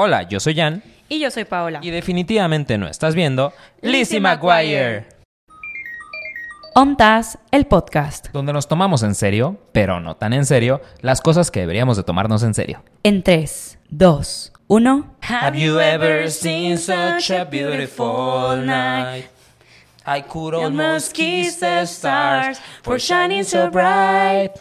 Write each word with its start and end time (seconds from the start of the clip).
Hola, 0.00 0.22
yo 0.22 0.38
soy 0.38 0.54
Jan. 0.54 0.80
Y 1.08 1.18
yo 1.18 1.28
soy 1.28 1.44
Paola. 1.44 1.80
Y 1.82 1.90
definitivamente 1.90 2.78
no 2.78 2.86
estás 2.86 3.16
viendo 3.16 3.52
Lizzie 3.82 4.20
McGuire. 4.20 5.06
OMTAS, 6.76 7.36
el 7.50 7.66
podcast. 7.66 8.28
Donde 8.32 8.52
nos 8.52 8.68
tomamos 8.68 9.02
en 9.02 9.16
serio, 9.16 9.58
pero 9.72 9.98
no 9.98 10.14
tan 10.14 10.34
en 10.34 10.46
serio, 10.46 10.80
las 11.00 11.20
cosas 11.20 11.50
que 11.50 11.58
deberíamos 11.58 11.96
de 11.96 12.04
tomarnos 12.04 12.44
en 12.44 12.54
serio. 12.54 12.84
En 13.02 13.24
3, 13.24 13.80
2, 13.90 14.52
1. 14.68 15.16
Have 15.30 15.58
you 15.58 15.80
ever 15.80 16.30
seen 16.30 16.78
such 16.78 17.32
a 17.32 17.44
beautiful 17.44 18.56
night? 18.64 19.24
I 20.06 20.22
could 20.22 20.54
almost 20.54 21.12
kiss 21.12 21.58
the 21.58 21.84
stars 21.86 22.60
for 22.84 23.00
shining 23.00 23.42
so 23.42 23.68
bright. 23.68 24.52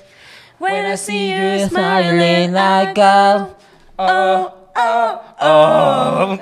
When 0.58 0.92
I 0.92 0.98
see 0.98 1.30
you 1.30 1.68
smiling 1.70 2.54
like 2.54 2.98
a 2.98 3.50
oh 4.00 4.57
oh 4.78 5.22
oh, 5.42 6.38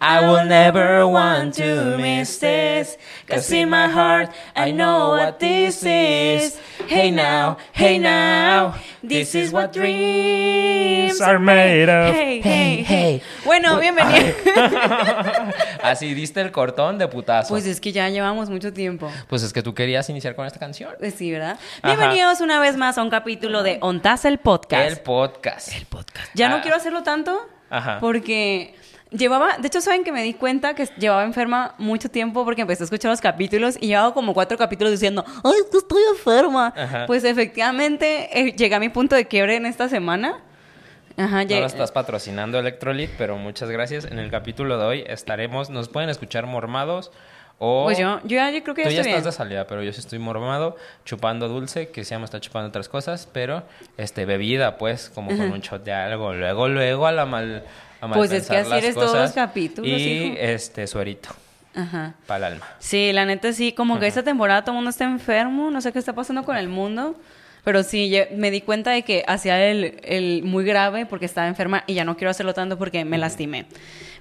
I 0.00 0.20
will 0.26 0.46
never 0.46 1.06
want 1.06 1.54
to 1.54 1.96
miss 1.98 2.38
this. 2.38 2.96
Cause 3.26 3.50
in 3.52 3.68
my 3.68 3.88
heart 3.88 4.30
I 4.54 4.70
know 4.70 5.10
what 5.10 5.40
this 5.40 5.82
is. 5.84 6.58
Hey 6.88 7.10
now, 7.12 7.56
hey 7.72 7.98
now, 7.98 8.74
this 9.02 9.34
is 9.34 9.52
what 9.52 9.72
dreams 9.72 11.20
are 11.20 11.38
made 11.38 11.88
of. 11.88 12.14
Hey, 12.14 12.40
hey, 12.42 12.84
hey. 12.86 13.22
Bueno, 13.44 13.78
bienvenido. 13.78 14.34
Así 15.82 16.14
diste 16.14 16.40
el 16.40 16.50
cortón 16.50 16.98
de 16.98 17.06
putazo. 17.08 17.48
Pues 17.50 17.66
es 17.66 17.80
que 17.80 17.92
ya 17.92 18.08
llevamos 18.08 18.50
mucho 18.50 18.72
tiempo. 18.72 19.10
Pues 19.28 19.42
es 19.42 19.52
que 19.52 19.62
tú 19.62 19.74
querías 19.74 20.08
iniciar 20.10 20.34
con 20.34 20.46
esta 20.46 20.58
canción. 20.58 20.90
Pues 20.98 21.14
sí, 21.14 21.30
¿verdad? 21.30 21.58
Ajá. 21.82 21.94
Bienvenidos 21.96 22.40
una 22.40 22.58
vez 22.60 22.76
más 22.76 22.98
a 22.98 23.02
un 23.02 23.10
capítulo 23.10 23.62
de 23.62 23.78
ONTAS, 23.80 24.24
el 24.24 24.38
podcast. 24.38 24.88
El 24.90 24.96
podcast. 24.98 25.72
podcast. 25.84 26.28
Ya 26.34 26.48
no 26.48 26.56
Ah. 26.56 26.60
quiero 26.62 26.76
hacerlo 26.76 27.02
tanto 27.02 27.48
Ajá. 27.70 27.98
porque 28.00 28.74
llevaba, 29.10 29.58
de 29.58 29.66
hecho 29.66 29.80
saben 29.80 30.04
que 30.04 30.12
me 30.12 30.22
di 30.22 30.34
cuenta 30.34 30.74
que 30.74 30.86
llevaba 30.98 31.24
enferma 31.24 31.74
mucho 31.78 32.08
tiempo 32.10 32.44
porque 32.44 32.62
empecé 32.62 32.82
a 32.82 32.84
escuchar 32.84 33.10
los 33.10 33.20
capítulos 33.20 33.76
y 33.80 33.88
llevaba 33.88 34.14
como 34.14 34.34
cuatro 34.34 34.56
capítulos 34.56 34.92
diciendo, 34.92 35.24
ay, 35.44 35.52
que 35.70 35.78
estoy 35.78 36.02
enferma. 36.10 36.72
Ajá. 36.76 37.06
Pues 37.06 37.24
efectivamente 37.24 38.28
eh, 38.38 38.52
llegué 38.52 38.74
a 38.74 38.80
mi 38.80 38.88
punto 38.88 39.16
de 39.16 39.26
quiebre 39.26 39.56
en 39.56 39.66
esta 39.66 39.88
semana. 39.88 40.40
Ajá, 41.16 41.44
No 41.44 41.60
lo 41.60 41.66
estás 41.66 41.92
patrocinando 41.92 42.58
Electrolit, 42.58 43.10
pero 43.18 43.36
muchas 43.36 43.68
gracias. 43.68 44.04
En 44.06 44.18
el 44.18 44.30
capítulo 44.30 44.78
de 44.78 44.84
hoy 44.84 45.04
estaremos, 45.06 45.68
nos 45.68 45.88
pueden 45.88 46.08
escuchar 46.08 46.46
mormados 46.46 47.10
o... 47.58 47.84
Pues 47.84 47.98
yo, 47.98 48.20
yo 48.22 48.36
ya 48.36 48.50
yo 48.50 48.62
creo 48.62 48.74
que 48.74 48.84
ya 48.84 48.88
Tú 48.88 48.94
ya 48.94 49.00
estoy 49.00 49.12
estás 49.12 49.24
bien. 49.24 49.24
de 49.24 49.32
salida, 49.32 49.66
pero 49.66 49.82
yo 49.82 49.92
sí 49.92 50.00
estoy 50.00 50.18
mormado, 50.18 50.76
chupando 51.04 51.48
dulce, 51.48 51.90
que 51.90 52.04
se 52.04 52.14
llama 52.14 52.24
está 52.24 52.40
chupando 52.40 52.68
otras 52.68 52.88
cosas, 52.88 53.28
pero 53.30 53.64
este 53.98 54.24
bebida, 54.24 54.78
pues, 54.78 55.10
como 55.10 55.28
con 55.30 55.52
un 55.52 55.60
shot 55.60 55.84
de 55.84 55.92
algo. 55.92 56.32
Luego, 56.32 56.68
luego 56.68 57.06
a 57.06 57.12
la 57.12 57.26
mal 57.26 57.64
a 58.00 58.08
Pues 58.12 58.32
es 58.32 58.48
que 58.48 58.56
así 58.56 58.72
eres 58.72 58.94
todos 58.94 59.14
los 59.14 59.32
capítulos, 59.32 59.88
Y 59.90 59.94
hijo. 59.94 60.36
este 60.38 60.86
suerito, 60.86 61.30
Ajá. 61.74 62.14
para 62.26 62.48
el 62.48 62.54
alma. 62.54 62.66
Sí, 62.78 63.12
la 63.12 63.24
neta 63.26 63.52
sí, 63.52 63.72
como 63.72 63.98
que 64.00 64.06
esta 64.06 64.22
temporada 64.22 64.62
todo 64.62 64.72
el 64.72 64.76
mundo 64.76 64.90
está 64.90 65.04
enfermo, 65.04 65.70
no 65.70 65.80
sé 65.80 65.92
qué 65.92 65.98
está 65.98 66.12
pasando 66.14 66.44
con 66.44 66.56
el 66.56 66.68
mundo, 66.68 67.16
pero 67.64 67.82
sí, 67.82 68.12
me 68.34 68.50
di 68.50 68.62
cuenta 68.62 68.90
de 68.90 69.02
que 69.02 69.22
hacía 69.26 69.62
el, 69.68 70.00
el 70.02 70.42
muy 70.44 70.64
grave 70.64 71.04
porque 71.06 71.26
estaba 71.26 71.46
enferma 71.46 71.84
y 71.86 71.94
ya 71.94 72.04
no 72.04 72.16
quiero 72.16 72.30
hacerlo 72.30 72.54
tanto 72.54 72.78
porque 72.78 73.04
me 73.04 73.18
lastimé. 73.18 73.66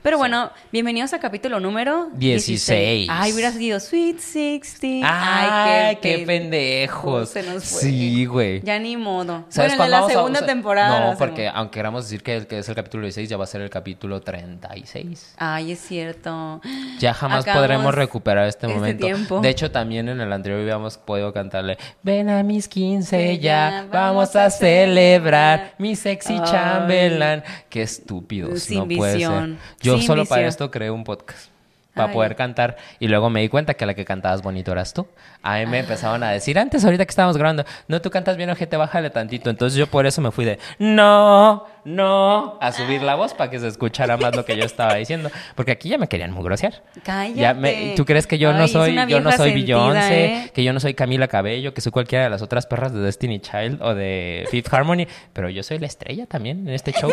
Pero 0.02 0.18
bueno, 0.18 0.50
bienvenidos 0.72 1.12
a 1.14 1.20
capítulo 1.20 1.60
número 1.60 2.10
16. 2.14 3.10
Ay, 3.12 3.34
hubiera 3.34 3.52
sido 3.52 3.82
Sweet 3.82 4.16
16. 4.16 5.04
¡Ay, 5.06 5.98
qué, 6.02 6.20
pen- 6.20 6.26
pendejos! 6.26 7.28
Se 7.30 7.44
nos 7.44 7.66
fue. 7.66 7.82
Sí, 7.82 8.26
güey. 8.26 8.62
Ya 8.62 8.80
ni 8.80 8.96
modo. 8.96 9.44
¿Sabes 9.50 9.72
bueno, 9.76 9.84
en 9.84 9.92
la 9.92 10.06
a- 10.06 10.10
segunda 10.10 10.46
temporada. 10.46 11.12
No, 11.12 11.18
porque 11.18 11.50
aunque 11.50 11.74
queramos 11.80 12.06
decir 12.06 12.24
que, 12.24 12.38
el 12.38 12.48
que 12.48 12.60
es 12.60 12.70
el 12.70 12.76
capítulo 12.76 13.04
16, 13.04 13.28
ya 13.28 13.36
va 13.36 13.44
a 13.44 13.48
ser 13.48 13.60
el 13.60 13.70
capítulo 13.70 14.22
36. 14.22 15.34
Ay, 15.38 15.74
es 15.74 15.80
cierto. 15.82 16.62
Ya 17.00 17.14
jamás 17.14 17.42
Acabamos 17.44 17.68
podremos 17.68 17.94
recuperar 17.94 18.48
este 18.48 18.68
este 18.68 18.80
momento. 18.80 19.06
tiempo. 19.06 19.42
De 19.42 19.50
hecho, 19.50 19.70
también 19.70 20.08
en 20.08 20.22
el 20.22 20.32
anterior 20.32 20.62
habíamos 20.62 20.98
podido 20.98 21.34
cantarle 21.34 21.78
Ven 22.04 22.30
a 22.30 22.42
mis 22.44 22.70
15 22.70 23.34
Sí, 23.34 23.40
ya, 23.40 23.86
vamos 23.92 24.34
a 24.38 24.50
celebrar 24.50 25.74
mi 25.78 25.98
sexy 25.98 26.36
Ay. 26.36 26.42
chambelán. 26.50 27.44
Qué 27.70 27.82
estúpidos, 27.82 28.64
Sin 28.64 28.78
no 28.80 28.88
puede 28.88 29.16
visión, 29.18 29.60
ser. 29.60 29.80
Yo 29.82 29.89
sin 29.98 30.08
solo 30.08 30.26
para 30.26 30.48
esto 30.48 30.70
creé 30.72 30.92
un 30.92 31.04
podcast. 31.04 31.50
Para 32.00 32.14
poder 32.14 32.36
cantar. 32.36 32.78
Y 33.00 33.08
luego 33.08 33.30
me 33.30 33.42
di 33.42 33.50
cuenta 33.50 33.74
que 33.76 33.86
la 33.86 33.94
que 33.94 34.06
cantabas 34.06 34.42
bonito 34.42 34.72
eras 34.72 34.94
tú. 34.94 35.08
A 35.44 35.58
mí 35.58 35.66
me 35.66 35.80
empezaban 35.80 36.24
a 36.24 36.32
decir, 36.32 36.58
antes, 36.60 36.84
ahorita 36.84 37.06
que 37.06 37.10
estábamos 37.12 37.38
grabando, 37.38 37.64
no, 37.88 38.02
tú 38.02 38.10
cantas 38.10 38.36
bien, 38.38 38.50
ojete, 38.50 38.76
bájale 38.78 39.10
tantito. 39.10 39.50
Entonces 39.50 39.78
yo 39.78 39.88
por 39.88 40.06
eso 40.06 40.22
me 40.22 40.32
fui 40.32 40.46
de, 40.46 40.60
no, 40.78 41.66
no, 41.86 42.58
a 42.62 42.72
subir 42.72 43.02
la 43.04 43.16
voz 43.16 43.34
para 43.34 43.50
que 43.50 43.60
se 43.60 43.68
escuchara 43.68 44.18
más 44.18 44.36
lo 44.36 44.46
que 44.46 44.56
yo 44.58 44.66
estaba 44.66 44.96
diciendo. 44.96 45.30
Porque 45.56 45.72
aquí 45.72 45.90
ya 45.90 45.98
me 45.98 46.08
querían 46.08 46.32
mugrosear. 46.32 46.84
Cállate. 47.04 47.40
Ya 47.40 47.54
me- 47.54 47.94
¿Tú 47.96 48.06
crees 48.06 48.28
que 48.28 48.38
yo 48.38 48.52
no 48.54 48.64
Ay, 48.64 48.68
soy, 48.70 48.96
yo 49.08 49.20
no 49.22 49.32
soy 49.32 49.52
sentida, 49.52 49.78
Beyoncé, 49.78 50.26
¿eh? 50.26 50.52
que 50.54 50.64
yo 50.64 50.74
no 50.74 50.80
soy 50.80 50.94
Camila 50.94 51.28
Cabello, 51.28 51.74
que 51.74 51.82
soy 51.82 51.92
cualquiera 51.92 52.24
de 52.26 52.30
las 52.30 52.42
otras 52.42 52.66
perras 52.68 52.94
de 52.94 53.00
Destiny 53.00 53.40
Child 53.40 53.82
o 53.82 53.96
de 53.96 54.46
Fifth 54.52 54.74
Harmony, 54.74 55.08
pero 55.34 55.50
yo 55.50 55.64
soy 55.64 55.80
la 55.80 55.88
estrella 55.88 56.26
también 56.26 56.68
en 56.68 56.74
este 56.74 56.92
show. 56.92 57.12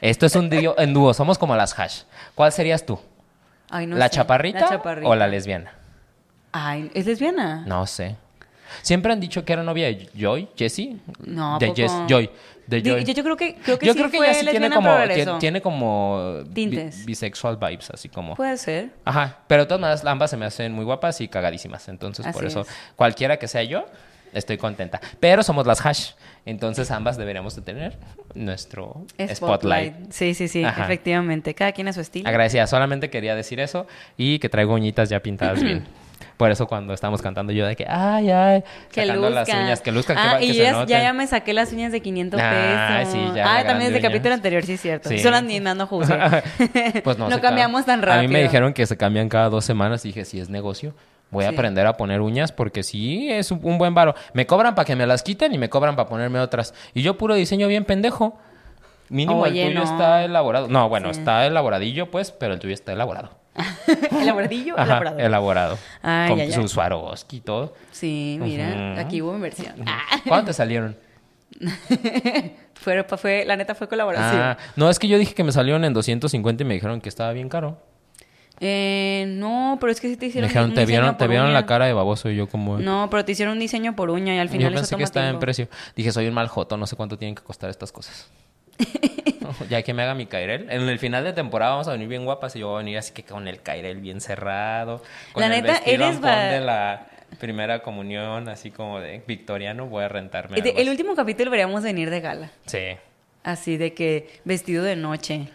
Esto 0.00 0.26
es 0.26 0.36
un 0.36 0.50
dúo, 0.50 0.74
en 0.78 0.92
dúo, 0.92 1.14
somos 1.14 1.38
como 1.38 1.56
las 1.56 1.78
hash. 1.78 2.02
¿Cuál 2.34 2.52
serías 2.52 2.84
tú? 2.84 2.98
Ay, 3.70 3.86
no 3.86 3.96
¿La, 3.96 4.06
sé. 4.08 4.16
chaparrita 4.16 4.60
La 4.60 4.68
chaparrita. 4.68 5.08
o 5.08 5.14
la 5.14 5.26
lesbiana? 5.26 5.72
Ay, 6.52 6.90
¿es 6.94 7.06
lesbiana? 7.06 7.64
No 7.66 7.86
sé. 7.86 8.16
Siempre 8.82 9.12
han 9.12 9.20
dicho 9.20 9.44
que 9.44 9.52
era 9.52 9.62
novia 9.62 9.86
de 9.86 10.08
Joy, 10.16 10.48
Jessie. 10.56 10.96
No, 11.24 11.56
¿a 11.56 11.58
de 11.58 11.66
poco? 11.68 11.76
Jess, 11.76 11.92
Joy, 12.08 12.30
de 12.66 12.82
Joy. 12.82 13.04
Yo, 13.04 13.12
yo 13.12 13.22
creo 13.22 13.36
que 13.36 13.54
creo 13.56 13.78
que 13.78 13.86
Yo 13.86 13.92
sí 13.92 13.98
creo 13.98 14.10
que 14.10 14.16
fue 14.18 14.26
ella 14.30 14.40
sí 14.40 14.46
tiene 14.50 14.70
como, 14.70 15.38
tiene 15.38 15.60
como 15.62 16.42
bi- 16.48 16.90
bisexual 17.04 17.56
vibes, 17.56 17.90
así 17.90 18.08
como. 18.08 18.34
Puede 18.34 18.56
ser. 18.56 18.90
Ajá, 19.04 19.38
pero 19.46 19.62
de 19.62 19.66
todas 19.68 19.80
maneras 19.80 20.04
ambas 20.04 20.30
se 20.30 20.36
me 20.36 20.46
hacen 20.46 20.72
muy 20.72 20.84
guapas 20.84 21.20
y 21.20 21.28
cagadísimas. 21.28 21.88
Entonces, 21.88 22.26
por 22.28 22.44
eso, 22.44 22.62
es. 22.62 22.68
cualquiera 22.96 23.38
que 23.38 23.46
sea 23.48 23.62
yo, 23.62 23.86
estoy 24.32 24.58
contenta. 24.58 25.00
Pero 25.20 25.42
somos 25.42 25.66
las 25.66 25.84
hash. 25.84 26.10
Entonces, 26.44 26.90
ambas 26.90 27.16
deberíamos 27.16 27.56
de 27.56 27.62
tener 27.62 27.98
nuestro 28.34 29.04
spotlight. 29.34 30.10
Sí, 30.12 30.34
sí, 30.34 30.48
sí, 30.48 30.64
Ajá. 30.64 30.84
efectivamente. 30.84 31.54
Cada 31.54 31.72
quien 31.72 31.88
a 31.88 31.92
su 31.92 32.00
estilo. 32.00 32.28
Agradecida, 32.28 32.66
solamente 32.66 33.10
quería 33.10 33.34
decir 33.34 33.58
eso 33.60 33.86
y 34.16 34.38
que 34.38 34.48
traigo 34.48 34.74
uñitas 34.74 35.08
ya 35.08 35.20
pintadas 35.20 35.62
bien. 35.62 35.84
Por 36.38 36.50
eso 36.50 36.66
cuando 36.66 36.92
estamos 36.94 37.20
cantando 37.22 37.50
yo 37.52 37.66
de 37.66 37.76
que, 37.76 37.86
ay, 37.88 38.30
ay, 38.30 38.62
Que 38.92 39.06
sacando 39.06 39.30
las 39.30 39.48
uñas, 39.48 39.80
que 39.80 39.90
luzcan, 39.92 40.16
que, 40.16 40.22
ah, 40.22 40.38
que 40.38 40.44
y 40.44 40.48
se 40.54 40.62
ya, 40.64 40.72
noten. 40.72 40.88
ya, 40.88 41.02
ya 41.02 41.12
me 41.14 41.26
saqué 41.26 41.52
las 41.54 41.72
uñas 41.72 41.92
de 41.92 42.00
500 42.00 42.38
pesos. 42.40 42.54
Ah, 42.54 43.04
sí, 43.10 43.18
ya 43.34 43.58
Ah, 43.58 43.64
también 43.64 43.90
desde 43.92 44.06
el 44.06 44.12
capítulo 44.12 44.34
anterior, 44.34 44.62
sí 44.62 44.74
es 44.74 44.80
cierto. 44.82 45.08
Sí. 45.08 45.18
Solo 45.18 45.40
ni 45.40 45.60
no 45.60 45.86
juzgue. 45.86 46.14
Pues 47.02 47.16
no, 47.18 47.28
no 47.28 47.36
se 47.36 47.40
cambiamos 47.40 47.82
ca- 47.82 47.86
tan 47.86 48.02
rápido. 48.02 48.20
A 48.20 48.22
mí 48.22 48.28
me 48.28 48.42
dijeron 48.42 48.72
que 48.74 48.86
se 48.86 48.96
cambian 48.98 49.28
cada 49.30 49.48
dos 49.48 49.64
semanas 49.64 50.04
y 50.04 50.08
dije, 50.08 50.24
si 50.26 50.38
es 50.38 50.48
negocio, 50.50 50.94
voy 51.30 51.44
a 51.44 51.50
aprender 51.50 51.86
a 51.86 51.96
poner 51.96 52.20
uñas 52.20 52.52
porque 52.52 52.82
sí 52.82 53.30
es 53.30 53.50
un, 53.50 53.78
buen 53.78 53.94
varo. 53.94 54.14
Me 54.32 54.46
cobran 54.46 54.74
para 54.74 54.84
que 54.84 54.96
me 54.96 55.06
las 55.06 55.22
quiten 55.22 55.54
y 55.54 55.58
me 55.58 55.68
cobran 55.68 55.96
para 55.96 56.08
ponerme 56.08 56.40
otras. 56.40 56.74
Y 56.94 57.02
yo 57.02 57.16
puro 57.18 57.34
diseño 57.34 57.68
bien 57.68 57.84
pendejo. 57.84 58.38
Mínimo 59.08 59.42
Oye, 59.42 59.62
el 59.62 59.68
tuyo 59.74 59.84
no. 59.84 59.90
está 59.90 60.24
elaborado. 60.24 60.68
No, 60.68 60.88
bueno, 60.88 61.12
Sí. 61.12 61.20
está 61.20 61.46
elaboradillo, 61.46 62.10
pues, 62.10 62.32
pero 62.32 62.54
el 62.54 62.60
tuyo 62.60 62.74
está 62.74 62.92
elaborado. 62.92 63.30
¿Elaboradillo 64.20 64.74
Ajá, 64.74 64.84
elaborado? 64.84 65.18
elaborado. 65.18 65.78
Ay, 66.02 66.30
con 66.30 66.40
ay, 66.40 66.52
su. 66.52 66.68
Swarovski 66.68 67.36
y 67.36 67.40
todo. 67.40 67.74
Sí, 67.92 68.38
mira, 68.40 69.00
aquí 69.00 69.22
hubo 69.22 69.34
inversión. 69.34 69.74
Ah, 69.86 70.20
¿Cuándo 70.26 70.46
te 70.46 70.52
salieron? 70.52 70.96
fue, 72.74 73.04
fue, 73.04 73.44
la 73.46 73.56
neta 73.56 73.74
fue 73.74 73.88
colaboración. 73.88 74.40
Ah, 74.42 74.58
no, 74.74 74.90
es 74.90 74.98
que 74.98 75.08
yo 75.08 75.18
dije 75.18 75.34
que 75.34 75.44
me 75.44 75.52
salieron 75.52 75.84
en 75.84 75.92
250 75.94 76.62
y 76.62 76.66
me 76.66 76.74
dijeron 76.74 77.00
que 77.00 77.08
estaba 77.08 77.32
bien 77.32 77.48
caro. 77.48 77.78
Eh, 78.60 79.24
no, 79.28 79.76
pero 79.80 79.92
es 79.92 80.00
que 80.00 80.08
sí 80.08 80.16
te 80.16 80.26
Me 80.26 80.28
hicieron 80.28 80.48
dijeron, 80.48 80.70
un 80.70 80.74
te 80.74 80.86
vieron, 80.86 81.16
te 81.16 81.24
por 81.24 81.28
vieron 81.28 81.46
uña. 81.48 81.54
la 81.60 81.66
cara 81.66 81.86
de 81.86 81.92
baboso 81.92 82.30
y 82.30 82.36
yo 82.36 82.48
como... 82.48 82.78
No, 82.78 83.08
pero 83.10 83.24
te 83.24 83.32
hicieron 83.32 83.52
un 83.54 83.58
diseño 83.58 83.94
por 83.94 84.10
uña 84.10 84.34
y 84.34 84.38
al 84.38 84.48
final 84.48 84.72
Yo 84.72 84.76
pensé 84.78 84.96
que 84.96 85.02
estaba 85.02 85.28
en 85.28 85.38
precio. 85.38 85.68
Dije, 85.94 86.10
soy 86.12 86.26
un 86.26 86.34
mal 86.34 86.48
joto, 86.48 86.76
no 86.76 86.86
sé 86.86 86.96
cuánto 86.96 87.18
tienen 87.18 87.34
que 87.34 87.42
costar 87.42 87.68
estas 87.70 87.92
cosas. 87.92 88.30
ya 89.68 89.82
que 89.82 89.94
me 89.94 90.02
haga 90.02 90.14
mi 90.14 90.26
cairel. 90.26 90.68
En 90.70 90.88
el 90.88 90.98
final 90.98 91.24
de 91.24 91.32
temporada 91.32 91.72
vamos 91.72 91.88
a 91.88 91.92
venir 91.92 92.08
bien 92.08 92.24
guapas 92.24 92.56
y 92.56 92.60
yo 92.60 92.68
voy 92.68 92.76
a 92.76 92.78
venir 92.78 92.98
así 92.98 93.12
que 93.12 93.24
con 93.24 93.48
el 93.48 93.60
cairel 93.62 94.00
bien 94.00 94.20
cerrado. 94.20 95.02
Con 95.32 95.40
La 95.42 95.54
el 95.54 95.62
neta, 95.62 95.80
eres 95.84 96.20
de 96.20 96.60
la 96.60 97.06
primera 97.38 97.82
comunión, 97.82 98.48
así 98.48 98.70
como 98.70 99.00
de 99.00 99.22
victoriano, 99.26 99.86
voy 99.86 100.04
a 100.04 100.08
rentarme 100.08 100.58
el 100.58 100.78
así. 100.78 100.88
último 100.88 101.14
capítulo 101.14 101.46
deberíamos 101.50 101.82
venir 101.82 102.10
de 102.10 102.20
gala. 102.20 102.50
Sí, 102.66 102.96
Así 103.42 103.76
de 103.76 103.94
que 103.94 104.40
vestido 104.44 104.82
de 104.82 104.96
noche 104.96 105.48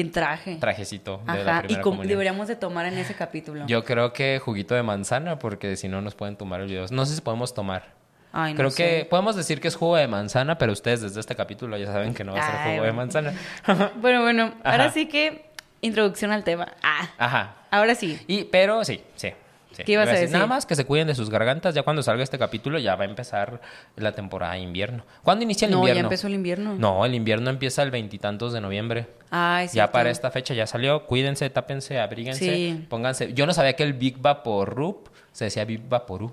en 0.00 0.10
traje. 0.10 0.56
trajecito 0.56 1.20
de 1.26 1.44
la 1.44 1.58
Ajá, 1.58 1.58
y 1.60 1.66
primera 1.66 1.82
com- 1.82 1.92
comunión. 1.92 2.08
deberíamos 2.08 2.48
de 2.48 2.56
tomar 2.56 2.86
en 2.86 2.98
ese 2.98 3.14
capítulo. 3.14 3.66
Yo 3.66 3.84
creo 3.84 4.12
que 4.12 4.40
juguito 4.42 4.74
de 4.74 4.82
manzana, 4.82 5.38
porque 5.38 5.76
si 5.76 5.88
no 5.88 6.00
nos 6.00 6.14
pueden 6.14 6.36
tomar 6.36 6.60
el 6.62 6.66
video. 6.68 6.86
No 6.90 7.04
sé 7.06 7.14
si 7.14 7.20
podemos 7.20 7.54
tomar. 7.54 8.00
Ay, 8.32 8.54
no 8.54 8.56
Creo 8.56 8.70
sé. 8.70 8.76
que 9.00 9.04
podemos 9.04 9.36
decir 9.36 9.60
que 9.60 9.68
es 9.68 9.76
jugo 9.76 9.96
de 9.96 10.08
manzana, 10.08 10.56
pero 10.56 10.72
ustedes 10.72 11.02
desde 11.02 11.20
este 11.20 11.36
capítulo 11.36 11.76
ya 11.76 11.86
saben 11.86 12.14
que 12.14 12.24
no 12.24 12.32
va 12.32 12.40
a 12.40 12.46
ser 12.50 12.56
Ay, 12.60 12.72
jugo 12.76 12.86
de 12.86 12.92
manzana. 12.92 13.34
Bueno, 14.00 14.22
bueno, 14.22 14.54
ahora 14.64 14.90
sí 14.90 15.06
que 15.06 15.44
introducción 15.82 16.32
al 16.32 16.42
tema. 16.42 16.72
Ah, 16.82 17.08
Ajá. 17.18 17.54
ahora 17.70 17.94
sí. 17.94 18.18
Y, 18.26 18.44
pero 18.44 18.84
sí, 18.86 19.02
sí. 19.16 19.32
Sí, 19.72 19.82
¿Qué 19.84 19.92
ibas 19.92 20.06
iba 20.06 20.16
a 20.16 20.20
decir? 20.20 20.32
Nada 20.34 20.46
más 20.46 20.66
que 20.66 20.74
se 20.74 20.84
cuiden 20.84 21.06
de 21.06 21.14
sus 21.14 21.30
gargantas. 21.30 21.74
Ya 21.74 21.82
cuando 21.82 22.02
salga 22.02 22.22
este 22.22 22.38
capítulo 22.38 22.78
ya 22.78 22.94
va 22.96 23.04
a 23.04 23.08
empezar 23.08 23.60
la 23.96 24.12
temporada 24.12 24.52
de 24.54 24.60
invierno. 24.60 25.04
¿Cuándo 25.22 25.44
inicia 25.44 25.66
el 25.66 25.72
No, 25.72 25.78
invierno? 25.78 26.00
ya 26.00 26.04
empezó 26.04 26.26
el 26.26 26.34
invierno. 26.34 26.74
No, 26.76 27.04
el 27.06 27.14
invierno 27.14 27.50
empieza 27.50 27.82
el 27.82 27.90
veintitantos 27.90 28.52
de 28.52 28.60
noviembre. 28.60 29.06
Ay, 29.30 29.68
sí. 29.68 29.76
ya 29.76 29.90
para 29.90 30.10
esta 30.10 30.30
fecha 30.30 30.52
ya 30.54 30.66
salió. 30.66 31.06
Cuídense, 31.06 31.48
tápense, 31.50 31.98
abríguense, 31.98 32.44
Sí. 32.44 32.86
pónganse. 32.88 33.32
Yo 33.32 33.46
no 33.46 33.54
sabía 33.54 33.72
que 33.74 33.82
el 33.82 33.94
Big 33.94 34.18
Vaporub 34.18 35.08
se 35.32 35.44
decía 35.46 35.64
Big 35.64 35.80
Vaporub. 35.88 36.32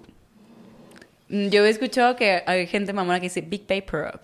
Mm, 1.29 1.47
Yo 1.49 1.65
he 1.65 1.69
escuchado 1.69 2.15
que 2.15 2.43
hay 2.45 2.67
gente 2.67 2.91
mamona 2.93 3.19
que 3.19 3.27
dice 3.27 3.41
Big 3.41 3.65
Paper 3.65 4.11
Up. 4.15 4.21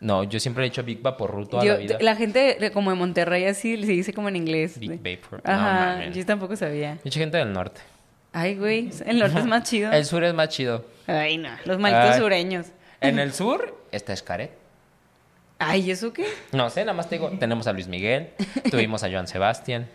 No, 0.00 0.22
yo 0.22 0.38
siempre 0.38 0.64
he 0.64 0.68
dicho 0.70 0.84
Big 0.84 1.02
Vaporub 1.02 1.48
toda 1.48 1.64
Yo- 1.64 1.72
la 1.72 1.78
vida. 1.78 1.96
la 2.00 2.14
gente 2.14 2.70
como 2.72 2.90
de 2.90 2.96
Monterrey 2.96 3.46
así 3.46 3.76
se 3.84 3.90
dice 3.92 4.12
como 4.12 4.28
en 4.28 4.36
inglés. 4.36 4.78
Big 4.78 4.90
Vapor. 5.02 5.42
No 5.44 5.52
Ajá, 5.52 6.04
yo 6.10 6.24
tampoco 6.24 6.54
sabía. 6.54 6.98
Mucha 7.04 7.18
gente 7.18 7.36
del 7.38 7.52
norte. 7.52 7.80
Ay, 8.32 8.56
güey, 8.56 8.90
el 9.06 9.18
norte 9.18 9.38
es 9.38 9.46
más 9.46 9.62
chido. 9.68 9.90
El 9.92 10.04
sur 10.04 10.22
es 10.24 10.34
más 10.34 10.48
chido. 10.48 10.84
Ay, 11.06 11.38
no, 11.38 11.48
los 11.64 11.78
malditos 11.78 12.14
Ay. 12.16 12.20
sureños. 12.20 12.66
En 13.00 13.18
el 13.18 13.32
sur 13.32 13.74
está 13.92 14.12
Escaret. 14.12 14.52
Ay, 15.58 15.80
¿y 15.86 15.90
eso 15.90 16.12
qué? 16.12 16.26
No 16.52 16.70
sé, 16.70 16.82
nada 16.82 16.92
más 16.92 17.08
te 17.08 17.16
digo, 17.16 17.30
tenemos 17.38 17.66
a 17.66 17.72
Luis 17.72 17.88
Miguel, 17.88 18.30
tuvimos 18.70 19.02
a 19.02 19.10
Joan 19.10 19.26
Sebastián. 19.26 19.88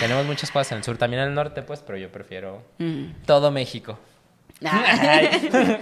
Tenemos 0.00 0.24
muchas 0.26 0.50
cosas 0.50 0.72
en 0.72 0.78
el 0.78 0.84
sur, 0.84 0.98
también 0.98 1.22
en 1.22 1.28
el 1.28 1.34
norte, 1.34 1.62
pues, 1.62 1.80
pero 1.80 1.96
yo 1.98 2.10
prefiero 2.10 2.62
Mm. 2.78 3.22
todo 3.24 3.50
México. 3.52 3.98
Ay. 4.64 5.28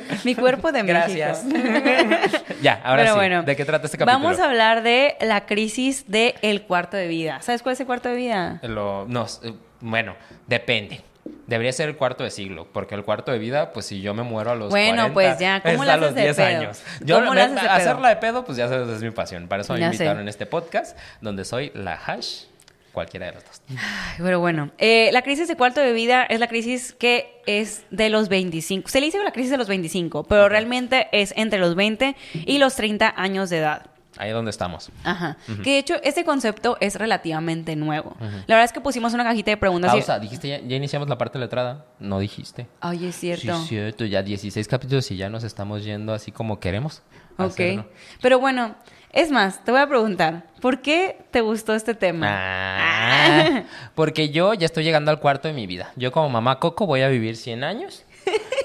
Mi 0.25 0.35
cuerpo 0.35 0.73
de 0.73 0.83
Gracias. 0.83 1.45
México. 1.45 2.45
ya, 2.61 2.81
ahora 2.85 3.03
Pero 3.03 3.13
sí. 3.15 3.19
bueno, 3.19 3.43
¿De 3.45 3.57
qué 3.57 3.65
trata 3.65 3.87
este 3.87 3.97
capítulo? 3.99 4.23
Vamos 4.25 4.41
a 4.41 4.47
hablar 4.47 4.83
de 4.83 5.17
la 5.21 5.47
crisis 5.47 6.05
del 6.11 6.63
cuarto 6.63 6.97
de 6.97 7.07
vida. 7.09 7.41
¿Sabes 7.41 7.63
cuál 7.63 7.75
es 7.75 7.81
el 7.81 7.87
cuarto 7.87 8.09
de 8.11 8.17
vida? 8.17 8.59
Lo, 8.65 9.07
no, 9.09 9.27
eh, 9.43 9.55
bueno, 9.81 10.17
depende. 10.47 11.01
Debería 11.47 11.73
ser 11.73 11.89
el 11.89 11.97
cuarto 11.97 12.25
de 12.25 12.31
siglo, 12.31 12.67
porque 12.73 12.95
el 12.95 13.03
cuarto 13.05 13.33
de 13.33 13.39
vida, 13.39 13.73
pues 13.73 13.87
si 13.87 14.01
yo 14.01 14.15
me 14.15 14.23
muero 14.23 14.51
a 14.53 14.55
los 14.55 14.71
Bueno, 14.71 15.13
40, 15.13 15.15
pues 15.15 15.39
ya, 15.39 15.61
¿cómo 15.63 15.75
es 15.83 15.87
le 15.87 15.93
a 15.93 15.97
los 15.97 16.15
de 16.15 16.23
10 16.23 16.37
pedo? 16.37 16.47
años. 16.47 16.83
Yo, 17.05 17.17
¿Cómo 17.21 17.33
me- 17.33 17.41
haces 17.41 17.55
de 17.55 17.61
pedo? 17.61 17.71
hacerla 17.71 18.09
de 18.11 18.17
pedo, 18.17 18.45
pues 18.45 18.57
ya 18.59 18.69
sabes, 18.69 18.89
es 18.89 19.03
mi 19.03 19.11
pasión. 19.11 19.47
Para 19.49 19.63
eso 19.63 19.73
me 19.75 19.81
Ya 19.81 19.87
invitaron 19.87 20.17
sé. 20.17 20.23
en 20.23 20.29
este 20.29 20.47
podcast, 20.47 20.97
donde 21.21 21.45
soy 21.45 21.71
la 21.75 21.95
hash, 21.95 22.45
cualquiera 22.93 23.27
de 23.27 23.33
los 23.33 23.45
dos. 23.45 23.61
Pero 24.19 24.39
bueno, 24.41 24.71
eh, 24.79 25.11
la 25.13 25.23
crisis 25.23 25.49
de 25.49 25.57
cuarto 25.57 25.81
de 25.81 25.93
vida 25.93 26.25
es 26.25 26.39
la 26.41 26.47
crisis 26.47 26.93
que 26.93 27.41
es 27.47 27.85
de 27.91 28.09
los 28.09 28.29
25. 28.29 28.89
Se 28.89 29.01
le 29.01 29.07
dice 29.07 29.19
la 29.23 29.33
crisis 29.33 29.51
de 29.51 29.59
los 29.59 29.69
25, 29.69 30.25
pero 30.25 30.49
realmente 30.49 31.09
es 31.13 31.33
entre 31.37 31.59
los 31.59 31.75
20 31.75 32.17
y 32.35 32.59
los 32.59 32.75
30 32.77 33.13
años 33.17 33.51
de 33.51 33.59
edad. 33.59 33.87
Ahí 34.17 34.29
es 34.29 34.35
donde 34.35 34.51
estamos. 34.51 34.91
Ajá. 35.03 35.37
Que 35.65 35.71
de 35.73 35.79
hecho, 35.79 35.95
este 36.03 36.25
concepto 36.25 36.77
es 36.81 36.95
relativamente 36.97 37.75
nuevo. 37.77 38.17
La 38.21 38.55
verdad 38.57 38.65
es 38.65 38.73
que 38.73 38.81
pusimos 38.81 39.13
una 39.15 39.25
cajita 39.25 39.51
de 39.51 39.57
preguntas. 39.57 39.93
y- 39.93 39.97
Pausa, 39.99 40.19
dijiste 40.19 40.49
ya, 40.49 40.61
ya 40.61 40.77
iniciamos 40.77 41.09
la 41.09 41.19
parte 41.19 41.39
letrada. 41.39 41.85
No 41.99 42.19
dijiste. 42.19 42.67
Ay, 42.81 43.07
es 43.07 43.17
cierto. 43.17 43.57
Sí, 43.63 43.69
cierto. 43.69 44.05
Ya 44.05 44.23
16 44.23 44.69
capítulos 44.69 45.11
y 45.11 45.17
ya 45.17 45.29
nos 45.31 45.43
estamos 45.45 45.85
yendo 45.85 46.13
así 46.15 46.31
como 46.33 46.61
queremos. 46.61 47.03
ok. 47.39 47.47
hacerlo. 47.51 47.89
Pero 48.23 48.39
bueno, 48.39 48.77
es 49.13 49.31
más, 49.33 49.65
te 49.65 49.73
voy 49.73 49.81
a 49.81 49.89
preguntar, 49.89 50.45
¿por 50.61 50.81
qué 50.83 51.25
te 51.33 51.41
gustó 51.41 51.75
este 51.75 51.95
tema? 51.95 52.27
Ah, 52.31 53.63
porque 53.95 54.31
yo 54.31 54.55
ya 54.55 54.67
estoy 54.67 54.85
llegando 54.85 55.11
al 55.11 55.19
cuarto 55.21 55.49
de 55.49 55.55
mi 55.55 55.67
vida. 55.67 55.93
Yo 55.97 56.13
como 56.13 56.29
mamá 56.29 56.59
Coco 56.61 56.87
voy 56.87 57.03
a 57.03 57.09
vivir 57.09 57.37
100 57.37 57.65
años. 57.65 58.05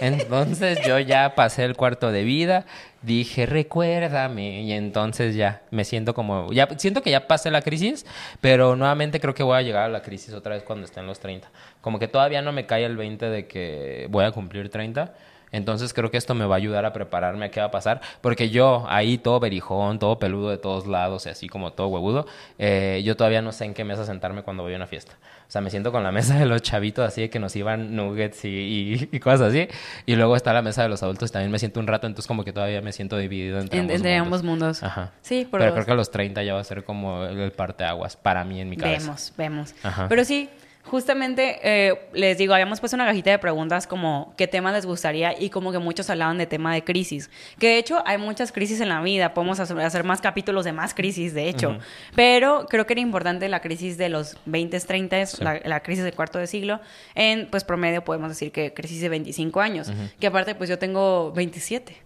Entonces 0.02 0.80
yo 0.86 1.00
ya 1.00 1.36
pasé 1.36 1.66
el 1.66 1.76
cuarto 1.76 2.12
de 2.12 2.24
vida, 2.24 2.66
dije, 3.02 3.46
recuérdame, 3.46 4.62
y 4.62 4.72
entonces 4.72 5.36
ya 5.36 5.62
me 5.72 5.84
siento 5.86 6.14
como, 6.14 6.52
ya 6.52 6.68
siento 6.78 7.02
que 7.02 7.12
ya 7.12 7.28
pasé 7.28 7.52
la 7.52 7.62
crisis, 7.62 8.06
pero 8.42 8.76
nuevamente 8.76 9.20
creo 9.20 9.34
que 9.34 9.44
voy 9.44 9.58
a 9.58 9.62
llegar 9.62 9.84
a 9.84 9.90
la 9.90 10.02
crisis 10.02 10.34
otra 10.34 10.56
vez 10.56 10.64
cuando 10.64 10.86
esté 10.86 11.00
en 11.00 11.08
los 11.08 11.20
30. 11.20 11.50
Como 11.82 12.00
que 12.00 12.08
todavía 12.08 12.42
no 12.42 12.52
me 12.52 12.66
cae 12.66 12.86
el 12.86 12.98
20 12.98 13.30
de 13.30 13.48
que 13.48 14.08
voy 14.10 14.26
a 14.26 14.32
cumplir 14.32 14.70
30. 14.70 15.14
Entonces 15.52 15.94
creo 15.94 16.12
que 16.12 16.18
esto 16.18 16.36
me 16.36 16.46
va 16.46 16.56
a 16.56 16.58
ayudar 16.58 16.86
a 16.86 16.94
prepararme 16.94 17.46
a 17.46 17.52
qué 17.52 17.60
va 17.60 17.68
a 17.68 17.72
pasar, 17.72 18.02
porque 18.22 18.50
yo 18.50 18.86
ahí 18.88 19.18
todo 19.18 19.40
berijón, 19.40 20.00
todo 20.00 20.20
peludo 20.20 20.50
de 20.50 20.58
todos 20.58 20.86
lados, 20.88 21.26
y 21.26 21.30
así 21.30 21.48
como 21.48 21.74
todo 21.74 21.88
huevudo, 21.88 22.28
eh, 22.58 23.02
yo 23.04 23.16
todavía 23.18 23.42
no 23.42 23.52
sé 23.52 23.66
en 23.66 23.74
qué 23.74 23.84
mesa 23.84 24.06
sentarme 24.06 24.44
cuando 24.44 24.64
voy 24.64 24.74
a 24.74 24.76
una 24.76 24.88
fiesta. 24.88 25.14
O 25.48 25.52
sea, 25.52 25.62
me 25.62 25.72
siento 25.72 25.92
con 25.92 26.04
la 26.04 26.12
mesa 26.12 26.38
de 26.38 26.46
los 26.46 26.62
chavitos 26.62 27.08
así 27.08 27.22
de 27.22 27.30
que 27.32 27.40
nos 27.40 27.56
iban 27.56 27.96
nuggets 27.96 28.46
y, 28.46 28.50
y- 28.50 29.10
y 29.12 29.20
cosas 29.20 29.42
así, 29.50 29.68
y 30.06 30.16
luego 30.16 30.36
está 30.36 30.54
la 30.54 30.62
mesa 30.62 30.84
de 30.84 30.90
los 30.90 31.02
adultos 31.02 31.30
y 31.30 31.34
también 31.34 31.52
me 31.52 31.58
siento 31.60 31.80
un 31.80 31.88
rato, 31.88 32.06
entonces 32.06 32.28
como 32.28 32.44
que 32.44 32.54
todavía 32.54 32.82
me 32.82 32.92
siento 32.92 33.18
dividido 33.18 33.60
entre, 33.60 33.80
En- 33.80 33.86
ambos, 33.86 33.96
entre 33.96 34.12
mundos. 34.20 34.26
ambos 34.28 34.44
mundos. 34.44 34.84
Ajá. 34.84 35.12
Sí, 35.22 35.48
por 35.50 35.60
Pero 35.60 35.72
dos. 35.72 35.74
creo 35.78 35.86
que 35.88 35.92
a 35.92 35.96
los 35.96 36.12
30 36.12 36.44
ya 36.44 36.54
va 36.54 36.60
a 36.60 36.64
ser 36.64 36.84
como 36.84 37.24
el, 37.26 37.40
el 37.40 37.52
parteaguas 37.52 38.16
para 38.16 38.44
mí 38.44 38.62
en 38.62 38.70
mi 38.70 38.78
cabeza. 38.78 39.06
Vemos, 39.08 39.34
vemos. 39.38 39.74
Ajá. 39.84 40.08
Pero 40.08 40.24
sí, 40.26 40.50
justamente 40.84 41.60
eh, 41.64 41.94
les 42.14 42.38
digo, 42.38 42.54
habíamos 42.54 42.80
puesto 42.80 42.96
una 42.96 43.06
cajita 43.06 43.30
de 43.32 43.38
preguntas 43.40 43.86
como 43.86 44.34
qué 44.38 44.48
tema 44.48 44.72
les 44.72 44.86
gustaría 44.86 45.40
y 45.40 45.50
como 45.50 45.72
que 45.72 45.78
muchos 45.80 46.10
hablaban 46.10 46.38
de 46.38 46.46
tema 46.48 46.74
de 46.74 46.84
crisis. 46.84 47.30
Que 47.60 47.68
de 47.68 47.78
hecho 47.78 48.02
hay 48.06 48.18
muchas 48.18 48.52
crisis 48.52 48.82
en 48.82 48.90
la 48.90 49.02
vida, 49.02 49.34
podemos 49.34 49.60
hacer, 49.60 50.04
más 50.04 50.22
capítulos 50.22 50.66
de 50.66 50.72
más 50.74 50.94
crisis, 50.94 51.34
de 51.34 51.48
hecho. 51.50 51.78
Pero 52.16 52.66
creo 52.70 52.86
que 52.88 52.94
era 52.94 53.02
importante 53.02 53.48
la 53.50 53.62
crisis 53.62 53.98
de 53.98 54.10
los 54.10 54.38
20, 54.46 54.80
30, 54.80 55.26
Sí. 55.26 55.44
la, 55.44 55.60
la 55.64 55.82
crisis 55.82 56.04
del 56.04 56.14
cuarto 56.16 56.40
de 56.40 56.48
siglo. 56.48 56.80
En 57.14 57.48
pues 57.52 57.64
promedio 57.64 58.04
podemos 58.04 58.30
decir 58.30 58.52
que 58.52 58.74
crisis 58.74 59.02
de 59.02 59.10
25 59.10 59.62
años. 59.62 59.92
Que 60.20 60.28
aparte 60.28 60.56
pues 60.56 60.70
yo 60.70 60.80
tengo 60.80 61.32
27. 61.34 61.98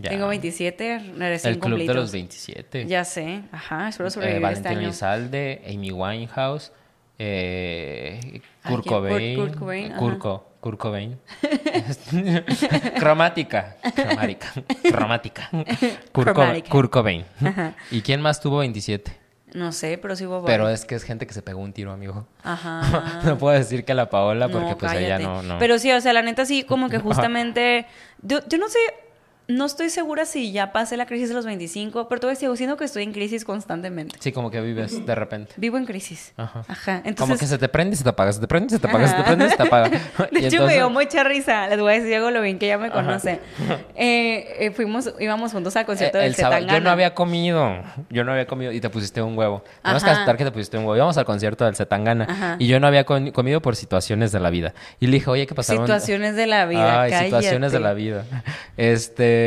Ya. 0.00 0.10
Tengo 0.10 0.28
27 0.28 0.98
recién 1.18 1.54
El 1.54 1.58
club 1.58 1.78
de 1.78 1.84
los 1.86 1.86
cumplidos. 1.86 2.12
27. 2.12 2.86
Ya 2.86 3.04
sé, 3.04 3.42
ajá, 3.50 3.88
espero 3.88 4.08
Eh, 4.08 4.10
sobrevivir 4.12 4.36
este 4.44 4.62
Valentín 4.62 4.78
año. 4.78 4.88
Elizalde, 4.88 5.62
Amy 5.68 5.90
Winehouse, 5.90 6.72
eh, 7.18 8.20
Ay, 8.22 8.40
Kurt. 8.62 8.84
Kurt- 8.84 8.86
Cobain, 8.86 9.36
Kurt 9.36 9.54
Cobain. 9.56 9.92
Kurko, 9.96 10.44
Kurt 10.60 10.78
Cobain. 10.78 11.18
cromática, 12.98 13.76
cromática, 13.94 14.52
cromática. 14.90 15.50
Kurt. 16.12 16.68
Kurt 16.68 16.90
Cobain. 16.90 17.24
Ajá. 17.44 17.74
¿Y 17.90 18.02
quién 18.02 18.20
más 18.20 18.40
tuvo 18.40 18.58
27? 18.58 19.16
No 19.54 19.72
sé, 19.72 19.96
pero 19.96 20.14
sí 20.14 20.26
hubo 20.26 20.44
Pero 20.44 20.68
es 20.68 20.84
que 20.84 20.94
es 20.94 21.04
gente 21.04 21.26
que 21.26 21.32
se 21.32 21.40
pegó 21.40 21.60
un 21.60 21.72
tiro, 21.72 21.90
amigo. 21.92 22.26
Ajá. 22.42 23.20
no 23.24 23.38
puedo 23.38 23.56
decir 23.58 23.84
que 23.84 23.94
la 23.94 24.10
Paola 24.10 24.48
porque 24.48 24.70
No, 24.70 24.78
pues 24.78 24.92
ella 24.92 25.16
cállate. 25.16 25.24
no, 25.24 25.42
no. 25.42 25.58
Pero 25.58 25.78
sí, 25.78 25.90
o 25.90 26.00
sea, 26.00 26.12
la 26.12 26.22
neta 26.22 26.44
sí, 26.44 26.64
como 26.64 26.90
que 26.90 26.98
justamente... 26.98 27.86
yo, 28.20 28.40
yo 28.46 28.58
no 28.58 28.68
sé, 28.68 28.78
no 29.48 29.64
estoy 29.64 29.88
segura 29.88 30.26
si 30.26 30.52
ya 30.52 30.72
pasé 30.72 30.98
la 30.98 31.06
crisis 31.06 31.30
de 31.30 31.34
los 31.34 31.46
25, 31.46 32.06
pero 32.06 32.20
todavía 32.20 32.38
sigo 32.38 32.54
siendo 32.54 32.76
que 32.76 32.84
estoy 32.84 33.02
en 33.02 33.12
crisis 33.12 33.46
constantemente. 33.46 34.14
Sí, 34.20 34.30
como 34.30 34.50
que 34.50 34.60
vives 34.60 35.06
de 35.06 35.14
repente. 35.14 35.54
Vivo 35.56 35.78
en 35.78 35.86
crisis. 35.86 36.34
Ajá. 36.36 36.64
Ajá. 36.68 36.96
Como 36.98 37.08
Entonces, 37.08 37.40
que 37.40 37.46
se 37.46 37.56
te 37.56 37.66
prende 37.70 37.94
y 37.94 37.96
se 37.96 38.04
te 38.04 38.10
apaga, 38.10 38.30
se 38.30 38.40
te 38.40 38.46
prende 38.46 38.66
y 38.66 38.70
se 38.76 38.78
te 38.78 38.86
apaga, 38.86 39.08
se 39.08 39.16
te 39.16 39.22
prende 39.22 39.46
y 39.46 39.48
se 39.50 39.56
te 39.56 39.62
apaga. 39.62 39.88
De 40.30 40.40
Y 40.40 40.44
hecho, 40.44 40.66
me 40.66 40.74
dio 40.74 40.90
mucha 40.90 41.24
risa. 41.24 41.66
Les 41.68 41.80
voy 41.80 41.94
a 41.94 41.98
decir 41.98 42.14
algo 42.16 42.30
lo 42.30 42.42
bien 42.42 42.58
que 42.58 42.66
ella 42.66 42.78
me 42.78 42.90
conoce. 42.90 43.40
Eh, 44.00 44.66
eh, 44.66 44.70
fuimos, 44.70 45.12
íbamos 45.18 45.50
juntos 45.50 45.74
al 45.74 45.84
concierto 45.84 46.18
Eh, 46.18 46.22
del 46.22 46.30
el 46.30 46.34
sábado-. 46.36 46.66
Yo 46.68 46.80
no 46.80 46.90
había 46.90 47.14
comido, 47.14 47.82
yo 48.10 48.22
no 48.22 48.30
había 48.32 48.46
comido 48.46 48.70
y 48.70 48.80
te 48.80 48.88
pusiste 48.90 49.20
un 49.22 49.36
huevo. 49.36 49.64
Tenemos 49.82 50.04
que 50.04 50.10
aceptar 50.10 50.36
que 50.36 50.44
te 50.44 50.52
pusiste 50.52 50.76
un 50.78 50.84
huevo. 50.84 50.94
Íbamos 50.96 51.18
al 51.18 51.24
concierto 51.24 51.64
del 51.64 51.74
Zetangana 51.74 52.26
Ajá. 52.28 52.56
y 52.60 52.68
yo 52.68 52.78
no 52.78 52.86
había 52.86 53.04
comido 53.04 53.60
por 53.60 53.74
situaciones 53.74 54.30
de 54.30 54.38
la 54.40 54.50
vida. 54.50 54.74
Y 55.00 55.06
le 55.06 55.14
dije, 55.14 55.30
oye, 55.30 55.46
¿qué 55.48 55.54
pasaron? 55.54 55.84
Situaciones 55.84 56.36
de 56.36 56.46
la 56.46 56.66
vida, 56.66 57.02
Ay, 57.02 57.12
situaciones 57.24 57.72
de 57.72 57.80
la 57.80 57.92
vida. 57.94 58.24
Este, 58.76 59.37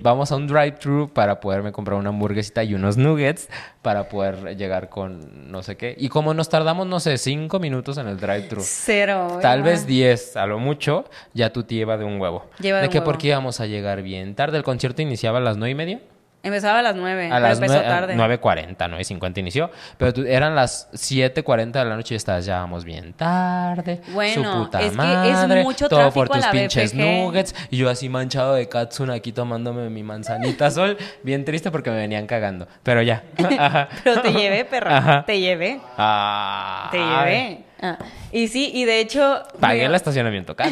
vamos 0.00 0.32
a 0.32 0.36
un 0.36 0.46
drive-thru 0.46 1.10
para 1.12 1.40
poderme 1.40 1.72
comprar 1.72 1.98
una 1.98 2.08
hamburguesita 2.08 2.64
y 2.64 2.74
unos 2.74 2.96
nuggets 2.96 3.48
para 3.82 4.08
poder 4.08 4.56
llegar 4.56 4.88
con 4.88 5.50
no 5.50 5.62
sé 5.62 5.76
qué. 5.76 5.94
Y 5.98 6.08
como 6.08 6.32
nos 6.32 6.48
tardamos, 6.48 6.86
no 6.86 7.00
sé, 7.00 7.18
cinco 7.18 7.58
minutos 7.58 7.98
en 7.98 8.08
el 8.08 8.18
drive-thru. 8.18 8.62
Cero. 8.64 9.38
Tal 9.42 9.62
vez 9.62 9.86
10, 9.86 10.36
a 10.36 10.46
lo 10.46 10.58
mucho, 10.58 11.04
ya 11.34 11.52
tu 11.52 11.64
tía 11.64 11.82
lleva 11.82 11.96
de 11.98 12.04
un 12.04 12.20
huevo. 12.20 12.46
Lleva 12.60 12.78
de 12.78 12.82
de 12.82 12.88
un 12.88 12.92
que 12.92 12.98
huevo. 12.98 13.06
porque 13.10 13.28
íbamos 13.28 13.60
a 13.60 13.66
llegar 13.66 14.02
bien 14.02 14.34
tarde. 14.36 14.56
El 14.56 14.62
concierto 14.62 15.02
iniciaba 15.02 15.38
a 15.38 15.40
las 15.40 15.56
nueve 15.56 15.72
y 15.72 15.74
media. 15.74 16.00
Empezaba 16.42 16.80
a 16.80 16.82
las 16.82 16.96
nueve. 16.96 17.26
A 17.26 17.34
pero 17.36 17.40
las 17.40 17.58
empezó 17.58 17.74
nue- 17.80 17.88
tarde. 17.88 18.14
9.40, 18.16 18.76
9.50 18.88 19.38
inició. 19.38 19.70
Pero 19.96 20.12
tú- 20.12 20.24
eran 20.26 20.54
las 20.56 20.88
7.40 20.92 21.70
de 21.72 21.84
la 21.84 21.94
noche 21.96 22.14
y 22.14 22.16
estabas, 22.16 22.44
ya 22.44 22.58
vamos 22.58 22.84
bien 22.84 23.12
tarde. 23.12 24.00
Bueno, 24.08 24.52
su 24.52 24.58
puta 24.64 24.78
es 24.80 24.84
que 24.86 24.90
es 24.90 24.96
madre, 24.96 25.62
mucho 25.62 25.88
todo 25.88 26.10
por 26.10 26.28
tus 26.28 26.44
pinches 26.46 26.94
nuggets. 26.94 27.54
Y 27.70 27.76
yo 27.76 27.88
así 27.88 28.08
manchado 28.08 28.54
de 28.54 28.68
Katsun 28.68 29.10
aquí 29.10 29.32
tomándome 29.32 29.88
mi 29.88 30.02
manzanita 30.02 30.70
sol. 30.72 30.96
Bien 31.22 31.44
triste 31.44 31.70
porque 31.70 31.90
me 31.90 31.96
venían 31.96 32.26
cagando. 32.26 32.66
Pero 32.82 33.02
ya. 33.02 33.22
Pero 34.04 34.20
te 34.20 34.32
llevé, 34.32 34.64
perra. 34.64 35.24
Te 35.24 35.38
llevé. 35.38 35.80
Ah, 35.96 36.88
Te 36.90 36.98
llevé. 36.98 37.64
Ah, 37.84 37.98
Y 38.30 38.46
sí, 38.48 38.70
y 38.72 38.84
de 38.84 39.00
hecho... 39.00 39.42
Pagué 39.58 39.84
el 39.86 39.94
estacionamiento 39.94 40.54
caro. 40.54 40.70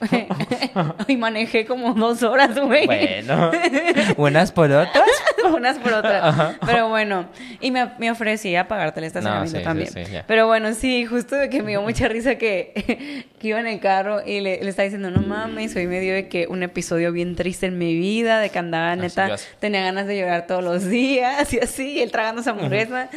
y 1.08 1.16
manejé 1.16 1.66
como 1.66 1.94
dos 1.94 2.22
horas, 2.22 2.58
güey. 2.58 2.86
bueno. 2.86 3.50
Unas 4.16 4.50
por 4.52 4.70
otras. 4.72 5.04
Unas 5.54 5.78
por 5.78 5.92
otras. 5.92 6.56
Pero 6.64 6.88
bueno, 6.88 7.26
y 7.60 7.70
me, 7.70 7.90
me 7.98 8.10
ofrecí 8.10 8.56
a 8.56 8.66
pagarte 8.66 9.00
el 9.00 9.04
estacionamiento 9.06 9.58
sí, 9.58 9.64
también. 9.64 9.90
sí. 9.92 10.02
Pero 10.26 10.46
bueno, 10.46 10.72
sí, 10.74 11.04
justo 11.06 11.36
de 11.36 11.48
que 11.50 11.62
me 11.62 11.70
dio 11.72 11.82
mucha 11.82 12.08
risa 12.08 12.36
que, 12.36 13.26
que 13.38 13.48
iba 13.48 13.60
en 13.60 13.66
el 13.66 13.80
carro 13.80 14.22
y 14.26 14.40
le, 14.40 14.62
le 14.62 14.68
estaba 14.70 14.84
diciendo, 14.84 15.10
no 15.10 15.20
mames, 15.20 15.76
hoy 15.76 15.86
me 15.86 16.00
dio 16.00 16.14
de 16.14 16.28
que 16.28 16.46
un 16.48 16.62
episodio 16.62 17.12
bien 17.12 17.36
triste 17.36 17.66
en 17.66 17.78
mi 17.78 17.94
vida, 17.94 18.40
de 18.40 18.50
que 18.50 18.58
andaba 18.58 18.92
Así 18.92 19.00
neta, 19.02 19.34
así. 19.34 19.46
tenía 19.60 19.82
ganas 19.82 20.06
de 20.06 20.18
llorar 20.18 20.46
todos 20.46 20.64
los 20.64 20.86
días 20.88 21.52
y 21.52 21.58
así, 21.60 21.92
y 21.92 22.00
él 22.00 22.10
tragando 22.10 22.40
esa 22.40 22.50
hamburguesa. 22.52 23.08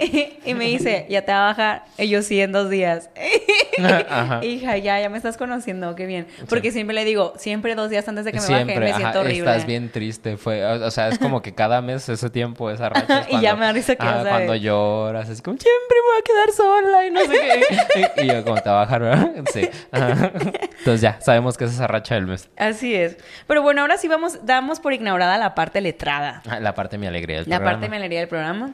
y, 0.00 0.28
y 0.44 0.54
me 0.54 0.64
dice, 0.64 1.06
ya 1.08 1.22
te 1.22 1.32
va 1.32 1.44
a 1.44 1.46
bajar. 1.48 1.84
Y 1.98 2.08
yo 2.08 2.22
sí, 2.22 2.40
en 2.46 2.52
dos 2.52 2.70
días. 2.70 3.10
Ajá. 4.08 4.42
Hija, 4.44 4.78
ya, 4.78 4.98
ya 5.00 5.10
me 5.10 5.18
estás 5.18 5.36
conociendo, 5.36 5.94
qué 5.94 6.06
bien. 6.06 6.26
Porque 6.48 6.72
siempre 6.72 6.94
le 6.94 7.04
digo, 7.04 7.34
siempre 7.36 7.74
dos 7.74 7.90
días 7.90 8.08
antes 8.08 8.24
de 8.24 8.32
que 8.32 8.38
me 8.40 8.42
baje, 8.46 8.54
Siempre, 8.64 8.78
me 8.80 8.90
ajá, 8.90 8.98
siento 8.98 9.20
horrible. 9.20 9.50
estás 9.50 9.66
bien 9.66 9.90
triste. 9.92 10.36
Fue, 10.38 10.64
o 10.64 10.86
o 10.86 10.90
sea, 10.90 11.08
es 11.08 11.18
como 11.18 11.42
que 11.42 11.54
cada 11.54 11.82
mes 11.82 12.08
ese 12.08 12.30
tiempo, 12.30 12.70
esa 12.70 12.88
racha. 12.88 13.20
es 13.20 13.26
Y 13.32 13.40
ya 13.40 13.54
me 13.54 13.66
da 13.66 13.72
risa 13.72 13.94
que 13.96 14.02
ajá, 14.06 14.16
vas 14.18 14.26
a 14.26 14.30
cuando 14.30 14.54
lloras, 14.54 15.28
es 15.28 15.42
como, 15.42 15.58
siempre 15.58 15.96
me 15.96 16.10
voy 16.10 16.18
a 16.18 16.24
quedar 16.24 16.56
sola 16.56 17.06
y 17.06 17.10
no 17.10 17.20
sé 17.20 18.06
qué. 18.14 18.22
y, 18.22 18.24
y 18.24 18.32
yo, 18.34 18.44
como 18.44 18.56
te 18.62 18.70
va 18.70 18.82
a 18.82 18.84
bajar, 18.84 19.02
¿verdad? 19.02 19.30
Sí. 19.52 19.68
Ajá. 19.92 20.30
Entonces 20.78 21.00
ya, 21.00 21.20
sabemos 21.20 21.56
que 21.58 21.64
es 21.64 21.72
esa 21.72 21.86
racha 21.86 22.14
del 22.14 22.26
mes. 22.26 22.48
Así 22.56 22.94
es. 22.94 23.16
Pero 23.46 23.62
bueno, 23.62 23.82
ahora 23.82 23.98
sí 23.98 24.08
vamos, 24.08 24.46
damos 24.46 24.80
por 24.80 24.92
ignorada 24.92 25.36
la 25.38 25.54
parte 25.54 25.80
letrada. 25.80 26.42
Ah, 26.48 26.60
La 26.60 26.74
parte 26.74 26.96
de 26.96 27.00
mi 27.00 27.06
alegría 27.06 27.38
del 27.38 27.48
La 27.48 27.56
programa. 27.56 27.72
parte 27.80 27.88
me 27.90 27.96
alegría 27.96 28.20
del 28.20 28.28
programa. 28.28 28.72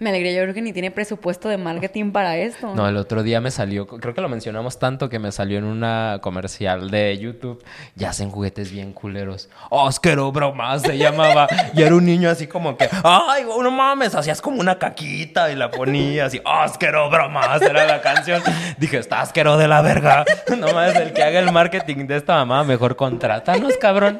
Me 0.00 0.10
alegría, 0.10 0.32
yo 0.32 0.42
creo 0.42 0.54
que 0.54 0.62
ni 0.62 0.72
tiene 0.72 0.90
presupuesto 0.90 1.48
de 1.48 1.56
marketing 1.56 2.10
para 2.10 2.36
esto. 2.36 2.74
No, 2.74 2.88
el 2.88 2.96
otro 2.96 3.22
día 3.22 3.40
me 3.40 3.50
salió, 3.50 3.86
creo 3.86 4.12
que 4.12 4.20
lo 4.20 4.28
mencionamos 4.28 4.78
tanto 4.78 5.08
que 5.08 5.18
me 5.20 5.30
salió 5.30 5.58
en 5.58 5.64
una 5.64 6.18
comercial 6.20 6.90
de 6.90 7.16
YouTube. 7.16 7.62
Ya 7.94 8.10
hacen 8.10 8.30
juguetes 8.30 8.72
bien 8.72 8.92
culeros. 8.92 9.48
Oscar 9.70 10.18
Bromas 10.32 10.82
se 10.82 10.98
llamaba. 10.98 11.46
Y 11.74 11.82
era 11.82 11.94
un 11.94 12.04
niño 12.04 12.28
así 12.28 12.46
como 12.48 12.76
que, 12.76 12.88
ay, 13.04 13.44
no 13.44 13.70
mames, 13.70 14.14
hacías 14.14 14.40
como 14.42 14.60
una 14.60 14.78
caquita 14.78 15.50
y 15.52 15.56
la 15.56 15.70
ponías 15.70 16.34
y 16.34 16.40
Oscar 16.44 16.94
Bromas 17.10 17.62
era 17.62 17.86
la 17.86 18.00
canción. 18.00 18.42
Dije, 18.78 18.98
está 18.98 19.20
asquero 19.20 19.56
de 19.56 19.68
la 19.68 19.80
verga. 19.82 20.24
No 20.58 20.72
mames, 20.72 20.96
el 20.96 21.12
que 21.12 21.22
haga 21.22 21.40
el 21.40 21.50
marketing 21.52 22.06
de 22.06 22.16
esta 22.16 22.34
mamá, 22.36 22.64
mejor 22.64 22.96
contrátanos, 22.96 23.76
cabrón. 23.76 24.18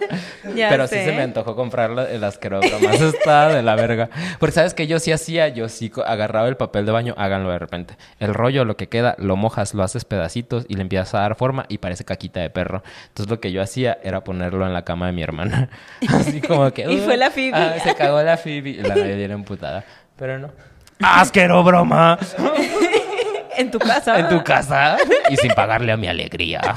Ya 0.55 0.69
Pero 0.69 0.87
sé. 0.87 1.01
sí 1.01 1.05
se 1.11 1.13
me 1.17 1.23
antojó 1.23 1.55
comprar 1.55 1.91
el 2.11 2.23
asquero 2.25 2.61
Bromas. 2.61 3.01
Está 3.01 3.49
de 3.49 3.63
la 3.63 3.75
verga. 3.77 4.09
Porque 4.39 4.53
sabes 4.53 4.75
que 4.75 4.87
yo 4.87 4.99
sí 4.99 5.13
hacía, 5.13 5.49
yo 5.49 5.69
sí 5.75 5.91
co- 5.91 6.05
agarraba 6.05 6.49
el 6.49 6.57
papel 6.57 6.87
de 6.87 6.93
baño, 6.93 7.15
háganlo 7.19 7.51
de 7.51 7.59
repente. 7.59 7.97
El 8.19 8.33
rollo, 8.35 8.65
lo 8.65 8.77
que 8.77 8.89
queda, 8.89 9.15
lo 9.19 9.37
mojas, 9.37 9.75
lo 9.75 9.83
haces 9.83 10.05
pedacitos 10.05 10.65
y 10.69 10.75
le 10.75 10.83
empiezas 10.83 11.15
a 11.15 11.21
dar 11.21 11.35
forma 11.37 11.67
y 11.69 11.79
parece 11.79 12.05
caquita 12.05 12.41
de 12.41 12.51
perro. 12.51 12.83
Entonces 13.09 13.31
lo 13.31 13.41
que 13.41 13.53
yo 13.53 13.61
hacía 13.63 13.99
era 14.03 14.25
ponerlo 14.25 14.67
en 14.67 14.73
la 14.73 14.85
cama 14.85 15.07
de 15.07 15.13
mi 15.13 15.23
hermana. 15.23 15.69
Así 16.09 16.41
como 16.41 16.71
que. 16.73 16.85
Y 16.91 16.99
fue 16.99 17.17
la 17.17 17.31
Phoebe. 17.31 17.53
Ah, 17.57 17.75
se 17.83 17.95
cagó 17.95 18.23
la 18.23 18.37
Phoebe 18.37 18.71
y 18.71 18.75
la 18.83 18.95
nadie 18.95 19.23
era 19.25 19.35
emputada. 19.35 19.85
Pero 20.17 20.39
no. 20.39 20.51
¡Asquero 21.01 21.63
broma! 21.65 22.19
En 23.57 23.71
tu 23.71 23.79
casa. 23.79 24.19
En 24.19 24.29
tu 24.29 24.43
casa 24.45 24.97
y 25.31 25.37
sin 25.37 25.53
pagarle 25.53 25.93
a 25.93 25.97
mi 25.97 26.09
alegría. 26.09 26.61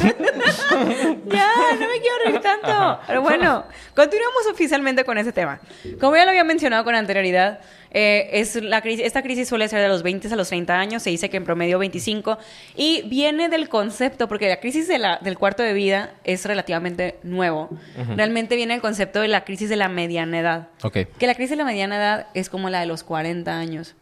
Ya, 1.29 1.50
no 1.74 1.88
me 1.88 2.00
quiero 2.00 2.15
reír 2.25 2.39
tanto. 2.41 3.00
Pero 3.07 3.22
bueno, 3.22 3.65
continuamos 3.96 4.43
oficialmente 4.51 5.03
con 5.03 5.17
ese 5.17 5.31
tema. 5.31 5.60
Como 6.00 6.15
ya 6.15 6.24
lo 6.25 6.31
había 6.31 6.43
mencionado 6.43 6.84
con 6.84 6.96
anterioridad, 6.96 7.60
eh, 7.91 8.29
es 8.34 8.55
la 8.55 8.81
crisis, 8.81 9.05
esta 9.05 9.22
crisis 9.22 9.48
suele 9.48 9.67
ser 9.67 9.81
de 9.81 9.88
los 9.88 10.03
20 10.03 10.27
a 10.31 10.36
los 10.36 10.48
30 10.50 10.77
años, 10.77 11.03
se 11.03 11.10
dice 11.10 11.29
que 11.29 11.38
en 11.38 11.43
promedio 11.46 11.79
25, 11.79 12.38
y 12.75 13.01
viene 13.03 13.50
del 13.50 13.69
concepto, 13.69 14.27
porque 14.27 14.48
la 14.50 14.60
crisis 14.60 14.88
de 14.88 15.00
la- 15.00 15.17
del 15.22 15.38
cuarto 15.38 15.63
de 15.63 15.74
vida 15.74 16.12
es 16.24 16.46
relativamente 16.46 17.17
nuevo. 17.24 17.69
Realmente 18.15 18.55
viene 18.55 18.74
el 18.75 18.81
concepto 18.81 19.22
de 19.22 19.27
la 19.27 19.43
crisis 19.43 19.69
de 19.69 19.75
la 19.77 19.89
mediana 19.89 20.39
edad. 20.39 20.67
Ok. 20.84 20.98
Que 21.17 21.27
la 21.27 21.36
crisis 21.36 21.51
de 21.51 21.55
la 21.57 21.65
mediana 21.65 21.98
edad 21.98 22.27
es 22.34 22.50
como 22.50 22.69
la 22.69 22.79
de 22.81 22.86
los 22.86 23.03
40 23.03 23.57
años. 23.57 23.96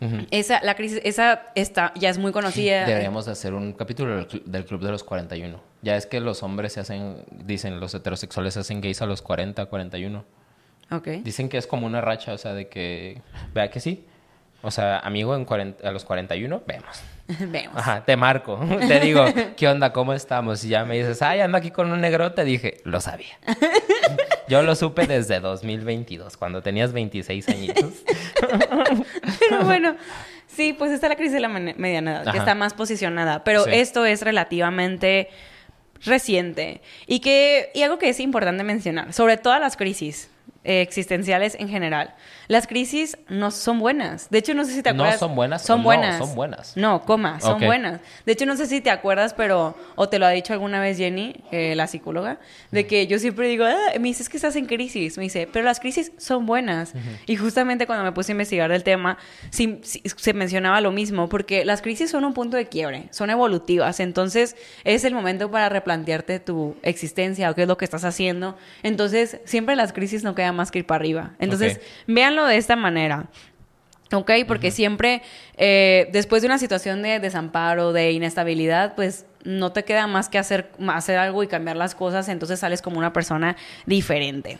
Ujú. 0.00 0.26
Esa, 0.30 0.60
la 0.62 0.74
crisis, 0.74 1.00
esa 1.04 1.42
está, 1.54 1.92
ya 1.94 2.08
es 2.08 2.18
muy 2.18 2.32
conocida. 2.32 2.86
Deberíamos 2.86 3.26
de 3.26 3.32
hacer 3.32 3.52
un 3.54 3.72
capítulo 3.74 4.16
del, 4.16 4.28
cl- 4.28 4.44
del 4.44 4.64
Club 4.64 4.82
de 4.82 4.90
los 4.90 5.04
41. 5.04 5.60
Ya 5.82 5.96
es 5.96 6.06
que 6.06 6.20
los 6.20 6.42
hombres 6.42 6.72
se 6.72 6.80
hacen, 6.80 7.24
dicen, 7.30 7.80
los 7.80 7.94
heterosexuales 7.94 8.54
se 8.54 8.60
hacen 8.60 8.80
gays 8.80 9.02
a 9.02 9.06
los 9.06 9.20
40, 9.22 9.66
41. 9.66 10.24
Ok. 10.90 11.06
Dicen 11.22 11.48
que 11.48 11.58
es 11.58 11.66
como 11.66 11.86
una 11.86 12.00
racha, 12.00 12.32
o 12.32 12.38
sea, 12.38 12.54
de 12.54 12.68
que, 12.68 13.20
vea 13.54 13.70
que 13.70 13.80
sí. 13.80 14.06
O 14.62 14.70
sea, 14.70 14.98
amigo 14.98 15.34
en 15.36 15.44
40 15.46 15.88
a 15.88 15.92
los 15.92 16.04
41, 16.04 16.62
vemos. 16.66 17.02
Vemos. 17.38 17.76
Ajá, 17.76 18.04
te 18.04 18.16
marco. 18.16 18.58
Te 18.88 18.98
digo, 19.00 19.24
¿qué 19.56 19.68
onda? 19.68 19.92
¿Cómo 19.92 20.12
estamos? 20.14 20.64
Y 20.64 20.68
ya 20.70 20.84
me 20.84 20.98
dices, 20.98 21.22
ay, 21.22 21.40
ando 21.40 21.56
aquí 21.58 21.70
con 21.70 21.92
un 21.92 22.00
negro. 22.00 22.32
Te 22.32 22.44
dije, 22.44 22.78
lo 22.84 23.00
sabía. 23.00 23.38
Yo 24.50 24.62
lo 24.62 24.74
supe 24.74 25.06
desde 25.06 25.38
2022, 25.40 26.36
cuando 26.36 26.60
tenías 26.60 26.92
26 26.92 27.48
añitos. 27.48 27.94
Pero 29.48 29.64
bueno, 29.64 29.96
sí, 30.48 30.72
pues 30.72 30.90
está 30.90 31.08
la 31.08 31.14
crisis 31.16 31.34
de 31.34 31.40
la 31.40 31.48
mediana 31.48 32.22
edad, 32.22 32.32
que 32.32 32.38
está 32.38 32.54
más 32.56 32.74
posicionada. 32.74 33.44
Pero 33.44 33.64
Sí. 33.64 33.70
esto 33.74 34.04
es 34.04 34.22
relativamente 34.22 35.28
reciente. 36.04 36.82
Y, 37.06 37.20
que, 37.20 37.70
y 37.74 37.82
algo 37.82 37.98
que 37.98 38.08
es 38.08 38.20
importante 38.20 38.64
mencionar, 38.64 39.12
sobre 39.12 39.36
todas 39.36 39.60
las 39.60 39.76
crisis 39.76 40.30
eh, 40.64 40.80
existenciales 40.82 41.54
en 41.54 41.68
general, 41.68 42.14
las 42.50 42.66
crisis 42.66 43.16
no 43.28 43.52
son 43.52 43.78
buenas. 43.78 44.28
De 44.28 44.38
hecho, 44.38 44.54
no 44.54 44.64
sé 44.64 44.72
si 44.72 44.82
te 44.82 44.92
¿No 44.92 45.04
acuerdas. 45.04 45.20
son 45.20 45.36
buenas 45.36 45.62
Son 45.62 45.78
no 45.78 45.84
buenas. 45.84 46.18
son 46.18 46.34
buenas? 46.34 46.76
No, 46.76 47.04
coma, 47.04 47.40
son 47.40 47.60
buenas. 47.60 48.00
De 48.26 48.32
hecho, 48.32 48.44
no 48.44 48.56
sé 48.56 48.66
si 48.66 48.80
te 48.80 48.90
acuerdas, 48.90 49.34
pero, 49.34 49.76
o 49.94 50.08
te 50.08 50.18
lo 50.18 50.26
ha 50.26 50.30
dicho 50.30 50.52
alguna 50.52 50.80
vez 50.80 50.98
Jenny, 50.98 51.36
eh, 51.52 51.74
la 51.76 51.86
psicóloga, 51.86 52.40
de 52.72 52.88
que 52.88 53.06
yo 53.06 53.20
siempre 53.20 53.46
digo, 53.46 53.64
ah, 53.66 53.76
me 54.00 54.08
dices 54.08 54.28
que 54.28 54.36
estás 54.36 54.56
en 54.56 54.66
crisis. 54.66 55.16
Me 55.16 55.22
dice, 55.22 55.48
pero 55.52 55.64
las 55.64 55.78
crisis 55.78 56.10
son 56.18 56.44
buenas. 56.44 56.92
Y 57.26 57.36
justamente 57.36 57.86
cuando 57.86 58.04
me 58.04 58.10
puse 58.10 58.32
a 58.32 58.34
investigar 58.34 58.68
del 58.68 58.82
tema, 58.82 59.16
sí- 59.50 59.78
sí- 59.82 60.02
se 60.04 60.32
mencionaba 60.32 60.80
lo 60.80 60.90
mismo, 60.90 61.28
porque 61.28 61.64
las 61.64 61.82
crisis 61.82 62.10
son 62.10 62.24
un 62.24 62.34
punto 62.34 62.56
de 62.56 62.66
quiebre, 62.66 63.06
son 63.12 63.30
evolutivas. 63.30 64.00
Entonces, 64.00 64.56
es 64.82 65.04
el 65.04 65.14
momento 65.14 65.52
para 65.52 65.68
replantearte 65.68 66.40
tu 66.40 66.74
existencia 66.82 67.48
o 67.48 67.54
qué 67.54 67.62
es 67.62 67.68
lo 67.68 67.76
que 67.78 67.84
estás 67.84 68.04
haciendo. 68.04 68.56
Entonces, 68.82 69.38
siempre 69.44 69.76
las 69.76 69.92
crisis 69.92 70.24
no 70.24 70.34
quedan 70.34 70.56
más 70.56 70.72
que 70.72 70.80
ir 70.80 70.86
para 70.86 70.96
arriba. 71.00 71.34
Entonces, 71.38 71.76
Ok. 71.76 71.82
véanlo 72.08 72.39
de 72.46 72.56
esta 72.56 72.76
manera. 72.76 73.26
¿Ok? 74.12 74.30
Porque 74.48 74.72
siempre, 74.72 75.22
eh, 75.56 76.08
después 76.12 76.42
de 76.42 76.46
una 76.46 76.58
situación 76.58 77.00
de 77.02 77.20
desamparo, 77.20 77.92
de 77.92 78.10
inestabilidad, 78.10 78.96
pues 78.96 79.24
no 79.44 79.72
te 79.72 79.84
queda 79.84 80.06
más 80.06 80.28
que 80.28 80.38
hacer, 80.38 80.72
hacer 80.88 81.16
algo 81.16 81.42
y 81.42 81.46
cambiar 81.46 81.76
las 81.76 81.94
cosas, 81.94 82.28
entonces 82.28 82.58
sales 82.58 82.82
como 82.82 82.98
una 82.98 83.12
persona 83.12 83.56
diferente. 83.86 84.58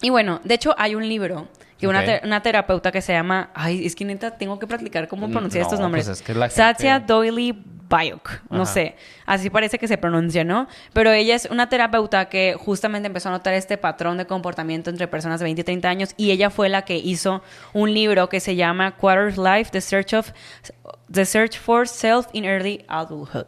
Y 0.00 0.10
bueno, 0.10 0.40
de 0.44 0.54
hecho 0.54 0.74
hay 0.78 0.94
un 0.94 1.08
libro 1.08 1.48
que 1.78 1.86
una, 1.86 2.00
Ok. 2.00 2.04
te- 2.06 2.20
una 2.24 2.42
terapeuta 2.42 2.90
que 2.92 3.00
se 3.00 3.12
llama, 3.12 3.50
ay, 3.54 3.86
es 3.86 3.94
que 3.94 4.04
neta 4.04 4.32
tengo 4.36 4.58
que 4.58 4.66
practicar 4.66 5.06
cómo 5.08 5.28
Mm, 5.28 5.32
pronunciar 5.32 5.62
estos 5.62 5.78
no, 5.78 5.84
nombres. 5.84 6.06
pues 6.06 6.20
es 6.20 6.22
que 6.26 6.34
Satya 6.50 7.00
Doyle 7.00 7.54
Bayok, 7.90 8.42
no 8.50 8.66
sé, 8.66 8.96
así 9.24 9.48
parece 9.48 9.78
que 9.78 9.88
se 9.88 9.96
pronuncia, 9.96 10.44
¿no? 10.44 10.68
Pero 10.92 11.10
ella 11.10 11.34
es 11.34 11.46
una 11.50 11.70
terapeuta 11.70 12.28
que 12.28 12.54
justamente 12.58 13.06
empezó 13.06 13.30
a 13.30 13.32
notar 13.32 13.54
este 13.54 13.78
patrón 13.78 14.18
de 14.18 14.26
comportamiento 14.26 14.90
entre 14.90 15.08
personas 15.08 15.40
de 15.40 15.44
20 15.44 15.62
y 15.62 15.64
30 15.64 15.88
años 15.88 16.10
y 16.18 16.30
ella 16.30 16.50
fue 16.50 16.68
la 16.68 16.82
que 16.82 16.96
hizo 16.98 17.42
un 17.72 17.94
libro 17.94 18.28
que 18.28 18.40
se 18.40 18.56
llama 18.56 18.90
Quarter 18.96 19.38
Life: 19.38 19.70
The 19.70 19.80
Search 19.80 20.12
of 20.12 20.32
The 21.10 21.24
Search 21.24 21.58
for 21.58 21.88
Self 21.88 22.26
in 22.34 22.44
Early 22.44 22.84
Adulthood. 22.88 23.46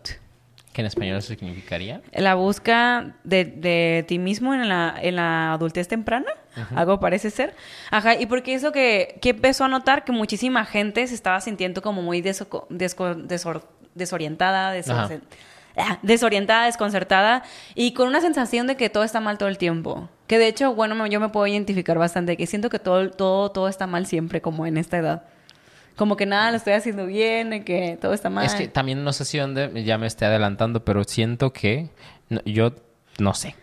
¿Qué 0.72 0.80
en 0.80 0.86
español 0.86 1.20
significaría? 1.20 2.00
La 2.14 2.34
busca 2.36 3.16
de, 3.24 3.44
de 3.44 4.04
ti 4.08 4.18
mismo 4.18 4.54
en 4.54 4.68
la, 4.68 4.94
en 5.02 5.16
la 5.16 5.52
adultez 5.52 5.88
temprana, 5.88 6.30
algo 6.74 6.98
parece 7.00 7.30
ser. 7.30 7.54
Ajá, 7.90 8.14
y 8.16 8.26
porque 8.26 8.54
eso 8.54 8.72
que, 8.72 9.18
que 9.20 9.30
empezó 9.30 9.64
a 9.64 9.68
notar 9.68 10.04
que 10.04 10.12
muchísima 10.12 10.64
gente 10.64 11.06
se 11.06 11.14
estaba 11.14 11.40
sintiendo 11.40 11.82
como 11.82 12.02
muy 12.02 12.22
deso- 12.22 12.66
desco- 12.68 13.16
desor- 13.26 13.62
desorientada, 13.94 14.74
desor- 14.76 15.04
Ajá. 15.04 15.10
ah, 15.76 15.98
desorientada, 16.02 16.66
desconcertada 16.66 17.42
y 17.74 17.92
con 17.94 18.08
una 18.08 18.20
sensación 18.20 18.66
de 18.66 18.76
que 18.76 18.90
todo 18.90 19.04
está 19.04 19.20
mal 19.20 19.38
todo 19.38 19.48
el 19.48 19.58
tiempo. 19.58 20.08
Que 20.26 20.38
de 20.38 20.46
hecho, 20.48 20.74
bueno, 20.74 21.06
yo 21.06 21.18
me 21.20 21.28
puedo 21.28 21.46
identificar 21.46 21.98
bastante, 21.98 22.36
que 22.36 22.46
siento 22.46 22.70
que 22.70 22.78
todo, 22.78 23.10
todo, 23.10 23.50
todo 23.50 23.68
está 23.68 23.86
mal 23.86 24.06
siempre, 24.06 24.40
como 24.40 24.66
en 24.66 24.76
esta 24.76 24.98
edad. 24.98 25.24
Como 25.96 26.16
que 26.16 26.24
nada 26.24 26.50
lo 26.50 26.56
estoy 26.56 26.72
haciendo 26.74 27.04
bien, 27.06 27.50
de 27.50 27.64
que 27.64 27.98
todo 28.00 28.14
está 28.14 28.30
mal. 28.30 28.46
Es 28.46 28.54
que 28.54 28.68
también 28.68 29.02
no 29.04 29.12
sé 29.12 29.24
si 29.24 29.38
dónde 29.38 29.82
ya 29.84 29.98
me 29.98 30.06
esté 30.06 30.24
adelantando, 30.24 30.84
pero 30.84 31.04
siento 31.04 31.52
que 31.52 31.90
no, 32.28 32.40
yo 32.44 32.72
no 33.18 33.34
sé. 33.34 33.54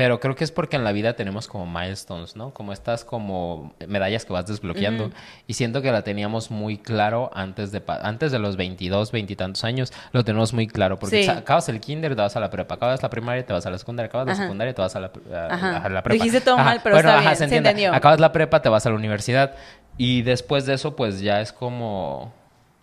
Pero 0.00 0.18
creo 0.18 0.34
que 0.34 0.44
es 0.44 0.50
porque 0.50 0.76
en 0.76 0.84
la 0.84 0.92
vida 0.92 1.12
tenemos 1.12 1.46
como 1.46 1.66
milestones, 1.66 2.34
¿no? 2.34 2.54
Como 2.54 2.72
estas 2.72 3.04
como 3.04 3.74
medallas 3.86 4.24
que 4.24 4.32
vas 4.32 4.46
desbloqueando. 4.46 5.10
Y 5.46 5.52
siento 5.52 5.82
que 5.82 5.92
la 5.92 6.00
teníamos 6.00 6.50
muy 6.50 6.78
claro 6.78 7.30
antes 7.34 7.70
de 7.70 7.82
antes 8.02 8.32
de 8.32 8.38
los 8.38 8.56
22, 8.56 9.12
20 9.12 9.32
y 9.34 9.36
tantos 9.36 9.62
años. 9.62 9.92
Lo 10.12 10.24
tenemos 10.24 10.54
muy 10.54 10.66
claro. 10.66 10.98
Porque 10.98 11.24
Sí. 11.24 11.28
acabas 11.28 11.68
el 11.68 11.80
kinder, 11.80 12.16
te 12.16 12.22
vas 12.22 12.34
a 12.34 12.40
la 12.40 12.48
prepa. 12.48 12.76
Acabas 12.76 13.02
la 13.02 13.10
primaria, 13.10 13.44
te 13.44 13.52
vas 13.52 13.66
a 13.66 13.70
la 13.70 13.76
secundaria. 13.76 14.08
Acabas 14.08 14.26
la 14.28 14.34
secundaria, 14.36 14.72
te 14.74 14.80
vas 14.80 14.96
a 14.96 15.00
la, 15.00 15.10
a- 15.34 15.54
Ajá. 15.54 15.76
a 15.84 15.88
la 15.90 16.02
prepa. 16.02 16.14
Dijiste 16.24 16.40
todo 16.40 16.54
Ajá. 16.54 16.64
mal, 16.64 16.80
pero 16.82 16.94
Bueno, 16.96 17.08
está 17.10 17.18
ajá, 17.20 17.28
bien, 17.28 17.36
se 17.36 17.44
entiende. 17.44 17.68
entendió. 17.68 17.92
Acabas 17.94 18.20
la 18.20 18.32
prepa, 18.32 18.62
te 18.62 18.70
vas 18.70 18.86
a 18.86 18.88
la 18.88 18.96
universidad. 18.96 19.54
Y 19.98 20.22
después 20.22 20.64
de 20.64 20.72
eso, 20.72 20.96
pues 20.96 21.20
ya 21.20 21.42
es 21.42 21.52
como... 21.52 22.32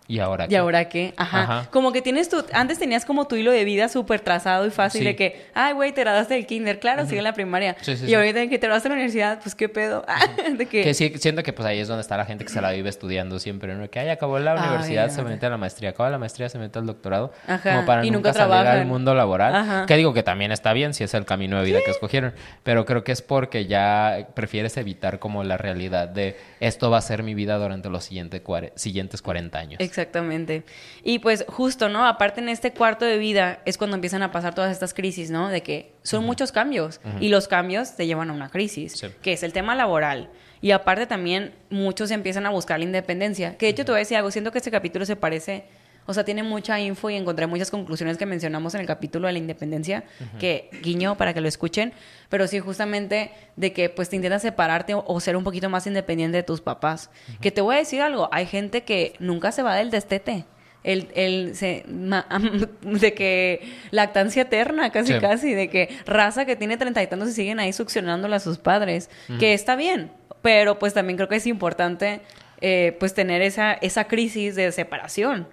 ¿Y 0.08 0.20
ahora 0.20 0.46
¿Y 0.46 0.48
qué? 0.48 0.56
ahora 0.56 0.88
qué? 0.88 1.12
Ajá. 1.18 1.42
Ajá. 1.42 1.70
Como 1.70 1.92
que 1.92 2.00
tienes 2.00 2.30
tu... 2.30 2.42
Antes 2.54 2.78
tenías 2.78 3.04
como 3.04 3.28
tu 3.28 3.36
hilo 3.36 3.52
de 3.52 3.64
vida 3.64 3.88
súper 3.90 4.20
trazado 4.20 4.66
y 4.66 4.70
fácil 4.70 5.02
Sí. 5.02 5.04
de 5.04 5.14
que, 5.14 5.44
ay, 5.54 5.74
güey, 5.74 5.92
te 5.92 6.00
graduaste 6.00 6.32
del 6.34 6.46
kinder. 6.46 6.80
Claro, 6.80 7.04
sigue 7.04 7.18
en 7.18 7.24
la 7.24 7.34
primaria. 7.34 7.76
Sí, 7.82 7.94
sí, 7.96 8.06
y 8.06 8.14
ahorita 8.14 8.40
que 8.48 8.58
te 8.58 8.66
graduaste 8.66 8.88
de 8.88 8.94
la 8.94 8.94
universidad, 8.96 9.38
pues 9.42 9.54
qué 9.54 9.68
pedo. 9.68 10.04
de 10.56 10.64
que... 10.66 10.82
Que 10.82 10.94
sí, 10.94 11.12
siento 11.18 11.42
que 11.42 11.52
pues 11.52 11.66
ahí 11.68 11.78
es 11.78 11.88
donde 11.88 12.00
está 12.00 12.16
la 12.16 12.24
gente 12.24 12.44
que 12.44 12.50
se 12.50 12.60
la 12.62 12.72
vive 12.72 12.88
estudiando 12.88 13.38
siempre, 13.38 13.74
¿no? 13.74 13.88
Que 13.90 14.00
ay, 14.00 14.08
acabó 14.08 14.38
la 14.38 14.54
Ay, 14.54 14.66
universidad, 14.68 15.10
se 15.10 15.22
mete 15.22 15.44
a 15.44 15.50
la 15.50 15.58
maestría, 15.58 15.90
acaba 15.90 16.08
la 16.08 16.18
maestría, 16.18 16.48
se 16.48 16.58
mete 16.58 16.78
al 16.78 16.86
doctorado, 16.86 17.32
Ajá, 17.46 17.74
como 17.74 17.84
para 17.86 18.04
y 18.06 18.10
nunca, 18.10 18.30
nunca 18.30 18.32
salir 18.48 18.66
al 18.66 18.86
mundo 18.86 19.14
laboral. 19.14 19.54
Ajá. 19.54 19.84
Que 19.86 19.96
digo 19.96 20.14
que 20.14 20.22
también 20.22 20.52
está 20.52 20.72
bien 20.72 20.94
si 20.94 21.04
es 21.04 21.12
el 21.12 21.26
camino 21.26 21.58
de 21.58 21.64
vida 21.66 21.80
que 21.84 21.90
escogieron, 21.90 22.32
pero 22.62 22.86
creo 22.86 23.04
que 23.04 23.12
es 23.12 23.20
porque 23.20 23.66
ya 23.66 24.28
prefieres 24.34 24.76
evitar 24.78 25.18
como 25.18 25.44
la 25.44 25.58
realidad 25.58 26.08
de 26.08 26.36
esto 26.60 26.90
va 26.90 26.96
a 26.96 27.02
ser 27.02 27.22
mi 27.22 27.34
vida 27.34 27.58
durante 27.58 27.90
los 27.90 28.04
siguiente 28.04 28.42
siguientes 28.76 29.20
40 29.20 29.58
años. 29.58 29.80
Exactamente. 29.98 30.62
Y 31.02 31.18
pues 31.18 31.44
justo, 31.48 31.88
¿no? 31.88 32.06
Aparte 32.06 32.40
en 32.40 32.48
este 32.48 32.72
cuarto 32.72 33.04
de 33.04 33.18
vida 33.18 33.60
es 33.64 33.76
cuando 33.76 33.96
empiezan 33.96 34.22
a 34.22 34.30
pasar 34.30 34.54
todas 34.54 34.70
estas 34.72 34.94
crisis, 34.94 35.30
¿no? 35.30 35.48
De 35.48 35.62
que 35.62 35.92
son 36.02 36.24
muchos 36.24 36.52
cambios 36.52 37.00
y 37.20 37.28
los 37.28 37.48
cambios 37.48 37.96
te 37.96 38.06
llevan 38.06 38.30
a 38.30 38.32
una 38.32 38.48
crisis, 38.48 38.92
Sí. 38.92 39.08
que 39.22 39.32
es 39.32 39.42
el 39.42 39.52
tema 39.52 39.74
laboral. 39.74 40.30
Y 40.60 40.70
aparte 40.72 41.06
también 41.06 41.52
muchos 41.70 42.10
empiezan 42.10 42.46
a 42.46 42.50
buscar 42.50 42.78
la 42.78 42.84
independencia. 42.84 43.56
Que 43.56 43.66
de 43.66 43.70
hecho 43.70 43.84
te 43.84 43.92
voy 43.92 43.98
a 43.98 44.00
decir 44.00 44.16
algo, 44.16 44.30
siento 44.30 44.50
que 44.52 44.58
este 44.58 44.70
capítulo 44.70 45.04
se 45.04 45.16
parece, 45.16 45.64
o 46.08 46.14
sea, 46.14 46.24
tiene 46.24 46.42
mucha 46.42 46.80
info 46.80 47.10
y 47.10 47.16
encontré 47.16 47.46
muchas 47.46 47.70
conclusiones 47.70 48.16
que 48.16 48.24
mencionamos 48.26 48.74
en 48.74 48.80
el 48.80 48.86
capítulo 48.86 49.26
de 49.26 49.34
la 49.34 49.38
independencia, 49.38 50.04
que 50.40 50.70
guiño 50.82 51.16
para 51.16 51.34
que 51.34 51.40
lo 51.40 51.48
escuchen, 51.48 51.92
pero 52.30 52.46
sí 52.48 52.58
justamente 52.60 53.30
de 53.56 53.72
que 53.72 53.90
pues 53.90 54.08
te 54.08 54.16
intentas 54.16 54.42
separarte 54.42 54.94
o, 54.94 55.04
o 55.06 55.20
ser 55.20 55.36
un 55.36 55.44
poquito 55.44 55.68
más 55.70 55.86
independiente 55.86 56.38
de 56.38 56.42
tus 56.42 56.60
papás. 56.62 57.10
Que 57.40 57.50
te 57.50 57.60
voy 57.60 57.76
a 57.76 57.78
decir 57.78 58.00
algo, 58.00 58.28
hay 58.32 58.46
gente 58.46 58.82
que 58.84 59.12
nunca 59.18 59.52
se 59.52 59.62
va 59.62 59.76
del 59.76 59.90
destete. 59.90 60.46
El, 60.84 61.08
el 61.14 61.54
se, 61.56 61.84
ma- 61.88 62.26
de 62.82 63.12
que 63.12 63.68
lactancia 63.90 64.42
eterna, 64.42 64.90
casi 64.90 65.12
Sí. 65.12 65.18
casi, 65.20 65.52
de 65.52 65.68
que 65.68 65.88
raza 66.06 66.46
que 66.46 66.56
tiene 66.56 66.76
treinta 66.78 67.02
y 67.02 67.06
tantos 67.08 67.28
y 67.28 67.32
siguen 67.32 67.60
ahí 67.60 67.72
succionándole 67.72 68.36
a 68.36 68.40
sus 68.40 68.58
padres, 68.58 69.10
que 69.38 69.52
está 69.54 69.76
bien, 69.76 70.10
pero 70.40 70.78
pues 70.78 70.94
también 70.94 71.16
creo 71.16 71.28
que 71.28 71.36
es 71.36 71.46
importante 71.46 72.20
eh, 72.60 72.96
pues 72.98 73.14
tener 73.14 73.40
esa, 73.42 73.72
esa 73.74 74.04
crisis 74.04 74.54
de 74.56 74.72
separación, 74.72 75.46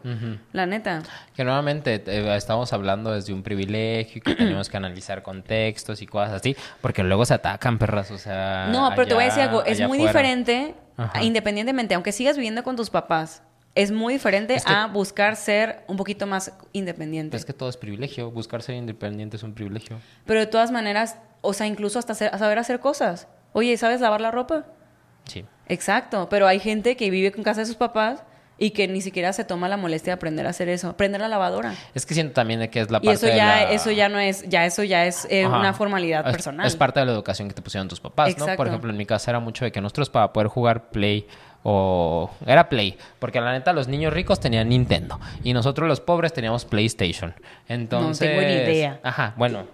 la 0.53 0.65
neta. 0.65 1.03
Que 1.35 1.43
nuevamente 1.43 2.03
eh, 2.07 2.35
estamos 2.35 2.73
hablando 2.73 3.11
desde 3.11 3.33
un 3.33 3.43
privilegio 3.43 4.17
y 4.17 4.21
que 4.21 4.35
tenemos 4.35 4.69
que 4.69 4.77
analizar 4.77 5.21
contextos 5.23 6.01
y 6.01 6.07
cosas 6.07 6.33
así, 6.33 6.55
porque 6.81 7.03
luego 7.03 7.25
se 7.25 7.33
atacan, 7.35 7.77
perras, 7.77 8.11
o 8.11 8.17
sea... 8.17 8.69
No, 8.71 8.89
pero 8.95 9.07
te 9.07 9.13
voy 9.13 9.23
a 9.23 9.27
decir 9.27 9.43
algo, 9.43 9.63
es 9.63 9.79
muy 9.87 9.97
diferente, 9.97 10.75
Ajá. 10.97 11.21
independientemente, 11.23 11.93
aunque 11.95 12.11
sigas 12.11 12.37
viviendo 12.37 12.63
con 12.63 12.75
tus 12.75 12.89
papás, 12.89 13.43
es 13.75 13.91
muy 13.91 14.13
diferente 14.13 14.55
Es 14.55 14.63
que- 14.63 14.71
a 14.73 14.87
buscar 14.87 15.35
ser 15.35 15.83
un 15.87 15.97
poquito 15.97 16.25
más 16.27 16.53
independiente. 16.71 17.35
Es 17.35 17.43
que 17.45 17.51
todo 17.53 17.67
es 17.69 17.75
privilegio, 17.77 18.31
buscar 18.31 18.61
ser 18.61 18.75
independiente 18.75 19.35
es 19.37 19.43
un 19.43 19.53
privilegio. 19.53 19.97
Pero 20.25 20.39
de 20.39 20.45
todas 20.47 20.71
maneras, 20.71 21.17
o 21.41 21.53
sea, 21.53 21.67
incluso 21.67 21.99
hasta 21.99 22.13
hacer- 22.13 22.37
saber 22.39 22.57
hacer 22.57 22.79
cosas. 22.79 23.27
Oye, 23.51 23.75
¿sabes 23.77 23.99
lavar 24.01 24.21
la 24.21 24.31
ropa? 24.31 24.65
Sí. 25.27 25.45
Exacto, 25.67 26.27
pero 26.29 26.47
hay 26.47 26.59
gente 26.59 26.95
que 26.95 27.09
vive 27.09 27.31
con 27.31 27.43
casa 27.43 27.61
de 27.61 27.65
sus 27.65 27.75
papás 27.75 28.23
y 28.57 28.69
que 28.71 28.87
ni 28.87 29.01
siquiera 29.01 29.33
se 29.33 29.43
toma 29.43 29.67
la 29.67 29.75
molestia 29.75 30.11
de 30.11 30.15
aprender 30.15 30.45
a 30.47 30.51
hacer 30.51 30.69
eso, 30.69 30.95
prender 30.95 31.19
la 31.19 31.27
lavadora. 31.27 31.73
Es 31.93 32.05
que 32.05 32.13
siento 32.13 32.33
también 32.33 32.59
de 32.61 32.69
que 32.69 32.79
es 32.79 32.89
la 32.89 32.99
Y 32.99 33.07
parte 33.07 33.11
eso 33.13 33.25
de 33.25 33.35
ya, 33.35 33.45
la- 33.47 33.71
eso 33.71 33.91
ya 33.91 34.07
no 34.07 34.17
es, 34.19 34.47
ya 34.47 34.65
eso 34.65 34.83
ya 34.83 35.05
es 35.05 35.27
eh, 35.29 35.45
una 35.45 35.73
formalidad 35.73 36.25
Es- 36.25 36.31
personal. 36.31 36.65
Es 36.65 36.75
parte 36.77 37.01
de 37.01 37.05
la 37.07 37.11
educación 37.11 37.49
que 37.49 37.53
te 37.53 37.61
pusieron 37.61 37.87
tus 37.89 37.99
papás, 37.99 38.37
¿no? 38.37 38.45
Por 38.55 38.67
ejemplo, 38.67 38.89
en 38.91 38.97
mi 38.97 39.05
casa 39.05 39.31
era 39.31 39.39
mucho 39.41 39.65
de 39.65 39.71
que 39.73 39.81
nosotros 39.81 40.09
para 40.09 40.31
poder 40.31 40.47
jugar 40.47 40.89
Play 40.89 41.27
o... 41.67 42.29
Era 42.45 42.69
Play, 42.69 42.95
porque 43.17 43.41
la 43.41 43.51
neta 43.51 43.73
los 43.73 43.87
niños 43.87 44.13
ricos 44.13 44.39
tenían 44.39 44.69
Nintendo 44.69 45.19
y 45.43 45.51
nosotros 45.53 45.87
los 45.87 45.99
pobres 45.99 46.31
teníamos 46.31 46.63
PlayStation. 46.63 47.33
Entonces... 47.67 48.29
tengo 48.29 48.41
ni 48.41 48.53
idea. 48.53 48.99
Ajá, 49.01 49.33
bueno. 49.35 49.65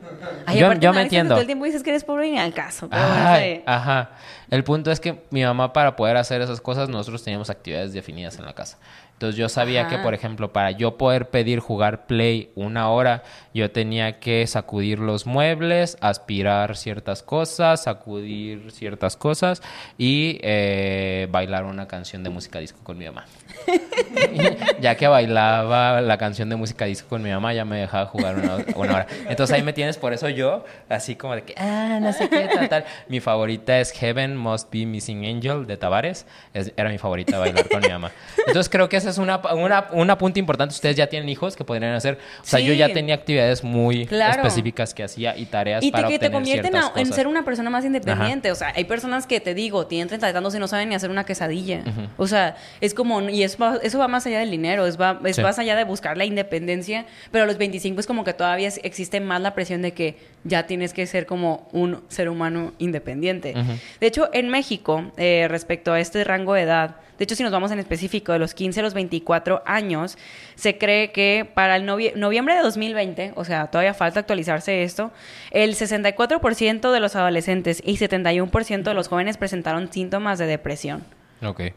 Ay, 0.45 0.57
yo 0.57 0.74
yo 0.75 0.93
me 0.93 1.01
entiendo. 1.01 1.36
Todo 1.36 1.41
el 1.41 1.48
tiempo 1.48 1.65
dices 1.65 1.83
que 1.83 1.89
eres 1.89 2.05
pobre 2.05 2.29
y 2.29 2.31
ni 2.31 2.39
al 2.39 2.53
caso. 2.53 2.89
Pero 2.89 3.05
bueno, 3.05 3.27
Ay, 3.27 3.55
sí. 3.57 3.63
ajá. 3.65 4.12
El 4.50 4.63
punto 4.63 4.89
es 4.89 5.01
que 5.01 5.24
mi 5.31 5.43
mamá 5.43 5.74
para 5.74 5.98
poder 5.98 6.15
hacer 6.15 6.41
esas 6.41 6.62
cosas 6.62 6.88
nosotros 6.88 7.24
teníamos 7.24 7.50
actividades 7.50 7.91
definidas 7.91 8.39
en 8.39 8.45
la 8.45 8.53
casa. 8.53 8.77
Entonces 9.22 9.38
yo 9.38 9.50
sabía 9.50 9.88
que, 9.88 10.00
por 10.00 10.16
ejemplo, 10.16 10.51
para 10.51 10.72
yo 10.72 10.98
poder 10.98 11.30
pedir 11.30 11.60
jugar 11.60 12.08
Play 12.08 12.50
una 12.56 12.90
hora, 12.90 13.22
yo 13.54 13.70
tenía 13.70 14.20
que 14.20 14.48
sacudir 14.48 14.98
los 14.98 15.28
muebles, 15.28 15.96
aspirar 16.01 16.75
ciertas 16.75 17.22
cosas, 17.22 17.84
sacudir 17.84 18.72
ciertas 18.72 19.18
cosas 19.18 19.62
y 19.96 20.40
eh, 20.42 21.28
bailar 21.30 21.66
una 21.66 21.88
canción 21.88 22.24
de 22.24 22.32
música 22.32 22.58
disco 22.58 22.80
con 22.84 22.98
mi 22.98 23.06
mamá. 23.06 23.25
ya 24.82 24.96
que 24.96 25.08
bailaba 25.08 26.01
la 26.01 26.18
canción 26.18 26.50
de 26.50 26.56
música 26.56 26.86
disco 26.86 27.08
con 27.10 27.22
mi 27.22 27.30
mamá, 27.30 27.54
ya 27.54 27.63
me 27.63 27.80
dejaba 27.80 28.08
jugar 28.08 28.38
una, 28.38 28.58
una 28.75 28.94
hora. 28.96 29.08
Entonces 29.30 29.56
ahí 29.56 29.62
me 29.62 29.74
tienes, 29.74 29.98
por 29.98 30.13
eso 30.13 30.30
yo, 30.30 30.66
así 30.90 31.16
como 31.16 31.36
de 31.36 31.44
que, 31.44 31.54
ah, 31.58 32.00
no 32.01 32.12
sé 32.12 32.28
qué, 32.28 32.50
tal, 32.51 32.68
tal. 32.70 32.86
Mi 33.08 33.20
favorita 33.20 33.80
es 33.80 33.92
Heaven 33.92 34.36
Must 34.36 34.72
Be 34.74 34.88
Missing 34.88 35.25
Angel 35.25 35.68
de 35.68 35.78
Tavares. 35.78 36.25
Es- 36.56 36.74
era 36.75 36.90
mi 36.90 36.98
favorita 36.98 37.38
bailar 37.38 37.70
con 37.70 37.82
mi 37.82 37.90
mamá. 37.90 38.12
Entonces 38.48 38.68
creo 38.68 38.90
que 38.90 38.98
esa 38.98 39.11
es 39.12 39.18
una, 39.20 39.38
una, 39.53 39.88
una 39.91 40.18
punta 40.18 40.39
importante. 40.39 40.74
Ustedes 40.74 40.96
ya 40.96 41.08
tienen 41.08 41.30
hijos 41.30 41.56
que 41.56 41.63
podrían 41.63 41.94
hacer. 41.94 42.18
O 42.41 42.46
sea, 42.46 42.60
yo 42.60 42.74
ya 42.74 42.91
tenía 42.91 43.16
actividades 43.16 43.64
muy 43.64 44.05
Claro. 44.07 44.38
específicas 44.42 44.94
que 44.94 45.03
hacía 45.03 45.38
y 45.38 45.46
tareas 45.46 45.83
Y 45.83 45.88
te, 45.88 45.92
para 45.92 46.07
que 46.07 46.18
te 46.20 46.25
obtener 46.27 46.31
convierten 46.31 46.72
ciertas 46.72 46.92
a- 46.96 47.00
en 47.00 47.14
ser 47.14 47.27
una 47.27 47.44
persona 47.46 47.70
más 47.70 47.85
independiente. 47.85 48.51
O 48.51 48.55
sea, 48.55 48.74
hay 48.75 48.85
personas 48.85 49.27
que 49.27 49.40
te 49.40 49.53
digo, 49.53 49.85
tienen 49.88 50.07
30 50.07 50.29
y 50.29 50.33
tantos 50.33 50.55
y 50.55 50.59
no 50.59 50.68
saben 50.68 50.90
ni 50.90 50.96
hacer 50.96 51.09
una 51.12 51.25
quesadilla. 51.25 51.83
O 52.18 52.27
sea, 52.27 52.55
es 52.81 52.94
como, 52.94 53.22
y 53.29 53.44
es, 53.44 53.57
va- 53.62 53.77
eso 53.83 54.00
va 54.00 54.07
más 54.07 54.25
allá 54.25 54.40
del 54.40 54.51
dinero, 54.51 54.85
es, 54.88 55.00
va, 55.00 55.20
es 55.25 55.35
Sí. 55.35 55.42
más 55.42 55.59
allá 55.59 55.75
de 55.75 55.83
buscar 55.83 56.18
la 56.18 56.25
independencia, 56.25 57.05
pero 57.31 57.44
a 57.44 57.48
los 57.48 57.57
25 57.57 58.00
es 58.00 58.07
como 58.07 58.24
que 58.24 58.33
todavía 58.33 58.70
existe 58.83 59.20
más 59.20 59.42
la 59.42 59.53
presión 59.53 59.81
de 59.81 59.94
que 59.94 60.18
ya 60.44 60.66
tienes 60.66 60.94
que 60.94 61.05
ser 61.05 61.25
como 61.25 61.68
un 61.72 62.01
ser 62.07 62.29
humano 62.29 62.74
independiente. 62.79 63.53
De 64.00 64.07
hecho, 64.07 64.29
en 64.33 64.50
México, 64.50 65.12
eh, 65.18 65.48
respecto 65.50 65.94
a 65.94 66.00
este 66.00 66.24
rango 66.24 66.53
de 66.53 66.62
edad, 66.62 66.96
de 67.22 67.25
hecho, 67.25 67.36
si 67.36 67.44
nos 67.44 67.51
vamos 67.51 67.70
en 67.70 67.77
específico 67.77 68.31
de 68.31 68.40
los 68.40 68.55
15 68.55 68.79
a 68.79 68.84
los 68.84 68.96
24 68.96 69.62
años, 69.68 70.18
se 70.55 70.79
cree 70.79 71.12
que 71.12 71.48
para 71.53 71.75
el 71.75 71.84
novie- 71.86 72.16
noviembre 72.16 72.55
de 72.55 72.62
2020, 72.64 73.34
o 73.36 73.46
sea, 73.46 73.68
todavía 73.68 73.94
falta 73.94 74.22
actualizarse 74.22 74.81
esto, 74.81 75.12
el 75.51 75.75
64% 75.75 76.92
de 76.92 77.00
los 77.00 77.16
adolescentes 77.16 77.84
y 77.86 77.98
71% 77.98 78.90
de 78.90 78.96
los 78.96 79.07
jóvenes 79.07 79.38
presentaron 79.38 79.94
síntomas 79.94 80.40
de 80.40 80.48
depresión. 80.48 81.03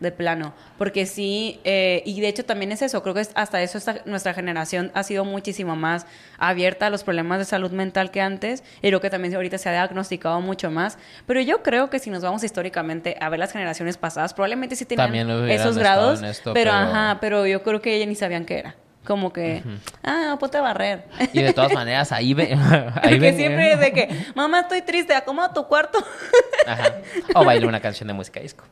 De 0.00 0.12
plano. 0.12 0.52
Porque 0.78 1.06
sí, 1.06 1.60
eh, 1.64 2.02
y 2.04 2.20
de 2.20 2.28
hecho 2.28 2.44
también 2.44 2.70
es 2.72 2.82
eso, 2.82 3.02
creo 3.02 3.14
que 3.14 3.26
hasta 3.34 3.62
eso 3.62 3.78
esta- 3.78 4.02
nuestra 4.04 4.34
generación 4.34 4.90
ha 4.94 5.02
sido 5.02 5.24
muchísimo 5.24 5.74
más 5.76 6.06
abierta 6.38 6.86
a 6.86 6.90
los 6.90 7.02
problemas 7.04 7.38
de 7.38 7.44
salud 7.46 7.70
mental 7.70 8.10
que 8.10 8.20
antes, 8.20 8.62
y 8.82 8.88
creo 8.88 9.00
que 9.00 9.10
también 9.10 9.34
ahorita 9.34 9.56
se 9.58 9.68
ha 9.68 9.72
diagnosticado 9.72 10.40
mucho 10.40 10.70
más. 10.70 10.98
Pero 11.26 11.40
yo 11.40 11.62
creo 11.62 11.90
que 11.90 11.98
si 11.98 12.10
nos 12.10 12.22
vamos 12.22 12.44
históricamente 12.44 13.16
a 13.20 13.28
ver 13.28 13.38
las 13.40 13.52
generaciones 13.52 13.96
pasadas, 13.96 14.34
probablemente 14.34 14.76
sí 14.76 14.84
tenían 14.84 15.08
esos 15.54 15.76
grados, 15.78 16.22
esto, 16.22 16.52
pero, 16.54 16.70
pero- 16.70 16.82
ajá, 16.90 17.18
pero 17.20 17.46
yo 17.46 17.62
creo 17.62 17.80
que 17.80 17.94
ellos 17.96 18.08
ni 18.08 18.14
sabían 18.14 18.44
qué 18.44 18.58
era. 18.58 18.74
Como 19.04 19.32
que, 19.32 19.62
ah, 20.02 20.36
ponte 20.40 20.56
a 20.56 20.62
barrer. 20.62 21.04
Y 21.32 21.42
de 21.42 21.52
todas 21.52 21.72
maneras, 21.72 22.10
ahí, 22.10 22.32
ve, 22.32 22.56
ahí 23.02 23.20
siempre 23.34 23.72
es 23.72 23.80
de 23.80 23.92
que, 23.92 24.08
mamá, 24.34 24.60
estoy 24.60 24.82
triste, 24.82 25.14
acomoda 25.14 25.52
tu 25.52 25.66
cuarto. 25.66 25.98
Ajá. 26.66 26.94
O 27.34 27.44
baila 27.44 27.66
una 27.66 27.80
canción 27.80 28.06
de 28.08 28.14
música 28.14 28.40
disco. 28.40 28.64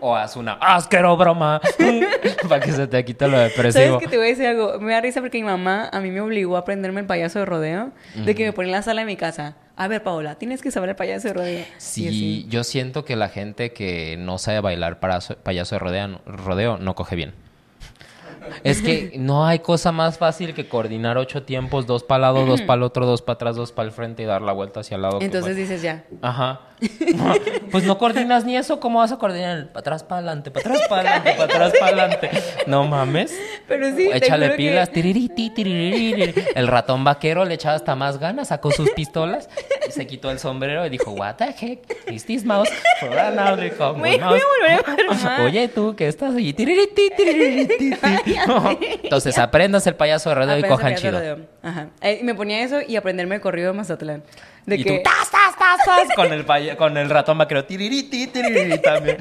O 0.00 0.14
haz 0.14 0.36
una 0.36 0.54
asquero 0.54 1.16
broma 1.16 1.60
para 2.48 2.60
que 2.60 2.72
se 2.72 2.86
te 2.86 3.04
quite 3.04 3.26
lo 3.26 3.36
¿Sabes 3.38 3.56
depresivo. 3.56 3.98
que 3.98 4.08
te 4.08 4.16
voy 4.16 4.26
a 4.26 4.28
decir 4.30 4.46
algo? 4.46 4.78
Me 4.80 4.92
da 4.92 5.00
risa 5.00 5.20
porque 5.20 5.38
mi 5.38 5.44
mamá 5.44 5.88
a 5.90 6.00
mí 6.00 6.10
me 6.10 6.20
obligó 6.20 6.56
a 6.56 6.60
aprenderme 6.60 7.00
el 7.00 7.06
payaso 7.06 7.38
de 7.38 7.46
rodeo, 7.46 7.92
de 8.14 8.34
que 8.34 8.44
me 8.44 8.52
ponía 8.52 8.70
en 8.72 8.76
la 8.76 8.82
sala 8.82 9.00
de 9.00 9.06
mi 9.06 9.16
casa. 9.16 9.56
A 9.76 9.88
ver, 9.88 10.02
Paola, 10.02 10.34
tienes 10.34 10.60
que 10.60 10.70
saber 10.70 10.90
el 10.90 10.96
payaso 10.96 11.28
de 11.28 11.34
rodeo. 11.34 11.64
Sí, 11.78 12.44
yo 12.50 12.64
siento 12.64 13.06
que 13.06 13.16
la 13.16 13.30
gente 13.30 13.72
que 13.72 14.16
no 14.18 14.36
sabe 14.36 14.60
bailar 14.60 15.00
para 15.00 15.20
payaso 15.42 15.74
de 15.74 15.78
rodeo, 15.78 16.20
rodeo 16.26 16.76
no 16.76 16.94
coge 16.94 17.16
bien. 17.16 17.32
Es 18.64 18.82
que 18.82 19.12
no 19.18 19.46
hay 19.46 19.60
cosa 19.60 19.92
más 19.92 20.18
fácil 20.18 20.54
que 20.54 20.68
coordinar 20.68 21.18
ocho 21.18 21.42
tiempos, 21.42 21.86
dos 21.86 22.02
para 22.04 22.20
lado, 22.20 22.44
dos 22.46 22.62
para 22.62 22.78
el 22.78 22.82
otro, 22.82 23.06
dos 23.06 23.22
para 23.22 23.34
atrás, 23.34 23.56
dos 23.56 23.72
para 23.72 23.86
el 23.88 23.92
frente 23.92 24.22
y 24.22 24.26
dar 24.26 24.42
la 24.42 24.52
vuelta 24.52 24.80
hacia 24.80 24.96
el 24.96 25.02
lado. 25.02 25.18
Entonces 25.20 25.52
como- 25.52 25.60
dices 25.60 25.82
ya. 25.82 26.04
Ajá. 26.22 26.60
Pues 27.70 27.84
no 27.84 27.98
coordinas 27.98 28.44
ni 28.44 28.56
eso, 28.56 28.80
¿cómo 28.80 28.98
vas 28.98 29.12
a 29.12 29.16
coordinar? 29.18 29.68
Para 29.68 29.80
atrás, 29.80 30.02
para 30.02 30.18
adelante, 30.18 30.50
para 30.50 30.68
atrás, 30.70 30.88
para 30.88 31.00
adelante, 31.16 31.32
para 31.32 31.44
atrás, 31.44 31.72
para 31.78 31.86
adelante. 31.86 32.30
No 32.66 32.84
mames. 32.84 33.32
Pero 33.68 33.94
sí, 33.94 34.10
Échale 34.12 34.50
que- 34.50 34.56
pilas. 34.56 34.90
tiririti, 34.90 35.50
tiririri. 35.50 36.34
El 36.54 36.66
ratón 36.66 37.04
vaquero 37.04 37.44
le 37.44 37.54
echaba 37.54 37.76
hasta 37.76 37.94
más 37.94 38.18
ganas, 38.18 38.48
sacó 38.48 38.70
sus 38.72 38.90
pistolas 38.90 39.48
se 39.90 40.06
quitó 40.06 40.30
el 40.30 40.38
sombrero 40.38 40.86
y 40.86 40.88
dijo, 40.90 41.10
What 41.12 41.34
the 41.36 41.46
heck? 41.60 41.80
Is 42.10 42.24
this 42.24 42.44
mouse 42.44 42.68
me 43.96 44.18
mouse?" 44.18 44.40
Oye, 45.44 45.68
tú, 45.68 45.94
¿qué 45.96 46.08
estás 46.08 46.34
allí? 46.34 46.52
Tiririti, 46.52 47.10
tiririti. 47.16 47.94
Entonces, 49.02 49.38
aprendas 49.38 49.86
el 49.86 49.96
payaso 49.96 50.28
de 50.28 50.34
rodeo 50.36 50.58
y 50.58 50.62
cojan 50.62 50.94
chido. 50.94 51.38
Ajá. 51.62 51.88
Eh, 52.00 52.20
me 52.22 52.34
ponía 52.34 52.62
eso 52.62 52.78
y 52.86 52.96
aprenderme 52.96 53.34
el 53.36 53.40
corrido 53.40 53.72
de 53.72 53.78
Mazatlán. 53.78 54.22
De 54.66 54.76
y 54.76 54.84
que... 54.84 54.98
tú, 54.98 55.02
tas, 55.02 55.30
tas, 55.30 55.56
tas, 55.58 55.78
tas, 55.84 56.08
con 56.16 56.32
el, 56.32 56.44
con 56.76 56.96
el 56.96 57.10
ratón 57.10 57.38
vaquero, 57.38 57.64
tiririti, 57.64 58.26
tiririti 58.28 58.78
también, 58.82 59.16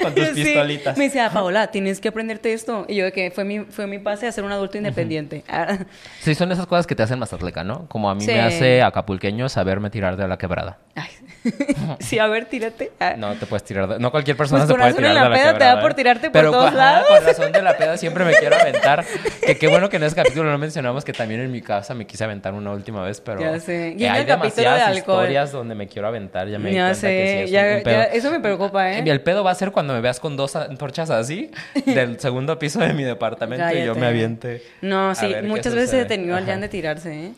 con 0.00 0.14
tus 0.14 0.28
Sí. 0.28 0.44
pistolitas. 0.44 0.96
Me 0.98 1.04
decía, 1.04 1.30
Paola, 1.30 1.68
tienes 1.68 2.00
que 2.00 2.08
aprenderte 2.08 2.52
esto. 2.52 2.84
Y 2.88 2.96
yo 2.96 3.04
de 3.04 3.12
que 3.12 3.30
fue 3.30 3.44
mi, 3.44 3.60
fue 3.60 3.86
mi 3.86 3.98
pase 3.98 4.26
a 4.26 4.32
ser 4.32 4.44
un 4.44 4.52
adulto 4.52 4.76
independiente. 4.78 5.44
Sí, 6.20 6.34
son 6.34 6.52
esas 6.52 6.66
cosas 6.66 6.86
que 6.86 6.94
te 6.94 7.02
hacen 7.02 7.18
mazatleca, 7.18 7.64
¿no? 7.64 7.86
Como 7.88 8.08
a 8.10 8.14
mí 8.14 8.20
Sí. 8.22 8.28
me 8.32 8.40
hace 8.40 8.82
acapulqueño 8.82 9.48
saberme 9.48 9.90
tirar 9.90 10.16
de 10.16 10.28
la 10.28 10.38
quebrada. 10.38 10.78
Ay. 10.94 11.08
sí, 12.00 12.18
a 12.18 12.26
ver, 12.26 12.46
tírate. 12.46 12.92
Ah. 13.00 13.14
No 13.16 13.34
te 13.34 13.46
puedes 13.46 13.64
tirar. 13.64 13.88
de- 13.88 13.98
No 13.98 14.10
cualquier 14.10 14.36
persona 14.36 14.60
Pues 14.60 14.68
se 14.68 14.74
puede 14.74 14.94
tirar 14.94 15.08
de 15.14 15.14
la 15.20 15.28
la 15.28 15.34
peda 15.36 15.58
te 15.58 15.64
da 15.64 15.80
por 15.80 15.90
¿eh? 15.90 15.94
tirarte 15.94 16.26
por 16.30 16.32
Pero, 16.32 16.50
todos 16.52 16.66
ajá, 16.66 16.76
lados. 16.76 17.06
Con 17.08 17.24
razón 17.26 17.52
de 17.52 17.62
la 17.62 17.76
peda 17.76 17.96
siempre 17.96 18.24
me 18.24 18.32
quiero 18.34 18.56
aventar. 18.56 19.04
Que 19.46 19.58
qué 19.58 19.66
bueno 19.66 19.88
que 19.88 19.96
en 19.96 20.04
ese 20.04 20.14
capítulo 20.14 20.50
no 20.50 20.56
mencionamos 20.58 21.04
que 21.04 21.12
también 21.12 21.40
en 21.40 21.50
mi 21.50 21.60
casa 21.62 21.94
me 21.94 22.06
quise 22.06 22.22
aventar 22.24 22.54
una 22.54 22.70
última 22.70 23.02
vez, 23.02 23.20
pero 23.20 23.40
Ya 23.40 23.58
sé. 23.58 23.94
Y 23.98 24.04
en 24.04 24.12
hay 24.12 24.20
el 24.20 24.26
capítulo 24.26 24.54
de 24.54 24.62
demasiadas 24.62 24.96
alcohol. 24.96 25.16
historias 25.24 25.52
donde 25.52 25.74
me 25.74 25.88
quiero 25.88 26.06
aventar. 26.08 26.48
Ya 26.48 26.58
me 26.60 26.70
di 26.70 26.76
Ya 26.76 26.86
cuenta 26.86 27.08
que 27.08 27.22
sí 27.26 27.32
sé, 27.32 27.42
es 27.44 27.50
ya, 27.50 27.82
ya- 27.82 28.04
eso 28.04 28.30
me 28.30 28.38
preocupa, 28.40 28.92
¿eh? 28.92 29.02
Y 29.04 29.10
el 29.10 29.20
pedo 29.20 29.42
va 29.42 29.50
a 29.50 29.54
ser 29.56 29.72
cuando 29.72 29.94
me 29.94 30.00
veas 30.00 30.20
con 30.20 30.36
dos 30.36 30.54
antorchas 30.54 31.10
así 31.10 31.50
del 31.86 32.20
segundo 32.20 32.58
piso 32.58 32.78
de 32.78 32.92
mi 32.92 33.02
departamento 33.02 33.68
y 33.76 33.84
yo 33.84 33.94
me 33.96 34.06
aviente. 34.06 34.62
No, 34.80 35.14
sí, 35.14 35.34
muchas 35.44 35.74
veces 35.74 35.94
he 35.94 35.96
detenido 35.98 36.36
al. 36.36 36.46
Jan 36.46 36.60
de 36.60 36.68
tirarse, 36.68 37.12
¿eh? 37.26 37.32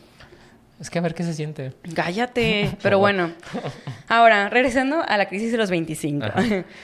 Es 0.79 0.89
que 0.89 0.99
a 0.99 1.01
ver 1.01 1.13
qué 1.15 1.23
se 1.23 1.33
siente. 1.33 1.73
Cállate. 1.95 2.71
Pero 2.81 2.99
bueno. 2.99 3.31
Ahora, 4.07 4.49
regresando 4.49 5.01
a 5.07 5.17
la 5.17 5.27
crisis 5.27 5.51
de 5.51 5.57
los 5.57 5.69
25. 5.69 6.25
Ajá. 6.25 6.63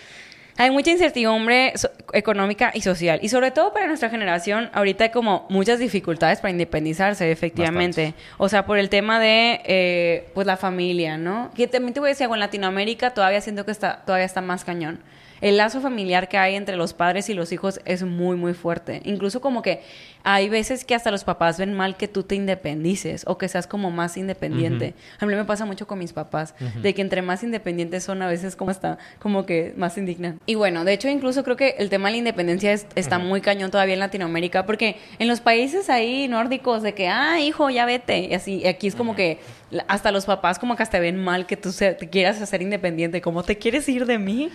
Hay 0.58 0.70
mucha 0.70 0.92
incertidumbre 0.92 1.72
so- 1.76 1.90
económica 2.14 2.72
y 2.74 2.82
social. 2.82 3.20
Y 3.24 3.30
sobre 3.30 3.52
todo 3.52 3.74
para 3.74 3.88
nuestra 3.88 4.10
generación, 4.10 4.70
ahorita 4.74 5.06
hay 5.06 5.10
como 5.10 5.48
muchas 5.50 5.80
dificultades 5.80 6.40
para 6.40 6.52
independizarse, 6.52 7.32
efectivamente. 7.32 8.14
O 8.38 8.48
sea, 8.50 8.66
por 8.66 8.78
el 8.78 8.90
tema 8.90 9.20
de 9.20 9.62
eh, 9.64 10.30
pues 10.36 10.46
la 10.46 10.58
familia, 10.58 11.18
¿no? 11.18 11.52
Que 11.56 11.68
también 11.68 11.94
te 11.94 12.00
voy 12.02 12.08
a 12.08 12.12
decir 12.12 12.26
algo, 12.26 12.36
en 12.36 12.42
Latinoamérica 12.42 13.12
todavía 13.12 13.42
siento 13.42 13.66
que 13.66 13.72
está, 13.72 14.02
todavía 14.06 14.26
está 14.26 14.42
más 14.42 14.64
cañón. 14.64 15.00
El 15.42 15.58
lazo 15.58 15.82
familiar 15.82 16.30
que 16.30 16.38
hay 16.38 16.56
entre 16.56 16.78
los 16.78 16.94
padres 16.94 17.28
y 17.30 17.34
los 17.34 17.52
hijos 17.52 17.82
es 17.86 18.04
muy, 18.04 18.36
muy 18.38 18.54
fuerte. 18.54 19.02
Incluso 19.06 19.42
como 19.42 19.62
que 19.62 19.82
hay 20.24 20.50
veces 20.50 20.86
que 20.86 20.94
hasta 20.94 21.10
los 21.10 21.24
papás 21.24 21.58
ven 21.58 21.74
mal 21.74 21.98
que 21.98 22.08
tú 22.08 22.22
te 22.24 22.36
independices 22.36 23.24
o 23.26 23.38
que 23.40 23.48
seas 23.48 23.66
como 23.66 23.90
más 23.90 24.18
independiente. 24.18 24.94
A 25.20 25.26
mí 25.26 25.34
me 25.34 25.44
pasa 25.46 25.66
mucho 25.66 25.88
con 25.88 25.98
mis 26.00 26.14
papás, 26.14 26.54
de 26.84 26.94
que 26.94 27.02
entre 27.02 27.22
más 27.24 27.42
independientes 27.44 28.04
son 28.04 28.22
a 28.22 28.28
veces 28.28 28.56
como 28.56 28.70
hasta 28.72 29.00
como 29.20 29.46
que 29.48 29.74
más 29.78 29.98
indignan. 29.98 30.40
Y 30.46 30.56
bueno, 30.56 30.86
de 30.86 30.94
hecho 30.94 31.10
incluso 31.10 31.44
creo 31.44 31.58
que 31.58 31.76
el 31.80 31.90
tema 31.90 32.10
de 32.10 32.12
la 32.14 32.18
independencia 32.20 32.72
es- 32.72 32.86
está 32.96 33.18
muy 33.18 33.42
cañón 33.42 33.72
todavía 33.72 33.96
en 33.96 34.00
Latinoamérica, 34.00 34.66
porque 34.68 34.98
en 35.18 35.28
los 35.28 35.42
países 35.42 35.90
ahí 35.90 36.28
nórdicos 36.28 36.84
de 36.84 36.94
que, 36.94 37.08
ah, 37.08 37.40
hijo, 37.40 37.70
ya 37.72 37.86
vete, 37.86 38.20
y 38.20 38.34
así, 38.36 38.58
y 38.60 38.68
aquí 38.68 38.86
es 38.88 38.96
como 38.96 39.16
que 39.16 39.40
hasta 39.88 40.12
los 40.12 40.26
papás 40.26 40.60
como 40.60 40.76
que 40.76 40.84
hasta 40.84 41.00
ven 41.00 41.18
mal 41.24 41.48
que 41.48 41.58
tú 41.58 41.72
se- 41.72 41.94
te 41.96 42.10
quieras 42.10 42.40
hacer 42.42 42.62
independiente, 42.62 43.22
como 43.22 43.42
te 43.44 43.58
quieres 43.58 43.90
ir 43.90 44.06
de 44.06 44.20
mí. 44.20 44.50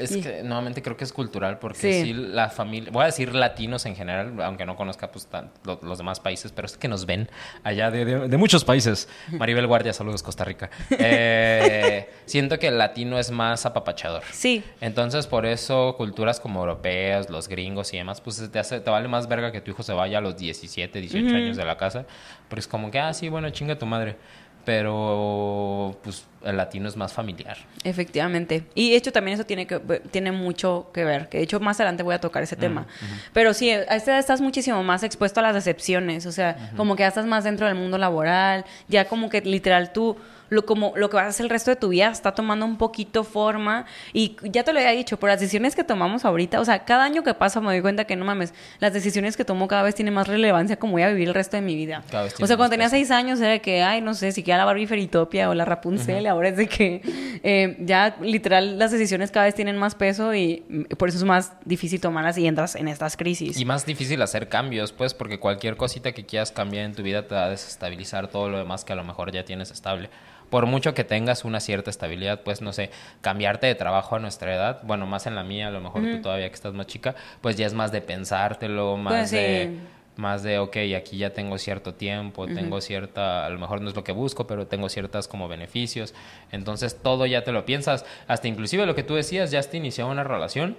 Es 0.00 0.16
Y- 0.16 0.22
que 0.22 0.42
nuevamente 0.42 0.82
creo 0.82 0.96
que 0.96 1.04
es 1.04 1.12
cultural 1.12 1.58
porque 1.58 1.78
Sí. 1.78 2.02
sí, 2.02 2.12
la 2.12 2.48
familia, 2.50 2.90
voy 2.92 3.02
a 3.02 3.06
decir 3.06 3.34
latinos 3.34 3.86
en 3.86 3.94
general, 3.96 4.40
aunque 4.42 4.64
no 4.66 4.76
conozca 4.76 5.10
pues 5.12 5.26
tan- 5.26 5.50
lo- 5.64 5.78
los 5.82 5.98
demás 5.98 6.20
países, 6.20 6.52
pero 6.52 6.66
es 6.66 6.76
que 6.76 6.88
nos 6.88 7.06
ven 7.06 7.28
allá 7.64 7.90
de, 7.90 8.04
de- 8.04 8.28
de 8.28 8.36
muchos 8.36 8.64
países. 8.64 9.08
Maribel 9.38 9.66
Guardia, 9.66 9.92
saludos 9.92 10.22
Costa 10.22 10.44
Rica. 10.44 10.70
Eh, 11.22 12.08
siento 12.26 12.58
que 12.58 12.68
el 12.68 12.78
latino 12.78 13.18
es 13.18 13.30
más 13.30 13.66
apapachador. 13.66 14.22
Sí, 14.32 14.62
Entonces, 14.80 15.26
por 15.26 15.44
eso, 15.46 15.94
culturas 15.96 16.40
como 16.40 16.60
europeas, 16.60 17.28
los 17.30 17.48
gringos 17.48 17.92
y 17.92 17.96
demás, 17.98 18.20
pues 18.20 18.50
te, 18.50 18.58
hace, 18.58 18.80
te 18.80 18.90
vale 18.90 19.08
más 19.08 19.28
verga 19.28 19.52
que 19.52 19.60
tu 19.60 19.70
hijo 19.72 19.82
se 19.82 19.92
vaya 19.92 20.18
a 20.18 20.20
los 20.20 20.36
17, 20.36 21.00
18 21.00 21.34
años 21.34 21.56
de 21.56 21.64
la 21.64 21.76
casa. 21.76 22.06
Porque 22.48 22.60
es 22.60 22.68
como 22.68 22.90
que, 22.90 22.98
ah, 22.98 23.12
sí, 23.12 23.28
bueno, 23.28 23.50
chinga 23.50 23.76
tu 23.78 23.86
madre. 23.86 24.16
Pero, 24.64 25.98
pues, 26.02 26.26
el 26.44 26.56
latino 26.56 26.88
es 26.88 26.96
más 26.96 27.12
familiar. 27.12 27.56
Efectivamente. 27.84 28.64
Y 28.74 28.90
de 28.90 28.96
hecho 28.96 29.12
también 29.12 29.34
eso 29.34 29.44
tiene, 29.44 29.66
que, 29.66 29.78
tiene 30.10 30.32
mucho 30.32 30.90
que 30.92 31.04
ver, 31.04 31.28
que 31.28 31.38
de 31.38 31.44
hecho 31.44 31.60
más 31.60 31.78
adelante 31.80 32.02
voy 32.02 32.14
a 32.14 32.20
tocar 32.20 32.42
ese 32.42 32.56
tema. 32.56 32.86
Pero 33.32 33.54
sí, 33.54 33.70
a 33.70 33.82
esta 33.82 34.12
edad 34.12 34.20
estás 34.20 34.40
muchísimo 34.40 34.82
más 34.82 35.02
expuesto 35.02 35.40
a 35.40 35.42
las 35.42 35.54
decepciones, 35.54 36.26
o 36.26 36.32
sea, 36.32 36.72
como 36.76 36.96
que 36.96 37.02
ya 37.02 37.08
estás 37.08 37.26
más 37.26 37.44
dentro 37.44 37.66
del 37.66 37.74
mundo 37.74 37.98
laboral, 37.98 38.64
ya 38.88 39.06
como 39.06 39.28
que 39.28 39.40
literal 39.42 39.92
tú, 39.92 40.16
lo, 40.50 40.66
como, 40.66 40.92
lo 40.96 41.08
que 41.08 41.16
vas 41.16 41.26
a 41.26 41.28
hacer 41.28 41.44
el 41.44 41.50
resto 41.50 41.70
de 41.70 41.76
tu 41.76 41.88
vida 41.88 42.10
está 42.10 42.32
tomando 42.32 42.66
un 42.66 42.76
poquito 42.76 43.24
forma 43.24 43.86
y 44.12 44.36
ya 44.42 44.64
te 44.64 44.72
lo 44.72 44.80
había 44.80 44.90
dicho, 44.90 45.18
por 45.18 45.30
las 45.30 45.40
decisiones 45.40 45.74
que 45.74 45.84
tomamos 45.84 46.24
ahorita, 46.24 46.60
o 46.60 46.64
sea, 46.64 46.84
cada 46.84 47.04
año 47.04 47.22
que 47.22 47.34
pasa 47.34 47.60
me 47.60 47.68
doy 47.68 47.80
cuenta 47.80 48.04
que 48.04 48.16
no 48.16 48.24
mames, 48.24 48.52
las 48.78 48.92
decisiones 48.92 49.36
que 49.36 49.44
tomo 49.44 49.68
cada 49.68 49.82
vez 49.82 49.94
tienen 49.94 50.14
más 50.14 50.28
relevancia 50.28 50.76
como 50.76 50.92
voy 50.94 51.02
a 51.02 51.08
vivir 51.08 51.28
el 51.28 51.34
resto 51.34 51.56
de 51.56 51.62
mi 51.62 51.74
vida. 51.74 52.02
Cada 52.10 52.24
vez 52.24 52.34
O 52.40 52.46
sea, 52.46 52.56
cuando 52.56 52.70
tenía 52.70 52.88
seis 52.88 53.10
años 53.10 53.40
era 53.40 53.58
que, 53.60 53.82
ay, 53.82 54.00
no 54.00 54.14
sé, 54.14 54.32
si 54.32 54.42
queda 54.42 54.58
la 54.58 54.64
Barbie 54.64 54.86
Feritopia 54.86 55.48
o 55.48 55.54
la 55.54 55.64
Rapunzel, 55.64 56.26
ahora 56.26 56.50
es 56.50 56.56
de 56.56 56.68
que 56.68 57.00
eh, 57.42 57.76
ya 57.80 58.16
literal 58.20 58.78
las 58.78 58.90
decisiones 58.90 59.30
cada 59.30 59.46
vez 59.46 59.54
tienen 59.54 59.76
más 59.76 59.94
peso 59.94 60.34
y 60.34 60.64
por 60.98 61.08
eso 61.08 61.18
es 61.18 61.24
más 61.24 61.52
difícil 61.64 62.00
tomarlas 62.00 62.36
y 62.38 62.46
entras 62.46 62.74
en 62.74 62.88
estas 62.88 63.16
crisis. 63.16 63.58
Y 63.58 63.64
más 63.64 63.86
difícil 63.86 64.20
hacer 64.22 64.48
cambios, 64.48 64.92
pues, 64.92 65.14
porque 65.14 65.38
cualquier 65.38 65.76
cosita 65.76 66.12
que 66.12 66.26
quieras 66.26 66.52
cambiar 66.52 66.84
en 66.84 66.94
tu 66.94 67.02
vida 67.02 67.26
te 67.26 67.34
va 67.34 67.44
a 67.44 67.50
desestabilizar 67.50 68.28
todo 68.28 68.48
lo 68.48 68.58
demás 68.58 68.84
que 68.84 68.92
a 68.92 68.96
lo 68.96 69.04
mejor 69.04 69.32
ya 69.32 69.44
tienes 69.44 69.70
estable. 69.70 70.10
Por 70.50 70.66
mucho 70.66 70.92
que 70.94 71.04
tengas 71.04 71.44
una 71.44 71.60
cierta 71.60 71.88
estabilidad, 71.90 72.40
pues, 72.42 72.60
no 72.60 72.72
sé, 72.72 72.90
cambiarte 73.20 73.66
de 73.66 73.74
trabajo 73.74 74.16
a 74.16 74.18
nuestra 74.18 74.54
edad, 74.54 74.80
bueno, 74.82 75.06
más 75.06 75.26
en 75.26 75.34
la 75.36 75.44
mía, 75.44 75.68
a 75.68 75.70
lo 75.70 75.80
mejor 75.80 76.02
tú 76.02 76.20
todavía 76.22 76.48
que 76.48 76.54
estás 76.54 76.74
más 76.74 76.86
chica, 76.86 77.14
pues 77.40 77.56
ya 77.56 77.66
es 77.66 77.72
más 77.72 77.92
de 77.92 78.02
pensártelo, 78.02 78.96
más 78.96 79.14
Pues 79.14 79.30
sí. 79.30 79.36
de... 79.36 79.78
Más 80.16 80.42
de, 80.42 80.58
ok, 80.58 80.76
aquí 80.98 81.16
ya 81.16 81.30
tengo 81.30 81.56
cierto 81.56 81.94
tiempo, 81.94 82.44
tengo 82.46 82.82
cierta, 82.82 83.46
a 83.46 83.48
lo 83.48 83.58
mejor 83.58 83.80
no 83.80 83.88
es 83.88 83.96
lo 83.96 84.04
que 84.04 84.12
busco, 84.12 84.46
pero 84.46 84.66
tengo 84.66 84.90
ciertas 84.90 85.28
como 85.28 85.48
beneficios. 85.48 86.12
Entonces 86.52 86.98
todo 87.00 87.24
ya 87.24 87.42
te 87.42 87.52
lo 87.52 87.64
piensas. 87.64 88.04
Hasta 88.26 88.46
inclusive 88.46 88.84
lo 88.84 88.94
que 88.94 89.02
tú 89.02 89.14
decías, 89.14 89.50
ya 89.50 89.60
has 89.60 89.72
iniciado 89.72 90.10
una 90.10 90.22
relación, 90.22 90.76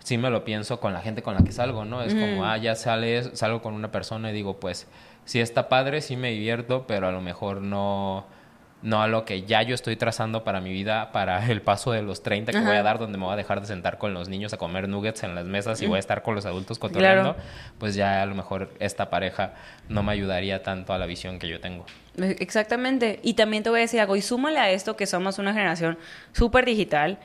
sí 0.00 0.18
me 0.18 0.28
lo 0.28 0.44
pienso 0.44 0.78
con 0.78 0.92
la 0.92 1.00
gente 1.00 1.22
con 1.22 1.34
la 1.34 1.42
que 1.42 1.52
salgo, 1.52 1.86
¿no? 1.86 2.02
Es 2.02 2.12
como, 2.12 2.44
ah, 2.44 2.58
ya 2.58 2.74
sales, 2.74 3.30
salgo 3.32 3.62
con 3.62 3.72
una 3.72 3.90
persona 3.90 4.30
y 4.30 4.34
digo, 4.34 4.58
pues, 4.60 4.88
sí 5.24 5.40
está 5.40 5.70
padre, 5.70 6.02
sí 6.02 6.16
me 6.16 6.30
divierto, 6.32 6.84
pero 6.86 7.08
a 7.08 7.12
lo 7.12 7.22
mejor 7.22 7.62
no, 7.62 8.26
no 8.82 9.00
a 9.02 9.06
lo 9.06 9.24
que 9.24 9.42
ya 9.42 9.62
yo 9.62 9.74
estoy 9.74 9.96
trazando 9.96 10.42
para 10.44 10.60
mi 10.60 10.72
vida, 10.72 11.12
para 11.12 11.48
el 11.50 11.62
paso 11.62 11.92
de 11.92 12.02
los 12.02 12.22
30 12.22 12.52
que 12.52 12.60
voy 12.60 12.76
a 12.76 12.82
dar, 12.82 12.98
donde 12.98 13.16
me 13.16 13.24
voy 13.24 13.32
a 13.32 13.36
dejar 13.36 13.60
de 13.60 13.66
sentar 13.66 13.96
con 13.98 14.12
los 14.12 14.28
niños 14.28 14.52
a 14.52 14.56
comer 14.56 14.88
nuggets 14.88 15.22
en 15.22 15.34
las 15.34 15.44
mesas 15.46 15.80
y 15.82 15.86
voy 15.86 15.96
a 15.96 16.00
estar 16.00 16.22
con 16.22 16.34
los 16.34 16.46
adultos 16.46 16.78
cotorreando, 16.78 17.34
Claro. 17.34 17.48
pues 17.78 17.94
ya 17.94 18.22
a 18.22 18.26
lo 18.26 18.34
mejor 18.34 18.70
esta 18.80 19.08
pareja 19.08 19.54
no 19.88 20.02
me 20.02 20.12
ayudaría 20.12 20.62
tanto 20.62 20.92
a 20.92 20.98
la 20.98 21.06
visión 21.06 21.38
que 21.38 21.48
yo 21.48 21.60
tengo. 21.60 21.86
Exactamente. 22.38 23.20
Y 23.22 23.34
también 23.34 23.62
te 23.62 23.70
voy 23.70 23.78
a 23.78 23.82
decir 23.82 24.00
algo. 24.00 24.16
Y 24.16 24.22
súmale 24.22 24.58
a 24.58 24.70
esto 24.70 24.96
que 24.96 25.06
somos 25.06 25.38
una 25.38 25.52
generación 25.52 25.98
súper 26.32 26.64
digital 26.64 27.18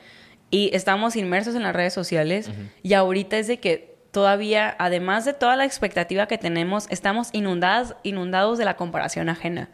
y 0.50 0.70
estamos 0.74 1.15
inmersos 1.15 1.56
en 1.56 1.63
las 1.63 1.76
redes 1.76 1.93
sociales. 1.93 2.50
Y 2.84 2.93
ahorita 2.93 3.38
es 3.38 3.48
de 3.48 3.60
que 3.60 3.98
todavía, 4.12 4.76
además 4.80 5.26
de 5.26 5.34
toda 5.34 5.56
la 5.56 5.65
expectativa 5.65 6.28
que 6.28 6.38
tenemos, 6.38 6.88
estamos 6.89 7.30
inundadas, 7.34 7.96
inundados 8.04 8.58
de 8.58 8.65
la 8.65 8.76
comparación 8.76 9.30
ajena. 9.30 9.70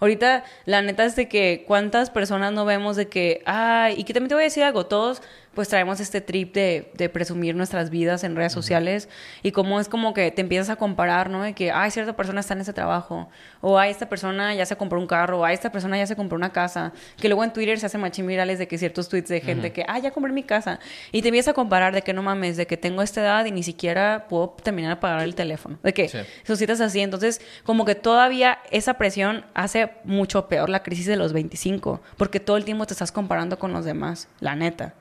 Ahorita, 0.00 0.44
la 0.64 0.82
neta 0.82 1.04
es 1.04 1.16
de 1.16 1.28
que 1.28 1.64
cuántas 1.66 2.10
personas 2.10 2.52
no 2.52 2.64
vemos 2.64 2.96
de 2.96 3.08
que, 3.08 3.42
ay, 3.46 3.94
y 3.98 4.04
que 4.04 4.12
también 4.12 4.28
te 4.28 4.34
voy 4.34 4.42
a 4.42 4.46
decir 4.46 4.62
algo, 4.64 4.86
todos 4.86 5.22
pues 5.54 5.68
traemos 5.70 6.00
este 6.00 6.20
trip 6.20 6.52
de, 6.54 6.90
de 6.98 7.08
presumir 7.08 7.54
nuestras 7.56 7.88
vidas 7.88 8.24
en 8.24 8.36
redes 8.36 8.52
sociales 8.52 9.08
y 9.42 9.52
cómo 9.52 9.80
es 9.80 9.88
como 9.88 10.12
que 10.12 10.30
te 10.30 10.42
empiezas 10.42 10.68
a 10.68 10.76
comparar, 10.76 11.30
¿no? 11.30 11.42
De 11.42 11.54
que, 11.54 11.72
ay, 11.72 11.90
cierta 11.90 12.14
persona 12.14 12.40
está 12.40 12.52
en 12.52 12.60
ese 12.60 12.74
trabajo, 12.74 13.30
o 13.62 13.78
ay, 13.78 13.90
esta 13.90 14.06
persona 14.06 14.54
ya 14.54 14.66
se 14.66 14.76
compró 14.76 15.00
un 15.00 15.06
carro, 15.06 15.40
o 15.40 15.44
ay, 15.46 15.54
esta 15.54 15.72
persona 15.72 15.96
ya 15.96 16.06
se 16.06 16.14
compró 16.14 16.36
una 16.36 16.52
casa, 16.52 16.92
que 17.16 17.28
luego 17.30 17.42
en 17.42 17.54
Twitter 17.54 17.80
se 17.80 17.86
hacen 17.86 18.02
machín 18.02 18.26
virales 18.26 18.58
de 18.58 18.68
que 18.68 18.76
ciertos 18.76 19.08
tweets 19.08 19.30
de 19.30 19.40
gente 19.40 19.72
que, 19.72 19.82
ay, 19.88 20.02
ya 20.02 20.10
compré 20.10 20.30
mi 20.30 20.42
casa, 20.42 20.78
y 21.10 21.22
te 21.22 21.28
empiezas 21.28 21.52
a 21.52 21.54
comparar 21.54 21.94
de 21.94 22.02
que 22.02 22.12
no 22.12 22.22
mames, 22.22 22.58
de 22.58 22.66
que 22.66 22.76
tengo 22.76 23.00
esta 23.00 23.22
edad 23.22 23.46
y 23.46 23.50
ni 23.50 23.62
siquiera 23.62 24.26
puedo 24.28 24.50
terminar 24.62 24.96
de 24.96 25.00
pagar 25.00 25.22
el 25.22 25.34
teléfono, 25.34 25.78
de 25.82 25.94
que 25.94 26.10
Sí. 26.10 26.18
cositas 26.46 26.82
así, 26.82 27.00
entonces 27.00 27.40
como 27.64 27.86
que 27.86 27.94
todavía 27.94 28.58
esa 28.70 28.94
presión 28.94 29.46
hace 29.54 29.85
mucho 30.04 30.48
peor 30.48 30.68
la 30.68 30.82
crisis 30.82 31.06
de 31.06 31.16
los 31.16 31.32
25, 31.32 32.00
porque 32.16 32.40
todo 32.40 32.56
el 32.56 32.64
tiempo 32.64 32.86
te 32.86 32.94
estás 32.94 33.12
comparando 33.12 33.58
con 33.58 33.72
los 33.72 33.84
demás, 33.84 34.28
la 34.40 34.54
neta. 34.56 34.94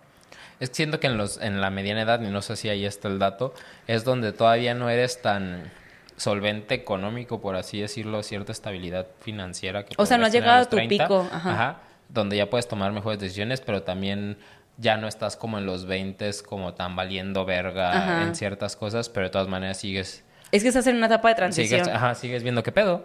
Es 0.59 0.69
que 0.69 0.75
siento 0.75 0.99
que 0.99 1.07
en, 1.07 1.17
los, 1.17 1.39
en 1.41 1.59
la 1.61 1.69
mediana 1.69 2.01
edad, 2.03 2.21
y 2.21 2.27
no 2.27 2.41
sé 2.41 2.55
si 2.55 2.69
ahí 2.69 2.85
está 2.85 3.07
el 3.09 3.19
dato, 3.19 3.53
es 3.87 4.03
donde 4.05 4.31
todavía 4.31 4.73
no 4.73 4.89
eres 4.89 5.21
tan 5.21 5.71
solvente 6.17 6.75
económico, 6.75 7.41
por 7.41 7.55
así 7.55 7.81
decirlo, 7.81 8.23
cierta 8.23 8.51
estabilidad 8.53 9.07
financiera. 9.19 9.83
Que 9.85 9.95
O 9.97 10.05
sea, 10.05 10.17
no 10.17 10.25
has 10.25 10.31
llegado 10.31 10.61
a 10.63 10.65
tu 10.65 10.77
30, 10.77 11.03
pico, 11.03 11.27
ajá. 11.31 11.79
donde 12.07 12.37
ya 12.37 12.49
puedes 12.49 12.67
tomar 12.67 12.91
mejores 12.93 13.19
decisiones, 13.19 13.59
pero 13.59 13.83
también 13.83 14.37
ya 14.77 14.95
no 14.97 15.07
estás 15.07 15.35
como 15.35 15.57
en 15.57 15.65
los 15.65 15.85
20 15.85 16.29
como 16.47 16.73
tan 16.73 16.95
valiendo 16.95 17.45
verga 17.45 17.91
Ajá. 17.91 18.23
en 18.23 18.35
ciertas 18.35 18.75
cosas, 18.75 19.09
pero 19.09 19.25
de 19.25 19.29
todas 19.31 19.47
maneras 19.49 19.77
sigues, 19.77 20.23
Es 20.51 20.63
que 20.63 20.69
estás 20.69 20.87
en 20.87 20.95
una 20.97 21.07
etapa 21.07 21.29
de 21.29 21.35
transición. 21.35 21.81
sigues, 21.83 21.95
ajá, 21.95 22.15
sigues 22.15 22.43
viendo 22.43 22.63
qué 22.63 22.71
pedo. 22.71 23.03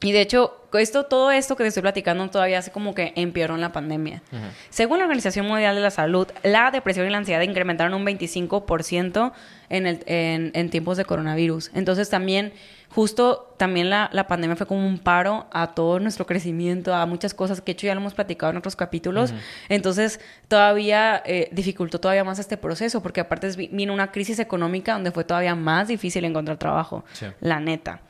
Y 0.00 0.12
de 0.12 0.20
hecho, 0.20 0.54
esto, 0.74 1.06
todo 1.06 1.32
esto 1.32 1.56
que 1.56 1.64
te 1.64 1.68
estoy 1.68 1.80
platicando 1.82 2.28
todavía 2.30 2.58
hace 2.60 2.70
como 2.70 2.94
que 2.94 3.12
empeoró 3.16 3.56
en 3.56 3.60
la 3.60 3.72
pandemia. 3.72 4.22
Según 4.70 4.98
la 4.98 5.04
Organización 5.04 5.46
Mundial 5.46 5.74
de 5.74 5.80
la 5.80 5.90
Salud, 5.90 6.28
la 6.44 6.70
depresión 6.70 7.06
y 7.06 7.10
la 7.10 7.18
ansiedad 7.18 7.40
incrementaron 7.40 7.94
un 7.94 8.06
25% 8.06 9.32
en, 9.70 9.86
el, 9.88 10.00
en, 10.06 10.52
en 10.54 10.70
tiempos 10.70 10.98
de 10.98 11.04
coronavirus. 11.04 11.72
Entonces 11.74 12.10
también, 12.10 12.52
justo 12.90 13.52
también 13.56 13.90
la, 13.90 14.08
la 14.12 14.28
pandemia 14.28 14.54
fue 14.54 14.66
como 14.68 14.86
un 14.86 15.00
paro 15.00 15.48
a 15.50 15.74
todo 15.74 15.98
nuestro 15.98 16.26
crecimiento, 16.26 16.94
a 16.94 17.04
muchas 17.06 17.34
cosas 17.34 17.60
que 17.60 17.66
de 17.66 17.72
hecho 17.72 17.86
ya 17.88 17.94
lo 17.96 18.00
hemos 18.00 18.14
platicado 18.14 18.50
en 18.52 18.58
otros 18.58 18.76
capítulos. 18.76 19.34
Entonces 19.68 20.20
todavía 20.46 21.20
eh, 21.26 21.48
dificultó 21.50 21.98
todavía 21.98 22.22
más 22.22 22.38
este 22.38 22.56
proceso, 22.56 23.02
porque 23.02 23.20
aparte 23.20 23.48
vino 23.72 23.92
una 23.92 24.12
crisis 24.12 24.38
económica 24.38 24.92
donde 24.92 25.10
fue 25.10 25.24
todavía 25.24 25.56
más 25.56 25.88
difícil 25.88 26.24
encontrar 26.24 26.56
trabajo, 26.56 27.04
Sí. 27.14 27.26
la 27.40 27.58
neta. 27.58 28.00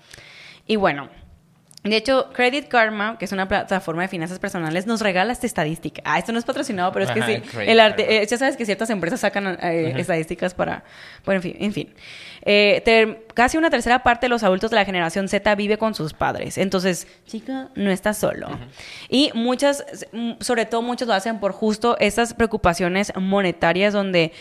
Y 0.66 0.76
bueno, 0.76 1.08
De 1.84 1.96
hecho, 1.96 2.30
Credit 2.32 2.66
Karma, 2.66 3.18
que 3.18 3.24
es 3.24 3.32
una 3.32 3.46
plataforma 3.46 4.02
de 4.02 4.08
finanzas 4.08 4.40
personales, 4.40 4.86
nos 4.86 5.00
regala 5.00 5.32
esta 5.32 5.46
estadística. 5.46 6.02
Ah, 6.04 6.18
esto 6.18 6.32
no 6.32 6.38
es 6.38 6.44
patrocinado, 6.44 6.90
pero 6.92 7.04
es 7.04 7.10
que 7.12 7.20
Ajá, 7.20 7.28
sí. 7.28 7.42
El 7.60 7.78
arte, 7.78 8.20
eh, 8.20 8.26
ya 8.26 8.36
sabes 8.36 8.56
que 8.56 8.66
ciertas 8.66 8.90
empresas 8.90 9.20
sacan 9.20 9.58
eh, 9.62 9.94
estadísticas 9.96 10.54
para... 10.54 10.82
Bueno, 11.24 11.38
en 11.38 11.42
fin. 11.42 11.56
En 11.60 11.72
fin. 11.72 11.94
Eh, 12.50 12.80
ter- 12.82 13.26
casi 13.34 13.58
una 13.58 13.68
tercera 13.68 14.02
parte 14.02 14.24
de 14.24 14.30
los 14.30 14.42
adultos 14.42 14.70
de 14.70 14.76
la 14.76 14.86
generación 14.86 15.28
Z 15.28 15.54
vive 15.54 15.76
con 15.76 15.94
sus 15.94 16.14
padres. 16.14 16.56
Entonces, 16.56 17.06
chica, 17.26 17.68
no 17.74 17.90
estás 17.90 18.16
solo. 18.16 18.48
Y 19.10 19.30
muchas, 19.34 19.84
sobre 20.40 20.64
todo 20.64 20.80
muchos 20.80 21.06
lo 21.06 21.12
hacen 21.12 21.40
por 21.40 21.52
justo 21.52 21.98
esas 21.98 22.32
preocupaciones 22.32 23.12
monetarias 23.16 23.92
donde 23.92 24.32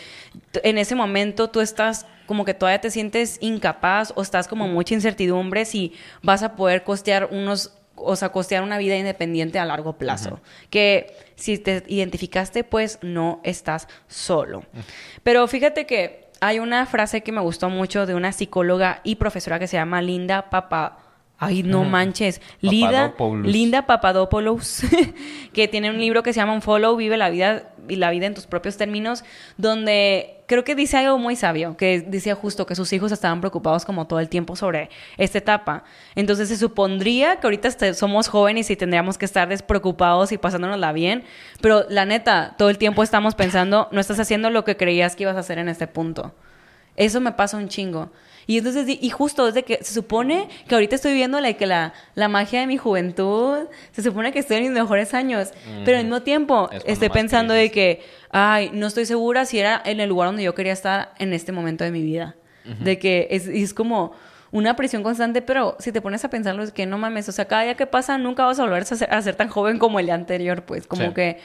en 0.62 0.78
ese 0.78 0.94
momento 0.94 1.50
tú 1.50 1.60
estás 1.60 2.06
como 2.24 2.46
que 2.46 2.54
todavía 2.54 2.80
te 2.80 2.90
sientes 2.90 3.36
incapaz 3.42 4.14
o 4.16 4.22
estás 4.22 4.48
como 4.48 4.66
mucha 4.68 4.94
incertidumbre 4.94 5.66
si 5.66 5.92
vas 6.22 6.42
a 6.42 6.56
poder 6.56 6.84
costear 6.84 7.28
unos 7.30 7.74
o 8.00 8.14
sea, 8.14 8.28
costear 8.30 8.62
una 8.62 8.78
vida 8.78 8.96
independiente 8.96 9.58
a 9.58 9.64
largo 9.64 9.98
plazo. 9.98 10.40
Que 10.70 11.14
si 11.34 11.58
te 11.58 11.82
identificaste, 11.88 12.62
pues 12.62 13.00
no 13.02 13.40
estás 13.42 13.88
solo. 14.06 14.62
Pero 15.24 15.46
fíjate 15.48 15.84
que 15.84 16.27
hay 16.40 16.58
una 16.58 16.86
frase 16.86 17.22
que 17.22 17.32
me 17.32 17.40
gustó 17.40 17.70
mucho 17.70 18.06
de 18.06 18.14
una 18.14 18.32
psicóloga 18.32 19.00
y 19.04 19.16
profesora 19.16 19.58
que 19.58 19.66
se 19.66 19.76
llama 19.76 20.02
Linda 20.02 20.50
Papa. 20.50 20.98
Ay, 21.40 21.62
no 21.62 21.84
manches. 21.84 22.40
Linda, 22.60 22.88
Papadopoulos. 22.90 23.52
Linda 23.52 23.86
Papadopoulos, 23.86 24.82
que 25.52 25.68
tiene 25.68 25.88
un 25.88 25.98
libro 25.98 26.24
que 26.24 26.32
se 26.32 26.40
llama 26.40 26.52
Un 26.52 26.62
Follow, 26.62 26.96
Vive 26.96 27.16
la 27.16 27.30
vida 27.30 27.70
y 27.88 27.94
la 27.96 28.10
vida 28.10 28.26
en 28.26 28.34
tus 28.34 28.46
propios 28.46 28.76
términos, 28.76 29.22
donde 29.56 30.40
creo 30.46 30.64
que 30.64 30.74
dice 30.74 30.96
algo 30.96 31.16
muy 31.18 31.36
sabio, 31.36 31.76
que 31.76 32.00
decía 32.00 32.34
justo 32.34 32.66
que 32.66 32.74
sus 32.74 32.92
hijos 32.92 33.12
estaban 33.12 33.40
preocupados 33.40 33.84
como 33.84 34.06
todo 34.06 34.18
el 34.18 34.28
tiempo 34.28 34.56
sobre 34.56 34.90
esta 35.16 35.38
etapa. 35.38 35.84
Entonces 36.16 36.48
se 36.48 36.56
supondría 36.56 37.36
que 37.36 37.46
ahorita 37.46 37.68
este- 37.68 37.94
somos 37.94 38.28
jóvenes 38.28 38.68
y 38.70 38.76
tendríamos 38.76 39.16
que 39.16 39.24
estar 39.24 39.48
despreocupados 39.48 40.32
y 40.32 40.38
pasándonosla 40.38 40.92
bien, 40.92 41.22
pero 41.60 41.84
la 41.88 42.04
neta, 42.04 42.56
todo 42.58 42.68
el 42.68 42.78
tiempo 42.78 43.02
estamos 43.02 43.34
pensando, 43.36 43.88
no 43.92 44.00
estás 44.00 44.18
haciendo 44.18 44.50
lo 44.50 44.64
que 44.64 44.76
creías 44.76 45.14
que 45.14 45.22
ibas 45.22 45.36
a 45.36 45.40
hacer 45.40 45.58
en 45.58 45.68
este 45.68 45.86
punto. 45.86 46.34
Eso 46.96 47.20
me 47.20 47.30
pasa 47.30 47.56
un 47.56 47.68
chingo. 47.68 48.10
Y 48.48 48.56
entonces, 48.56 48.86
y 48.88 49.10
justo 49.10 49.44
desde 49.44 49.62
que 49.62 49.78
se 49.84 49.92
supone 49.92 50.48
que 50.66 50.74
ahorita 50.74 50.96
estoy 50.96 51.12
viviendo 51.12 51.38
la, 51.38 51.52
que 51.52 51.66
la, 51.66 51.92
la 52.14 52.28
magia 52.28 52.60
de 52.60 52.66
mi 52.66 52.78
juventud, 52.78 53.68
se 53.92 54.02
supone 54.02 54.32
que 54.32 54.38
estoy 54.38 54.56
en 54.56 54.62
mis 54.62 54.72
mejores 54.72 55.12
años, 55.12 55.50
pero 55.84 55.98
al 55.98 56.04
mismo 56.04 56.22
tiempo 56.22 56.70
Es 56.72 56.82
estoy 56.86 57.10
pensando 57.10 57.52
de 57.52 57.70
que, 57.70 58.00
ay, 58.30 58.70
no 58.72 58.86
estoy 58.86 59.04
segura 59.04 59.44
si 59.44 59.58
era 59.58 59.80
en 59.84 60.00
el 60.00 60.08
lugar 60.08 60.28
donde 60.30 60.42
yo 60.44 60.54
quería 60.54 60.72
estar 60.72 61.12
en 61.18 61.34
este 61.34 61.52
momento 61.52 61.84
de 61.84 61.90
mi 61.90 62.02
vida. 62.02 62.36
De 62.80 62.98
que 62.98 63.28
es, 63.30 63.46
es 63.46 63.74
como 63.74 64.12
una 64.50 64.76
presión 64.76 65.02
constante, 65.02 65.42
pero 65.42 65.76
si 65.78 65.92
te 65.92 66.00
pones 66.00 66.24
a 66.24 66.30
pensarlo 66.30 66.62
es 66.62 66.72
que 66.72 66.86
no 66.86 66.96
mames, 66.96 67.28
o 67.28 67.32
sea, 67.32 67.44
cada 67.44 67.64
día 67.64 67.74
que 67.76 67.86
pasa 67.86 68.16
nunca 68.16 68.46
vas 68.46 68.58
a 68.58 68.62
volver 68.62 68.80
a 68.82 68.86
ser, 68.86 69.12
a 69.12 69.20
ser 69.20 69.34
tan 69.36 69.48
joven 69.48 69.78
como 69.78 70.00
el 70.00 70.06
día 70.06 70.14
anterior, 70.14 70.62
pues, 70.64 70.86
como 70.86 71.08
Sí. 71.08 71.12
que... 71.14 71.38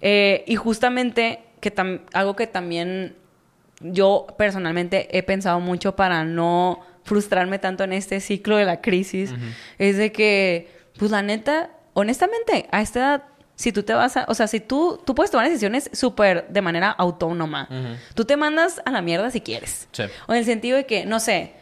eh, 0.00 0.42
y 0.46 0.56
justamente 0.56 1.40
que 1.60 1.70
algo 2.14 2.34
que 2.34 2.46
también 2.46 3.14
yo 3.80 4.26
personalmente 4.38 5.16
he 5.16 5.22
pensado 5.22 5.60
mucho 5.60 5.96
para 5.96 6.24
no 6.24 6.80
frustrarme 7.04 7.58
tanto 7.58 7.84
en 7.84 7.92
este 7.92 8.20
ciclo 8.20 8.56
de 8.56 8.64
la 8.64 8.80
crisis, 8.80 9.32
es 9.78 9.96
de 9.96 10.12
que, 10.12 10.70
pues 10.98 11.10
la 11.10 11.22
neta, 11.22 11.70
honestamente, 11.94 12.66
a 12.72 12.82
esta 12.82 12.98
edad, 12.98 13.24
si 13.54 13.72
tú 13.72 13.84
te 13.84 13.94
vas 13.94 14.16
a, 14.16 14.26
o 14.28 14.34
sea, 14.34 14.48
si 14.48 14.60
tú, 14.60 15.00
tú 15.04 15.14
puedes 15.14 15.30
tomar 15.30 15.46
decisiones 15.46 15.88
súper 15.92 16.48
de 16.48 16.62
manera 16.62 16.90
autónoma, 16.90 17.68
tú 18.14 18.24
te 18.24 18.36
mandas 18.36 18.82
a 18.84 18.90
la 18.90 19.02
mierda 19.02 19.30
si 19.30 19.40
quieres. 19.40 19.88
Sí. 19.92 20.02
O 20.26 20.32
en 20.32 20.38
el 20.38 20.44
sentido 20.44 20.76
de 20.76 20.86
que, 20.86 21.06
no 21.06 21.20
sé, 21.20 21.52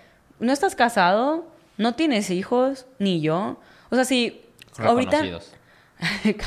no 0.40 0.52
estás 0.52 0.74
casado, 0.74 1.46
no 1.76 1.94
tienes 1.94 2.30
hijos, 2.30 2.86
ni 2.98 3.20
yo. 3.20 3.60
O 3.90 3.94
sea, 3.94 4.04
si 4.04 4.44
ahorita... 4.78 5.22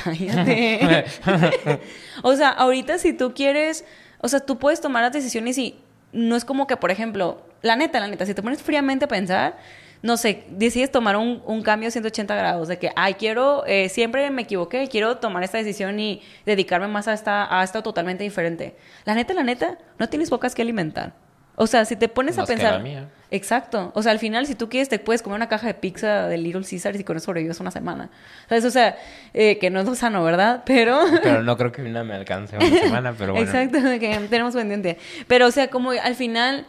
Cállate. 0.04 1.06
o 2.22 2.36
sea, 2.36 2.50
ahorita 2.50 2.98
si 2.98 3.12
tú 3.12 3.32
quieres, 3.34 3.84
o 4.20 4.28
sea, 4.28 4.40
tú 4.40 4.58
puedes 4.58 4.80
tomar 4.80 5.02
las 5.02 5.12
decisiones 5.12 5.58
y 5.58 5.78
no 6.12 6.36
es 6.36 6.44
como 6.44 6.66
que, 6.66 6.76
por 6.76 6.90
ejemplo, 6.90 7.42
la 7.62 7.76
neta, 7.76 8.00
la 8.00 8.08
neta, 8.08 8.26
si 8.26 8.34
te 8.34 8.42
pones 8.42 8.62
fríamente 8.62 9.04
a 9.04 9.08
pensar, 9.08 9.56
no 10.02 10.16
sé, 10.16 10.44
decides 10.50 10.92
tomar 10.92 11.16
un, 11.16 11.42
un 11.44 11.62
cambio 11.62 11.90
180 11.90 12.34
grados 12.34 12.68
de 12.68 12.78
que, 12.78 12.92
ay, 12.94 13.14
quiero, 13.14 13.64
eh, 13.66 13.88
siempre 13.88 14.30
me 14.30 14.42
equivoqué, 14.42 14.88
quiero 14.88 15.18
tomar 15.18 15.42
esta 15.42 15.58
decisión 15.58 15.98
y 15.98 16.22
dedicarme 16.46 16.88
más 16.88 17.08
a 17.08 17.12
esta, 17.12 17.58
a 17.58 17.64
esto 17.64 17.82
totalmente 17.82 18.22
diferente. 18.24 18.76
La 19.04 19.14
neta, 19.14 19.34
la 19.34 19.42
neta, 19.42 19.78
no 19.98 20.08
tienes 20.08 20.30
bocas 20.30 20.54
que 20.54 20.62
alimentar. 20.62 21.14
O 21.56 21.66
sea, 21.66 21.84
si 21.84 21.96
te 21.96 22.08
pones 22.08 22.38
a 22.38 22.42
que 22.42 22.54
pensar... 22.54 22.74
la 22.74 22.78
mía. 22.78 23.08
Exacto. 23.30 23.92
O 23.94 24.02
sea, 24.02 24.12
al 24.12 24.18
final, 24.18 24.46
si 24.46 24.54
tú 24.54 24.68
quieres, 24.68 24.88
te 24.88 24.98
puedes 24.98 25.22
comer 25.22 25.36
una 25.36 25.48
caja 25.48 25.66
de 25.66 25.74
pizza 25.74 26.28
de 26.28 26.38
Little 26.38 26.62
Caesars 26.68 26.98
y 26.98 27.04
con 27.04 27.16
eso 27.16 27.26
sobrevives 27.26 27.60
una 27.60 27.70
semana. 27.70 28.10
¿Sabes? 28.48 28.64
O 28.64 28.70
sea, 28.70 28.96
eh, 29.34 29.58
que 29.58 29.68
no 29.70 29.80
es 29.80 29.86
lo 29.86 29.94
sano, 29.94 30.24
¿verdad? 30.24 30.62
Pero... 30.64 30.98
Pero 31.22 31.42
no 31.44 31.56
creo 31.56 31.70
que 31.70 31.82
una 31.82 32.04
me 32.04 32.14
alcance 32.14 32.56
una 32.56 32.68
semana, 32.80 33.14
pero 33.16 33.32
bueno. 33.32 33.46
Exacto, 33.46 33.78
que 34.00 34.26
tenemos 34.30 34.54
pendiente. 34.54 34.98
Pero, 35.26 35.46
o 35.46 35.50
sea, 35.50 35.68
como 35.68 35.90
al 35.90 36.14
final, 36.14 36.66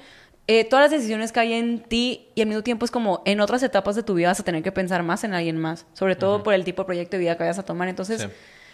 eh, 0.48 0.66
todas 0.66 0.86
las 0.86 0.92
decisiones 0.92 1.32
que 1.32 1.40
hay 1.40 1.54
en 1.54 1.80
ti 1.80 2.28
y 2.36 2.42
al 2.42 2.48
mismo 2.48 2.64
tiempo 2.64 2.84
es 2.84 2.92
como 2.92 3.22
en 3.26 3.40
otras 3.40 3.64
etapas 3.64 3.96
de 3.96 4.04
tu 4.04 4.16
vida 4.16 4.28
vas 4.28 4.40
a 4.40 4.44
tener 4.44 4.62
que 4.62 4.72
pensar 4.72 5.02
más 5.04 5.24
en 5.24 5.34
alguien 5.34 5.58
más. 5.58 5.86
Sobre 5.94 6.16
todo 6.16 6.44
por 6.44 6.54
el 6.54 6.66
tipo 6.66 6.82
de 6.82 6.88
proyecto 6.88 7.18
de 7.18 7.22
vida 7.22 7.38
que 7.38 7.44
vayas 7.44 7.60
a 7.60 7.64
tomar. 7.64 7.88
Entonces, 7.88 8.22
Sí. 8.22 8.28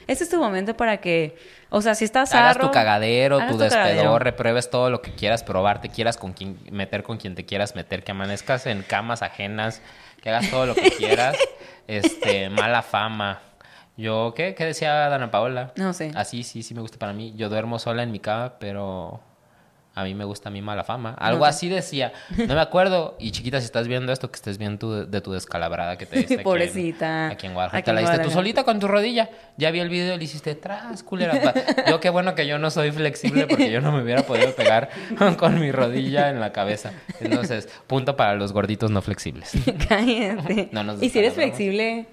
Este 0.07 0.23
es 0.23 0.29
tu 0.29 0.39
momento 0.39 0.75
para 0.77 0.97
que, 0.97 1.37
o 1.69 1.81
sea, 1.81 1.95
si 1.95 2.05
estás 2.05 2.33
Hagas 2.33 2.57
tu 2.59 2.71
cagadero, 2.71 3.37
hagas 3.37 3.51
tu 3.51 3.57
tu 3.57 3.69
cagadero. 3.69 3.95
despedorre, 3.95 4.33
pruebes 4.33 4.69
todo 4.69 4.89
lo 4.89 5.01
que 5.01 5.13
quieras 5.13 5.43
probar, 5.43 5.81
te 5.81 5.89
quieras 5.89 6.17
con 6.17 6.33
quien 6.33 6.59
meter 6.71 7.03
con 7.03 7.17
quien 7.17 7.35
te 7.35 7.45
quieras 7.45 7.75
meter, 7.75 8.03
que 8.03 8.11
amanezcas 8.11 8.65
en 8.67 8.83
camas 8.83 9.21
ajenas, 9.21 9.81
que 10.21 10.29
hagas 10.29 10.49
todo 10.49 10.65
lo 10.65 10.75
que 10.75 10.91
quieras, 10.97 11.37
este, 11.87 12.49
mala 12.49 12.81
fama. 12.81 13.41
Yo, 13.97 14.33
¿qué? 14.35 14.55
¿Qué 14.55 14.65
decía 14.65 14.93
Dana 15.09 15.31
Paola? 15.31 15.71
No 15.77 15.93
sé. 15.93 16.11
Así, 16.15 16.43
sí, 16.43 16.63
sí 16.63 16.73
me 16.73 16.81
gusta 16.81 16.99
para 16.99 17.13
mí. 17.13 17.33
Yo 17.37 17.47
duermo 17.47 17.79
sola 17.79 18.03
en 18.03 18.11
mi 18.11 18.19
cama, 18.19 18.55
pero 18.59 19.21
a 19.95 20.03
mí 20.03 20.13
me 20.13 20.25
gusta 20.25 20.49
mi 20.49 20.61
mala 20.61 20.83
fama. 20.83 21.15
Algo 21.17 21.45
así 21.45 21.69
decía. 21.69 22.11
No 22.37 22.53
me 22.53 22.59
acuerdo. 22.61 23.15
Y 23.17 23.31
chiquita, 23.31 23.59
si 23.59 23.65
estás 23.65 23.87
viendo 23.87 24.11
esto, 24.11 24.29
que 24.29 24.35
estés 24.35 24.57
bien 24.57 24.77
tu, 24.77 25.07
de 25.09 25.21
tu 25.21 25.31
descalabrada 25.31 25.97
que 25.97 26.05
te 26.05 26.15
diste 26.17 26.33
aquí 26.33 26.41
en- 26.41 26.43
Pobrecita. 26.43 27.27
Aquí 27.29 27.47
en 27.47 27.53
Guadalajara. 27.53 27.79
Aquí 27.79 27.85
Te 27.85 27.93
la 27.93 28.01
diste 28.01 28.19
tú 28.19 28.29
solita 28.29 28.63
con 28.65 28.79
tu 28.79 28.87
rodilla. 28.89 29.29
Ya 29.57 29.71
vi 29.71 29.79
el 29.79 29.87
video 29.89 30.15
y 30.15 30.17
le 30.17 30.23
hiciste 30.25 30.53
tras, 30.55 31.01
culera. 31.01 31.53
Yo 31.87 31.99
qué 32.01 32.09
bueno 32.09 32.35
que 32.35 32.45
yo 32.45 32.59
no 32.59 32.69
soy 32.69 32.91
flexible 32.91 33.47
porque 33.47 33.71
yo 33.71 33.79
no 33.81 33.91
me 33.93 34.03
hubiera 34.03 34.23
podido 34.23 34.53
pegar 34.53 34.89
con 35.37 35.59
mi 35.59 35.71
rodilla 35.71 36.29
en 36.29 36.39
la 36.41 36.51
cabeza. 36.51 36.91
Entonces, 37.21 37.69
punto 37.87 38.17
para 38.17 38.35
los 38.35 38.51
gorditos 38.51 38.91
no 38.91 39.01
flexibles. 39.01 39.51
Cállate. 39.87 40.69
No 40.71 40.83
nos 40.83 41.01
y 41.01 41.09
si 41.09 41.19
eres 41.19 41.33
flexible, 41.35 42.05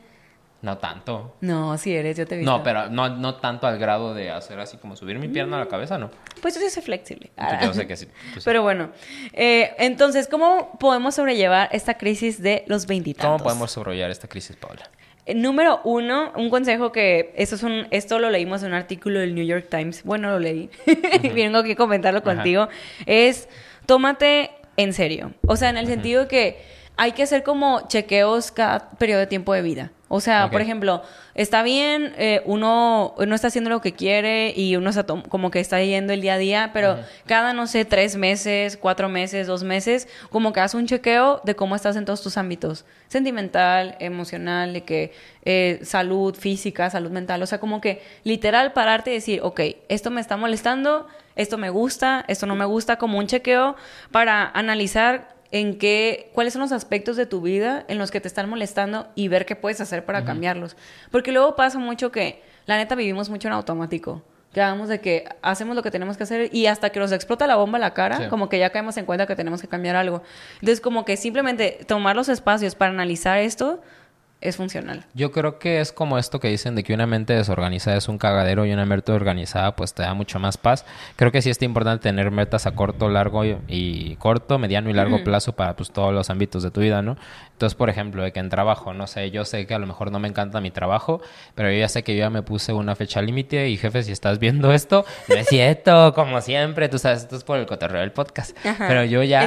No 0.62 0.78
tanto. 0.78 1.36
no, 1.40 1.76
si 1.76 1.94
eres, 1.94 2.16
yo 2.16 2.26
te 2.26 2.36
visto. 2.36 2.50
No, 2.50 2.62
pero 2.62 2.88
no, 2.88 3.08
no 3.08 3.34
tanto 3.34 3.66
al 3.66 3.78
grado 3.78 4.14
de 4.14 4.30
hacer 4.30 4.60
así 4.60 4.76
como 4.76 4.94
subir 4.94 5.18
mi 5.18 5.26
pierna 5.26 5.56
a 5.56 5.60
la 5.60 5.66
cabeza, 5.66 5.98
no. 5.98 6.10
Pues 6.40 6.54
yo 6.54 6.60
sí 6.60 6.70
soy 6.70 6.82
flexible. 6.84 7.30
Yo 7.62 7.74
sé 7.74 7.86
que 7.86 7.96
sí. 7.96 8.06
sí. 8.34 8.40
Pero 8.44 8.62
bueno, 8.62 8.90
eh, 9.32 9.74
entonces, 9.78 10.28
¿cómo 10.28 10.78
podemos 10.78 11.16
sobrellevar 11.16 11.68
esta 11.72 11.94
crisis 11.94 12.40
de 12.40 12.64
los 12.68 12.86
veintitantos? 12.86 13.32
¿Cómo 13.32 13.44
podemos 13.44 13.72
sobrellevar 13.72 14.12
esta 14.12 14.28
crisis, 14.28 14.54
Paula? 14.56 14.88
Eh, 15.26 15.34
Número 15.34 15.80
uno, 15.84 16.32
un 16.36 16.48
consejo 16.48 16.92
que 16.92 17.32
eso 17.36 17.56
es 17.56 17.64
un, 17.64 17.88
esto 17.90 18.18
lo 18.20 18.30
leímos 18.30 18.62
en 18.62 18.68
un 18.68 18.74
artículo 18.74 19.18
del 19.18 19.34
New 19.34 19.44
York 19.44 19.66
Times. 19.68 20.04
Bueno, 20.04 20.30
lo 20.30 20.38
leí. 20.38 20.70
Vengo 21.34 21.58
aquí 21.58 21.72
a 21.72 21.76
comentarlo 21.76 22.20
Ajá. 22.20 22.34
contigo. 22.34 22.68
Es 23.06 23.48
tómate 23.86 24.50
en 24.76 24.92
serio. 24.92 25.32
O 25.46 25.56
sea, 25.56 25.70
en 25.70 25.76
el 25.76 25.86
sentido 25.86 26.28
que 26.28 26.62
hay 26.96 27.12
que 27.12 27.22
hacer 27.22 27.42
como 27.42 27.86
chequeos 27.88 28.52
cada 28.52 28.90
periodo 28.90 29.20
de 29.20 29.26
tiempo 29.26 29.54
de 29.54 29.62
vida. 29.62 29.90
O 30.14 30.20
sea, 30.20 30.50
por 30.50 30.60
ejemplo, 30.60 31.02
está 31.34 31.62
bien, 31.62 32.12
eh, 32.18 32.42
uno, 32.44 33.14
uno 33.16 33.34
está 33.34 33.46
haciendo 33.46 33.70
lo 33.70 33.80
que 33.80 33.94
quiere 33.94 34.52
y 34.54 34.76
uno 34.76 34.90
está 34.90 35.06
como 35.06 35.50
que 35.50 35.58
está 35.58 35.82
yendo 35.82 36.12
el 36.12 36.20
día 36.20 36.34
a 36.34 36.38
día, 36.38 36.70
pero 36.74 36.98
cada, 37.24 37.54
no 37.54 37.66
sé, 37.66 37.86
tres 37.86 38.14
meses, 38.16 38.76
cuatro 38.76 39.08
meses, 39.08 39.46
dos 39.46 39.62
meses, 39.62 40.08
como 40.28 40.52
que 40.52 40.60
haz 40.60 40.74
un 40.74 40.86
chequeo 40.86 41.40
de 41.44 41.56
cómo 41.56 41.76
estás 41.76 41.96
en 41.96 42.04
todos 42.04 42.20
tus 42.20 42.36
ámbitos. 42.36 42.84
Sentimental, 43.08 43.96
emocional, 44.00 44.74
de 44.74 44.84
que 44.84 45.12
eh, 45.46 45.80
salud 45.82 46.34
física, 46.34 46.90
salud 46.90 47.10
mental. 47.10 47.42
O 47.42 47.46
sea, 47.46 47.58
como 47.58 47.80
que 47.80 48.02
literal 48.22 48.74
pararte 48.74 49.12
y 49.12 49.14
decir, 49.14 49.40
ok, 49.42 49.60
esto 49.88 50.10
me 50.10 50.20
está 50.20 50.36
molestando, 50.36 51.06
esto 51.36 51.56
me 51.56 51.70
gusta, 51.70 52.26
esto 52.28 52.44
no 52.44 52.54
me 52.54 52.66
gusta, 52.66 52.96
como 52.96 53.18
un 53.18 53.28
chequeo 53.28 53.76
para 54.10 54.50
analizar 54.50 55.31
en 55.52 55.78
qué, 55.78 56.30
cuáles 56.32 56.54
son 56.54 56.62
los 56.62 56.72
aspectos 56.72 57.16
de 57.16 57.26
tu 57.26 57.40
vida 57.42 57.84
en 57.88 57.98
los 57.98 58.10
que 58.10 58.20
te 58.20 58.26
están 58.26 58.48
molestando 58.48 59.06
y 59.14 59.28
ver 59.28 59.46
qué 59.46 59.54
puedes 59.54 59.80
hacer 59.80 60.04
para 60.04 60.24
cambiarlos. 60.24 60.76
Porque 61.10 61.30
luego 61.30 61.54
pasa 61.56 61.78
mucho 61.78 62.10
que, 62.10 62.42
la 62.66 62.76
neta, 62.78 62.94
vivimos 62.94 63.28
mucho 63.30 63.48
en 63.48 63.54
automático. 63.54 64.22
Quedamos 64.54 64.88
de 64.88 65.00
que 65.00 65.24
hacemos 65.40 65.76
lo 65.76 65.82
que 65.82 65.90
tenemos 65.90 66.16
que 66.16 66.24
hacer 66.24 66.54
y 66.54 66.66
hasta 66.66 66.90
que 66.90 67.00
nos 67.00 67.12
explota 67.12 67.46
la 67.46 67.56
bomba 67.56 67.76
a 67.76 67.80
la 67.80 67.94
cara, 67.94 68.16
Sí. 68.18 68.24
como 68.28 68.48
que 68.48 68.58
ya 68.58 68.70
caemos 68.70 68.96
en 68.96 69.04
cuenta 69.06 69.26
que 69.26 69.36
tenemos 69.36 69.60
que 69.62 69.68
cambiar 69.68 69.96
algo. 69.96 70.22
Entonces, 70.54 70.80
como 70.80 71.04
que 71.04 71.16
simplemente 71.16 71.80
tomar 71.86 72.16
los 72.16 72.28
espacios 72.28 72.74
para 72.74 72.90
analizar 72.90 73.38
esto 73.38 73.80
es 74.42 74.56
funcional. 74.56 75.04
Yo 75.14 75.30
creo 75.32 75.58
que 75.58 75.80
es 75.80 75.92
como 75.92 76.18
esto 76.18 76.40
que 76.40 76.48
dicen 76.48 76.74
de 76.74 76.82
que 76.82 76.92
una 76.92 77.06
mente 77.06 77.32
desorganizada 77.34 77.96
es 77.96 78.08
un 78.08 78.18
cagadero 78.18 78.66
y 78.66 78.72
una 78.72 78.84
mente 78.84 79.12
organizada 79.12 79.76
pues 79.76 79.94
te 79.94 80.02
da 80.02 80.14
mucho 80.14 80.38
más 80.38 80.56
paz. 80.56 80.84
Creo 81.16 81.32
que 81.32 81.40
sí 81.40 81.50
está 81.50 81.64
importante 81.64 82.02
tener 82.02 82.30
metas 82.30 82.66
a 82.66 82.72
corto, 82.72 83.08
largo 83.08 83.44
y, 83.44 83.56
y 83.68 84.16
corto, 84.16 84.58
mediano 84.58 84.90
y 84.90 84.92
largo 84.92 85.22
plazo 85.24 85.54
para 85.54 85.76
pues 85.76 85.90
todos 85.90 86.12
los 86.12 86.28
ámbitos 86.28 86.62
de 86.62 86.70
tu 86.70 86.80
vida, 86.80 87.02
¿no? 87.02 87.16
Entonces, 87.62 87.76
por 87.78 87.90
ejemplo, 87.90 88.24
de 88.24 88.32
que 88.32 88.40
en 88.40 88.48
trabajo, 88.48 88.92
no 88.92 89.06
sé, 89.06 89.30
yo 89.30 89.44
sé 89.44 89.68
que 89.68 89.74
a 89.74 89.78
lo 89.78 89.86
mejor 89.86 90.10
no 90.10 90.18
me 90.18 90.26
encanta 90.26 90.60
mi 90.60 90.72
trabajo, 90.72 91.20
pero 91.54 91.70
yo 91.70 91.78
ya 91.78 91.88
sé 91.88 92.02
que 92.02 92.16
yo 92.16 92.18
ya 92.24 92.28
me 92.30 92.42
puse 92.42 92.72
una 92.72 92.96
fecha 92.96 93.22
límite 93.22 93.68
y 93.68 93.76
jefe, 93.76 94.02
si 94.02 94.10
estás 94.10 94.40
viendo 94.40 94.72
esto, 94.72 95.04
no 95.28 95.36
es 95.36 95.46
cierto, 95.46 96.12
como 96.16 96.40
siempre, 96.40 96.88
tú 96.88 96.98
sabes, 96.98 97.20
esto 97.22 97.36
es 97.36 97.44
por 97.44 97.60
el 97.60 97.66
cotorreo 97.66 98.00
del 98.00 98.10
podcast. 98.10 98.56
Ajá. 98.66 98.88
Pero 98.88 99.04
yo 99.04 99.22
ya 99.22 99.42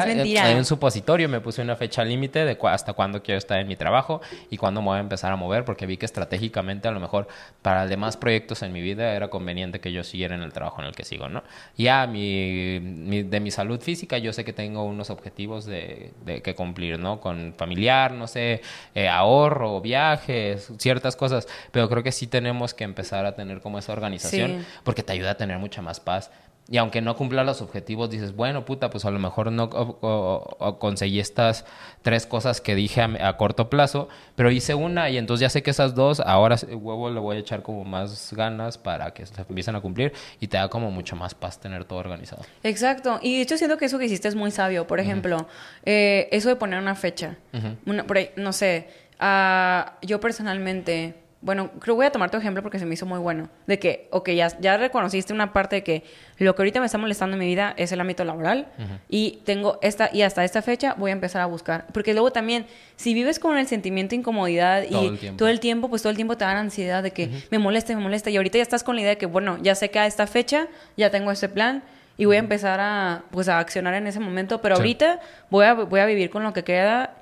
en 0.52 0.58
un 0.60 0.64
supositorio 0.64 1.28
me 1.28 1.42
puse 1.42 1.62
una 1.62 1.76
fecha 1.76 2.06
límite 2.06 2.46
de 2.46 2.58
cu- 2.58 2.70
hasta 2.70 2.94
cuándo 2.94 3.22
quiero 3.22 3.38
estar 3.38 3.60
en 3.60 3.68
mi 3.68 3.76
trabajo 3.76 4.22
y 4.50 4.56
cuándo 4.56 4.82
me 4.82 4.88
voy 4.88 4.98
a 4.98 5.02
empezar 5.02 5.34
a 5.34 5.36
mover, 5.36 5.66
porque 5.66 5.86
vi 5.86 5.98
que 5.98 6.06
estratégicamente 6.06 6.88
a 6.88 6.92
lo 6.92 7.02
mejor 7.02 7.28
para 7.62 7.86
demás 7.86 8.16
proyectos 8.16 8.62
en 8.64 8.72
mi 8.72 8.80
vida 8.82 9.12
era 9.14 9.28
conveniente 9.28 9.82
que 9.82 9.92
yo 9.92 10.06
siguiera 10.06 10.36
en 10.36 10.42
el 10.42 10.54
trabajo 10.54 10.80
en 10.82 10.88
el 10.88 10.96
que 10.96 11.04
sigo, 11.04 11.28
¿no? 11.28 11.44
Ya 11.78 12.08
mi, 12.08 12.80
mi- 12.82 13.24
de 13.24 13.42
mi 13.42 13.52
salud 13.52 13.82
física 13.82 14.18
yo 14.20 14.32
sé 14.32 14.46
que 14.46 14.54
tengo 14.54 14.86
unos 14.86 15.10
objetivos 15.10 15.66
de, 15.66 16.12
de 16.24 16.42
que 16.42 16.56
cumplir, 16.56 16.98
¿no? 16.98 17.20
Con 17.20 17.54
familiar, 17.58 18.05
no 18.14 18.28
sé, 18.28 18.62
eh, 18.94 19.08
ahorro, 19.10 19.82
viajes, 19.82 20.72
ciertas 20.78 21.16
cosas, 21.16 21.48
pero 21.72 21.90
creo 21.90 22.04
que 22.04 22.12
sí 22.12 22.28
tenemos 22.28 22.74
que 22.74 22.84
empezar 22.84 23.26
a 23.26 23.36
tener 23.36 23.62
como 23.62 23.80
esa 23.80 23.94
organización 23.94 24.60
Sí. 24.62 24.66
porque 24.84 25.04
te 25.04 25.14
ayuda 25.14 25.32
a 25.32 25.38
tener 25.38 25.58
mucha 25.58 25.82
más 25.82 26.00
paz. 26.00 26.32
Y 26.68 26.78
aunque 26.78 27.00
no 27.00 27.16
cumpla 27.16 27.44
los 27.44 27.62
objetivos, 27.62 28.10
dices, 28.10 28.36
bueno, 28.36 28.66
puta, 28.66 28.90
pues 28.90 29.06
a 29.06 29.12
lo 29.12 29.20
mejor 29.20 29.52
no 29.52 29.66
o- 29.66 29.98
o- 30.02 30.58
o 30.60 30.80
conseguí 30.80 31.20
estas 31.20 31.64
tres 32.02 32.26
cosas 32.26 32.60
que 32.60 32.74
dije 32.74 33.02
a, 33.02 33.28
a 33.28 33.38
corto 33.38 33.70
plazo, 33.70 34.10
pero 34.36 34.50
hice 34.50 34.74
una 34.74 35.12
y 35.12 35.18
entonces 35.20 35.42
ya 35.42 35.50
sé 35.50 35.62
que 35.62 35.70
esas 35.70 35.94
dos, 35.94 36.20
ahora 36.22 36.56
huevo 36.72 37.12
le 37.12 37.20
voy 37.20 37.38
a 37.38 37.40
echar 37.40 37.62
como 37.62 37.84
más 37.86 38.34
ganas 38.34 38.80
para 38.80 39.14
que 39.14 39.28
se 39.28 39.40
empiecen 39.48 39.76
a 39.76 39.82
cumplir 39.82 40.12
y 40.40 40.48
te 40.48 40.58
da 40.58 40.68
como 40.68 40.90
mucho 40.90 41.16
más 41.16 41.36
paz 41.36 41.60
tener 41.60 41.86
todo 41.86 42.00
organizado. 42.00 42.42
Exacto. 42.64 43.20
Y 43.22 43.36
de 43.36 43.42
hecho 43.44 43.58
siento 43.58 43.78
que 43.78 43.86
eso 43.86 44.00
que 44.00 44.06
hiciste 44.06 44.28
es 44.28 44.36
muy 44.36 44.50
sabio. 44.50 44.88
Por 44.88 45.00
ejemplo, 45.00 45.48
eh, 45.86 46.28
eso 46.32 46.50
de 46.50 46.56
poner 46.56 46.80
una 46.80 46.96
fecha. 46.96 47.36
Una- 47.86 48.06
por 48.08 48.18
ahí, 48.18 48.32
no 48.38 48.52
sé, 48.54 48.90
ah, 49.20 49.98
yo 50.02 50.20
personalmente, 50.20 51.14
bueno, 51.46 51.70
creo 51.80 51.94
que 51.94 51.98
voy 51.98 52.06
a 52.08 52.12
tomar 52.12 52.32
tu 52.32 52.38
ejemplo 52.38 52.64
porque 52.64 52.80
se 52.80 52.88
me 52.88 52.96
hizo 52.96 53.06
muy 53.06 53.20
bueno. 53.20 53.50
De 53.68 53.78
que, 53.78 54.08
ok, 54.10 54.32
ya, 54.32 54.48
ya 54.60 54.78
reconociste 54.78 55.32
una 55.32 55.54
parte 55.54 55.76
de 55.78 55.84
que 55.84 56.04
lo 56.40 56.56
que 56.56 56.64
ahorita 56.64 56.80
me 56.80 56.88
está 56.88 56.98
molestando 56.98 57.36
en 57.36 57.40
mi 57.40 57.46
vida 57.46 57.76
es 57.78 57.92
el 57.92 58.02
ámbito 58.02 58.26
laboral 58.26 58.68
y 59.10 59.42
tengo 59.46 59.78
esta, 59.84 60.10
y 60.12 60.24
hasta 60.24 60.44
esta 60.44 60.64
fecha 60.64 60.96
voy 60.98 61.12
a 61.12 61.14
empezar 61.14 61.44
a 61.44 61.46
buscar. 61.46 61.86
Porque 61.94 62.14
luego 62.14 62.32
también, 62.32 62.66
si 62.96 63.14
vives 63.14 63.38
con 63.38 63.60
el 63.60 63.68
sentimiento 63.68 64.12
de 64.12 64.16
incomodidad 64.22 64.84
Todo 64.90 65.04
y 65.04 65.08
el 65.28 65.38
todo 65.38 65.48
el 65.50 65.60
tiempo, 65.60 65.88
pues 65.88 66.02
todo 66.02 66.10
el 66.10 66.16
tiempo 66.16 66.36
te 66.36 66.46
da 66.46 66.60
ansiedad 66.60 67.04
de 67.04 67.12
que 67.12 67.30
me 67.52 67.60
molesta, 67.60 67.96
me 67.96 68.02
molesta. 68.02 68.32
Y 68.32 68.38
ahorita 68.38 68.58
ya 68.58 68.64
estás 68.64 68.84
con 68.84 68.96
la 68.96 69.02
idea 69.02 69.12
de 69.12 69.18
que, 69.20 69.28
bueno, 69.28 69.60
ya 69.62 69.76
sé 69.76 69.92
que 69.92 70.00
a 70.00 70.08
esta 70.08 70.26
fecha 70.26 70.68
ya 70.98 71.12
tengo 71.12 71.30
este 71.30 71.48
plan 71.48 71.84
y 72.18 72.26
voy 72.26 72.38
a 72.38 72.40
empezar 72.40 72.80
a, 72.80 73.22
pues, 73.30 73.50
a 73.50 73.60
accionar 73.60 73.94
en 73.94 74.08
ese 74.08 74.20
momento. 74.20 74.62
Pero 74.62 74.78
Sí. 74.78 74.82
ahorita 74.82 75.20
voy 75.52 75.66
a, 75.66 75.74
voy 75.76 76.00
a 76.00 76.08
vivir 76.08 76.32
con 76.32 76.42
lo 76.44 76.54
que 76.54 76.64
queda 76.64 77.14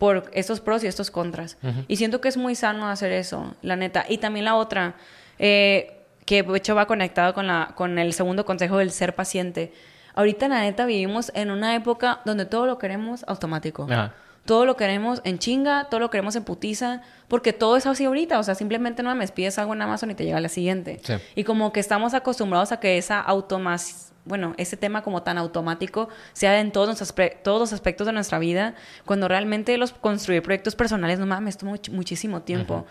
por 0.00 0.30
estos 0.32 0.62
pros 0.62 0.82
y 0.82 0.86
estos 0.86 1.10
contras. 1.10 1.58
Y 1.86 1.96
siento 1.96 2.22
que 2.22 2.28
es 2.28 2.38
muy 2.38 2.54
sano 2.54 2.88
hacer 2.88 3.12
eso, 3.12 3.54
la 3.60 3.76
neta. 3.76 4.06
Y 4.08 4.16
también 4.16 4.46
la 4.46 4.56
otra, 4.56 4.94
eh, 5.38 5.98
que 6.24 6.42
de 6.42 6.56
hecho 6.56 6.74
va 6.74 6.86
conectado 6.86 7.34
con, 7.34 7.46
la, 7.46 7.72
con 7.74 7.98
el 7.98 8.14
segundo 8.14 8.46
consejo 8.46 8.78
del 8.78 8.92
ser 8.92 9.14
paciente. 9.14 9.74
Ahorita, 10.14 10.48
la 10.48 10.62
neta, 10.62 10.86
vivimos 10.86 11.30
en 11.34 11.50
una 11.50 11.76
época 11.76 12.20
donde 12.24 12.46
todo 12.46 12.64
lo 12.64 12.78
queremos 12.78 13.24
automático. 13.28 13.86
Ajá. 13.90 14.14
Todo 14.46 14.64
lo 14.66 14.76
queremos 14.76 15.20
en 15.24 15.38
chinga, 15.38 15.86
todo 15.90 16.00
lo 16.00 16.10
queremos 16.10 16.34
en 16.36 16.44
putiza, 16.44 17.02
porque 17.28 17.52
todo 17.52 17.76
es 17.76 17.86
así 17.86 18.04
ahorita. 18.06 18.38
O 18.38 18.42
sea, 18.42 18.54
simplemente 18.54 19.02
no 19.02 19.14
me 19.14 19.28
pides 19.28 19.58
algo 19.58 19.74
en 19.74 19.82
Amazon 19.82 20.10
y 20.10 20.14
te 20.14 20.24
llega 20.24 20.40
la 20.40 20.48
siguiente. 20.48 21.00
Sí. 21.04 21.14
Y 21.36 21.44
como 21.44 21.72
que 21.72 21.80
estamos 21.80 22.14
acostumbrados 22.14 22.72
a 22.72 22.80
que 22.80 22.98
esa 22.98 23.20
automas 23.20 24.06
bueno, 24.26 24.52
ese 24.58 24.76
tema 24.76 25.02
como 25.02 25.22
tan 25.22 25.38
automático 25.38 26.10
sea 26.34 26.60
en 26.60 26.72
todos 26.72 26.86
los, 26.88 27.00
aspe- 27.00 27.38
todos 27.42 27.58
los 27.58 27.72
aspectos 27.72 28.06
de 28.06 28.12
nuestra 28.12 28.38
vida, 28.38 28.74
cuando 29.06 29.28
realmente 29.28 29.76
los 29.78 29.92
construir 29.92 30.42
proyectos 30.42 30.76
personales, 30.76 31.18
no 31.18 31.24
mames, 31.26 31.56
toma 31.56 31.72
much- 31.72 31.90
muchísimo 31.90 32.42
tiempo. 32.42 32.86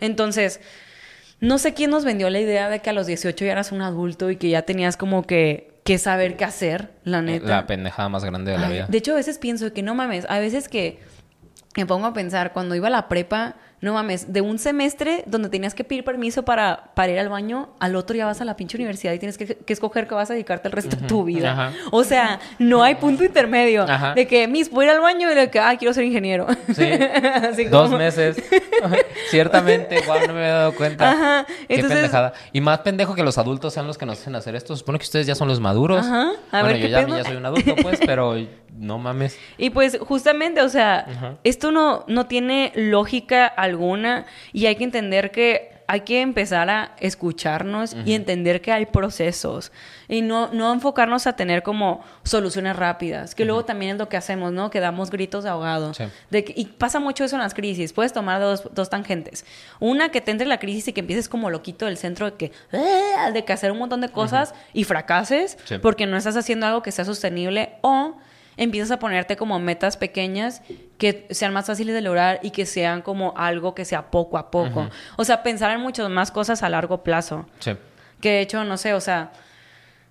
Entonces, 0.00 0.60
no 1.40 1.58
sé 1.58 1.74
quién 1.74 1.90
nos 1.90 2.04
vendió 2.04 2.30
la 2.30 2.38
idea 2.40 2.68
de 2.68 2.78
que 2.80 2.90
a 2.90 2.92
los 2.92 3.06
18 3.06 3.44
ya 3.44 3.52
eras 3.52 3.72
un 3.72 3.82
adulto 3.82 4.30
y 4.30 4.36
que 4.36 4.48
ya 4.50 4.62
tenías 4.62 4.96
como 4.96 5.24
que, 5.26 5.77
que 5.88 5.96
saber 5.96 6.36
qué 6.36 6.44
hacer, 6.44 6.90
la 7.02 7.22
neta. 7.22 7.48
La 7.48 7.66
pendejada 7.66 8.10
más 8.10 8.22
grande 8.22 8.52
de 8.52 8.58
la 8.58 8.66
Ay, 8.66 8.72
vida. 8.74 8.86
De 8.90 8.98
hecho, 8.98 9.12
a 9.12 9.14
veces 9.14 9.38
pienso 9.38 9.72
que 9.72 9.82
no 9.82 9.94
mames, 9.94 10.26
a 10.28 10.38
veces 10.38 10.68
que 10.68 11.00
me 11.78 11.86
pongo 11.86 12.06
a 12.08 12.12
pensar, 12.12 12.52
cuando 12.52 12.74
iba 12.74 12.88
a 12.88 12.90
la 12.90 13.08
prepa, 13.08 13.56
no 13.80 13.92
mames, 13.92 14.32
de 14.32 14.40
un 14.40 14.58
semestre 14.58 15.22
donde 15.26 15.48
tenías 15.48 15.74
que 15.74 15.84
pedir 15.84 16.04
permiso 16.04 16.44
para, 16.44 16.90
para 16.94 17.12
ir 17.12 17.18
al 17.18 17.28
baño, 17.28 17.68
al 17.78 17.94
otro 17.96 18.16
ya 18.16 18.26
vas 18.26 18.40
a 18.40 18.44
la 18.44 18.56
pinche 18.56 18.76
universidad 18.76 19.12
y 19.12 19.18
tienes 19.18 19.38
que, 19.38 19.46
que 19.56 19.72
escoger 19.72 20.08
que 20.08 20.14
vas 20.14 20.30
a 20.30 20.32
dedicarte 20.32 20.68
el 20.68 20.72
resto 20.72 20.96
de 20.96 21.06
tu 21.06 21.24
vida. 21.24 21.52
Ajá. 21.52 21.72
O 21.92 22.02
sea, 22.04 22.40
no 22.58 22.82
hay 22.82 22.96
punto 22.96 23.22
intermedio. 23.24 23.82
Ajá. 23.88 24.14
De 24.14 24.26
que, 24.26 24.48
mis, 24.48 24.70
voy 24.70 24.86
a 24.86 24.88
ir 24.88 24.94
al 24.96 25.00
baño 25.00 25.30
y 25.30 25.34
de 25.34 25.50
que, 25.50 25.60
ah, 25.60 25.76
quiero 25.78 25.94
ser 25.94 26.04
ingeniero. 26.04 26.46
Sí. 26.74 26.84
Así 27.50 27.64
Dos 27.66 27.86
como- 27.86 27.98
meses. 27.98 28.42
Ciertamente, 29.30 30.00
wow, 30.06 30.16
no 30.26 30.34
me 30.34 30.40
había 30.40 30.54
dado 30.54 30.74
cuenta. 30.74 31.10
Ajá, 31.10 31.46
Qué 31.68 31.82
pendejada. 31.82 32.32
Y 32.52 32.60
más 32.60 32.80
pendejo 32.80 33.14
que 33.14 33.22
los 33.22 33.38
adultos 33.38 33.74
sean 33.74 33.86
los 33.86 33.98
que 33.98 34.06
nos 34.06 34.20
hacen 34.20 34.34
hacer 34.34 34.54
esto. 34.56 34.74
Se 34.74 34.80
supone 34.80 34.98
que 34.98 35.04
ustedes 35.04 35.26
ya 35.26 35.34
son 35.34 35.48
los 35.48 35.60
maduros. 35.60 36.04
Ajá, 36.04 36.30
a 36.50 36.62
bueno, 36.62 36.66
ver, 36.66 36.76
yo 36.78 36.82
¿qué 36.86 36.90
ya, 36.90 37.06
ya 37.18 37.24
soy 37.24 37.36
un 37.36 37.46
adulto, 37.46 37.76
pues, 37.82 38.00
pero 38.04 38.34
no 38.78 38.98
mames. 38.98 39.36
Y 39.58 39.70
pues 39.70 39.98
justamente, 39.98 40.62
o 40.62 40.68
sea, 40.68 41.00
Ajá. 41.00 41.34
esto 41.44 41.70
no, 41.72 42.04
no 42.08 42.26
tiene 42.26 42.72
lógica 42.76 43.46
alguna 43.46 44.24
y 44.52 44.66
hay 44.66 44.76
que 44.76 44.84
entender 44.84 45.30
que 45.30 45.76
hay 45.90 46.02
que 46.02 46.20
empezar 46.20 46.68
a 46.68 46.92
escucharnos 47.00 47.96
y 48.04 48.12
entender 48.12 48.60
que 48.60 48.72
hay 48.72 48.84
procesos 48.84 49.72
y 50.06 50.20
no, 50.20 50.48
no 50.52 50.70
enfocarnos 50.74 51.26
a 51.26 51.32
tener 51.34 51.62
como 51.62 52.04
soluciones 52.24 52.76
rápidas, 52.76 53.34
que 53.34 53.46
luego 53.46 53.64
también 53.64 53.92
es 53.92 53.98
lo 53.98 54.06
que 54.06 54.18
hacemos, 54.18 54.52
¿no? 54.52 54.68
Que 54.68 54.80
damos 54.80 55.10
gritos 55.10 55.44
de 55.44 55.50
ahogado. 55.50 55.94
Sí. 55.94 56.04
De 56.28 56.44
que- 56.44 56.52
y 56.54 56.66
pasa 56.66 57.00
mucho 57.00 57.24
eso 57.24 57.36
en 57.36 57.42
las 57.42 57.54
crisis. 57.54 57.94
Puedes 57.94 58.12
tomar 58.12 58.38
dos, 58.38 58.68
dos 58.74 58.90
tangentes. 58.90 59.46
Una 59.80 60.10
que 60.10 60.20
te 60.20 60.30
entre 60.30 60.46
la 60.46 60.58
crisis 60.58 60.88
y 60.88 60.92
que 60.92 61.00
empieces 61.00 61.26
como 61.26 61.48
loquito 61.48 61.86
del 61.86 61.96
centro 61.96 62.30
de 62.30 62.36
que, 62.36 62.52
de 63.32 63.44
que 63.46 63.52
hacer 63.54 63.72
un 63.72 63.78
montón 63.78 64.02
de 64.02 64.10
cosas 64.10 64.54
y 64.74 64.84
fracases 64.84 65.56
Sí. 65.64 65.78
porque 65.78 66.04
no 66.06 66.18
estás 66.18 66.36
haciendo 66.36 66.66
algo 66.66 66.82
que 66.82 66.92
sea 66.92 67.06
sostenible 67.06 67.76
o 67.80 68.14
empiezas 68.58 68.90
a 68.90 68.98
ponerte 68.98 69.36
como 69.36 69.58
metas 69.58 69.96
pequeñas 69.96 70.60
que 70.98 71.26
sean 71.30 71.54
más 71.54 71.66
fáciles 71.66 71.94
de 71.94 72.02
lograr 72.02 72.40
y 72.42 72.50
que 72.50 72.66
sean 72.66 73.00
como 73.00 73.32
algo 73.36 73.74
que 73.74 73.86
sea 73.86 74.10
poco 74.10 74.36
a 74.36 74.50
poco. 74.50 74.90
O 75.16 75.24
sea, 75.24 75.42
pensar 75.42 75.70
en 75.70 75.80
muchas 75.80 76.10
más 76.10 76.30
cosas 76.30 76.62
a 76.62 76.68
largo 76.68 77.02
plazo. 77.02 77.46
Sí. 77.60 77.72
Que 78.20 78.30
de 78.32 78.40
hecho, 78.42 78.64
no 78.64 78.76
sé, 78.76 78.92
o 78.94 79.00
sea, 79.00 79.30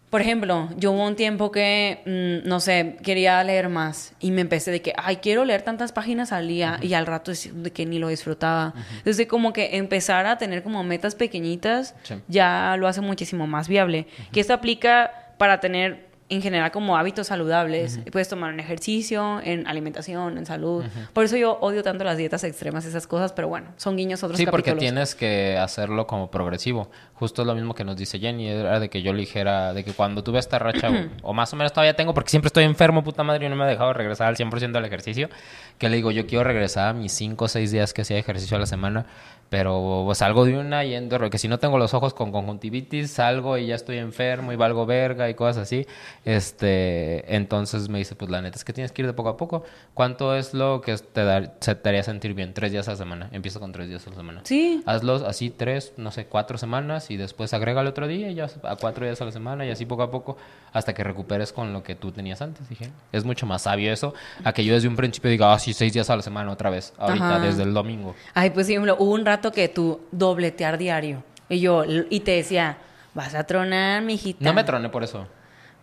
por 0.10 0.21
ejemplo, 0.21 0.69
yo 0.77 0.93
hubo 0.93 1.05
un 1.05 1.17
tiempo 1.17 1.51
que, 1.51 2.01
mm, 2.05 2.47
no 2.47 2.62
sé, 2.62 2.95
quería 3.03 3.43
leer 3.43 3.67
más 3.67 4.13
y 4.21 4.31
me 4.31 4.39
empecé 4.39 4.71
de 4.71 4.81
que, 4.81 4.93
ay, 4.95 5.17
quiero 5.17 5.43
leer 5.43 5.63
tantas 5.63 5.91
páginas 5.91 6.31
al 6.31 6.47
día 6.47 6.79
y 6.81 6.93
al 6.93 7.05
rato 7.05 7.33
de 7.53 7.71
que 7.73 7.86
ni 7.86 7.99
lo 7.99 8.07
disfrutaba. 8.07 8.73
Entonces, 8.99 9.27
como 9.27 9.51
que 9.51 9.75
empezar 9.75 10.25
a 10.25 10.38
tener 10.38 10.63
como 10.63 10.81
metas 10.86 11.15
pequeñitas 11.15 11.93
Sí. 12.03 12.15
ya 12.29 12.77
lo 12.79 12.88
hace 12.88 13.01
muchísimo 13.01 13.47
más 13.47 13.67
viable. 13.67 14.07
Que 14.31 14.39
esto 14.39 14.53
aplica 14.53 15.12
para 15.38 15.60
tener 15.60 16.07
en 16.30 16.42
general 16.42 16.72
como 16.72 16.98
hábitos 16.98 17.28
saludables. 17.28 18.00
Puedes 18.12 18.28
tomar 18.28 18.54
un 18.54 18.60
ejercicio, 18.60 19.40
en 19.44 19.66
alimentación, 19.68 20.38
en 20.38 20.46
salud. 20.46 20.84
Por 21.13 21.24
eso 21.24 21.38
yo 21.38 21.58
odio 21.62 21.84
tanto 21.84 22.04
las 22.04 22.18
dietas 22.18 22.44
extremas, 22.44 22.86
esas 22.86 23.08
cosas, 23.08 23.32
pero 23.32 23.48
bueno, 23.48 23.68
son 23.78 23.96
guiños 23.96 24.24
otros 24.24 24.38
Sí, 24.38 24.46
porque 24.46 24.74
tienes 24.74 25.16
que 25.16 25.58
hacerlo 25.58 26.06
como 26.06 26.30
progresivo. 26.30 26.90
Justo 27.13 27.42
es 27.42 27.48
lo 27.48 27.56
mismo 27.56 27.74
que 27.74 27.84
nos 27.84 27.96
dice 27.96 28.20
Jenny, 28.20 28.48
era 28.50 28.80
de 28.80 28.90
que 28.90 29.02
yo 29.02 29.13
le 29.13 29.22
dijera, 29.22 29.74
de 29.74 29.84
que 29.84 29.94
cuando 29.94 30.24
tuve 30.24 30.40
esta 30.40 30.60
racha, 30.60 30.90
o, 30.90 31.30
o 31.30 31.34
más 31.34 31.52
o 31.54 31.56
menos 31.56 31.74
todavía 31.74 31.96
tengo, 31.96 32.13
porque 32.13 32.30
siempre 32.30 32.48
estoy 32.48 32.66
enfermo, 32.66 33.04
puta 33.04 33.24
madre, 33.24 33.46
y 33.46 33.50
no 33.50 33.56
me 33.56 33.63
ha 33.63 33.68
dejado 33.68 33.94
regresar 33.94 34.28
al 34.28 34.36
100% 34.36 34.76
al 34.76 34.86
ejercicio, 34.86 35.30
que 35.78 35.90
le 35.90 35.96
digo, 35.96 36.12
yo 36.12 36.28
quiero 36.28 36.44
regresar 36.44 36.90
a 36.90 36.94
mis 36.94 37.13
5 37.13 37.46
o 37.46 37.48
6 37.48 37.72
días 37.72 37.94
que 37.94 38.02
hacía 38.02 38.18
ejercicio 38.20 38.58
a 38.58 38.60
la 38.60 38.66
semana, 38.66 39.06
pero 39.49 40.03
pues, 40.05 40.17
salgo 40.17 40.43
de 40.45 40.57
una 40.57 40.83
y 40.83 40.93
entro, 40.93 41.29
que 41.29 41.38
si 41.38 41.47
no 41.47 41.57
tengo 41.60 41.77
los 41.77 41.93
ojos 41.93 42.13
con 42.13 42.31
conjuntivitis, 42.31 43.12
salgo 43.12 43.57
y 43.57 43.67
ya 43.67 43.75
estoy 43.75 43.97
enfermo 43.97 44.51
y 44.51 44.55
valgo 44.55 44.86
verga 44.86 45.29
y 45.29 45.33
cosas 45.36 45.63
así. 45.63 45.86
Este, 46.25 47.36
entonces 47.36 47.89
me 47.89 47.97
dice, 47.97 48.15
pues 48.15 48.29
la 48.29 48.41
neta 48.41 48.57
es 48.57 48.63
que 48.63 48.73
tienes 48.73 48.91
que 48.91 49.01
ir 49.01 49.07
de 49.07 49.13
poco 49.13 49.29
a 49.29 49.38
poco. 49.38 49.63
¿Cuánto 49.93 50.36
es 50.36 50.53
lo 50.53 50.81
que 50.81 50.95
te, 50.97 51.23
da- 51.23 51.41
te 51.60 51.89
haría 51.89 52.03
sentir 52.03 52.33
bien? 52.33 52.53
Tres 52.53 52.71
días 52.71 52.88
a 52.88 52.91
la 52.91 52.97
semana. 52.97 53.29
Empiezo 53.31 53.60
con 53.60 53.71
tres 53.71 53.89
días 53.89 54.05
a 54.07 54.10
la 54.12 54.15
semana. 54.15 54.41
Sí. 54.43 54.83
Hazlos 54.86 55.23
así 55.23 55.49
tres, 55.49 55.93
no 55.97 56.12
sé, 56.12 56.25
cuatro 56.25 56.57
semanas 56.57 57.10
y 57.12 57.17
después 57.17 57.53
agrega 57.53 57.81
el 57.81 57.88
otro 57.88 58.07
día 58.07 58.29
y 58.29 58.36
ya 58.36 58.47
a 58.63 58.75
cuatro 58.75 59.05
días 59.05 59.21
a 59.21 59.25
la 59.25 59.31
semana 59.31 59.65
y 59.65 59.71
así 59.71 59.86
poco 59.86 60.03
a 60.03 60.12
poco 60.12 60.38
hasta 60.73 60.93
que 60.93 61.03
recuperes 61.03 61.51
con 61.53 61.73
lo 61.73 61.83
que 61.83 61.95
tú 61.95 62.12
tenías 62.12 62.41
antes. 62.41 62.67
Dije, 62.69 62.91
es 63.12 63.23
mucho 63.25 63.45
más 63.45 63.63
sabio 63.63 63.91
eso 63.91 64.13
a 64.43 64.53
que 64.53 64.63
yo 64.63 64.73
desde 64.73 64.88
un 64.88 64.95
principio 64.95 65.31
diga, 65.31 65.53
ah, 65.53 65.60
sí, 65.60 65.73
seis 65.73 65.93
días 65.93 66.10
a 66.10 66.15
la 66.15 66.21
semana 66.21 66.51
otra 66.51 66.69
vez, 66.69 66.93
ahorita, 66.97 67.36
Ajá. 67.38 67.39
desde 67.45 67.63
el 67.63 67.73
domingo. 67.73 68.15
Ay, 68.33 68.51
pues 68.51 68.67
sí, 68.67 68.77
un 68.77 69.25
rato 69.25 69.37
que 69.41 69.67
tú 69.69 70.02
dobletear 70.12 70.78
diario. 70.78 71.23
Y 71.50 71.60
yo, 71.60 71.84
y 71.86 72.19
te 72.21 72.32
decía, 72.32 72.78
vas 73.13 73.34
a 73.36 73.45
tronar, 73.45 74.02
mijita. 74.02 74.43
No 74.43 74.54
me 74.54 74.63
troné 74.63 74.89
por 74.89 75.04
eso. 75.04 75.28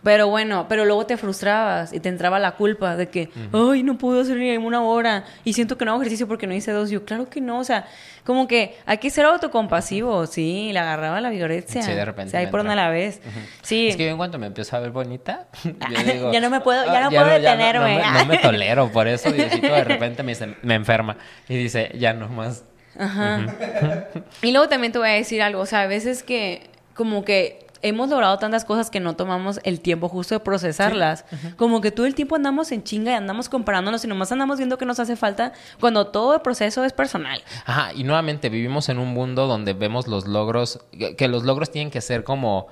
Pero 0.03 0.27
bueno, 0.27 0.67
pero 0.69 0.85
luego 0.85 1.07
te 1.07 1.17
frustrabas 1.17 1.91
y 1.91 1.99
te 1.99 2.09
entraba 2.09 2.37
la 2.37 2.51
culpa 2.51 2.95
de 2.95 3.09
que, 3.09 3.31
ay, 3.51 3.81
no 3.81 3.97
puedo 3.97 4.21
hacer 4.21 4.37
ni 4.37 4.55
una 4.55 4.83
hora 4.83 5.23
y 5.43 5.53
siento 5.53 5.79
que 5.79 5.85
no 5.85 5.93
hago 5.93 6.01
ejercicio 6.01 6.27
porque 6.27 6.45
no 6.45 6.53
hice 6.53 6.71
dos. 6.71 6.91
Yo, 6.91 7.05
claro 7.05 7.27
que 7.27 7.41
no, 7.41 7.57
o 7.57 7.63
sea, 7.63 7.87
como 8.23 8.47
que 8.47 8.77
hay 8.85 8.99
que 8.99 9.09
ser 9.09 9.25
autocompasivo, 9.25 10.27
sí, 10.27 10.69
le 10.73 10.77
agarraba 10.77 11.21
la 11.21 11.31
violencia. 11.31 11.81
Sí, 11.81 11.91
de 11.91 12.05
repente 12.05 12.27
O 12.27 12.31
sea, 12.31 12.41
ahí 12.41 12.47
por 12.47 12.59
donde 12.59 12.75
la 12.75 12.89
ves. 12.91 13.19
Sí. 13.63 13.87
Es 13.87 13.95
que 13.97 14.05
yo 14.05 14.11
en 14.11 14.17
cuanto 14.17 14.37
me 14.37 14.45
empiezo 14.45 14.75
a 14.75 14.79
ver 14.79 14.91
bonita, 14.91 15.47
yo 15.63 16.13
digo, 16.13 16.31
Ya 16.31 16.39
no 16.39 16.51
me 16.51 16.59
puedo- 16.61 16.85
ya 16.85 16.99
"Ah, 16.99 17.01
no 17.05 17.09
puedo 17.09 17.25
no- 17.25 17.31
detenerme". 17.31 17.97
No, 18.03 18.11
me, 18.11 18.19
no 18.19 18.25
me 18.27 18.37
tolero, 18.43 18.91
por 18.91 19.07
eso 19.07 19.31
Diosito 19.31 19.73
de 19.73 19.83
repente 19.85 20.21
me, 20.21 20.33
dice, 20.33 20.55
me 20.61 20.75
enferma 20.75 21.17
y 21.49 21.55
dice, 21.57 21.91
ya 21.97 22.13
no 22.13 22.29
más. 22.29 22.63
Y 24.41 24.51
luego 24.51 24.69
también 24.69 24.91
te 24.91 24.99
voy 24.99 25.09
a 25.09 25.13
decir 25.13 25.41
algo, 25.41 25.61
o 25.61 25.65
sea, 25.65 25.81
a 25.81 25.87
veces 25.87 26.23
que 26.23 26.69
como 26.93 27.25
que 27.25 27.65
hemos 27.81 28.09
logrado 28.09 28.39
tantas 28.39 28.65
cosas 28.65 28.89
que 28.89 28.99
no 28.99 29.15
tomamos 29.15 29.59
el 29.63 29.79
tiempo 29.79 30.09
justo 30.09 30.33
de 30.33 30.39
procesarlas. 30.39 31.23
Como 31.55 31.81
que 31.81 31.91
todo 31.91 32.07
el 32.07 32.15
tiempo 32.15 32.35
andamos 32.35 32.71
en 32.71 32.83
chinga 32.83 33.11
y 33.11 33.15
andamos 33.15 33.47
comparándonos 33.47 34.03
y 34.03 34.07
nomás 34.07 34.31
andamos 34.31 34.57
viendo 34.57 34.77
que 34.77 34.85
nos 34.85 34.99
hace 34.99 35.15
falta 35.15 35.53
cuando 35.79 36.07
todo 36.07 36.33
el 36.33 36.41
proceso 36.41 36.83
es 36.83 36.93
personal. 36.93 37.43
Ajá, 37.65 37.93
y 37.93 38.03
nuevamente 38.03 38.49
vivimos 38.49 38.89
en 38.89 38.97
un 38.97 39.09
mundo 39.09 39.45
donde 39.45 39.73
vemos 39.73 40.07
los 40.07 40.27
logros, 40.27 40.79
que 41.17 41.27
los 41.27 41.43
logros 41.43 41.69
tienen 41.71 41.91
que 41.91 42.01
ser 42.01 42.23
como 42.23 42.67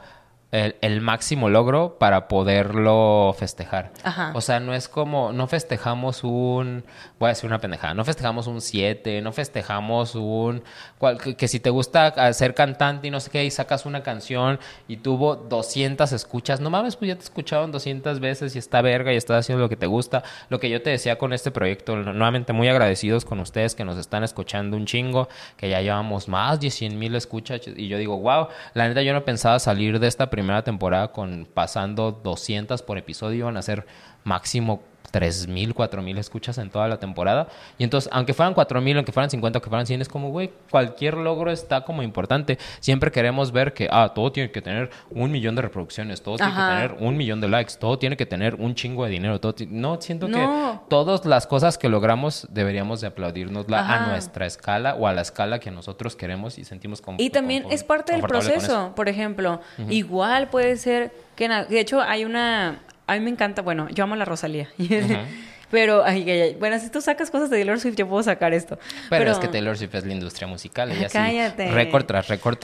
el, 0.54 0.76
el 0.82 1.02
máximo 1.02 1.50
logro 1.50 1.98
para 2.00 2.28
poderlo 2.28 3.36
festejar. 3.38 3.92
Ajá. 4.04 4.32
O 4.36 4.42
sea, 4.42 4.60
no 4.60 4.74
es 4.74 4.88
como, 4.88 5.34
no 5.34 5.48
festejamos 5.48 6.24
un, 6.24 6.84
voy 7.20 7.28
a 7.28 7.30
decir 7.30 7.48
una 7.48 7.60
pendejada, 7.60 7.94
no 7.96 8.06
festejamos 8.06 8.46
un 8.48 8.62
7, 8.62 9.22
no 9.22 9.32
festejamos 9.32 10.14
un, 10.16 10.64
cual- 11.00 11.18
que, 11.18 11.36
que 11.36 11.48
si 11.48 11.60
te 11.60 11.72
gusta 11.72 12.32
ser 12.34 12.54
cantante 12.54 13.08
y 13.08 13.12
no 13.12 13.20
sé 13.20 13.32
qué, 13.32 13.44
y 13.44 13.50
sacas 13.52 13.86
una 13.88 14.04
canción 14.04 14.60
y 14.88 14.98
tuvo 14.98 15.36
200 15.36 16.12
escuchas, 16.12 16.60
no 16.62 16.70
mames, 16.70 16.96
pues 16.96 17.10
ya 17.10 17.16
te 17.16 17.24
escucharon 17.24 17.72
200 17.72 18.20
veces 18.20 18.56
y 18.56 18.60
está 18.60 18.82
verga 18.84 19.12
y 19.12 19.16
estás 19.18 19.40
haciendo 19.40 19.64
lo 19.64 19.70
que 19.70 19.76
te 19.76 19.88
gusta. 19.88 20.22
Lo 20.50 20.60
que 20.60 20.70
yo 20.70 20.84
te 20.84 20.92
decía 20.92 21.18
con 21.18 21.34
este 21.34 21.50
proyecto, 21.50 21.96
nuevamente 21.96 22.54
muy 22.54 22.68
agradecidos 22.68 23.26
con 23.26 23.40
ustedes 23.40 23.74
que 23.74 23.86
nos 23.86 23.98
están 23.98 24.24
escuchando 24.24 24.78
un 24.78 24.86
chingo, 24.86 25.30
que 25.58 25.68
ya 25.70 25.82
llevamos 25.82 26.28
más 26.28 26.60
de 26.60 26.70
100 26.70 27.00
mil 27.00 27.16
escuchas 27.16 27.62
y 27.76 27.88
yo 27.88 27.98
digo, 27.98 28.20
wow, 28.20 28.50
la 28.76 28.88
neta 28.88 29.02
yo 29.02 29.14
no 29.14 29.26
pensaba 29.26 29.58
salir 29.58 30.00
de 30.00 30.08
esta 30.08 30.30
primera 30.30 30.43
temporada 30.64 31.12
con 31.12 31.48
pasando 31.54 32.12
200 32.12 32.82
por 32.82 32.98
episodio, 32.98 33.38
iban 33.38 33.58
a 33.58 33.62
ser 33.62 33.86
máximo 34.24 34.82
3000, 35.14 35.76
4000 35.76 36.18
escuchas 36.18 36.58
en 36.58 36.72
toda 36.72 36.88
la 36.88 36.98
temporada. 36.98 37.48
Y 37.78 37.84
entonces, 37.84 38.10
aunque 38.12 38.34
fueran 38.34 38.56
4000, 38.56 38.98
aunque 38.98 39.12
fueran 39.12 39.30
50, 39.30 39.58
aunque 39.60 39.70
fueran 39.70 39.86
100, 39.86 40.02
es 40.02 40.10
como, 40.10 40.32
güey, 40.32 40.50
cualquier 40.72 41.18
logro 41.18 41.52
está 41.52 41.82
como 41.82 42.02
importante. 42.02 42.58
Siempre 42.80 43.12
queremos 43.12 43.52
ver 43.52 43.74
que, 43.76 43.88
ah, 43.92 44.12
todo 44.16 44.32
tiene 44.32 44.50
que 44.50 44.64
tener 44.64 44.90
un 45.12 45.30
millón 45.32 45.54
de 45.56 45.62
reproducciones, 45.62 46.24
todo 46.24 46.38
tiene 46.38 46.52
que 46.52 46.58
tener 46.58 46.96
un 47.00 47.16
millón 47.16 47.42
de 47.42 47.48
likes, 47.48 47.76
todo 47.80 48.00
tiene 48.00 48.18
que 48.18 48.26
tener 48.26 48.56
un 48.56 48.74
chingo 48.74 49.06
de 49.06 49.12
dinero. 49.12 49.40
Todo 49.40 49.54
no, 49.70 50.02
siento 50.02 50.28
No. 50.28 50.38
que 50.38 50.90
todas 50.90 51.26
las 51.26 51.46
cosas 51.46 51.78
que 51.78 51.90
logramos 51.90 52.48
deberíamos 52.50 53.00
de 53.00 53.08
aplaudirnosla 53.08 53.94
a 53.94 54.08
nuestra 54.08 54.48
escala 54.48 54.96
o 54.96 55.06
a 55.06 55.14
la 55.14 55.22
escala 55.22 55.60
que 55.60 55.70
nosotros 55.70 56.16
queremos 56.16 56.58
y 56.58 56.66
sentimos 56.66 57.02
como 57.02 57.20
Y 57.22 57.30
también 57.30 57.66
es 57.70 57.84
parte 57.84 58.14
del 58.14 58.24
proceso, 58.24 58.94
por 58.96 59.10
ejemplo. 59.10 59.62
Igual 59.90 60.50
puede 60.50 60.76
ser 60.78 61.12
que, 61.36 61.48
de 61.48 61.80
hecho, 61.80 62.02
hay 62.02 62.26
una... 62.26 62.80
A 63.08 63.14
mí 63.14 63.20
me 63.20 63.30
encanta, 63.30 63.62
bueno, 63.62 63.90
yo 63.90 64.04
amo 64.04 64.14
a 64.14 64.18
la 64.18 64.26
Rosalía. 64.26 64.70
Pero, 65.72 66.04
ay, 66.06 66.30
ay, 66.30 66.42
ay, 66.42 66.56
bueno, 66.60 66.78
si 66.78 66.92
tú 66.92 67.02
sacas 67.02 67.32
cosas 67.32 67.50
de 67.50 67.58
Taylor 67.58 67.80
Swift, 67.80 67.96
yo 67.96 68.08
puedo 68.08 68.22
sacar 68.22 68.54
esto. 68.54 68.78
Pero, 69.10 69.32
es 69.32 69.40
que 69.40 69.48
Taylor 69.48 69.76
Swift 69.76 69.96
es 69.96 70.06
la 70.06 70.14
industria 70.14 70.48
musical. 70.48 70.94
Cállate. 71.12 71.72
récord 71.72 72.06
tras 72.06 72.28
récord 72.28 72.60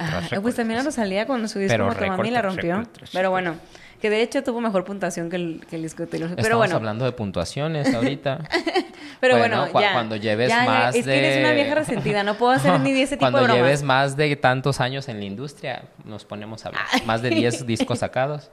Ah, 0.00 0.22
pues 0.42 0.56
también 0.56 0.80
a 0.80 0.82
Rosalía 0.82 1.24
cuando 1.24 1.46
su 1.46 1.60
disco 1.60 1.72
Pero 1.72 1.86
Motomami 1.86 2.32
la 2.32 2.42
rompió. 2.42 2.82
Pero 3.12 3.30
bueno, 3.30 3.54
que 4.00 4.10
de 4.10 4.22
hecho 4.22 4.42
tuvo 4.44 4.60
mejor 4.60 4.84
puntuación 4.84 5.28
que 5.30 5.36
el, 5.36 5.64
que 5.68 5.76
el 5.76 5.82
disco 5.82 6.02
de 6.04 6.06
Taylor 6.08 6.28
Swift. 6.28 6.38
Estamos 6.38 6.46
Pero 6.48 6.56
bueno, 6.58 6.76
hablando 6.76 7.04
de 7.04 7.12
puntuaciones 7.12 7.92
ahorita. 7.94 8.40
pero 9.20 9.36
Bueno, 9.38 9.58
bueno, 9.62 9.72
cua- 9.72 9.80
ya. 9.82 9.92
cuando 9.92 10.16
lleves 10.16 10.48
Ya, 10.48 10.64
más 10.64 10.94
Es 10.94 11.04
que 11.04 11.18
eres 11.18 11.34
de- 11.36 11.40
una 11.40 11.52
vieja 11.52 11.74
resentida, 11.74 12.22
no 12.22 12.34
puedo 12.36 12.52
hacer 12.52 12.78
ni 12.80 12.92
de 12.92 13.02
ese 13.02 13.16
tipo 13.16 13.20
Cuando 13.24 13.38
de 13.40 13.44
bromas. 13.44 13.62
lleves 13.64 13.82
más 13.82 14.16
de 14.16 14.36
tantos 14.36 14.80
años 14.80 15.08
en 15.08 15.18
la 15.18 15.24
industria, 15.24 15.82
nos 16.04 16.24
ponemos 16.24 16.64
a 16.64 16.68
hablar. 16.68 16.84
Más 17.06 17.22
de 17.22 17.30
10 17.30 17.66
discos 17.66 17.98
sacados 18.00 18.50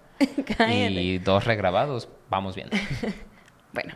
y 0.69 1.17
dos 1.19 1.45
regrabados, 1.45 2.07
vamos 2.29 2.55
viendo. 2.55 2.75
Bueno, 3.73 3.93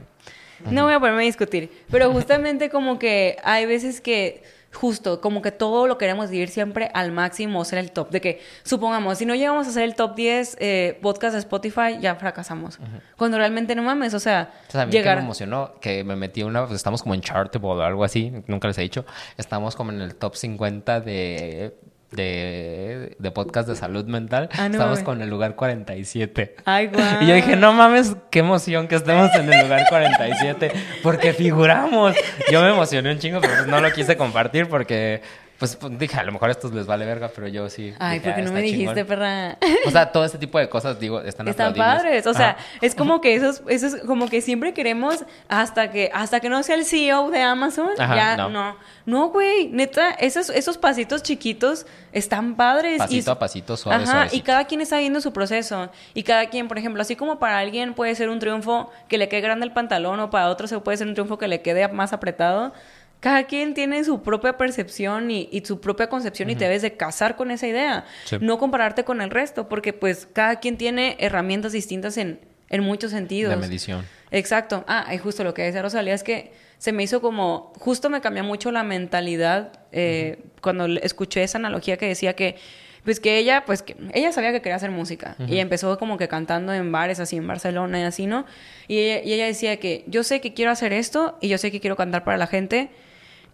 no 0.66 0.84
voy 0.84 0.94
a 0.94 1.00
ponerme 1.00 1.22
a 1.22 1.26
discutir, 1.26 1.72
pero 1.90 2.12
justamente 2.12 2.70
como 2.70 3.00
que 3.00 3.38
hay 3.44 3.66
veces 3.66 4.02
que 4.02 4.44
justo 4.74 5.22
como 5.22 5.42
que 5.42 5.52
todo 5.52 5.88
lo 5.88 5.98
queremos 5.98 6.30
vivir 6.30 6.50
siempre 6.50 6.92
al 6.94 7.12
máximo, 7.12 7.64
ser 7.66 7.80
el 7.80 7.92
top, 7.92 8.10
de 8.12 8.22
que 8.22 8.42
supongamos, 8.64 9.18
si 9.18 9.26
no 9.26 9.36
llegamos 9.36 9.68
a 9.68 9.72
ser 9.72 9.84
el 9.84 9.96
top 9.96 10.16
10 10.16 10.58
eh, 10.60 11.00
podcast 11.02 11.34
de 11.34 11.40
Spotify, 11.40 12.00
ya 12.00 12.16
fracasamos. 12.16 12.80
Cuando 13.18 13.38
realmente 13.38 13.76
no 13.76 13.84
mames, 13.84 14.14
o 14.14 14.20
sea, 14.20 14.52
Entonces, 14.54 14.82
a 14.82 14.86
mí 14.86 14.92
llegar... 14.92 15.16
que 15.16 15.22
me 15.22 15.26
emocionó 15.26 15.74
que 15.80 16.04
me 16.04 16.16
metí 16.16 16.44
una, 16.44 16.66
pues 16.66 16.76
estamos 16.76 17.02
como 17.02 17.16
en 17.16 17.22
Chartable 17.22 17.70
o 17.70 17.82
algo 17.82 18.04
así, 18.04 18.32
nunca 18.48 18.68
les 18.68 18.78
he 18.78 18.82
dicho, 18.82 19.06
estamos 19.38 19.76
como 19.76 19.92
en 19.92 20.02
el 20.02 20.16
top 20.16 20.36
50 20.36 21.02
de, 21.02 21.76
de, 22.12 23.16
de 23.20 23.32
podcast 23.32 23.68
de 23.68 23.76
salud 23.76 24.06
mental, 24.06 24.50
Ah, 24.54 24.68
no 24.68 24.74
estamos 24.76 24.90
mames. 24.92 25.04
con 25.04 25.22
el 25.22 25.30
lugar 25.30 25.56
47. 25.56 26.56
Ay, 26.66 26.88
guau. 26.88 27.22
Y 27.22 27.28
yo 27.28 27.36
dije, 27.36 27.56
no 27.56 27.74
mames, 27.74 28.16
qué 28.32 28.40
emoción 28.40 28.88
que 28.88 28.96
estemos 28.96 29.30
en 29.36 29.52
el 29.52 29.62
lugar 29.64 29.86
47, 29.90 30.72
porque 31.04 31.34
figuramos. 31.34 32.16
Yo 32.52 32.62
me 32.62 32.70
emocioné 32.70 33.12
un 33.12 33.20
chingo, 33.20 33.42
pero 33.42 33.54
pues 33.54 33.68
no 33.68 33.80
lo 33.80 33.92
quise 33.94 34.18
compartir 34.18 34.68
porque, 34.68 35.22
pues, 35.60 35.76
pues, 35.76 36.00
dije, 36.00 36.18
a 36.18 36.24
lo 36.24 36.32
mejor 36.32 36.48
a 36.48 36.52
estos 36.54 36.74
les 36.74 36.86
vale 36.88 37.06
verga, 37.06 37.30
pero 37.36 37.48
yo 37.50 37.70
sí. 37.70 37.94
Ay, 38.00 38.20
dije, 38.20 38.30
¿por 38.32 38.36
qué 38.36 38.42
"Ah, 38.42 38.46
no 38.46 38.54
me 38.54 38.62
dijiste, 38.62 38.86
chingón". 38.96 39.06
perra? 39.08 39.58
O 39.86 39.92
sea, 39.92 40.12
todo 40.12 40.24
este 40.24 40.38
tipo 40.38 40.58
de 40.58 40.70
cosas, 40.70 41.00
digo, 41.00 41.20
están 41.22 41.48
Están 41.50 41.74
padres, 41.74 42.26
o 42.28 42.34
sea, 42.34 42.52
Ajá. 42.52 42.58
es 42.82 42.96
como 42.96 43.20
que 43.20 43.36
esos, 43.36 43.62
esos, 43.68 43.96
como 44.08 44.30
que 44.30 44.42
siempre 44.42 44.74
queremos 44.74 45.26
hasta 45.50 45.92
que, 45.92 46.10
hasta 46.14 46.40
que 46.40 46.48
no 46.50 46.64
sea 46.64 46.76
el 46.76 46.86
CEO 46.86 47.30
de 47.30 47.42
Amazon, 47.42 47.90
Ajá, 48.00 48.16
ya 48.16 48.38
no. 48.38 48.50
no, 48.50 48.78
no, 49.06 49.28
güey, 49.30 49.68
neta, 49.68 50.12
esos, 50.12 50.50
esos 50.50 50.78
pasitos 50.78 51.24
chiquitos 51.24 51.86
están 52.14 52.56
padres 52.56 52.98
Pasito 53.00 53.30
y, 53.30 53.34
a 53.34 53.38
pasito, 53.38 53.76
suave, 53.78 54.04
Ajá, 54.04 54.28
y 54.32 54.42
cada 54.42 54.66
quien 54.66 54.80
está 54.82 54.98
viendo 54.98 55.20
su 55.20 55.34
proceso 55.34 55.90
y 56.14 56.24
cada 56.24 56.50
quien, 56.50 56.68
por 56.70 56.78
ejemplo, 56.78 57.02
así 57.02 57.16
como 57.18 57.38
para 57.38 57.60
alguien 57.60 57.94
puede 57.94 58.16
ser 58.16 58.30
un 58.30 58.40
triunfo 58.40 58.90
que 59.10 59.18
le 59.18 59.28
quede 59.28 59.42
grande 59.42 59.66
el 59.66 59.74
pantalón 59.74 60.20
o 60.22 60.30
para 60.30 60.50
otro 60.50 60.68
se 60.68 60.80
puede 60.80 60.98
ser 60.98 61.08
un 61.08 61.14
triunfo 61.16 61.38
que 61.38 61.48
le 61.50 61.62
quede 61.62 61.88
más 61.90 62.14
apretado. 62.14 62.72
Cada 63.20 63.44
quien 63.44 63.74
tiene 63.74 64.04
su 64.04 64.22
propia 64.22 64.58
percepción 64.58 65.30
y, 65.30 65.50
y 65.52 65.66
su 65.66 65.82
propia 65.82 66.08
concepción 66.08 66.50
y 66.50 66.56
te 66.56 66.66
debes 66.66 66.82
de 66.82 66.96
casar 66.96 67.36
con 67.36 67.52
esa 67.52 67.68
idea. 67.68 68.06
Sí. 68.24 68.38
No 68.40 68.58
compararte 68.58 69.04
con 69.04 69.20
el 69.22 69.30
resto, 69.30 69.68
porque 69.68 69.92
pues 69.92 70.28
cada 70.32 70.62
quien 70.62 70.78
tiene 70.78 71.18
herramientas 71.20 71.74
distintas 71.74 72.18
en, 72.18 72.40
en 72.70 72.82
muchos 72.82 73.12
sentidos. 73.12 73.54
De 73.54 73.58
medición. 73.58 74.06
Exacto. 74.32 74.86
Ah, 74.88 75.14
y 75.14 75.18
justo 75.18 75.44
lo 75.44 75.54
que 75.54 75.64
decía 75.64 75.82
Rosalía 75.82 76.14
es 76.14 76.24
que 76.24 76.54
se 76.78 76.94
me 76.94 77.04
hizo 77.04 77.20
como, 77.20 77.74
justo 77.78 78.10
me 78.10 78.22
cambió 78.22 78.44
mucho 78.44 78.72
la 78.72 78.84
mentalidad 78.84 79.74
eh, 79.92 80.40
cuando 80.62 80.86
escuché 80.86 81.44
esa 81.44 81.58
analogía 81.58 81.98
que 81.98 82.08
decía 82.08 82.38
que, 82.38 82.56
pues 83.04 83.20
que 83.20 83.38
ella, 83.38 83.66
pues 83.66 83.82
que 83.82 83.98
ella 84.14 84.32
sabía 84.32 84.54
que 84.54 84.62
quería 84.62 84.76
hacer 84.76 84.92
música 84.92 85.36
y 85.48 85.58
empezó 85.58 85.98
como 85.98 86.18
que 86.18 86.30
cantando 86.30 86.74
en 86.74 86.92
bares 86.92 87.20
así 87.20 87.36
en 87.36 87.48
Barcelona 87.48 88.00
y 88.00 88.04
así, 88.04 88.28
¿no? 88.28 88.46
Y 88.88 89.00
ella, 89.00 89.24
y 89.24 89.34
ella 89.34 89.46
decía 89.46 89.78
que 89.78 90.06
yo 90.08 90.24
sé 90.24 90.40
que 90.40 90.54
quiero 90.54 90.72
hacer 90.72 90.94
esto 90.94 91.38
y 91.42 91.50
yo 91.50 91.58
sé 91.58 91.72
que 91.72 91.82
quiero 91.82 91.98
cantar 91.98 92.24
para 92.24 92.38
la 92.38 92.48
gente 92.48 92.90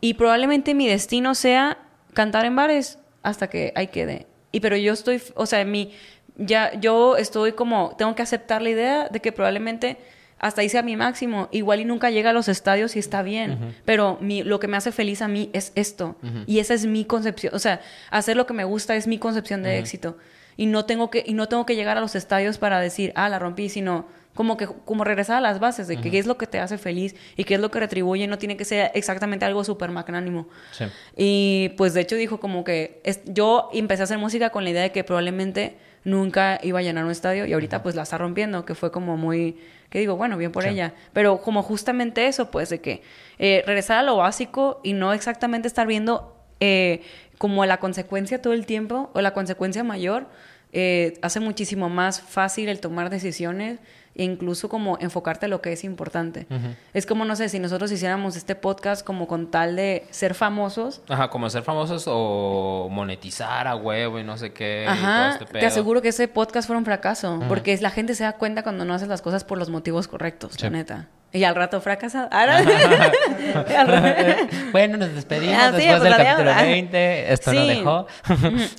y 0.01 0.15
probablemente 0.15 0.73
mi 0.73 0.87
destino 0.87 1.35
sea 1.35 1.77
cantar 2.13 2.45
en 2.45 2.55
bares 2.55 2.99
hasta 3.23 3.49
que 3.49 3.73
ahí 3.75 3.87
quede. 3.87 4.27
Y 4.51 4.59
pero 4.59 4.77
yo 4.77 4.93
estoy, 4.93 5.21
o 5.35 5.45
sea, 5.45 5.63
mi 5.65 5.91
ya 6.37 6.73
yo 6.79 7.17
estoy 7.17 7.53
como 7.53 7.95
tengo 7.97 8.13
que 8.15 8.21
aceptar 8.21 8.61
la 8.61 8.69
idea 8.69 9.07
de 9.09 9.19
que 9.19 9.31
probablemente 9.31 9.97
hasta 10.37 10.61
ahí 10.61 10.69
sea 10.69 10.81
mi 10.81 10.95
máximo, 10.97 11.47
igual 11.51 11.79
y 11.79 11.85
nunca 11.85 12.11
llega 12.11 12.31
a 12.31 12.33
los 12.33 12.49
estadios 12.49 12.95
y 12.97 12.99
está 12.99 13.23
bien, 13.23 13.73
pero 13.85 14.17
mi, 14.19 14.43
lo 14.43 14.59
que 14.59 14.67
me 14.67 14.75
hace 14.77 14.91
feliz 14.91 15.21
a 15.21 15.27
mí 15.29 15.49
es 15.53 15.71
esto. 15.75 16.17
Y 16.45 16.59
esa 16.59 16.73
es 16.73 16.85
mi 16.85 17.05
concepción, 17.05 17.55
o 17.55 17.59
sea, 17.59 17.81
hacer 18.11 18.35
lo 18.35 18.45
que 18.45 18.53
me 18.53 18.65
gusta 18.65 18.95
es 18.95 19.07
mi 19.07 19.17
concepción 19.17 19.63
de 19.63 19.79
éxito. 19.79 20.17
Y 20.57 20.67
no 20.67 20.85
tengo 20.85 21.09
que 21.09 21.23
y 21.25 21.33
no 21.33 21.47
tengo 21.47 21.65
que 21.65 21.75
llegar 21.75 21.97
a 21.97 22.01
los 22.01 22.15
estadios 22.15 22.57
para 22.57 22.79
decir, 22.79 23.11
"Ah, 23.15 23.27
la 23.29 23.39
rompí", 23.39 23.69
sino 23.69 24.07
como 24.35 24.57
que 24.57 24.67
como 24.67 25.03
regresar 25.03 25.37
a 25.37 25.41
las 25.41 25.59
bases 25.59 25.87
de 25.87 25.99
qué 25.99 26.19
es 26.19 26.27
lo 26.27 26.37
que 26.37 26.45
te 26.45 26.59
hace 26.59 26.77
feliz 26.77 27.15
y 27.35 27.45
qué 27.45 27.55
es 27.55 27.59
lo 27.59 27.71
que 27.71 27.79
retribuye, 27.79 28.27
no 28.27 28.37
tiene 28.37 28.55
que 28.57 28.65
ser 28.65 28.91
exactamente 28.93 29.45
algo 29.45 29.63
súper 29.63 29.89
magnánimo. 29.89 30.47
Sí. 30.71 30.85
Y 31.17 31.69
pues 31.77 31.93
de 31.95 32.01
hecho 32.01 32.15
dijo 32.15 32.39
como 32.39 32.63
que 32.63 33.01
es- 33.03 33.21
yo 33.25 33.69
empecé 33.73 34.03
a 34.03 34.05
hacer 34.05 34.17
música 34.19 34.51
con 34.51 34.63
la 34.63 34.69
idea 34.69 34.83
de 34.83 34.91
que 34.91 35.03
probablemente 35.03 35.77
nunca 36.03 36.59
iba 36.61 36.77
a 36.79 36.81
llenar 36.83 37.03
un 37.05 37.11
estadio 37.11 37.45
y 37.47 37.53
ahorita 37.53 37.81
pues 37.81 37.95
la 37.95 38.03
está 38.03 38.17
rompiendo, 38.19 38.63
que 38.65 38.75
fue 38.75 38.91
como 38.91 39.17
muy, 39.17 39.57
que 39.89 39.99
digo, 39.99 40.15
bueno, 40.17 40.37
bien 40.37 40.51
por 40.51 40.63
Sí. 40.63 40.69
ella. 40.69 40.93
Pero 41.13 41.39
como 41.41 41.63
justamente 41.63 42.27
eso, 42.27 42.51
pues 42.51 42.69
de 42.69 42.79
que 42.81 43.01
eh, 43.39 43.63
regresar 43.65 43.97
a 43.99 44.03
lo 44.03 44.17
básico 44.17 44.81
y 44.83 44.93
no 44.93 45.13
exactamente 45.13 45.67
estar 45.67 45.87
viendo 45.87 46.31
eh, 46.59 47.01
como 47.37 47.65
la 47.65 47.77
consecuencia 47.77 48.41
todo 48.41 48.53
el 48.53 48.65
tiempo 48.65 49.09
o 49.13 49.21
la 49.21 49.33
consecuencia 49.33 49.83
mayor, 49.83 50.27
eh, 50.73 51.13
hace 51.21 51.39
muchísimo 51.39 51.89
más 51.89 52.21
fácil 52.21 52.69
el 52.69 52.79
tomar 52.79 53.09
decisiones 53.09 53.79
e 54.15 54.23
incluso 54.23 54.69
como 54.69 54.97
enfocarte 55.01 55.45
en 55.45 55.51
lo 55.51 55.61
que 55.61 55.73
es 55.73 55.83
importante. 55.83 56.47
Es 56.93 57.05
como, 57.05 57.25
no 57.25 57.35
sé, 57.35 57.49
si 57.49 57.59
nosotros 57.59 57.91
hiciéramos 57.91 58.37
este 58.37 58.55
podcast 58.55 59.05
como 59.05 59.27
con 59.27 59.51
tal 59.51 59.75
de 59.75 60.05
ser 60.09 60.33
famosos. 60.33 61.01
Ajá, 61.09 61.29
como 61.29 61.49
ser 61.49 61.63
famosos 61.63 62.05
o 62.07 62.87
monetizar 62.89 63.67
a 63.67 63.75
huevo 63.75 64.19
y 64.19 64.23
no 64.23 64.37
sé 64.37 64.53
qué. 64.53 64.85
Ajá, 64.87 65.39
este 65.41 65.59
te 65.59 65.65
aseguro 65.65 66.01
que 66.01 66.09
ese 66.09 66.27
podcast 66.27 66.67
fue 66.67 66.77
un 66.77 66.85
fracaso, 66.85 67.41
porque 67.49 67.77
la 67.81 67.89
gente 67.89 68.15
se 68.15 68.23
da 68.23 68.33
cuenta 68.33 68.63
cuando 68.63 68.85
no 68.85 68.93
haces 68.93 69.09
las 69.09 69.21
cosas 69.21 69.43
por 69.43 69.57
los 69.57 69.69
motivos 69.69 70.07
correctos, 70.07 70.61
la 70.61 70.69
neta. 70.69 71.09
Y 71.33 71.43
al 71.43 71.53
rato 71.53 71.81
fracasado. 71.81 72.29
bueno, 74.71 74.97
nos 74.97 75.13
despedimos 75.13 75.57
ah, 75.59 75.71
después 75.73 75.99
pues, 75.99 76.03
del 76.03 76.15
capítulo 76.15 76.55
20. 76.55 77.33
Esto 77.33 77.51
no 77.51 77.65
dejó. 77.65 78.07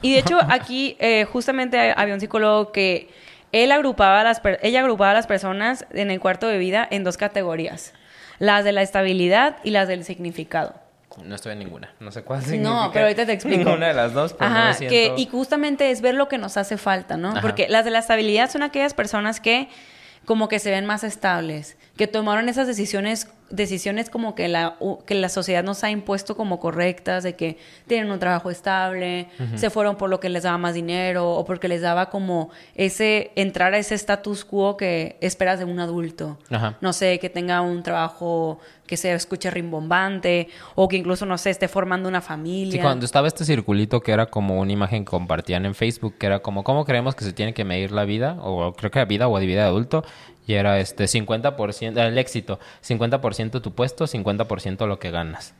y 0.01 0.15
de 0.15 0.21
hecho, 0.21 0.39
aquí 0.49 0.97
eh, 0.99 1.27
justamente 1.31 1.93
había 1.95 2.15
un 2.15 2.21
psicólogo 2.21 2.73
que 2.73 3.11
él 3.65 3.73
agrupaba 3.73 4.23
las 4.25 4.41
ella 4.63 4.81
agrupaba 4.81 5.11
a 5.11 5.15
las 5.15 5.27
personas 5.27 5.87
en 5.93 6.11
el 6.11 6.21
cuarto 6.21 6.49
de 6.49 6.59
vida 6.59 6.87
en 6.91 7.05
dos 7.05 7.17
categorías. 7.17 7.93
Las 8.39 8.65
de 8.65 8.73
la 8.73 8.83
estabilidad 8.83 9.57
y 9.65 9.71
las 9.71 9.89
del 9.89 10.05
significado. 10.05 10.75
No 11.25 11.35
estoy 11.35 11.53
en 11.53 11.61
ninguna. 11.61 11.95
No 11.99 12.13
sé 12.13 12.23
cuál 12.23 12.43
significa. 12.43 12.69
No, 12.69 12.91
pero 12.93 13.07
ahorita 13.07 13.25
te 13.25 13.33
explico. 13.33 13.65
Ninguna 13.65 13.89
de 13.89 13.95
las 13.95 14.13
dos. 14.13 14.35
Pero 14.35 14.51
Ajá, 14.51 14.77
que, 14.79 15.15
y 15.17 15.27
justamente 15.27 15.91
es 15.91 16.03
ver 16.03 16.15
lo 16.15 16.29
que 16.29 16.37
nos 16.37 16.57
hace 16.57 16.77
falta, 16.77 17.17
¿no? 17.17 17.35
Porque 17.41 17.69
las 17.69 17.85
de 17.85 17.91
la 17.91 18.01
estabilidad 18.01 18.51
son 18.51 18.63
aquellas 18.63 18.93
personas 18.93 19.41
que 19.41 19.69
como 20.27 20.49
que 20.49 20.59
se 20.59 20.71
ven 20.71 20.85
más 20.85 21.05
estables, 21.05 21.77
que 21.97 22.07
tomaron 22.07 22.49
esas 22.49 22.67
decisiones 22.67 23.29
decisiones 23.51 24.11
como 24.11 24.35
que 24.35 24.49
la, 24.49 24.77
que 25.07 25.15
la 25.15 25.29
sociedad 25.29 25.63
nos 25.63 25.85
ha 25.85 25.91
impuesto 25.91 26.37
como 26.37 26.59
correctas, 26.59 27.23
de 27.23 27.35
que 27.35 27.59
tienen 27.87 28.11
un 28.11 28.19
trabajo 28.19 28.51
estable, 28.51 29.29
se 29.55 29.71
fueron 29.71 29.97
por 29.97 30.11
lo 30.11 30.19
que 30.21 30.29
les 30.29 30.43
daba 30.43 30.59
más 30.59 30.75
dinero 30.75 31.31
o 31.31 31.45
porque 31.45 31.69
les 31.69 31.81
daba 31.81 32.11
como 32.11 32.51
ese, 32.75 33.31
entrar 33.37 33.75
a 33.75 33.79
ese 33.79 33.95
status 33.95 34.45
quo 34.45 34.77
que 34.77 35.17
esperas 35.21 35.59
de 35.59 35.65
un 35.65 35.79
adulto. 35.79 36.39
No 36.81 36.93
sé, 36.93 37.19
que 37.19 37.31
tenga 37.31 37.61
un 37.61 37.83
trabajo 37.83 38.59
que 38.87 38.97
se 38.97 39.13
escuche 39.13 39.51
rimbombante 39.51 40.49
o 40.77 40.87
que 40.89 40.97
incluso, 40.97 41.27
no 41.27 41.39
sé, 41.39 41.51
esté 41.51 41.69
formando 41.69 42.09
una 42.09 42.21
familia. 42.21 42.73
Sí, 42.73 42.79
cuando 42.79 43.05
estaba 43.05 43.27
este 43.27 43.45
circulito 43.45 44.01
que 44.01 44.13
era 44.13 44.27
como 44.27 44.61
una 44.61 44.73
imagen 44.73 45.05
que 45.05 45.11
compartían 45.11 45.67
en 45.67 45.75
Facebook, 45.75 46.15
que 46.19 46.27
era 46.27 46.41
como, 46.41 46.63
¿cómo 46.63 46.85
creemos 46.85 47.15
que 47.15 47.25
se 47.25 47.33
tiene 47.33 47.53
que 47.53 47.65
medir 47.65 47.91
la 47.93 48.05
vida? 48.05 48.37
O 48.41 48.73
creo 48.75 48.91
que 48.91 48.99
la 48.99 49.05
vida 49.05 49.29
o 49.29 49.39
la 49.39 49.45
vida 49.45 49.63
de 49.63 49.69
adulto. 49.69 50.05
Y 50.47 50.55
era 50.55 50.79
este 50.79 51.05
50% 51.05 51.99
el 51.99 52.19
éxito, 52.19 52.59
50% 52.87 53.61
tu 53.61 53.75
puesto, 53.75 54.07
50% 54.07 54.87
lo 54.87 54.99
que 54.99 55.11
ganas. 55.11 55.55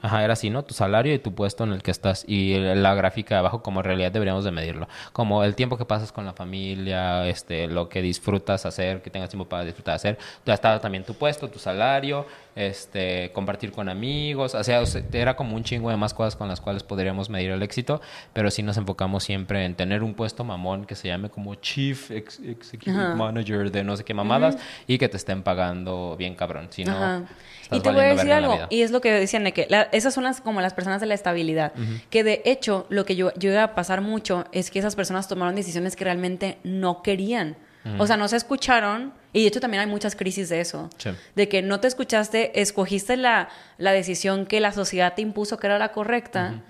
Ajá, 0.00 0.24
era 0.24 0.32
así, 0.32 0.48
¿no? 0.48 0.64
Tu 0.64 0.72
salario 0.72 1.12
y 1.12 1.18
tu 1.18 1.34
puesto 1.34 1.64
en 1.64 1.72
el 1.72 1.82
que 1.82 1.90
estás. 1.90 2.24
Y 2.26 2.58
la 2.58 2.94
gráfica 2.94 3.34
de 3.34 3.40
abajo, 3.40 3.62
como 3.62 3.80
en 3.80 3.84
realidad 3.84 4.10
deberíamos 4.10 4.44
de 4.44 4.50
medirlo. 4.50 4.88
Como 5.12 5.44
el 5.44 5.54
tiempo 5.54 5.76
que 5.76 5.84
pasas 5.84 6.10
con 6.10 6.24
la 6.24 6.32
familia, 6.32 7.26
este, 7.28 7.66
lo 7.66 7.88
que 7.90 8.00
disfrutas 8.00 8.64
hacer, 8.64 9.02
que 9.02 9.10
tengas 9.10 9.28
tiempo 9.28 9.46
para 9.46 9.64
disfrutar 9.64 9.94
hacer. 9.94 10.18
Ya 10.46 10.54
estaba 10.54 10.80
también 10.80 11.04
tu 11.04 11.14
puesto, 11.14 11.48
tu 11.48 11.58
salario, 11.58 12.26
este, 12.58 13.30
compartir 13.32 13.70
con 13.70 13.88
amigos. 13.88 14.54
O 14.54 14.64
sea, 14.64 14.82
era 15.12 15.36
como 15.36 15.54
un 15.54 15.62
chingo 15.62 15.90
de 15.90 15.96
más 15.96 16.12
cosas 16.12 16.34
con 16.34 16.48
las 16.48 16.60
cuales 16.60 16.82
podríamos 16.82 17.30
medir 17.30 17.52
el 17.52 17.62
éxito. 17.62 18.00
Pero 18.32 18.50
sí 18.50 18.62
nos 18.62 18.76
enfocamos 18.76 19.22
siempre 19.22 19.64
en 19.64 19.76
tener 19.76 20.02
un 20.02 20.14
puesto 20.14 20.42
mamón 20.42 20.84
que 20.84 20.96
se 20.96 21.08
llame 21.08 21.30
como 21.30 21.54
Chief 21.54 22.10
Executive 22.10 23.14
Manager 23.14 23.70
de 23.70 23.84
no 23.84 23.96
sé 23.96 24.04
qué 24.04 24.12
mamadas 24.12 24.58
y 24.86 24.98
que 24.98 25.08
te 25.08 25.16
estén 25.16 25.42
pagando 25.42 26.16
bien 26.18 26.34
cabrón. 26.34 26.66
Si 26.70 26.84
no 26.84 27.26
y 27.70 27.80
te 27.80 27.90
voy 27.90 28.00
a 28.00 28.14
decir 28.14 28.32
algo, 28.32 28.58
y 28.70 28.82
es 28.82 28.90
lo 28.90 29.00
que 29.00 29.12
decían, 29.12 29.44
de 29.44 29.52
que 29.52 29.68
esas 29.92 30.14
son 30.14 30.24
las, 30.24 30.40
como 30.40 30.60
las 30.60 30.74
personas 30.74 31.00
de 31.00 31.06
la 31.06 31.14
estabilidad, 31.14 31.72
que 32.10 32.24
de 32.24 32.42
hecho 32.44 32.86
lo 32.88 33.04
que 33.04 33.14
yo, 33.14 33.32
yo 33.36 33.52
iba 33.52 33.62
a 33.62 33.74
pasar 33.74 34.00
mucho 34.00 34.46
es 34.52 34.70
que 34.70 34.78
esas 34.78 34.96
personas 34.96 35.28
tomaron 35.28 35.54
decisiones 35.54 35.96
que 35.96 36.04
realmente 36.04 36.58
no 36.64 37.02
querían. 37.02 37.56
O 37.98 38.06
sea, 38.06 38.16
no 38.16 38.28
se 38.28 38.36
escucharon, 38.36 39.12
y 39.32 39.42
de 39.42 39.48
hecho 39.48 39.60
también 39.60 39.82
hay 39.82 39.86
muchas 39.86 40.16
crisis 40.16 40.48
de 40.48 40.60
eso, 40.60 40.90
de 41.34 41.48
que 41.48 41.62
no 41.62 41.80
te 41.80 41.88
escuchaste, 41.88 42.60
escogiste 42.60 43.16
la, 43.16 43.48
la, 43.78 43.92
decisión 43.92 44.46
que 44.46 44.60
la 44.60 44.72
sociedad 44.72 45.14
te 45.14 45.22
impuso 45.22 45.58
que 45.58 45.66
era 45.66 45.78
la 45.78 45.92
correcta. 45.92 46.62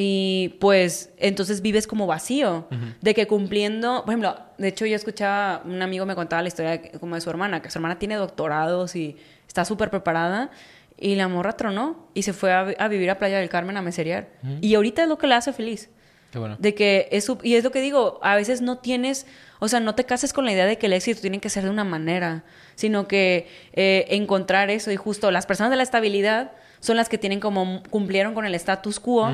Y 0.00 0.56
pues 0.60 1.10
entonces 1.18 1.60
vives 1.60 1.88
como 1.88 2.06
vacío, 2.06 2.68
de 3.00 3.14
que 3.14 3.26
cumpliendo, 3.26 4.02
por 4.04 4.10
ejemplo, 4.10 4.38
de 4.56 4.68
hecho 4.68 4.86
yo 4.86 4.94
escuchaba, 4.94 5.62
un 5.64 5.82
amigo 5.82 6.06
me 6.06 6.14
contaba 6.14 6.40
la 6.40 6.48
historia 6.48 6.80
como 7.00 7.16
de 7.16 7.20
su 7.20 7.28
hermana, 7.30 7.62
que 7.62 7.68
su 7.68 7.78
hermana 7.78 7.98
tiene 7.98 8.14
doctorados 8.14 8.94
y 8.94 9.16
está 9.48 9.64
súper 9.64 9.90
preparada. 9.90 10.50
Y 10.96 11.16
la 11.16 11.26
morra 11.26 11.56
tronó 11.56 12.08
y 12.14 12.22
se 12.22 12.32
fue 12.32 12.52
a, 12.52 12.88
vivir 12.88 13.10
a 13.10 13.18
Playa 13.18 13.38
del 13.38 13.48
Carmen 13.48 13.76
a 13.76 13.82
meserear. 13.82 14.28
Y 14.60 14.76
ahorita 14.76 15.02
es 15.02 15.08
lo 15.08 15.18
que 15.18 15.26
la 15.26 15.38
hace 15.38 15.52
feliz. 15.52 15.90
Qué 16.30 16.38
bueno. 16.38 16.56
De 16.58 16.74
que 16.74 17.08
es, 17.10 17.30
y 17.42 17.54
es 17.54 17.64
lo 17.64 17.70
que 17.70 17.80
digo, 17.80 18.18
a 18.22 18.36
veces 18.36 18.60
no 18.60 18.78
tienes, 18.78 19.26
o 19.60 19.68
sea, 19.68 19.80
no 19.80 19.94
te 19.94 20.04
cases 20.04 20.32
con 20.32 20.44
la 20.44 20.52
idea 20.52 20.66
de 20.66 20.76
que 20.76 20.86
el 20.86 20.92
éxito 20.92 21.20
tiene 21.20 21.40
que 21.40 21.48
ser 21.48 21.64
de 21.64 21.70
una 21.70 21.84
manera, 21.84 22.44
sino 22.74 23.08
que 23.08 23.48
eh, 23.72 24.06
encontrar 24.10 24.70
eso 24.70 24.90
y 24.90 24.96
justo 24.96 25.30
las 25.30 25.46
personas 25.46 25.70
de 25.70 25.76
la 25.76 25.82
estabilidad 25.82 26.52
son 26.80 26.96
las 26.96 27.08
que 27.08 27.18
tienen 27.18 27.40
como 27.40 27.82
cumplieron 27.90 28.34
con 28.34 28.44
el 28.44 28.54
status 28.54 29.00
quo, 29.00 29.30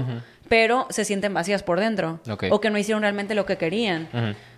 pero 0.48 0.86
se 0.90 1.04
sienten 1.04 1.34
vacías 1.34 1.62
por 1.62 1.80
dentro 1.80 2.20
o 2.50 2.60
que 2.60 2.70
no 2.70 2.78
hicieron 2.78 3.02
realmente 3.02 3.34
lo 3.34 3.44
que 3.44 3.56
querían. 3.56 4.08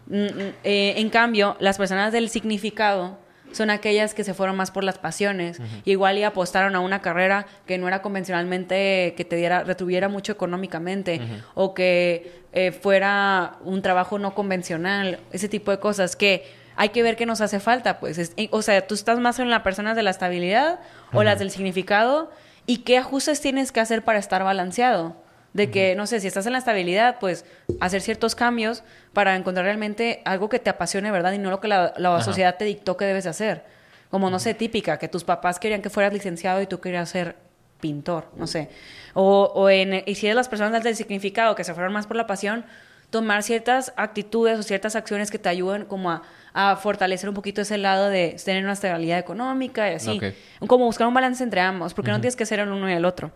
Mm, 0.06 0.24
mm, 0.24 0.52
eh, 0.62 0.94
en 0.96 1.10
cambio, 1.10 1.56
las 1.58 1.78
personas 1.78 2.12
del 2.12 2.28
significado 2.28 3.18
son 3.56 3.70
aquellas 3.70 4.14
que 4.14 4.22
se 4.22 4.34
fueron 4.34 4.56
más 4.56 4.70
por 4.70 4.84
las 4.84 4.98
pasiones. 4.98 5.58
igual 5.84 6.18
y 6.18 6.24
apostaron 6.24 6.76
a 6.76 6.80
una 6.80 7.02
carrera 7.02 7.46
que 7.66 7.78
no 7.78 7.88
era 7.88 8.02
convencionalmente 8.02 9.14
que 9.16 9.24
te 9.24 9.36
diera, 9.36 9.64
retuviera 9.64 10.08
mucho 10.08 10.32
económicamente 10.32 11.20
o 11.54 11.74
que 11.74 12.42
eh, 12.52 12.72
fuera 12.72 13.56
un 13.64 13.82
trabajo 13.82 14.18
no 14.18 14.34
convencional, 14.34 15.20
ese 15.32 15.48
tipo 15.48 15.70
de 15.70 15.78
cosas 15.78 16.16
que 16.16 16.44
hay 16.76 16.90
que 16.90 17.02
ver 17.02 17.16
qué 17.16 17.24
nos 17.24 17.40
hace 17.40 17.58
falta, 17.58 17.98
pues. 17.98 18.32
o 18.50 18.62
sea, 18.62 18.86
tú 18.86 18.94
estás 18.94 19.18
más 19.18 19.38
en 19.38 19.48
las 19.50 19.62
personas 19.62 19.96
de 19.96 20.02
la 20.02 20.10
estabilidad 20.10 20.78
o 21.12 21.22
las 21.22 21.38
del 21.38 21.50
significado 21.50 22.30
y 22.66 22.78
qué 22.78 22.98
ajustes 22.98 23.40
tienes 23.40 23.72
que 23.72 23.80
hacer 23.80 24.02
para 24.02 24.18
estar 24.18 24.44
balanceado 24.44 25.16
de 25.56 25.70
que, 25.70 25.94
no 25.96 26.06
sé, 26.06 26.20
si 26.20 26.26
estás 26.26 26.44
en 26.44 26.52
la 26.52 26.58
estabilidad, 26.58 27.16
pues 27.18 27.46
hacer 27.80 28.02
ciertos 28.02 28.34
cambios 28.34 28.84
para 29.14 29.34
encontrar 29.36 29.64
realmente 29.64 30.20
algo 30.26 30.50
que 30.50 30.58
te 30.58 30.68
apasione, 30.68 31.10
¿verdad? 31.10 31.32
Y 31.32 31.38
no 31.38 31.50
lo 31.50 31.60
que 31.60 31.68
la, 31.68 32.20
sociedad 32.22 32.56
te 32.58 32.66
dictó 32.66 32.98
que 32.98 33.06
debes 33.06 33.26
hacer. 33.26 33.64
Como, 34.10 34.28
no 34.28 34.38
sé, 34.38 34.52
típica, 34.52 34.98
que 34.98 35.08
tus 35.08 35.24
papás 35.24 35.58
querían 35.58 35.80
que 35.80 35.88
fueras 35.88 36.12
licenciado 36.12 36.60
y 36.60 36.66
tú 36.66 36.78
querías 36.78 37.08
ser 37.08 37.36
pintor, 37.80 38.26
no 38.36 38.46
sé. 38.46 38.68
O, 39.14 39.50
o 39.54 39.70
en, 39.70 40.02
y 40.04 40.14
si 40.14 40.26
eres 40.26 40.36
las 40.36 40.48
personas 40.48 40.84
del 40.84 40.94
significado 40.94 41.54
que 41.54 41.64
se 41.64 41.72
fueron 41.72 41.94
más 41.94 42.06
por 42.06 42.16
la 42.16 42.26
pasión, 42.26 42.66
tomar 43.08 43.42
ciertas 43.42 43.94
actitudes 43.96 44.58
o 44.58 44.62
ciertas 44.62 44.94
acciones 44.94 45.30
que 45.30 45.38
te 45.38 45.48
ayuden 45.48 45.86
como 45.86 46.10
a, 46.10 46.22
a 46.52 46.76
fortalecer 46.76 47.30
un 47.30 47.34
poquito 47.34 47.62
ese 47.62 47.78
lado 47.78 48.10
de 48.10 48.36
tener 48.44 48.62
una 48.62 48.74
estabilidad 48.74 49.18
económica 49.18 49.90
y 49.90 49.94
así. 49.94 50.20
Como 50.66 50.84
buscar 50.84 51.08
un 51.08 51.14
balance 51.14 51.42
entre 51.42 51.62
ambos, 51.62 51.94
porque 51.94 52.10
no 52.10 52.20
tienes 52.20 52.36
que 52.36 52.44
ser 52.44 52.58
el 52.58 52.68
uno 52.68 52.90
y 52.90 52.92
el 52.92 53.06
otro. 53.06 53.32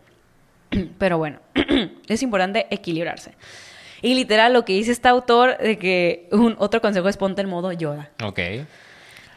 Pero 0.99 1.19
bueno, 1.19 1.41
es 2.09 2.23
importante 2.23 2.67
equilibrarse. 2.71 3.35
Y 4.03 4.15
literal, 4.15 4.53
lo 4.53 4.65
que 4.65 4.73
dice 4.73 4.93
este 4.93 5.09
autor 5.09 5.59
de 5.59 5.79
que 5.79 6.29
un 6.33 6.57
otro 6.59 6.81
consejo 6.81 7.09
es 7.09 7.17
ponte 7.17 7.43
en 7.43 7.49
modo 7.49 7.73
Yoda. 7.73 8.11
Ok. 8.23 8.41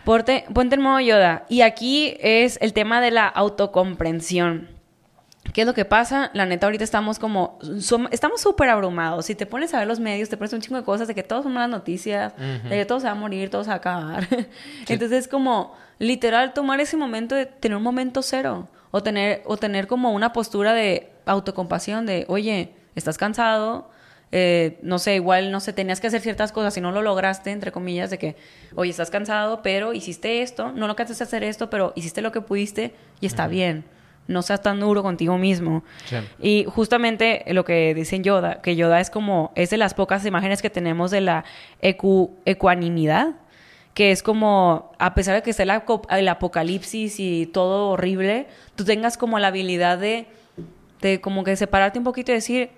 Ponte, 0.06 0.46
ponte 0.54 0.76
en 0.76 0.82
modo 0.82 1.00
Yoda. 1.00 1.46
Y 1.50 1.62
aquí 1.62 2.16
es 2.20 2.58
el 2.62 2.74
tema 2.74 3.02
de 3.02 3.12
la 3.12 3.28
autocomprensión. 3.28 4.70
¿Qué 5.52 5.62
es 5.62 5.68
lo 5.68 5.74
que 5.74 5.84
pasa? 5.84 6.32
La 6.34 6.46
neta, 6.46 6.68
ahorita 6.68 6.84
estamos 6.84 7.20
como. 7.20 7.60
estamos 8.12 8.42
súper 8.42 8.70
abrumados. 8.70 9.26
Si 9.26 9.36
te 9.36 9.46
pones 9.46 9.74
a 9.74 9.80
ver 9.80 9.88
los 9.88 10.00
medios, 10.00 10.30
te 10.30 10.38
pones 10.38 10.54
un 10.54 10.62
chingo 10.62 10.78
de 10.78 10.84
cosas 10.84 11.08
de 11.08 11.14
que 11.14 11.24
todos 11.24 11.44
son 11.44 11.54
malas 11.54 11.70
noticias, 11.70 12.34
de 12.38 12.70
que 12.70 12.86
todo 12.86 13.02
se 13.02 13.08
va 13.08 13.12
a 13.12 13.16
morir, 13.16 13.50
todo 13.50 13.64
se 13.64 13.68
va 13.68 13.76
a 13.76 13.78
acabar. 13.78 14.28
Entonces, 14.88 15.12
es 15.12 15.28
como 15.28 15.76
literal 16.00 16.54
tomar 16.54 16.80
ese 16.80 16.96
momento 16.96 17.36
de 17.36 17.46
tener 17.46 17.78
un 17.78 17.84
momento 17.84 18.22
cero. 18.22 18.70
O 18.96 19.02
tener, 19.02 19.42
o 19.46 19.58
tener 19.58 19.88
como 19.88 20.12
una 20.12 20.34
postura 20.34 20.74
de 20.74 21.13
autocompasión 21.26 22.06
de, 22.06 22.26
oye, 22.28 22.72
estás 22.96 23.18
cansado, 23.18 23.90
eh, 24.36 24.80
no 24.82 24.98
sé, 24.98 25.14
igual, 25.14 25.52
no 25.52 25.60
sé, 25.60 25.74
tenías 25.74 26.02
que 26.02 26.08
hacer 26.08 26.22
ciertas 26.22 26.52
cosas 26.52 26.76
y 26.76 26.82
no 26.82 26.92
lo 26.92 27.04
lograste, 27.04 27.52
entre 27.52 27.72
comillas, 27.72 28.10
de 28.10 28.18
que, 28.18 28.36
oye, 28.76 28.90
estás 28.90 29.12
cansado, 29.12 29.62
pero 29.62 29.94
hiciste 29.94 30.42
esto, 30.42 30.72
no 30.72 30.88
lo 30.88 30.94
alcanzaste 30.94 31.24
a 31.24 31.28
hacer 31.28 31.44
esto, 31.44 31.70
pero 31.70 31.94
hiciste 31.96 32.24
lo 32.24 32.32
que 32.32 32.42
pudiste 32.42 32.96
y 33.22 33.28
está 33.28 33.48
bien. 33.48 33.86
No 34.28 34.42
seas 34.42 34.64
tan 34.64 34.80
duro 34.80 35.04
contigo 35.04 35.38
mismo. 35.38 35.84
Y 36.42 36.66
justamente 36.68 37.44
lo 37.48 37.64
que 37.64 37.94
dicen 37.94 38.24
Yoda, 38.24 38.62
que 38.62 38.76
Yoda 38.76 39.02
es 39.02 39.12
como, 39.12 39.52
es 39.54 39.70
de 39.70 39.78
las 39.78 39.94
pocas 39.94 40.26
imágenes 40.26 40.62
que 40.62 40.72
tenemos 40.72 41.12
de 41.12 41.22
la 41.22 41.44
ecuanimidad, 41.82 43.36
que 43.94 44.12
es 44.12 44.24
como, 44.24 44.94
a 44.98 45.14
pesar 45.14 45.36
de 45.36 45.44
que 45.44 45.52
esté 45.52 45.64
el 45.64 46.28
apocalipsis 46.30 47.20
y 47.20 47.46
todo 47.46 47.90
horrible, 47.90 48.48
tú 48.76 48.84
tengas 48.84 49.18
como 49.18 49.38
la 49.38 49.50
habilidad 49.50 50.00
de 50.00 50.26
de 51.10 51.22
como 51.22 51.44
que 51.44 51.56
separarte 51.56 52.00
un 52.00 52.06
poquito 52.06 52.32
y 52.32 52.36
decir, 52.36 52.72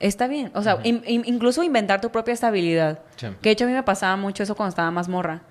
está 0.00 0.28
bien. 0.28 0.50
O 0.54 0.62
sea, 0.62 0.78
incluso 0.84 1.62
inventar 1.62 2.00
tu 2.00 2.10
propia 2.10 2.34
estabilidad. 2.34 3.00
Que 3.16 3.48
de 3.48 3.50
hecho 3.50 3.64
a 3.64 3.68
mí 3.68 3.72
me 3.72 3.82
pasaba 3.82 4.16
mucho 4.16 4.42
eso 4.42 4.54
cuando 4.54 4.70
estaba 4.70 4.90
más 4.90 5.08
morra. 5.08 5.42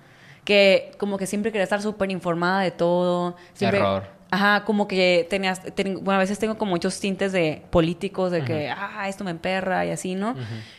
Que 0.44 0.92
como 0.98 1.18
que 1.18 1.26
siempre 1.26 1.52
quería 1.52 1.64
estar 1.64 1.82
súper 1.82 2.10
informada 2.10 2.60
de 2.60 2.70
todo. 2.70 3.36
Siempre, 3.54 3.80
Error. 3.80 4.22
Ajá, 4.34 4.64
como 4.64 4.88
que 4.88 5.26
tenías, 5.28 5.60
bueno, 5.76 6.12
a 6.12 6.18
veces 6.18 6.38
tengo 6.38 6.56
como 6.56 6.70
muchos 6.70 6.98
tintes 6.98 7.32
de 7.32 7.60
políticos, 7.68 8.32
de 8.32 8.42
que, 8.42 8.70
ah, 8.70 9.06
esto 9.06 9.24
me 9.24 9.30
emperra 9.30 9.84
y 9.84 9.90
así, 9.90 10.14
¿no? 10.14 10.34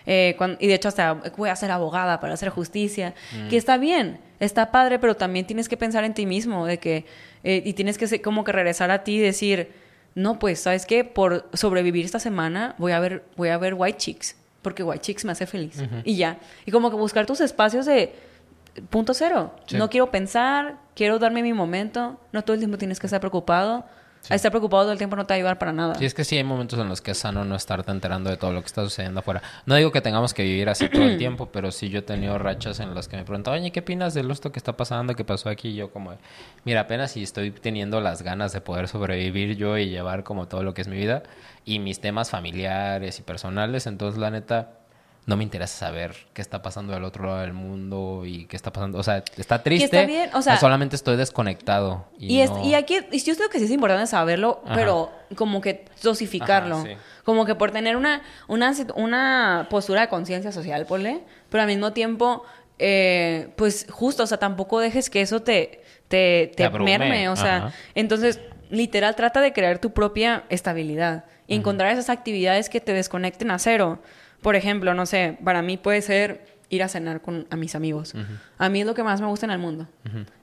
Eh, 0.08 0.36
y 0.60 0.68
de 0.68 0.74
hecho 0.74 0.88
hasta 0.88 1.14
voy 1.38 1.50
a 1.50 1.56
ser 1.56 1.70
abogada 1.70 2.20
para 2.20 2.34
hacer 2.34 2.50
justicia, 2.50 3.14
que 3.52 3.58
está 3.58 3.78
bien, 3.78 4.20
está 4.40 4.72
padre, 4.72 4.98
pero 4.98 5.16
también 5.16 5.46
tienes 5.46 5.70
que 5.70 5.78
pensar 5.78 6.04
en 6.04 6.16
ti 6.16 6.26
mismo, 6.26 6.66
de 6.66 6.80
que, 6.80 7.06
eh, 7.44 7.62
y 7.64 7.74
tienes 7.74 8.00
que 8.00 8.24
como 8.24 8.44
que 8.44 8.54
regresar 8.54 8.90
a 8.90 9.04
ti 9.04 9.18
y 9.18 9.20
decir, 9.20 9.72
no, 10.16 10.40
pues, 10.40 10.60
¿sabes 10.60 10.86
qué? 10.86 11.04
Por 11.04 11.50
sobrevivir 11.54 12.06
esta 12.06 12.20
semana 12.20 12.76
voy 12.78 12.92
a 12.92 13.00
ver, 13.00 13.24
voy 13.36 13.50
a 13.50 13.58
ver 13.58 13.74
White 13.76 13.98
Chicks, 13.98 14.36
porque 14.62 14.84
White 14.84 15.02
Chicks 15.02 15.26
me 15.26 15.32
hace 15.32 15.46
feliz. 15.46 15.84
Y 16.04 16.16
ya. 16.16 16.40
Y 16.66 16.72
como 16.72 16.90
que 16.90 16.96
buscar 16.96 17.26
tus 17.26 17.42
espacios 17.42 17.86
de 17.86 18.14
punto 18.90 19.14
cero. 19.14 19.56
No 19.74 19.90
quiero 19.90 20.12
pensar, 20.12 20.78
quiero 20.96 21.20
darme 21.20 21.42
mi 21.44 21.54
momento, 21.54 22.20
no 22.32 22.44
todo 22.44 22.54
el 22.54 22.60
tiempo 22.60 22.78
tienes 22.78 23.00
que 23.00 23.08
estar 23.08 23.20
preocupado. 23.20 23.86
A 24.30 24.36
estar 24.36 24.52
preocupado 24.52 24.84
todo 24.84 24.92
el 24.94 24.98
tiempo 24.98 25.16
no 25.16 25.26
te 25.26 25.34
va 25.34 25.36
a 25.36 25.38
ayudar 25.38 25.60
para 25.60 25.74
nada. 25.74 25.96
Sí, 25.96 26.06
es 26.06 26.14
que 26.14 26.24
sí 26.24 26.38
hay 26.38 26.44
momentos 26.44 26.80
en 26.80 26.88
los 26.88 27.02
que 27.02 27.12
es 27.12 27.18
sano 27.18 27.44
no 27.44 27.56
estarte 27.56 27.92
enterando 27.92 28.30
de 28.30 28.38
todo 28.38 28.54
lo 28.54 28.62
que 28.62 28.68
está 28.68 28.82
sucediendo 28.84 29.20
afuera. 29.20 29.42
No 29.66 29.76
digo 29.76 29.92
que 29.92 30.02
tengamos 30.02 30.34
que 30.34 30.44
vivir 30.44 30.70
así 30.70 30.88
todo 30.90 31.04
el 31.04 31.18
tiempo, 31.18 31.48
pero 31.52 31.72
sí 31.72 31.90
yo 31.90 32.00
he 32.00 32.04
tenido 32.04 32.38
rachas 32.38 32.80
en 32.80 32.96
las 32.96 33.08
que 33.08 33.18
me 33.18 33.24
preguntan, 33.24 33.56
oye, 33.56 33.72
¿qué 33.72 33.82
opinas 33.82 34.14
del 34.14 34.32
esto 34.32 34.52
que 34.52 34.60
está 34.60 34.78
pasando, 34.78 35.16
que 35.16 35.26
pasó 35.26 35.50
aquí? 35.50 35.70
Y 35.70 35.76
yo 35.76 35.92
como, 35.92 36.14
mira, 36.64 36.82
apenas 36.82 37.12
si 37.12 37.24
estoy 37.24 37.52
teniendo 37.52 38.00
las 38.00 38.22
ganas 38.22 38.54
de 38.54 38.62
poder 38.62 38.88
sobrevivir 38.88 39.58
yo 39.58 39.78
y 39.78 39.90
llevar 39.90 40.24
como 40.24 40.48
todo 40.48 40.64
lo 40.64 40.74
que 40.74 40.82
es 40.82 40.88
mi 40.88 40.98
vida 40.98 41.24
y 41.66 41.80
mis 41.80 42.00
temas 42.00 42.30
familiares 42.30 43.20
y 43.20 43.24
personales, 43.24 43.88
entonces 43.88 44.20
la 44.20 44.32
neta 44.32 44.83
no 45.26 45.38
me 45.38 45.44
interesa 45.44 45.88
saber 45.88 46.16
qué 46.34 46.42
está 46.42 46.62
pasando 46.62 46.94
del 46.94 47.04
otro 47.04 47.26
lado 47.26 47.40
del 47.40 47.54
mundo 47.54 48.24
y 48.26 48.46
qué 48.46 48.58
está 48.58 48.74
pasando. 48.74 48.98
O 48.98 49.04
sea, 49.04 49.24
está 49.38 49.64
triste. 49.64 49.86
está 49.86 50.06
bien, 50.06 50.30
o 50.34 50.42
sea, 50.42 50.58
solamente 50.58 50.96
estoy 50.96 51.16
desconectado. 51.16 52.06
Y, 52.20 52.42
y, 52.42 52.74
aquí, 52.74 52.98
y 53.12 53.20
yo 53.20 53.36
creo 53.36 53.50
que 53.50 53.60
sí 53.60 53.66
es 53.66 53.72
importante 53.72 54.08
saberlo, 54.08 54.62
pero 54.74 55.12
como 55.36 55.62
que 55.62 55.86
dosificarlo. 56.02 56.84
Como 57.24 57.46
que 57.46 57.56
por 57.56 57.72
tener 57.72 57.96
una, 57.96 58.22
una, 58.48 58.74
una 58.96 59.68
postura 59.70 60.02
de 60.02 60.08
conciencia 60.10 60.52
social, 60.52 60.86
ponle, 60.86 61.22
pero 61.50 61.62
al 61.62 61.68
mismo 61.68 61.94
tiempo, 61.94 62.44
eh, 62.80 63.50
pues 63.56 63.88
justo, 63.90 64.24
o 64.24 64.28
sea, 64.28 64.40
tampoco 64.40 64.82
dejes 64.82 65.10
que 65.10 65.22
eso 65.22 65.42
te, 65.42 65.84
te, 66.10 66.52
te, 66.54 66.70
merme. 66.70 67.30
O 67.30 67.38
sea, 67.38 67.74
entonces, 67.96 68.42
literal, 68.70 69.16
trata 69.16 69.40
de 69.40 69.54
crear 69.54 69.80
tu 69.80 69.94
propia 69.94 70.44
estabilidad. 70.50 71.26
Y 71.46 71.56
encontrar 71.56 71.92
esas 71.92 72.10
actividades 72.10 72.70
que 72.70 72.80
te 72.80 72.94
desconecten 72.94 73.52
a 73.52 73.60
cero. 73.60 74.00
Por 74.44 74.56
ejemplo, 74.56 74.94
no 74.94 75.08
sé, 75.08 75.38
para 75.44 75.64
mí 75.64 75.78
puede 75.78 76.02
ser 76.04 76.54
ir 76.74 76.84
a 76.84 76.88
cenar 76.88 77.22
con 77.22 77.46
a 77.50 77.56
mis 77.56 77.76
amigos. 77.76 78.14
A 78.58 78.70
mí 78.70 78.82
es 78.82 78.88
lo 78.88 78.94
que 78.94 79.04
más 79.04 79.22
me 79.22 79.28
gusta 79.28 79.46
en 79.46 79.52
el 79.52 79.60
mundo. 79.60 79.88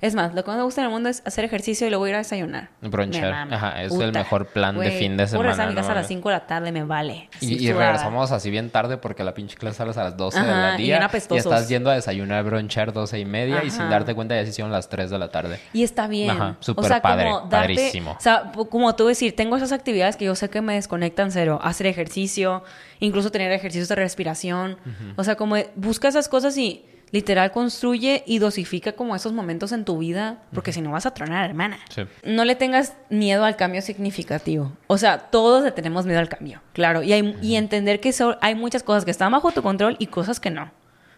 Es 0.00 0.14
más, 0.14 0.34
lo 0.34 0.44
que 0.44 0.50
más 0.50 0.58
me 0.58 0.64
gusta 0.64 0.80
en 0.80 0.86
el 0.86 0.92
mundo 0.92 1.08
es 1.08 1.22
hacer 1.26 1.44
ejercicio 1.44 1.86
y 1.86 1.90
luego 1.90 2.06
ir 2.06 2.14
a 2.14 2.18
desayunar. 2.18 2.70
Bronchar. 2.80 3.52
Ajá, 3.52 3.82
es 3.82 3.92
el 3.92 4.12
mejor 4.12 4.46
plan 4.46 4.78
de 4.78 4.90
fin 4.92 5.16
de 5.16 5.26
semana. 5.26 5.50
Por 5.50 5.60
a 5.60 5.66
mi 5.66 5.74
casa 5.74 5.92
a 5.92 5.96
las 5.96 6.06
5 6.06 6.28
de 6.28 6.34
la 6.34 6.46
tarde, 6.46 6.72
me 6.72 6.84
vale. 6.84 7.28
y, 7.40 7.70
regresamos 7.72 8.30
así 8.32 8.50
bien 8.50 8.70
tarde 8.70 8.96
porque 8.96 9.24
la 9.24 9.34
pinche 9.34 9.56
clase 9.56 9.78
sale 9.78 9.90
a 9.90 10.04
las 10.04 10.16
12 10.16 10.40
de 10.40 10.46
la 10.46 10.76
día. 10.76 11.10
Y, 11.30 11.36
estás 11.36 11.68
yendo 11.68 11.90
a 11.90 11.94
desayunar, 11.94 12.44
bronchar 12.44 12.92
12 12.92 13.18
y 13.18 13.24
media 13.24 13.64
y 13.64 13.70
sin 13.70 13.88
darte 13.90 14.14
cuenta 14.14 14.36
ya 14.36 14.44
se 14.44 14.50
hicieron 14.50 14.70
las 14.70 14.88
3 14.88 15.10
de 15.10 15.18
la 15.18 15.30
tarde. 15.30 15.60
Y 15.72 15.82
está 15.82 16.06
bien. 16.06 16.30
Ajá, 16.30 16.56
súper 16.60 16.84
o 16.84 16.88
sea, 16.88 17.02
padre, 17.02 17.24
como 17.24 17.48
padrísimo. 17.48 18.12
O 18.12 18.20
sea, 18.20 18.52
como 18.70 18.94
tú 18.94 19.06
decir, 19.06 19.34
tengo 19.34 19.56
esas 19.56 19.72
actividades 19.72 20.16
que 20.16 20.26
yo 20.26 20.34
sé 20.34 20.48
que 20.48 20.60
me 20.60 20.74
desconectan 20.74 21.32
cero. 21.32 21.58
Hacer 21.62 21.86
ejercicio, 21.86 22.62
incluso 23.00 23.32
tener 23.32 23.50
ejercicios 23.52 23.88
de 23.88 23.96
respiración. 23.96 24.76
O 25.16 25.24
sea, 25.24 25.36
como 25.36 25.56
busca 25.74 26.08
esas 26.08 26.28
cosas 26.28 26.56
y 26.56 26.84
literal 27.10 27.50
construye 27.50 28.22
y 28.26 28.38
dosifica 28.38 28.92
como 28.92 29.16
esos 29.16 29.32
momentos 29.32 29.72
en 29.72 29.84
tu 29.84 29.98
vida, 29.98 30.42
porque 30.52 30.72
si 30.72 30.80
no 30.80 30.92
vas 30.92 31.06
a 31.06 31.12
tronar, 31.12 31.48
hermana. 31.48 31.78
No 32.24 32.44
le 32.44 32.54
tengas 32.54 32.94
miedo 33.08 33.44
al 33.44 33.56
cambio 33.56 33.82
significativo. 33.82 34.72
O 34.86 34.96
sea, 34.98 35.18
todos 35.18 35.64
le 35.64 35.72
tenemos 35.72 36.06
miedo 36.06 36.20
al 36.20 36.28
cambio, 36.28 36.60
claro. 36.72 37.02
Y, 37.02 37.12
hay, 37.12 37.36
y 37.42 37.56
entender 37.56 38.00
que 38.00 38.14
hay 38.40 38.54
muchas 38.54 38.82
cosas 38.82 39.04
que 39.04 39.10
están 39.10 39.32
bajo 39.32 39.50
tu 39.50 39.62
control 39.62 39.96
y 39.98 40.06
cosas 40.06 40.38
que 40.38 40.50
no. 40.50 40.70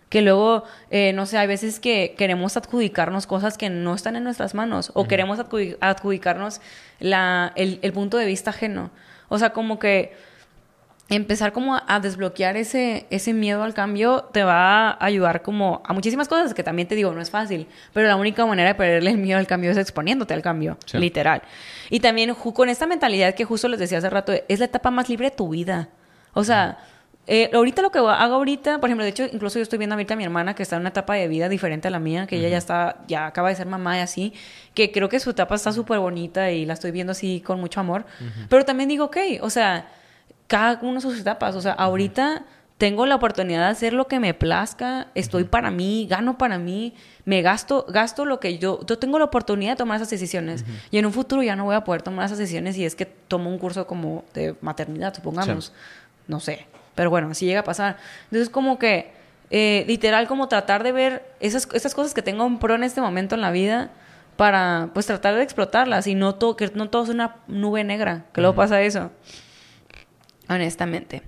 Que 0.09 0.21
luego, 0.21 0.65
eh, 0.91 1.13
no 1.15 1.25
sé, 1.25 1.39
hay 1.39 1.47
veces 1.47 1.81
que 1.81 2.15
queremos 2.19 2.57
adjudicarnos 2.59 3.27
cosas 3.27 3.57
que 3.57 3.71
no 3.71 3.95
están 3.95 4.15
en 4.15 4.25
nuestras 4.25 4.55
manos 4.55 4.91
o 4.95 5.09
queremos 5.09 5.39
adjudicarnos 5.81 6.61
la, 7.01 7.53
el, 7.57 7.79
el 7.81 7.93
punto 7.95 8.19
de 8.19 8.27
vista 8.27 8.51
ajeno. 8.51 8.91
O 9.31 9.39
sea, 9.39 9.55
como 9.55 9.79
que 9.79 10.15
empezar 11.17 11.53
como 11.53 11.77
a, 11.77 12.01
desbloquear 12.01 12.57
ese, 12.57 13.07
ese 13.11 13.35
miedo 13.35 13.63
al 13.63 13.75
cambio 13.75 14.29
te 14.33 14.45
va 14.45 14.91
a 14.91 15.05
ayudar 15.05 15.43
como 15.43 15.83
a 15.85 15.93
muchísimas 15.93 16.27
cosas 16.27 16.55
que 16.55 16.63
también 16.63 16.89
te 16.89 16.95
digo, 16.95 17.13
no 17.13 17.21
es 17.21 17.31
fácil, 17.31 17.67
pero 17.93 18.09
la 18.09 18.17
única 18.17 18.45
manera 18.47 18.71
de 18.71 18.75
perderle 18.75 19.11
el 19.11 19.19
miedo 19.19 19.39
al 19.39 19.47
cambio 19.47 19.71
es 19.71 19.77
exponiéndote 19.77 20.33
al 20.35 20.43
cambio, 20.43 20.79
literal. 20.95 21.43
Y 21.91 22.01
también 22.01 22.35
con 22.35 22.69
esta 22.69 22.87
mentalidad 22.87 23.35
que 23.35 23.45
justo 23.45 23.69
les 23.69 23.79
decía 23.79 23.99
hace 23.99 24.11
rato, 24.11 24.33
es 24.49 24.59
la 24.59 24.65
etapa 24.65 24.91
más 24.91 25.09
libre 25.09 25.31
de 25.31 25.37
tu 25.37 25.51
vida. 25.51 25.91
O 26.33 26.45
sea, 26.45 26.79
eh, 27.27 27.51
ahorita 27.53 27.83
lo 27.83 27.93
que 27.93 27.99
hago 27.99 28.35
ahorita, 28.35 28.81
por 28.81 28.89
ejemplo, 28.89 29.05
de 29.05 29.11
hecho, 29.11 29.25
incluso 29.31 29.59
yo 29.59 29.63
estoy 29.63 29.79
viendo 29.79 29.95
ahorita 29.95 30.15
a 30.15 30.17
mi 30.17 30.25
hermana 30.25 30.55
que 30.55 30.63
está 30.63 30.77
en 30.77 30.81
una 30.81 30.89
etapa 30.89 31.15
de 31.15 31.29
vida 31.29 31.49
diferente 31.49 31.89
a 31.89 31.91
la 31.91 32.01
mía, 32.01 32.27
que 32.27 32.37
ella 32.37 32.49
ya 32.49 32.59
está, 32.59 33.05
ya 33.07 33.27
acaba 33.27 33.51
de 33.51 33.55
ser 33.55 33.67
mamá 33.67 33.99
y 33.99 34.01
así, 34.01 34.33
que 34.75 34.91
creo 34.91 35.09
que 35.09 35.21
su 35.21 35.31
etapa 35.31 35.55
está 35.55 35.73
súper 35.73 35.99
bonita 36.01 36.51
y 36.51 36.65
la 36.65 36.73
estoy 36.73 36.91
viendo 36.91 37.13
así 37.13 37.41
con 37.41 37.61
mucho 37.61 37.79
amor. 37.81 38.07
Pero 38.49 38.65
también 38.65 38.89
digo, 38.89 39.05
ok, 39.05 39.19
o 39.41 39.51
sea, 39.51 39.87
cada 40.53 40.79
uno 40.83 40.97
de 40.97 41.01
sus 41.01 41.19
etapas. 41.19 41.57
O 41.57 41.63
sea, 41.63 41.73
ahorita 41.73 42.45
tengo 42.77 43.07
la 43.07 43.15
oportunidad 43.15 43.61
de 43.61 43.71
hacer 43.71 43.95
lo 43.95 44.07
que 44.07 44.21
me 44.21 44.35
plazca, 44.35 45.07
estoy 45.15 45.45
para 45.45 45.71
mí, 45.71 46.07
gano 46.11 46.37
para 46.37 46.59
mí, 46.59 46.93
me 47.25 47.41
gasto, 47.41 47.87
gasto 47.89 48.27
lo 48.27 48.39
que 48.39 48.59
yo, 48.59 48.85
yo 48.85 48.99
tengo 48.99 49.19
la 49.19 49.25
oportunidad 49.25 49.73
de 49.73 49.77
tomar 49.77 49.97
esas 49.97 50.11
decisiones. 50.11 50.67
Y 50.91 50.99
en 50.99 51.07
un 51.07 51.13
futuro 51.15 51.43
ya 51.43 51.57
no 51.57 51.65
voy 51.65 51.75
a 51.75 51.85
poder 51.85 52.03
tomar 52.03 52.27
esas 52.27 52.37
decisiones 52.37 52.75
si 52.75 52.85
es 52.85 52.95
que 52.95 53.07
tomo 53.07 53.49
un 53.49 53.57
curso 53.57 53.87
como 53.87 54.25
de 54.35 54.55
maternidad, 54.61 55.15
supongamos. 55.15 55.73
No 56.29 56.39
sé. 56.39 56.67
Pero 56.95 57.09
bueno, 57.09 57.31
así 57.31 57.47
llega 57.47 57.61
a 57.61 57.65
pasar. 57.65 57.97
Entonces, 58.25 58.51
como 58.51 58.79
que, 58.79 59.11
eh, 59.51 59.87
literal, 59.89 60.29
como 60.29 60.49
tratar 60.49 60.83
de 60.83 60.93
ver 60.93 61.23
esas, 61.41 61.67
esas 61.73 61.95
cosas 61.95 62.13
que 62.13 62.21
tengo 62.21 62.47
en 62.47 62.59
pro 62.59 62.75
en 62.75 62.85
este 62.85 63.01
momento 63.01 63.37
en 63.37 63.41
la 63.41 63.53
vida 63.53 63.91
para, 64.37 64.91
pues, 64.93 65.07
tratar 65.07 65.35
de 65.35 65.43
explotarlas 65.43 66.07
y 66.07 66.15
no 66.15 66.35
todo, 66.35 66.57
que 66.57 66.71
no 66.75 66.91
todo 66.91 67.05
es 67.05 67.09
una 67.09 67.37
nube 67.47 67.85
negra, 67.85 68.27
que 68.35 68.43
luego 68.43 68.55
pasa 68.55 68.83
eso 68.83 69.11
honestamente. 70.49 71.23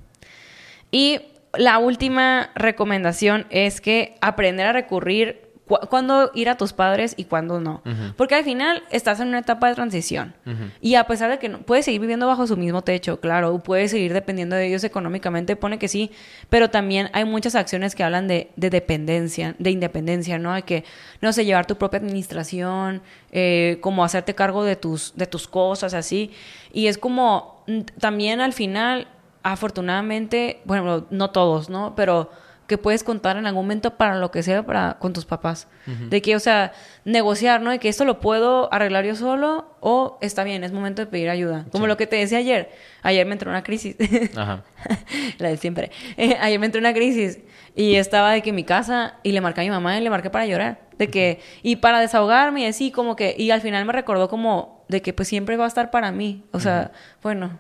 Y 0.91 1.21
la 1.57 1.79
última 1.79 2.51
recomendación 2.55 3.47
es 3.51 3.81
que 3.81 4.17
aprender 4.21 4.67
a 4.67 4.73
recurrir 4.73 5.45
cuándo 5.67 6.31
ir 6.35 6.51
a 6.51 6.57
tus 6.57 6.73
padres 6.73 7.15
y 7.17 7.25
cuándo 7.25 7.61
no. 7.61 7.83
Porque 8.17 8.35
al 8.35 8.45
final 8.45 8.83
estás 8.91 9.21
en 9.21 9.29
una 9.29 9.39
etapa 9.39 9.69
de 9.69 9.75
transición. 9.75 10.35
Y 10.81 10.97
a 10.97 11.05
pesar 11.05 11.31
de 11.31 11.39
que 11.39 11.49
no, 11.49 11.63
puedes 11.63 11.87
seguir 11.87 12.01
viviendo 12.01 12.27
bajo 12.27 12.47
su 12.47 12.57
mismo 12.57 12.83
techo, 12.83 13.21
claro, 13.21 13.59
puedes 13.61 13.91
seguir 13.91 14.13
dependiendo 14.13 14.57
de 14.57 14.67
ellos 14.67 14.85
económicamente, 14.85 15.57
pone 15.57 15.79
que 15.79 15.89
sí, 15.89 16.11
pero 16.51 16.71
también 16.71 17.09
hay 17.13 17.25
muchas 17.25 17.55
acciones 17.55 17.95
que 17.95 18.05
hablan 18.05 18.29
de, 18.29 18.51
dependencia, 18.57 19.55
de 19.59 19.71
independencia, 19.71 20.39
¿no? 20.39 20.53
Hay 20.53 20.63
que, 20.63 20.85
no 21.21 21.33
sé, 21.33 21.45
llevar 21.45 21.67
tu 21.67 21.77
propia 21.77 21.99
administración, 21.99 23.03
eh, 23.33 23.79
como 23.81 24.05
hacerte 24.05 24.35
cargo 24.35 24.65
de 24.65 24.77
tus, 24.77 25.15
de 25.17 25.27
tus 25.27 25.49
cosas, 25.49 25.95
así. 25.95 26.31
Y 26.73 26.89
es 26.89 26.99
como, 26.99 27.54
también 27.99 28.41
al 28.41 28.53
final 28.53 29.09
afortunadamente, 29.43 30.63
bueno, 30.65 31.07
no 31.11 31.31
todos, 31.31 31.69
¿no? 31.69 31.95
Pero 31.95 32.31
que 32.67 32.79
puedes 32.79 33.05
contar 33.05 33.37
en 33.37 33.47
algún 33.47 33.65
momento 33.65 33.97
para 33.97 34.17
lo 34.19 34.31
que 34.31 34.43
sea 34.43 34.65
para 34.65 34.99
con 34.99 35.13
tus 35.13 35.27
papás. 35.27 35.69
De 36.09 36.23
que, 36.23 36.35
o 36.35 36.41
sea, 36.41 36.73
negociar, 37.05 37.61
¿no? 37.61 37.71
De 37.71 37.79
que 37.79 37.91
esto 37.91 38.07
lo 38.07 38.21
puedo 38.21 38.73
arreglar 38.73 39.05
yo 39.05 39.15
solo 39.17 39.77
o 39.81 40.17
está 40.23 40.45
bien, 40.45 40.65
es 40.65 40.73
momento 40.73 41.03
de 41.03 41.07
pedir 41.07 41.29
ayuda. 41.29 41.67
Como 41.71 41.87
lo 41.87 41.99
que 41.99 42.07
te 42.07 42.17
decía 42.17 42.39
ayer. 42.39 42.71
Ayer 43.03 43.27
me 43.27 43.35
entró 43.35 43.51
una 43.51 43.63
crisis. 43.63 43.97
Ajá. 44.35 44.65
la 45.39 45.51
de 45.51 45.59
siempre. 45.59 45.91
Eh, 46.17 46.39
ayer 46.41 46.59
me 46.59 46.67
entró 46.67 46.81
una 46.81 46.95
crisis 46.95 47.41
y 47.75 47.97
estaba 47.97 48.33
de 48.33 48.43
que 48.43 48.51
en 48.51 48.57
mi 48.57 48.65
casa 48.65 49.15
y 49.23 49.33
le 49.33 49.41
marqué 49.41 49.63
a 49.63 49.65
mi 49.65 49.71
mamá 49.71 49.99
y 49.99 50.03
le 50.03 50.11
marqué 50.11 50.31
para 50.31 50.47
llorar. 50.47 50.81
De 50.99 51.09
que, 51.09 51.41
y 51.63 51.77
para 51.77 51.99
desahogarme 51.99 52.63
y 52.63 52.67
así 52.67 52.93
como 52.93 53.17
que, 53.17 53.35
y 53.37 53.51
al 53.51 53.61
final 53.61 53.85
me 53.85 53.93
recordó 53.93 54.29
como 54.29 54.85
de 54.89 55.03
que 55.03 55.13
pues 55.13 55.27
siempre 55.27 55.57
va 55.57 55.65
a 55.65 55.69
estar 55.69 55.91
para 55.91 56.13
mí. 56.13 56.45
O 56.53 56.61
sea, 56.61 56.93
bueno, 57.23 57.59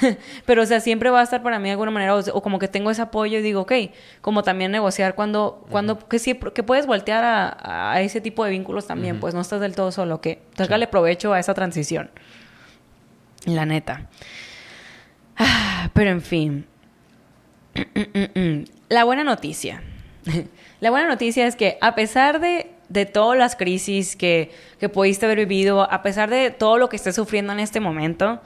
Pero, 0.46 0.62
o 0.62 0.66
sea, 0.66 0.80
siempre 0.80 1.10
va 1.10 1.20
a 1.20 1.22
estar 1.22 1.42
para 1.42 1.58
mí 1.58 1.64
de 1.64 1.72
alguna 1.72 1.90
manera, 1.90 2.14
o, 2.14 2.42
como 2.42 2.58
que 2.58 2.68
tengo 2.68 2.90
ese 2.90 3.02
apoyo 3.02 3.38
y 3.38 3.42
digo, 3.42 3.62
ok, 3.62 3.72
como 4.20 4.42
también 4.42 4.72
negociar 4.72 5.14
cuando, 5.14 5.66
cuando 5.70 5.98
que, 5.98 6.18
sí, 6.18 6.38
que 6.54 6.62
puedes 6.62 6.86
voltear 6.86 7.24
a, 7.24 8.00
ese 8.00 8.20
tipo 8.20 8.44
de 8.44 8.50
vínculos 8.50 8.86
también, 8.86 9.20
pues 9.20 9.34
no 9.34 9.40
estás 9.40 9.60
del 9.60 9.74
todo 9.74 9.92
solo, 9.92 10.20
que 10.20 10.42
sácale 10.56 10.86
provecho 10.86 11.32
a 11.32 11.40
esa 11.40 11.54
transición. 11.54 12.10
La 13.44 13.64
neta. 13.64 14.08
pero 15.92 16.10
en 16.10 16.22
fin. 16.22 16.66
La 18.88 19.04
buena 19.04 19.24
noticia. 19.24 19.82
La 20.80 20.90
buena 20.90 21.08
noticia 21.08 21.46
es 21.46 21.56
que 21.56 21.78
a 21.80 21.94
pesar 21.94 22.40
de, 22.40 22.70
de 22.88 23.06
todas 23.06 23.38
las 23.38 23.56
crisis 23.56 24.16
que, 24.16 24.50
que 24.78 24.88
pudiste 24.88 25.26
haber 25.26 25.38
vivido, 25.38 25.90
a 25.90 26.02
pesar 26.02 26.30
de 26.30 26.50
todo 26.50 26.78
lo 26.78 26.88
que 26.88 26.96
estés 26.96 27.14
sufriendo 27.14 27.52
en 27.52 27.60
este 27.60 27.80
momento, 27.80 28.40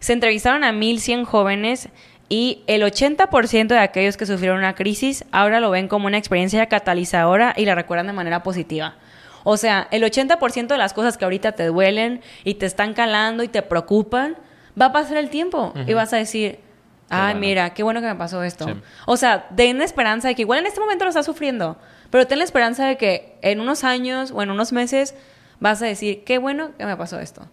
se 0.00 0.12
entrevistaron 0.12 0.64
a 0.64 0.72
1.100 0.72 1.24
jóvenes 1.24 1.88
y 2.28 2.62
el 2.66 2.82
80% 2.82 3.68
de 3.68 3.78
aquellos 3.78 4.16
que 4.16 4.26
sufrieron 4.26 4.58
una 4.58 4.74
crisis 4.74 5.24
ahora 5.30 5.60
lo 5.60 5.70
ven 5.70 5.88
como 5.88 6.06
una 6.06 6.18
experiencia 6.18 6.66
catalizadora 6.66 7.54
y 7.56 7.66
la 7.66 7.74
recuerdan 7.74 8.06
de 8.06 8.12
manera 8.12 8.42
positiva. 8.42 8.96
O 9.44 9.58
sea, 9.58 9.88
el 9.90 10.02
80% 10.02 10.68
de 10.68 10.78
las 10.78 10.94
cosas 10.94 11.18
que 11.18 11.24
ahorita 11.24 11.52
te 11.52 11.66
duelen 11.66 12.22
y 12.44 12.54
te 12.54 12.66
están 12.66 12.94
calando 12.94 13.42
y 13.42 13.48
te 13.48 13.60
preocupan, 13.62 14.36
va 14.80 14.86
a 14.86 14.92
pasar 14.92 15.18
el 15.18 15.28
tiempo 15.28 15.74
y 15.86 15.92
vas 15.92 16.14
a 16.14 16.16
decir, 16.16 16.60
ay, 17.08 17.34
mira, 17.34 17.74
qué 17.74 17.82
bueno 17.82 18.00
que 18.00 18.06
me 18.06 18.14
pasó 18.14 18.42
esto. 18.42 18.66
O 19.06 19.16
sea, 19.16 19.46
den 19.50 19.82
esperanza 19.82 20.28
de 20.28 20.34
que 20.34 20.42
igual 20.42 20.60
en 20.60 20.66
este 20.66 20.80
momento 20.80 21.04
lo 21.04 21.10
estás 21.10 21.26
sufriendo, 21.26 21.76
Pero 22.10 22.26
ten 22.26 22.38
la 22.38 22.44
esperanza 22.44 22.86
de 22.86 22.96
que 22.96 23.36
en 23.42 23.60
unos 23.60 23.82
años 23.84 24.30
o 24.30 24.42
en 24.42 24.50
unos 24.50 24.72
meses 24.72 25.14
vas 25.60 25.80
a 25.82 25.86
decir, 25.86 26.24
qué 26.24 26.38
bueno 26.38 26.76
que 26.76 26.84
me 26.84 26.96
pasó 26.96 27.18
esto. 27.20 27.46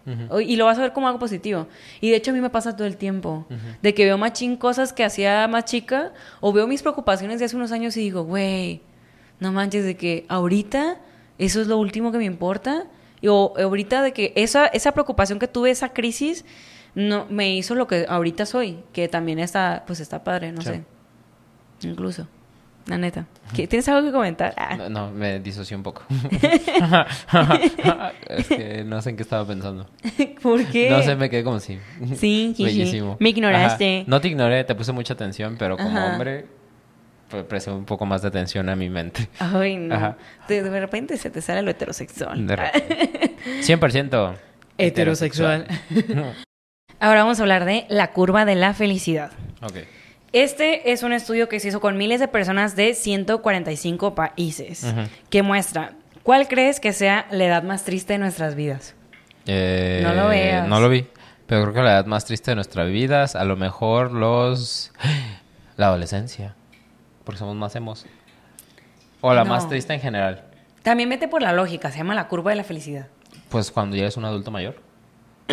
Y 0.44 0.56
lo 0.56 0.66
vas 0.66 0.78
a 0.78 0.82
ver 0.82 0.92
como 0.92 1.06
algo 1.06 1.18
positivo. 1.18 1.66
Y 2.00 2.10
de 2.10 2.16
hecho 2.16 2.30
a 2.30 2.34
mí 2.34 2.40
me 2.40 2.50
pasa 2.50 2.76
todo 2.76 2.86
el 2.86 2.96
tiempo. 2.96 3.46
De 3.80 3.94
que 3.94 4.04
veo 4.04 4.18
machín 4.18 4.56
cosas 4.56 4.92
que 4.92 5.04
hacía 5.04 5.46
más 5.48 5.64
chica 5.64 6.12
o 6.40 6.52
veo 6.52 6.66
mis 6.66 6.82
preocupaciones 6.82 7.38
de 7.38 7.46
hace 7.46 7.56
unos 7.56 7.72
años 7.72 7.96
y 7.96 8.00
digo, 8.00 8.24
güey, 8.24 8.82
no 9.40 9.52
manches, 9.52 9.84
de 9.84 9.96
que 9.96 10.24
ahorita 10.28 10.98
eso 11.38 11.60
es 11.60 11.66
lo 11.66 11.78
último 11.78 12.12
que 12.12 12.18
me 12.18 12.24
importa. 12.24 12.84
Y 13.20 13.28
o 13.28 13.54
ahorita 13.56 14.02
de 14.02 14.12
que 14.12 14.32
esa, 14.36 14.66
esa 14.66 14.92
preocupación 14.92 15.38
que 15.38 15.48
tuve, 15.48 15.70
esa 15.70 15.90
crisis, 15.90 16.44
no 16.94 17.26
me 17.30 17.54
hizo 17.54 17.74
lo 17.74 17.86
que 17.86 18.06
ahorita 18.08 18.46
soy. 18.46 18.78
Que 18.92 19.08
también 19.08 19.38
está, 19.38 19.84
pues 19.86 20.00
está 20.00 20.24
padre, 20.24 20.52
no 20.52 20.62
Sí. 20.62 20.68
sé. 20.68 20.84
Incluso. 21.88 22.26
La 22.86 22.98
neta. 22.98 23.26
¿Qué- 23.54 23.68
¿Tienes 23.68 23.88
algo 23.88 24.04
que 24.04 24.10
comentar? 24.12 24.54
Ah. 24.56 24.74
No, 24.76 24.88
no, 24.88 25.10
me 25.12 25.38
disocié 25.38 25.76
un 25.76 25.84
poco. 25.84 26.02
es 28.28 28.48
que 28.48 28.84
no 28.84 29.00
sé 29.02 29.10
en 29.10 29.16
qué 29.16 29.22
estaba 29.22 29.46
pensando. 29.46 29.86
¿Por 30.42 30.64
qué? 30.66 30.90
No 30.90 31.02
sé, 31.02 31.14
me 31.16 31.30
quedé 31.30 31.44
como 31.44 31.56
así. 31.56 31.78
Sí. 32.16 32.54
Bellísimo. 32.58 33.16
Me 33.20 33.30
ignoraste. 33.30 33.98
Ajá. 34.00 34.04
No 34.08 34.20
te 34.20 34.28
ignoré, 34.28 34.64
te 34.64 34.74
puse 34.74 34.92
mucha 34.92 35.14
atención, 35.14 35.56
pero 35.58 35.76
como 35.76 35.90
Ajá. 35.96 36.12
hombre, 36.12 36.46
pre- 37.30 37.44
presté 37.44 37.70
un 37.70 37.84
poco 37.84 38.04
más 38.04 38.22
de 38.22 38.28
atención 38.28 38.68
a 38.68 38.74
mi 38.74 38.90
mente. 38.90 39.28
Ay, 39.38 39.76
no. 39.76 39.94
Ajá. 39.94 40.16
De, 40.48 40.62
de 40.62 40.80
repente 40.80 41.16
se 41.18 41.30
te 41.30 41.40
sale 41.40 41.62
lo 41.62 41.70
heterosexual. 41.70 42.46
De 42.46 42.56
repente. 42.56 43.36
100% 43.62 44.34
Heterosexual. 44.78 45.66
Ahora 47.02 47.24
vamos 47.24 47.40
a 47.40 47.42
hablar 47.42 47.64
de 47.64 47.84
la 47.88 48.12
curva 48.12 48.44
de 48.44 48.54
la 48.54 48.74
felicidad. 48.74 49.32
Este 50.32 50.92
es 50.92 51.02
un 51.02 51.12
estudio 51.12 51.48
que 51.48 51.58
se 51.58 51.66
hizo 51.66 51.80
con 51.80 51.96
miles 51.96 52.20
de 52.20 52.28
personas 52.28 52.76
de 52.76 52.94
145 52.94 54.14
países, 54.14 54.86
que 55.28 55.42
muestra 55.42 55.94
cuál 56.22 56.46
crees 56.46 56.78
que 56.78 56.92
sea 56.92 57.26
la 57.32 57.44
edad 57.44 57.64
más 57.64 57.82
triste 57.82 58.12
de 58.12 58.20
nuestras 58.20 58.54
vidas. 58.54 58.94
Eh, 59.46 59.98
No 60.04 60.14
lo 60.14 60.28
veas. 60.28 60.68
No 60.68 60.78
lo 60.78 60.88
vi. 60.88 61.08
Pero 61.48 61.62
creo 61.62 61.74
que 61.74 61.80
la 61.82 61.90
edad 61.94 62.06
más 62.06 62.24
triste 62.24 62.52
de 62.52 62.54
nuestras 62.54 62.88
vidas, 62.88 63.34
a 63.34 63.42
lo 63.44 63.56
mejor 63.56 64.12
los... 64.12 64.92
La 65.76 65.86
adolescencia. 65.88 66.54
Porque 67.24 67.38
somos 67.40 67.56
más 67.56 67.74
emos. 67.74 68.06
O 69.22 69.34
la 69.34 69.42
No. 69.42 69.50
más 69.50 69.68
triste 69.68 69.92
en 69.92 70.00
general. 70.00 70.44
También 70.84 71.08
vete 71.08 71.26
por 71.26 71.42
la 71.42 71.52
lógica, 71.52 71.90
se 71.90 71.98
llama 71.98 72.14
la 72.14 72.28
curva 72.28 72.50
de 72.52 72.56
la 72.58 72.62
felicidad. 72.64 73.08
Pues 73.48 73.72
cuando 73.72 73.96
ya 73.96 74.02
eres 74.02 74.16
un 74.16 74.24
adulto 74.24 74.52
mayor. 74.52 74.76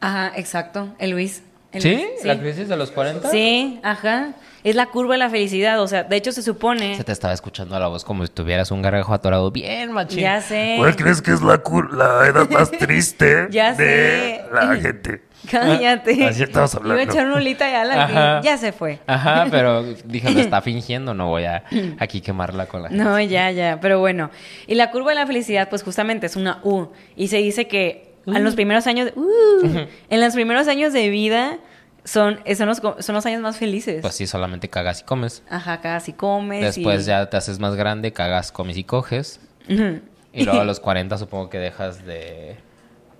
Ajá, 0.00 0.32
exacto. 0.36 0.94
El 0.98 1.10
Luis. 1.10 1.42
El 1.72 1.80
¿Sí? 1.80 1.94
Luis, 1.94 2.24
¿La 2.24 2.38
crisis 2.38 2.68
de 2.68 2.76
los 2.76 2.90
40? 2.90 3.30
Sí, 3.30 3.80
ajá. 3.82 4.32
Es 4.62 4.76
la 4.76 4.86
curva 4.86 5.14
de 5.14 5.18
la 5.18 5.30
felicidad. 5.30 5.80
O 5.80 5.88
sea, 5.88 6.02
de 6.04 6.16
hecho 6.16 6.30
se 6.30 6.42
supone. 6.42 6.96
Se 6.96 7.04
te 7.04 7.12
estaba 7.12 7.32
escuchando 7.32 7.78
la 7.80 7.86
voz 7.86 8.04
como 8.04 8.24
si 8.26 8.30
tuvieras 8.32 8.70
un 8.70 8.82
gargajo 8.82 9.14
atorado 9.14 9.50
bien 9.50 9.90
machín. 9.92 10.20
Ya 10.20 10.40
sé. 10.42 10.74
¿Cuál 10.78 10.94
crees 10.96 11.22
que 11.22 11.30
es 11.32 11.40
la, 11.40 11.62
cur- 11.62 11.90
la 11.92 12.26
edad 12.28 12.48
más 12.50 12.70
triste 12.78 13.46
Ya 13.50 13.72
de 13.72 13.76
sé. 13.76 14.44
la 14.52 14.76
gente? 14.76 15.22
Cállate. 15.50 16.24
Así 16.26 16.42
estamos 16.42 16.74
Iba 16.74 16.80
a 16.80 16.82
hablando. 16.92 17.12
echar 17.12 17.26
una 17.26 17.36
olita 17.36 17.68
ya 17.70 17.84
la 17.84 18.04
Ajá. 18.04 18.40
Ya 18.42 18.58
se 18.58 18.72
fue. 18.72 19.00
Ajá, 19.06 19.46
pero 19.50 19.82
dije, 20.04 20.30
lo 20.30 20.40
está 20.40 20.60
fingiendo, 20.62 21.14
no 21.14 21.28
voy 21.28 21.44
a 21.44 21.64
aquí 21.98 22.20
quemarla 22.20 22.66
con 22.66 22.82
la 22.82 22.90
gente. 22.90 23.02
No, 23.02 23.18
ya, 23.18 23.50
ya, 23.50 23.78
pero 23.80 23.98
bueno. 23.98 24.30
Y 24.66 24.74
la 24.74 24.90
curva 24.90 25.10
de 25.12 25.14
la 25.16 25.26
felicidad, 25.26 25.68
pues 25.70 25.82
justamente 25.82 26.26
es 26.26 26.36
una 26.36 26.60
U. 26.62 26.88
Y 27.16 27.28
se 27.28 27.38
dice 27.38 27.66
que 27.66 28.11
en 28.26 28.44
los 28.44 28.54
primeros 28.54 28.86
años, 28.86 29.06
de- 29.06 29.18
uh, 29.20 29.86
en 30.10 30.20
los 30.20 30.34
primeros 30.34 30.68
años 30.68 30.92
de 30.92 31.08
vida 31.10 31.58
son, 32.04 32.40
eh, 32.44 32.54
son, 32.56 32.66
los, 32.68 32.78
son 32.78 33.14
los 33.14 33.26
años 33.26 33.40
más 33.42 33.56
felices. 33.56 34.00
Pues 34.02 34.14
sí, 34.14 34.26
solamente 34.26 34.68
cagas 34.68 35.00
y 35.00 35.04
comes. 35.04 35.42
Ajá, 35.48 35.80
casi 35.80 36.12
comes. 36.12 36.60
Después 36.76 37.02
y- 37.02 37.06
ya 37.06 37.28
te 37.30 37.36
haces 37.36 37.58
más 37.58 37.74
grande, 37.76 38.12
cagas, 38.12 38.52
comes 38.52 38.76
y 38.76 38.84
coges. 38.84 39.40
Y 39.68 40.44
luego 40.44 40.60
a 40.60 40.64
los 40.64 40.80
40 40.80 41.16
supongo 41.18 41.48
que 41.50 41.58
dejas 41.58 42.04
de, 42.04 42.56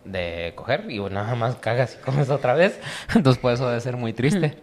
de 0.04 0.52
coger 0.56 0.86
y 0.90 0.98
bueno, 0.98 1.22
nada 1.22 1.34
más 1.36 1.56
cagas 1.56 1.96
y 2.00 2.04
comes 2.04 2.28
otra 2.30 2.54
vez. 2.54 2.78
Entonces 3.14 3.40
por 3.40 3.52
eso 3.52 3.68
debe 3.68 3.80
ser 3.80 3.96
muy 3.96 4.12
triste. 4.12 4.58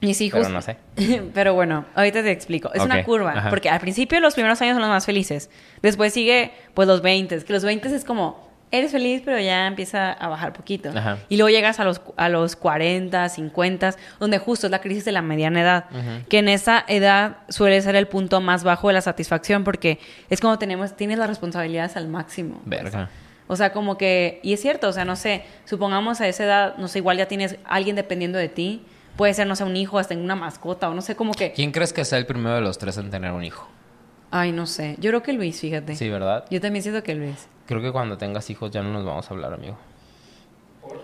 Mis 0.00 0.20
hijos. 0.20 0.40
Pero 0.40 0.52
no 0.52 0.60
sé. 0.62 0.76
Pero 1.32 1.54
bueno, 1.54 1.84
ahorita 1.94 2.22
te 2.24 2.32
explico. 2.32 2.72
Es 2.74 2.82
una 2.82 2.98
Ok, 3.00 3.04
curva. 3.04 3.32
ajá. 3.38 3.50
Porque 3.50 3.70
al 3.70 3.78
principio 3.78 4.18
los 4.20 4.34
primeros 4.34 4.60
años 4.60 4.74
son 4.74 4.82
los 4.82 4.90
más 4.90 5.06
felices. 5.06 5.48
Después 5.80 6.12
sigue, 6.12 6.50
pues, 6.74 6.88
los 6.88 7.02
20. 7.02 7.38
Que 7.44 7.52
los 7.52 7.62
20 7.64 7.94
es 7.94 8.04
como, 8.04 8.50
eres 8.72 8.90
feliz, 8.90 9.22
pero 9.24 9.38
ya 9.38 9.66
empieza 9.66 10.12
a 10.12 10.28
bajar 10.28 10.52
poquito. 10.52 10.90
Ajá. 10.90 11.18
Y 11.28 11.36
luego 11.36 11.50
llegas 11.50 11.78
a 11.78 11.84
los, 11.84 12.00
a 12.16 12.28
los 12.28 12.56
40, 12.56 13.28
50, 13.28 13.94
donde 14.18 14.38
justo 14.38 14.66
es 14.66 14.70
la 14.70 14.80
crisis 14.80 15.04
de 15.04 15.12
la 15.12 15.22
mediana 15.22 15.60
edad. 15.60 15.84
Que 16.28 16.38
en 16.38 16.48
esa 16.48 16.84
edad 16.88 17.36
suele 17.48 17.80
ser 17.82 17.94
el 17.94 18.08
punto 18.08 18.40
más 18.40 18.64
bajo 18.64 18.88
de 18.88 18.94
la 18.94 19.02
satisfacción 19.02 19.62
porque 19.62 20.00
es 20.30 20.40
cuando 20.40 20.58
tenemos, 20.58 20.96
tienes 20.96 21.18
las 21.18 21.28
responsabilidades 21.28 21.96
al 21.96 22.08
máximo. 22.08 22.60
Verga. 22.64 23.10
O 23.46 23.56
sea, 23.56 23.72
como 23.72 23.98
que, 23.98 24.40
y 24.42 24.54
es 24.54 24.60
cierto, 24.60 24.88
o 24.88 24.92
sea, 24.92 25.04
no 25.04 25.14
sé, 25.14 25.44
supongamos 25.66 26.20
a 26.20 26.28
esa 26.28 26.44
edad, 26.44 26.76
no 26.78 26.88
sé, 26.88 26.98
igual 26.98 27.18
ya 27.18 27.26
tienes 27.26 27.56
alguien 27.64 27.96
dependiendo 27.96 28.38
de 28.38 28.48
ti, 28.48 28.82
puede 29.16 29.34
ser, 29.34 29.46
no 29.46 29.56
sé, 29.56 29.64
un 29.64 29.76
hijo, 29.76 29.98
hasta 29.98 30.14
una 30.14 30.36
mascota, 30.36 30.88
o 30.88 30.94
no 30.94 31.02
sé, 31.02 31.16
como 31.16 31.34
que, 31.34 31.52
¿Quién 31.52 31.70
crees 31.70 31.92
que 31.92 32.04
sea 32.04 32.18
el 32.18 32.24
primero 32.24 32.54
de 32.54 32.62
los 32.62 32.78
tres 32.78 32.96
en 32.96 33.10
tener 33.10 33.32
un 33.32 33.44
hijo? 33.44 33.68
ay, 34.32 34.50
no 34.50 34.66
sé, 34.66 34.96
yo 34.98 35.10
creo 35.10 35.22
que 35.22 35.34
Luis, 35.34 35.60
fíjate. 35.60 35.94
Sí, 35.94 36.08
¿verdad? 36.08 36.44
Yo 36.50 36.60
también 36.60 36.82
siento 36.82 37.02
que 37.04 37.14
Luis. 37.14 37.46
Creo 37.72 37.82
que 37.82 37.90
cuando 37.90 38.18
tengas 38.18 38.50
hijos 38.50 38.70
ya 38.70 38.82
no 38.82 38.92
nos 38.92 39.02
vamos 39.02 39.30
a 39.30 39.32
hablar, 39.32 39.54
amigo. 39.54 39.78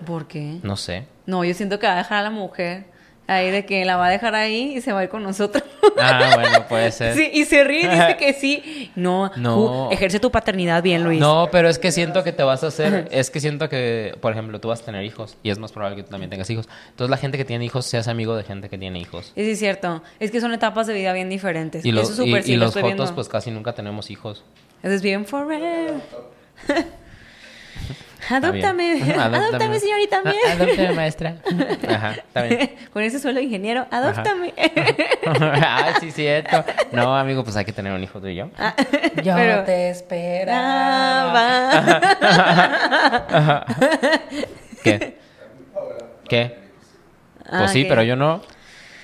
¿Por 0.05 0.27
qué? 0.29 0.59
No 0.63 0.77
sé. 0.77 1.07
No, 1.25 1.43
yo 1.43 1.55
siento 1.55 1.79
que 1.79 1.87
va 1.87 1.95
a 1.95 1.97
dejar 1.97 2.19
a 2.19 2.23
la 2.25 2.31
mujer 2.31 2.85
ahí 3.27 3.51
de 3.51 3.65
que 3.65 3.87
la 3.87 3.97
va 3.97 4.09
a 4.09 4.11
dejar 4.11 4.35
ahí 4.35 4.75
y 4.77 4.83
se 4.83 4.93
va 4.93 5.01
a 5.01 5.05
ir 5.05 5.09
con 5.09 5.23
nosotros. 5.23 5.65
Ah, 5.99 6.33
bueno, 6.35 6.69
puede 6.69 6.91
ser. 6.93 7.15
Sí, 7.17 7.31
y 7.33 7.47
se 7.47 7.65
ríe 7.65 7.85
y 7.85 7.89
dice 7.89 8.17
que 8.19 8.35
sí. 8.35 8.93
No, 8.97 9.31
No. 9.37 9.89
ejerce 9.91 10.21
tu 10.21 10.31
paternidad 10.31 10.83
bien, 10.83 11.05
Luis. 11.05 11.21
No, 11.21 11.49
pero 11.51 11.71
es 11.71 11.79
que 11.79 11.91
siento 11.91 12.23
que 12.23 12.33
te 12.33 12.43
vas 12.43 12.63
a 12.65 12.67
hacer, 12.67 13.09
es 13.13 13.31
que 13.31 13.41
siento 13.41 13.71
que, 13.71 14.15
por 14.21 14.33
ejemplo, 14.33 14.61
tú 14.61 14.69
vas 14.69 14.83
a 14.83 14.85
tener 14.85 15.05
hijos 15.05 15.39
y 15.43 15.49
es 15.49 15.59
más 15.59 15.73
probable 15.73 15.97
que 15.97 16.03
tú 16.03 16.11
también 16.11 16.29
tengas 16.29 16.51
hijos. 16.51 16.69
Entonces 16.91 17.11
la 17.11 17.17
gente 17.17 17.39
que 17.39 17.47
tiene 17.47 17.65
hijos 17.65 17.87
se 17.87 17.97
hace 17.97 18.11
amigo 18.11 18.37
de 18.37 18.45
gente 18.45 18.69
que 18.69 18.77
tiene 18.77 18.99
hijos. 18.99 19.33
Sí, 19.35 19.51
es 19.51 19.59
cierto. 19.59 20.03
Es 20.21 20.31
que 20.31 20.43
son 20.43 20.53
etapas 20.53 20.87
de 20.87 20.93
vida 20.93 21.15
bien 21.15 21.31
diferentes. 21.31 21.83
Y, 21.87 21.93
los 21.93 22.05
Eso 22.05 22.13
es 22.13 22.29
súper, 22.29 22.43
y, 22.43 22.45
sí, 22.47 22.53
y 22.53 22.57
lo 22.57 22.67
los 22.67 22.75
fotos, 22.75 23.13
pues 23.13 23.29
casi 23.31 23.51
nunca 23.51 23.73
tenemos 23.73 24.11
hijos. 24.11 24.45
Eso 24.83 24.93
es 24.93 25.01
bien 25.01 25.25
forever. 25.25 25.95
Adóptame. 28.31 29.01
Adóptame, 29.15 29.81
señorita. 29.81 30.21
Ah, 30.25 30.33
Adóptame, 30.53 30.93
maestra. 30.93 31.37
Ajá, 31.89 32.11
está 32.13 32.43
bien. 32.43 32.75
Con 32.93 33.03
ese 33.03 33.19
suelo 33.19 33.39
de 33.39 33.45
ingeniero, 33.45 33.87
adóptame. 33.91 34.53
Ay, 35.63 35.95
sí, 36.01 36.11
cierto. 36.11 36.63
No, 36.93 37.17
amigo, 37.17 37.43
pues 37.43 37.57
hay 37.57 37.65
que 37.65 37.73
tener 37.73 37.93
un 37.93 38.03
hijo 38.03 38.21
tú 38.21 38.27
y 38.27 38.35
yo. 38.35 38.51
Yo 39.23 39.35
Pero- 39.35 39.65
te 39.65 39.95
Ah, 40.51 41.65
¿Qué? 44.83 45.17
¿Qué? 46.29 46.59
Ah, 47.47 47.59
Pues 47.61 47.71
sí, 47.71 47.87
pero 47.89 48.03
yo 48.03 48.15
no. 48.17 48.43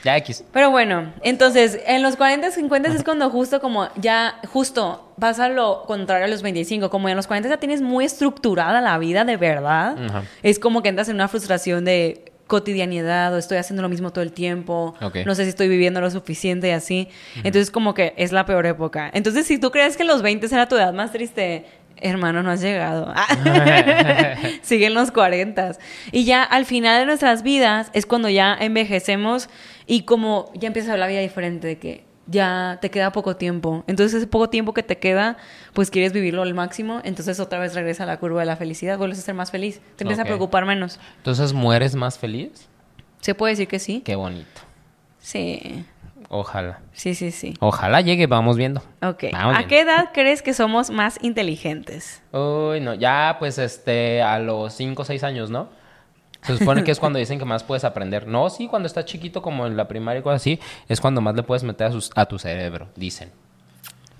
Ya 0.05 0.17
X. 0.19 0.45
Pero 0.53 0.71
bueno, 0.71 1.13
entonces, 1.23 1.81
en 1.87 2.03
los 2.03 2.17
40, 2.17 2.51
50 2.51 2.91
es 2.91 3.03
cuando 3.03 3.31
justo 3.31 3.61
como 3.61 3.89
ya, 3.97 4.39
justo 4.53 5.15
pasa 5.19 5.49
lo 5.49 5.85
contrario 5.87 6.27
a 6.27 6.29
los 6.29 6.43
25. 6.43 6.91
Como 6.91 7.09
en 7.09 7.17
los 7.17 7.27
40 7.27 7.49
ya 7.49 7.57
tienes 7.57 7.81
muy 7.81 8.05
estructurada 8.05 8.81
la 8.83 8.99
vida 8.99 9.25
de 9.25 9.37
verdad. 9.37 9.97
Ajá. 9.99 10.25
Es 10.43 10.59
como 10.59 10.83
que 10.83 10.91
entras 10.91 11.09
en 11.09 11.15
una 11.15 11.29
frustración 11.29 11.85
de 11.85 12.35
cotidianidad 12.47 13.33
o 13.35 13.39
estoy 13.39 13.57
haciendo 13.57 13.83
lo 13.83 13.89
mismo 13.89 14.13
todo 14.13 14.23
el 14.23 14.33
tiempo. 14.33 14.95
No 15.25 15.35
sé 15.35 15.45
si 15.45 15.49
estoy 15.49 15.69
viviendo 15.69 16.01
lo 16.01 16.11
suficiente 16.11 16.69
y 16.69 16.73
así. 16.73 17.09
Entonces 17.37 17.71
como 17.71 17.95
que 17.95 18.13
es 18.17 18.33
la 18.33 18.45
peor 18.45 18.67
época. 18.67 19.11
Entonces 19.15 19.47
si 19.47 19.59
tú 19.59 19.71
crees 19.71 19.97
que 19.97 20.05
los 20.05 20.23
20 20.23 20.47
era 20.47 20.69
tu 20.69 20.77
edad 20.77 20.93
más 20.93 21.13
triste, 21.13 21.65
hermano, 21.97 22.43
no 22.43 22.51
has 22.51 22.61
llegado. 22.61 23.13
Siguen 24.63 24.95
los 24.95 25.11
40. 25.11 25.73
Y 26.13 26.25
ya 26.25 26.43
al 26.43 26.67
final 26.67 27.01
de 27.01 27.07
nuestras 27.07 27.43
vidas 27.43 27.91
es 27.93 28.07
cuando 28.07 28.29
ya 28.29 28.57
envejecemos 28.59 29.49
y 29.87 30.03
como 30.03 30.51
ya 30.55 30.69
empiezas 30.69 30.91
a 30.91 30.93
ver 30.93 31.01
la 31.01 31.07
vida 31.07 31.21
diferente 31.21 31.67
de 31.67 31.79
que 31.79 32.05
ya 32.27 32.79
te 32.81 32.91
queda 32.91 33.13
poco 33.13 33.37
tiempo. 33.37 33.85
Entonces 33.87 34.15
ese 34.15 34.27
poco 34.27 34.49
tiempo 34.49 34.73
que 34.73 34.83
te 34.83 34.99
queda, 34.99 35.37
pues 35.73 35.91
quieres 35.91 36.13
vivirlo 36.13 36.43
al 36.43 36.55
máximo. 36.55 37.01
Entonces 37.05 37.41
otra 37.41 37.59
vez 37.59 37.75
regresa 37.75 38.05
a 38.05 38.07
la 38.07 38.19
curva 38.19 38.41
de 38.41 38.47
la 38.47 38.57
felicidad. 38.57 38.99
Vuelves 38.99 39.19
a 39.19 39.23
ser 39.23 39.35
más 39.35 39.51
feliz. 39.51 39.81
Te 39.97 40.05
empiezas 40.05 40.25
a 40.25 40.27
preocupar 40.27 40.65
menos. 40.65 40.99
Entonces, 41.19 41.53
¿mueres 41.53 41.95
más 41.95 42.19
feliz? 42.19 42.69
¿Se 43.21 43.35
puede 43.35 43.53
decir 43.53 43.69
que 43.69 43.79
sí? 43.79 44.03
Qué 44.05 44.17
bonito. 44.17 44.61
Sí. 45.19 45.85
Ojalá. 46.29 46.81
Sí, 46.93 47.15
sí, 47.15 47.31
sí. 47.31 47.55
Ojalá 47.61 48.01
llegue, 48.01 48.27
vamos 48.27 48.57
viendo. 48.57 48.81
Ok. 49.03 49.25
Vamos 49.33 49.55
¿A 49.55 49.59
viendo. 49.59 49.69
qué 49.69 49.81
edad 49.81 50.11
crees 50.13 50.43
que 50.43 50.55
somos 50.55 50.91
más 50.91 51.19
inteligentes? 51.23 52.23
Uy, 52.33 52.81
no, 52.81 52.95
ya 52.95 53.37
pues 53.39 53.59
este, 53.59 54.23
a 54.23 54.39
los 54.39 54.73
5 54.75 55.03
o 55.03 55.05
6 55.05 55.23
años, 55.25 55.51
¿no? 55.51 55.69
Se 56.43 56.59
supone 56.59 56.85
que 56.85 56.91
es 56.91 57.01
cuando 57.01 57.19
dicen 57.19 57.39
que 57.39 57.45
más 57.47 57.63
puedes 57.65 57.85
aprender. 57.85 58.27
No, 58.27 58.51
sí, 58.51 58.69
cuando 58.69 58.87
estás 58.87 59.07
chiquito 59.07 59.41
como 59.41 59.67
en 59.67 59.77
la 59.77 59.89
primaria 59.89 60.21
y 60.21 60.23
cosas 60.23 60.43
así, 60.43 60.61
es 60.89 61.01
cuando 61.01 61.21
más 61.23 61.35
le 61.35 61.43
puedes 61.43 61.63
meter 61.65 61.87
a, 61.87 61.91
sus- 61.93 62.11
a 62.15 62.27
tu 62.27 62.39
cerebro, 62.39 62.89
dicen. 62.97 63.31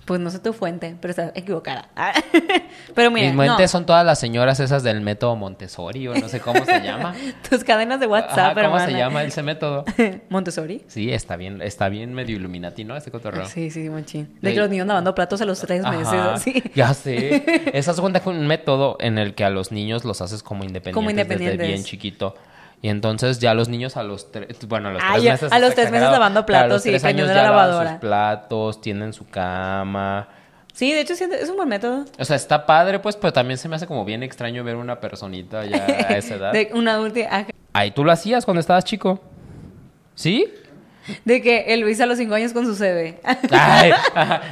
Pues 0.05 0.19
no 0.19 0.29
sé 0.29 0.37
tu 0.37 0.53
fuente, 0.53 0.95
pero 1.01 1.09
está 1.11 1.31
equivocada. 1.33 1.89
pero 2.93 3.09
mira, 3.09 3.25
Mis 3.27 3.35
no. 3.35 3.43
fuentes 3.43 3.71
son 3.71 3.87
todas 3.87 4.05
las 4.05 4.19
señoras 4.19 4.59
esas 4.59 4.83
del 4.83 5.01
método 5.01 5.35
Montessori 5.35 6.07
o 6.07 6.13
no 6.13 6.29
sé 6.29 6.39
cómo 6.39 6.63
se 6.63 6.79
llama. 6.81 7.15
tus 7.49 7.63
cadenas 7.63 7.99
de 7.99 8.05
WhatsApp, 8.05 8.55
Ajá, 8.57 8.65
¿Cómo 8.69 8.79
se 8.79 8.91
llama 8.93 9.23
ese 9.23 9.41
método? 9.41 9.83
Montessori. 10.29 10.83
Sí, 10.87 11.11
está 11.11 11.37
bien, 11.37 11.59
está 11.61 11.89
bien 11.89 12.13
medio 12.13 12.35
Illuminati, 12.35 12.83
¿no? 12.83 12.95
Este 12.95 13.09
cotorreo. 13.09 13.47
Sí, 13.47 13.71
sí, 13.71 13.89
machín. 13.89 14.25
De- 14.41 14.49
De 14.49 14.53
que 14.53 14.59
los 14.59 14.69
niños 14.69 14.85
lavando 14.85 15.15
platos 15.15 15.41
a 15.41 15.45
los 15.45 15.59
tres 15.59 15.81
meses, 15.83 16.07
Ajá, 16.07 16.33
así. 16.35 16.61
Ya 16.75 16.93
sé. 16.93 17.71
Esa 17.73 17.91
es 17.91 17.99
cuenta 17.99 18.19
con 18.19 18.35
un 18.37 18.45
método 18.45 18.97
en 18.99 19.17
el 19.17 19.33
que 19.33 19.43
a 19.43 19.49
los 19.49 19.71
niños 19.71 20.05
los 20.05 20.21
haces 20.21 20.43
como 20.43 20.63
independientes, 20.63 20.93
Como 20.93 21.09
desde 21.09 21.21
independientes. 21.23 21.67
bien 21.67 21.83
chiquito. 21.83 22.35
Y 22.85 22.89
entonces 22.89 23.39
ya 23.39 23.55
los 23.55 23.67
niños 23.67 23.97
a 23.97 24.03
los 24.03 24.31
tres, 24.31 24.59
bueno, 24.67 24.89
a 24.89 24.91
los 24.91 25.01
Ah, 25.03 25.13
tres 25.13 25.23
meses. 25.23 25.51
a 25.51 25.57
los 25.57 25.73
tres 25.73 25.89
meses 25.89 26.07
lavando 26.11 26.45
platos 26.45 26.85
y 26.85 26.91
prendiendo 26.99 27.33
ya 27.33 27.41
la 27.41 27.49
lavadora. 27.49 27.89
sus 27.93 27.99
platos, 27.99 28.79
tienen 28.79 29.11
su 29.11 29.27
cama. 29.27 30.27
Sí, 30.71 30.93
de 30.93 31.01
hecho 31.01 31.15
sí, 31.15 31.23
es 31.23 31.49
un 31.49 31.55
buen 31.55 31.67
método. 31.67 32.05
O 32.19 32.23
sea, 32.25 32.35
está 32.35 32.67
padre, 32.67 32.99
pues, 32.99 33.15
pero 33.15 33.33
también 33.33 33.57
se 33.57 33.67
me 33.67 33.75
hace 33.75 33.87
como 33.87 34.05
bien 34.05 34.21
extraño 34.21 34.63
ver 34.63 34.75
una 34.75 34.99
personita 34.99 35.65
ya 35.65 35.77
a 35.83 35.87
esa 36.17 36.35
edad. 36.35 36.51
De 36.53 36.69
un 36.75 36.87
adulto. 36.87 37.21
ah, 37.27 37.45
Ay, 37.73 37.89
tú 37.89 38.03
lo 38.03 38.11
hacías 38.11 38.45
cuando 38.45 38.59
estabas 38.61 38.85
chico. 38.85 39.19
¿Sí? 40.13 40.53
De 41.25 41.41
que 41.41 41.65
el 41.73 41.81
Luis 41.81 41.99
a 42.01 42.05
los 42.05 42.17
cinco 42.17 42.35
años 42.35 42.53
con 42.53 42.65
su 42.65 42.75
CV. 42.75 43.19
Ay, 43.51 43.91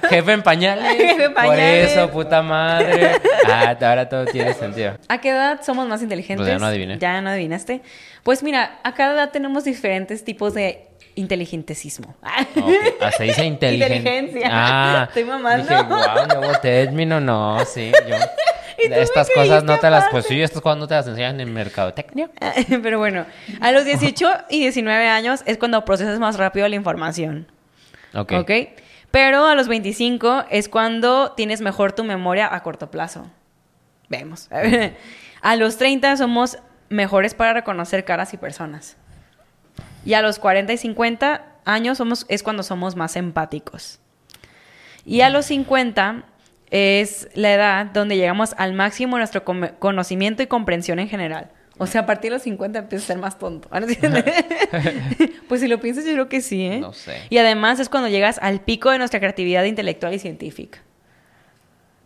jefe 0.09 0.31
en 0.33 0.41
pañales. 0.43 0.85
Jefe 0.97 1.23
en 1.25 1.33
Por 1.33 1.43
pañales. 1.43 1.91
eso, 1.91 2.09
puta 2.11 2.41
madre. 2.41 3.11
Ah, 3.47 3.75
ahora 3.81 4.07
todo 4.09 4.25
tiene 4.25 4.53
sentido. 4.53 4.97
¿A 5.07 5.17
qué 5.19 5.29
edad 5.29 5.61
somos 5.63 5.87
más 5.87 6.01
inteligentes? 6.01 6.45
Pues 6.45 6.53
ya 6.53 6.59
no 6.59 6.65
adiviné. 6.67 6.97
Ya 6.99 7.21
no 7.21 7.29
adivinaste. 7.29 7.81
Pues 8.23 8.43
mira, 8.43 8.79
a 8.83 8.93
cada 8.93 9.13
edad 9.13 9.31
tenemos 9.31 9.63
diferentes 9.63 10.23
tipos 10.23 10.53
de 10.53 10.87
inteligentesismo. 11.15 12.15
Ok, 12.55 12.73
ah, 13.01 13.11
se 13.11 13.23
dice 13.25 13.43
inteligen- 13.45 13.97
Inteligencia. 13.97 14.47
Ah, 14.51 15.05
Estoy 15.07 15.25
mamando. 15.25 15.67
Dije, 15.67 15.83
wow, 15.83 16.39
nuevo 16.39 16.57
término, 16.59 17.19
no, 17.19 17.63
sí, 17.65 17.91
yo. 18.07 18.15
¿Y 18.83 18.89
tú 18.89 18.95
Estas 18.95 19.29
cosas 19.29 19.63
no 19.63 19.77
te 19.79 19.89
las, 19.89 20.09
pues 20.09 20.25
sí, 20.25 20.41
estas 20.41 20.61
cosas 20.61 20.77
no 20.79 20.87
te 20.87 20.95
las 20.95 21.07
enseñan 21.07 21.39
en 21.39 21.53
mercadotecnia. 21.53 22.29
Pero 22.83 22.99
bueno, 22.99 23.25
a 23.61 23.71
los 23.71 23.85
18 23.85 24.29
y 24.49 24.61
19 24.61 25.07
años 25.07 25.41
es 25.45 25.57
cuando 25.57 25.83
procesas 25.85 26.19
más 26.19 26.37
rápido 26.37 26.67
la 26.67 26.75
información. 26.75 27.51
Ok. 28.13 28.33
¿Ok? 28.33 28.51
Pero 29.11 29.45
a 29.45 29.55
los 29.55 29.67
25 29.67 30.45
es 30.49 30.69
cuando 30.69 31.33
tienes 31.33 31.61
mejor 31.61 31.91
tu 31.91 32.03
memoria 32.03 32.53
a 32.53 32.63
corto 32.63 32.89
plazo. 32.89 33.29
Vemos. 34.09 34.49
A 35.41 35.57
los 35.57 35.77
30 35.77 36.15
somos 36.15 36.57
mejores 36.87 37.33
para 37.33 37.51
reconocer 37.51 38.05
caras 38.05 38.33
y 38.33 38.37
personas. 38.37 38.95
Y 40.05 40.13
a 40.13 40.21
los 40.21 40.39
40 40.39 40.71
y 40.71 40.77
50 40.77 41.45
años 41.65 41.97
somos, 41.97 42.25
es 42.29 42.43
cuando 42.43 42.63
somos 42.63 42.95
más 42.95 43.17
empáticos. 43.17 43.99
Y 45.05 45.19
a 45.19 45.29
los 45.29 45.47
50 45.47 46.23
es 46.73 47.29
la 47.35 47.53
edad 47.53 47.85
donde 47.85 48.17
llegamos 48.17 48.55
al 48.57 48.73
máximo 48.73 49.17
nuestro 49.19 49.43
conocimiento 49.45 50.41
y 50.41 50.47
comprensión 50.47 50.97
en 50.97 51.07
general. 51.07 51.51
O 51.77 51.85
sea, 51.85 52.01
a 52.01 52.05
partir 52.07 52.31
de 52.31 52.37
los 52.37 52.41
50 52.43 52.79
empieza 52.79 53.03
a 53.03 53.07
ser 53.07 53.17
más 53.19 53.37
tonto. 53.37 53.67
¿Ah, 53.71 53.79
no 53.79 53.87
pues 55.47 55.61
si 55.61 55.67
lo 55.67 55.79
piensas, 55.79 56.03
yo 56.05 56.13
creo 56.13 56.29
que 56.29 56.41
sí, 56.41 56.65
¿eh? 56.65 56.79
No 56.79 56.91
sé. 56.93 57.17
Y 57.29 57.37
además 57.37 57.79
es 57.79 57.89
cuando 57.89 58.09
llegas 58.09 58.39
al 58.41 58.59
pico 58.61 58.89
de 58.89 58.97
nuestra 58.97 59.19
creatividad 59.19 59.63
intelectual 59.65 60.15
y 60.15 60.19
científica. 60.19 60.79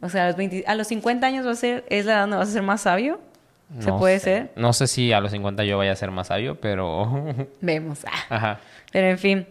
O 0.02 0.10
sea, 0.10 0.26
a 0.26 0.28
los, 0.28 0.36
20 0.36 0.66
a 0.68 0.76
los 0.76 0.88
50 0.88 1.26
años 1.26 1.46
va 1.48 1.52
a 1.52 1.56
ser, 1.56 1.86
es 1.90 2.06
la 2.06 2.14
edad 2.14 2.22
donde 2.22 2.38
vas 2.38 2.50
a 2.50 2.52
ser 2.52 2.62
más 2.62 2.82
sabio. 2.82 3.22
¿Se 3.80 3.88
No 3.88 3.98
puede 4.00 4.20
sé. 4.20 4.24
ser? 4.26 4.52
No 4.58 4.74
sé 4.74 4.88
si 4.88 5.14
a 5.14 5.20
los 5.22 5.32
50 5.32 5.64
yo 5.64 5.78
vaya 5.78 5.92
a 5.94 5.96
ser 5.96 6.12
más 6.12 6.28
sabio, 6.28 6.60
pero. 6.60 7.26
Vemos. 7.62 8.00
Ah. 8.06 8.36
Ajá. 8.36 8.60
Pero 8.92 9.08
en 9.08 9.18
fin. 9.18 9.48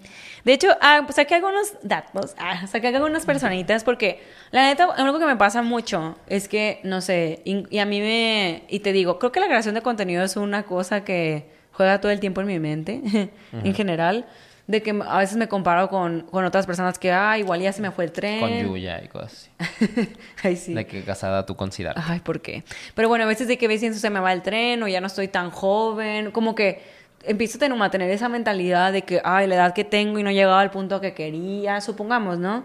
De 0.46 0.52
hecho, 0.52 0.68
ah, 0.80 1.00
pues 1.04 1.16
saqué 1.16 1.34
algunos 1.34 1.74
datos, 1.82 2.36
ah, 2.38 2.68
saqué 2.68 2.86
algunas 2.86 3.26
personitas 3.26 3.82
porque 3.82 4.22
la 4.52 4.62
neta, 4.62 4.84
algo 4.84 5.18
que 5.18 5.26
me 5.26 5.34
pasa 5.34 5.60
mucho 5.60 6.16
es 6.28 6.46
que, 6.46 6.78
no 6.84 7.00
sé, 7.00 7.40
y, 7.44 7.66
y 7.68 7.80
a 7.80 7.84
mí 7.84 8.00
me, 8.00 8.62
y 8.68 8.78
te 8.78 8.92
digo, 8.92 9.18
creo 9.18 9.32
que 9.32 9.40
la 9.40 9.48
creación 9.48 9.74
de 9.74 9.82
contenido 9.82 10.22
es 10.22 10.36
una 10.36 10.62
cosa 10.62 11.02
que 11.02 11.50
juega 11.72 12.00
todo 12.00 12.12
el 12.12 12.20
tiempo 12.20 12.42
en 12.42 12.46
mi 12.46 12.60
mente, 12.60 13.02
en 13.64 13.74
general, 13.74 14.24
de 14.68 14.84
que 14.84 14.96
a 15.04 15.18
veces 15.18 15.36
me 15.36 15.48
comparo 15.48 15.88
con, 15.88 16.20
con 16.20 16.44
otras 16.44 16.64
personas 16.64 16.96
que, 16.96 17.10
ah, 17.10 17.36
igual 17.36 17.60
ya 17.60 17.72
se 17.72 17.82
me 17.82 17.90
fue 17.90 18.04
el 18.04 18.12
tren. 18.12 18.38
Con 18.38 18.52
Yuya 18.52 19.02
y 19.02 19.08
cosas 19.08 19.50
así. 19.58 20.08
Ay, 20.44 20.54
sí. 20.54 20.74
De 20.74 20.86
que 20.86 21.02
casada 21.02 21.44
tú 21.44 21.56
consideras. 21.56 22.04
Ay, 22.08 22.20
¿por 22.20 22.40
qué? 22.40 22.62
Pero 22.94 23.08
bueno, 23.08 23.24
a 23.24 23.26
veces 23.26 23.48
de 23.48 23.58
que 23.58 23.66
ves 23.66 23.80
si 23.80 23.92
se 23.94 24.10
me 24.10 24.20
va 24.20 24.32
el 24.32 24.42
tren 24.42 24.80
o 24.84 24.86
ya 24.86 25.00
no 25.00 25.08
estoy 25.08 25.26
tan 25.26 25.50
joven, 25.50 26.30
como 26.30 26.54
que 26.54 26.94
empiezo 27.26 27.58
a 27.58 27.60
tener, 27.60 27.82
a 27.82 27.90
tener 27.90 28.10
esa 28.10 28.28
mentalidad 28.28 28.92
de 28.92 29.02
que, 29.02 29.20
ay, 29.24 29.46
la 29.46 29.56
edad 29.56 29.74
que 29.74 29.84
tengo 29.84 30.18
y 30.18 30.22
no 30.22 30.30
he 30.30 30.34
llegado 30.34 30.56
al 30.56 30.70
punto 30.70 31.00
que 31.00 31.14
quería, 31.14 31.80
supongamos, 31.80 32.38
¿no? 32.38 32.64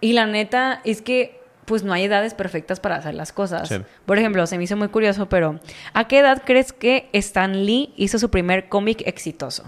Y 0.00 0.12
la 0.12 0.26
neta 0.26 0.80
es 0.84 1.02
que, 1.02 1.40
pues 1.64 1.82
no 1.82 1.92
hay 1.92 2.04
edades 2.04 2.34
perfectas 2.34 2.80
para 2.80 2.96
hacer 2.96 3.14
las 3.14 3.32
cosas. 3.32 3.68
Sí. 3.68 3.76
Por 4.04 4.18
ejemplo, 4.18 4.46
se 4.46 4.58
me 4.58 4.64
hizo 4.64 4.76
muy 4.76 4.88
curioso, 4.88 5.28
pero 5.28 5.60
¿a 5.94 6.06
qué 6.08 6.18
edad 6.18 6.42
crees 6.44 6.72
que 6.72 7.08
Stan 7.12 7.64
Lee 7.64 7.92
hizo 7.96 8.18
su 8.18 8.30
primer 8.30 8.68
cómic 8.68 9.02
exitoso? 9.06 9.64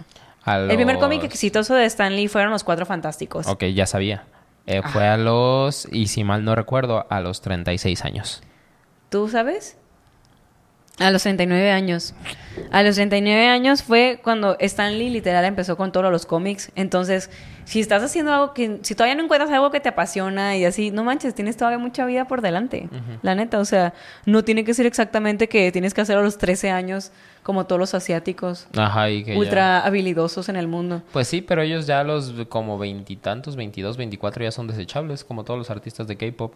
El 0.47 0.77
primer 0.77 0.99
cómic 0.99 1.25
exitoso 1.25 1.75
de 1.75 1.87
Stan 1.87 2.15
Lee 2.15 2.29
fueron 2.29 2.53
Los 2.53 2.63
Cuatro 2.63 2.87
Fantásticos. 2.87 3.49
Ok, 3.49 3.65
ya 3.75 3.87
sabía. 3.87 4.25
Eh, 4.67 4.83
fue 4.83 5.07
a 5.07 5.17
los, 5.17 5.89
y 5.91 6.07
si 6.07 6.23
mal 6.25 6.45
no 6.45 6.55
recuerdo, 6.55 7.07
a 7.09 7.21
los 7.21 7.41
36 7.41 8.05
años. 8.05 8.43
¿Tú 9.09 9.29
sabes? 9.29 9.77
A 10.99 11.11
los 11.11 11.23
39 11.25 11.71
años. 11.73 12.15
A 12.73 12.83
los 12.83 12.95
39 12.95 13.49
años 13.49 13.83
fue 13.83 14.19
cuando 14.25 14.57
Stan 14.61 14.99
Lee 14.99 15.11
literal 15.11 15.45
empezó 15.45 15.77
con 15.77 15.93
todos 15.93 16.11
los 16.11 16.25
cómics. 16.25 16.73
Entonces, 16.75 17.29
si 17.67 17.81
estás 17.81 18.03
haciendo 18.03 18.33
algo 18.33 18.55
que, 18.55 18.79
si 18.83 18.95
todavía 18.95 19.15
no 19.15 19.23
encuentras 19.25 19.51
algo 19.51 19.71
que 19.71 19.81
te 19.81 19.91
apasiona 19.91 20.57
y 20.57 20.65
así, 20.65 20.91
no 20.91 21.05
manches, 21.05 21.35
tienes 21.35 21.59
todavía 21.59 21.77
mucha 21.79 22.07
vida 22.07 22.25
por 22.27 22.41
delante. 22.41 22.89
La 23.21 23.35
neta, 23.35 23.59
o 23.59 23.67
sea, 23.67 23.93
no 24.25 24.43
tiene 24.43 24.65
que 24.65 24.73
ser 24.73 24.87
exactamente 24.87 25.51
que 25.51 25.71
tienes 25.71 25.93
que 25.93 26.01
hacer 26.01 26.17
a 26.17 26.23
los 26.23 26.39
13 26.39 26.71
años 26.71 27.13
como 27.43 27.67
todos 27.67 27.79
los 27.79 27.93
asiáticos. 27.95 28.67
Ajá, 28.75 29.11
y 29.11 29.23
que 29.23 29.33
ya- 29.35 29.39
Ultra 29.39 29.81
habilidosos 29.85 30.49
en 30.49 30.57
el 30.57 30.67
mundo. 30.67 31.03
Pues 31.13 31.29
sí, 31.29 31.43
pero 31.43 31.61
ellos 31.61 31.87
ya 31.87 32.03
los 32.05 32.33
como 32.49 32.79
veintitantos, 32.79 33.55
22, 33.55 33.99
24 33.99 34.45
ya 34.45 34.51
son 34.51 34.67
desechables, 34.67 35.25
como 35.25 35.45
todos 35.45 35.59
los 35.59 35.69
artistas 35.69 36.07
de 36.07 36.17
K-pop. 36.17 36.55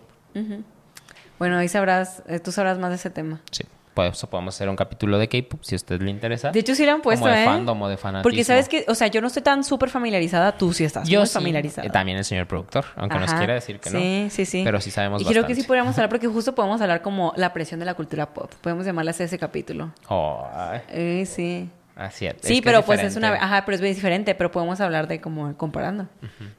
Bueno, 1.38 1.58
ahí 1.58 1.68
sabrás, 1.68 2.22
eh, 2.26 2.38
tú 2.40 2.52
sabrás 2.52 2.78
más 2.78 2.90
de 2.90 2.96
ese 2.96 3.10
tema. 3.10 3.40
Sí, 3.50 3.64
por 3.94 4.06
eso 4.06 4.30
podemos 4.30 4.54
hacer 4.54 4.68
un 4.68 4.76
capítulo 4.76 5.18
de 5.18 5.28
K-pop 5.28 5.60
si 5.62 5.74
a 5.74 5.76
usted 5.76 6.00
le 6.00 6.10
interesa. 6.10 6.50
De 6.52 6.60
hecho, 6.60 6.74
sí 6.74 6.86
lo 6.86 6.92
han 6.92 7.02
puesto, 7.02 7.24
como 7.24 7.34
de 7.34 7.42
¿eh? 7.42 7.44
fandom 7.44 7.82
o 7.82 7.88
de 7.88 7.96
fanatismo. 7.96 8.22
Porque 8.22 8.44
sabes 8.44 8.68
que, 8.68 8.84
o 8.88 8.94
sea, 8.94 9.08
yo 9.08 9.20
no 9.20 9.26
estoy 9.26 9.42
tan 9.42 9.64
súper 9.64 9.90
familiarizada, 9.90 10.52
tú 10.52 10.72
sí 10.72 10.84
estás 10.84 11.08
Yo 11.08 11.20
muy 11.20 11.26
sí, 11.26 11.34
familiarizada. 11.34 11.86
eh, 11.86 11.90
también 11.90 12.16
el 12.18 12.24
señor 12.24 12.46
productor, 12.46 12.84
aunque 12.96 13.18
nos 13.18 13.32
quiera 13.34 13.54
decir 13.54 13.80
que 13.80 13.90
no. 13.90 13.98
Sí, 13.98 14.28
sí, 14.30 14.44
sí. 14.46 14.62
Pero 14.64 14.80
sí 14.80 14.90
sabemos 14.90 15.22
Y 15.22 15.24
creo 15.24 15.46
que 15.46 15.54
sí 15.54 15.62
podríamos 15.64 15.94
hablar, 15.96 16.08
porque 16.10 16.28
justo 16.28 16.54
podemos 16.54 16.80
hablar 16.80 17.02
como 17.02 17.32
la 17.36 17.52
presión 17.52 17.80
de 17.80 17.86
la 17.86 17.94
cultura 17.94 18.26
pop. 18.32 18.50
Podemos 18.60 18.86
llamarle 18.86 19.10
así 19.10 19.22
a 19.22 19.26
ese 19.26 19.38
capítulo. 19.38 19.92
Oh, 20.08 20.46
ay, 20.54 20.80
Eh, 20.90 21.24
sí. 21.26 21.68
así 21.96 22.26
es. 22.26 22.36
Sí, 22.40 22.62
pero 22.62 22.82
pues 22.82 23.02
es 23.02 23.16
una... 23.16 23.32
Ajá, 23.34 23.64
pero 23.64 23.74
es 23.74 23.80
bien 23.80 23.94
diferente, 23.94 24.34
pero 24.34 24.50
podemos 24.50 24.80
hablar 24.80 25.08
de 25.08 25.20
como 25.20 25.56
comparando. 25.56 26.06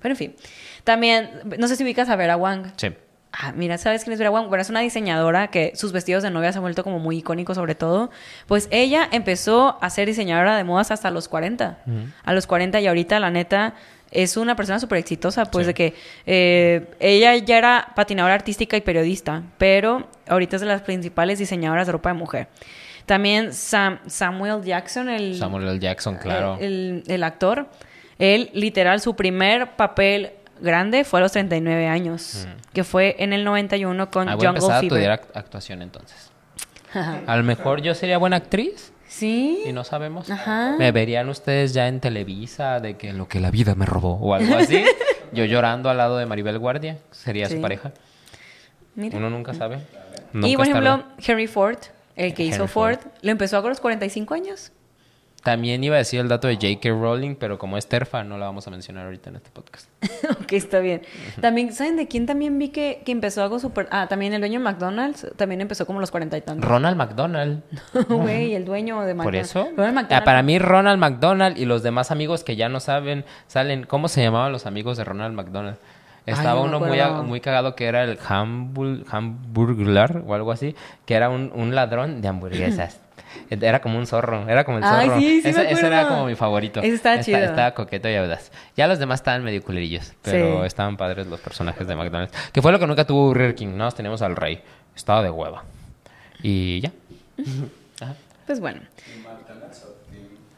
Pero 0.02 0.14
en 0.14 0.18
fin. 0.18 0.36
También, 0.84 1.30
no 1.58 1.68
sé 1.68 1.76
si 1.76 1.84
ubicas 1.84 2.10
a 2.10 2.16
Vera 2.16 2.36
Wang. 2.38 2.68
Sí. 2.76 2.90
Ah, 3.34 3.54
mira, 3.56 3.78
¿sabes 3.78 4.04
quién 4.04 4.12
es 4.14 4.20
Vera 4.20 4.30
Wang? 4.30 4.50
Bueno, 4.50 4.62
es 4.62 4.70
una 4.70 4.82
diseñadora 4.82 5.48
que 5.48 5.72
sus 5.76 5.94
vestidos 5.94 6.22
de 6.22 6.30
novia 6.32 6.52
se 6.52 6.58
han 6.58 6.64
vuelto 6.64 6.84
como 6.84 7.00
muy 7.00 7.18
icónicos 7.20 7.56
sobre 7.56 7.76
todo. 7.76 8.12
Pues 8.46 8.68
ella 8.72 9.08
empezó 9.12 9.78
a 9.82 9.90
ser 9.90 10.08
diseñadora 10.08 10.58
de 10.58 10.64
modas 10.66 10.92
hasta 10.92 11.10
los 11.12 11.30
40. 11.30 11.78
A 12.26 12.34
los 12.34 12.46
40 12.46 12.82
y 12.82 12.88
ahorita, 12.88 13.20
la 13.22 13.32
neta, 13.32 13.74
es 14.12 14.36
una 14.36 14.58
persona 14.58 14.80
súper 14.82 14.98
exitosa. 14.98 15.46
Pues 15.46 15.66
Sí. 15.66 15.68
de 15.70 15.74
que 15.74 15.94
eh, 16.26 16.88
ella 17.00 17.34
ya 17.38 17.58
era 17.58 17.94
patinadora 17.96 18.34
artística 18.36 18.76
y 18.76 18.82
periodista, 18.82 19.44
pero 19.58 20.10
ahorita 20.28 20.58
es 20.58 20.62
de 20.62 20.68
las 20.68 20.82
principales 20.82 21.40
diseñadoras 21.40 21.86
de 21.88 21.94
ropa 21.94 22.10
de 22.12 22.16
mujer. 22.20 22.48
También 23.06 23.52
Sam- 23.54 24.00
Samuel 24.08 24.62
Jackson, 24.62 25.08
el, 25.08 25.38
Samuel 25.38 25.68
L. 25.70 25.80
Jackson, 25.80 26.18
claro. 26.18 26.58
el, 26.60 27.04
el 27.08 27.24
actor, 27.24 27.68
él 28.20 28.50
literal 28.54 29.00
su 29.00 29.16
primer 29.16 29.72
papel 29.78 30.34
grande 30.62 31.04
fue 31.04 31.20
a 31.20 31.24
los 31.24 31.32
39 31.34 31.88
años, 31.88 32.48
que 32.74 32.84
fue 32.84 33.16
en 33.20 33.34
el 33.34 33.44
91 33.44 34.10
con 34.12 34.30
Ah, 34.30 34.36
voy 34.36 34.46
a 34.46 34.50
Jungle 34.52 34.66
a 34.66 34.80
Fever. 34.80 34.84
estudiar 34.86 35.12
act- 35.22 35.32
actuación 35.38 35.82
entonces. 35.82 36.30
A 36.94 37.36
lo 37.38 37.44
mejor 37.44 37.82
yo 37.82 37.96
sería 37.96 38.18
buena 38.18 38.36
actriz 38.38 38.92
sí. 39.08 39.64
y 39.66 39.72
no 39.74 39.84
sabemos. 39.84 40.30
Ajá. 40.30 40.76
Me 40.78 40.92
verían 40.92 41.30
ustedes 41.30 41.74
ya 41.74 41.88
en 41.88 42.00
Televisa 42.02 42.80
de 42.80 42.98
que 42.98 43.14
lo 43.14 43.28
que 43.28 43.40
la 43.40 43.50
vida 43.52 43.76
me 43.76 43.86
robó 43.86 44.16
o 44.16 44.34
algo 44.34 44.56
así. 44.58 44.84
yo 45.32 45.46
llorando 45.46 45.90
al 45.90 45.98
lado 45.98 46.18
de 46.18 46.26
Maribel 46.26 46.60
Guardia, 46.60 46.98
sería 47.12 47.48
Sí. 47.48 47.56
su 47.56 47.62
pareja. 47.62 47.92
Mira. 48.96 49.18
Uno 49.18 49.30
nunca 49.30 49.54
sabe. 49.54 49.78
y 50.34 50.38
Nunca 50.38 50.58
por 50.58 50.66
es 50.66 50.70
ejemplo. 50.72 51.04
Henry 51.26 51.48
Ford, 51.48 51.78
el 52.18 52.34
que 52.34 52.44
hizo 52.44 52.64
Henry 52.64 52.68
Ford, 52.68 53.00
Ford. 53.00 53.12
lo 53.22 53.32
empezó 53.32 53.58
a 53.58 53.62
los 53.62 53.80
45 53.80 54.34
años. 54.34 54.72
También 55.44 55.84
iba 55.84 55.96
a 55.96 55.98
decir 55.98 56.20
el 56.20 56.28
dato 56.28 56.48
de 56.48 56.56
J.K. 56.56 56.90
Rowling, 56.90 57.36
pero 57.36 57.58
como 57.58 57.78
es 57.78 57.88
terfa, 57.88 58.24
no 58.24 58.38
la 58.38 58.46
vamos 58.46 58.68
a 58.68 58.70
mencionar 58.72 59.06
ahorita 59.06 59.32
en 59.32 59.38
este 59.38 59.50
podcast. 59.50 59.90
ok, 60.30 60.54
está 60.54 60.80
bien. 60.80 61.02
También, 61.40 61.74
¿saben 61.74 61.98
de 61.98 62.08
quién 62.08 62.28
también 62.28 62.60
vi 62.60 62.70
que, 62.70 63.02
que 63.04 63.12
empezó 63.12 63.42
algo 63.42 63.58
súper... 63.58 63.88
Ah, 63.90 64.08
también 64.08 64.34
el 64.34 64.42
dueño 64.42 64.60
de 64.60 64.66
McDonald's, 64.66 65.28
también 65.38 65.62
empezó 65.62 65.88
como 65.88 66.00
los 66.00 66.12
40 66.12 66.38
y 66.38 66.42
tantos. 66.42 66.70
Ronald 66.70 66.96
McDonald. 66.96 67.64
Güey, 68.08 68.54
el 68.54 68.66
dueño 68.66 69.02
de 69.02 69.16
McDonald's. 69.16 69.54
¿Por 69.54 69.64
eso? 69.64 69.70
Ronald 69.76 70.08
Ah, 70.12 70.24
para 70.24 70.44
mí, 70.44 70.60
Ronald 70.60 71.00
McDonald 71.00 71.58
y 71.58 71.66
los 71.66 71.82
demás 71.82 72.12
amigos 72.12 72.44
que 72.44 72.56
ya 72.56 72.70
no 72.70 72.80
saben, 72.80 73.26
salen. 73.48 73.86
¿Cómo 73.86 74.10
se 74.10 74.22
llamaban 74.22 74.52
los 74.52 74.68
amigos 74.68 74.98
de 74.98 75.06
Ronald 75.06 75.34
McDonald? 75.34 75.78
Estaba 76.28 76.60
no 76.60 76.68
uno 76.68 76.80
muy, 76.80 77.00
muy 77.26 77.42
cagado 77.42 77.76
que 77.76 77.86
era 77.86 78.04
el 78.04 78.20
hambul, 78.28 79.06
hamburglar 79.10 80.22
o 80.26 80.36
algo 80.36 80.52
así, 80.52 80.76
que 81.06 81.16
era 81.16 81.30
un, 81.30 81.52
un 81.56 81.74
ladrón 81.74 82.22
de 82.22 82.28
hamburguesas. 82.28 83.00
Era 83.50 83.82
como 83.82 83.98
un 83.98 84.08
zorro, 84.08 84.48
era 84.50 84.64
como 84.64 84.78
el 84.80 84.84
Ay, 84.84 85.08
zorro. 85.08 85.20
sí, 85.20 85.42
sí 85.42 85.52
me 85.54 85.72
ese, 85.72 85.88
era 85.88 86.08
como 86.08 86.26
mi 86.26 86.36
favorito. 86.36 86.80
Ese 86.82 86.94
estaba 86.96 87.16
Esta- 87.16 87.26
chido. 87.26 87.38
Estaba 87.40 87.72
coqueto 87.74 88.10
y 88.10 88.16
audaz. 88.16 88.52
Ya 88.76 88.88
los 88.88 89.00
demás 89.00 89.20
estaban 89.20 89.44
medio 89.44 89.62
culerillos, 89.64 90.14
pero 90.22 90.62
Sí. 90.62 90.68
estaban 90.68 90.98
padres 90.98 91.28
los 91.28 91.40
personajes 91.40 91.86
de 91.88 91.96
McDonald's. 91.96 92.34
Que 92.52 92.62
fue 92.62 92.72
lo 92.72 92.80
que 92.80 92.88
nunca 92.88 93.06
tuvo 93.06 93.28
Burger 93.28 93.56
King, 93.56 93.76
¿no? 93.76 93.92
Teníamos 93.92 94.22
al 94.22 94.36
rey. 94.36 94.62
Estaba 94.96 95.22
de 95.24 95.30
hueva. 95.30 95.64
Y 96.44 96.82
ya. 96.82 96.92
Ajá. 98.02 98.16
Pues 98.46 98.60
bueno. 98.60 98.82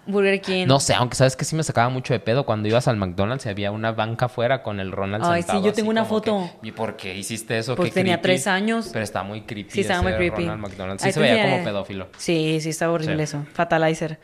Burger 0.06 0.42
King. 0.42 0.68
No 0.68 0.80
sé, 0.80 0.94
aunque 0.94 1.16
sabes 1.16 1.36
que 1.36 1.46
sí 1.46 1.56
me 1.56 1.64
sacaba 1.64 1.90
mucho 1.90 2.14
de 2.14 2.20
pedo 2.20 2.46
cuando 2.46 2.68
ibas 2.68 2.88
al 2.88 2.98
McDonald's 2.98 3.46
y 3.46 3.50
había 3.50 3.72
una 3.72 3.92
banca 3.94 4.26
afuera 4.26 4.62
con 4.64 4.80
el 4.80 4.92
Ronald 4.92 5.24
Ay, 5.26 5.42
sí, 5.42 5.48
sentado 5.48 5.64
yo 5.66 5.72
así 5.72 5.76
tengo 5.78 5.90
una 5.92 6.04
como 6.06 6.22
que, 6.22 6.30
foto. 6.32 6.50
¿Y 6.62 6.72
por 6.74 6.96
qué 6.98 7.16
hiciste 7.16 7.58
eso? 7.58 7.76
Pues 7.76 7.90
Qué 7.90 7.94
tenía 7.96 8.16
creepy. 8.16 8.24
tres 8.24 8.48
años. 8.48 8.90
Pero 8.92 9.04
está 9.04 9.24
muy 9.24 9.42
creepy 9.42 9.72
Sí, 9.72 9.82
estaba 9.82 10.02
muy 10.02 10.14
creepy. 10.14 10.42
Ronald 10.44 10.62
McDonald. 10.62 11.00
Sí 11.00 11.06
Ahí 11.08 11.14
se 11.14 11.20
te 11.20 11.22
veía 11.22 11.34
enseñaré. 11.36 11.64
como 11.64 11.72
pedófilo. 11.74 12.08
Sí, 12.18 12.60
sí, 12.62 12.70
está 12.70 12.92
horrible 12.92 13.16
Sí. 13.18 13.24
eso. 13.24 13.46
Fatalizer. 13.54 14.20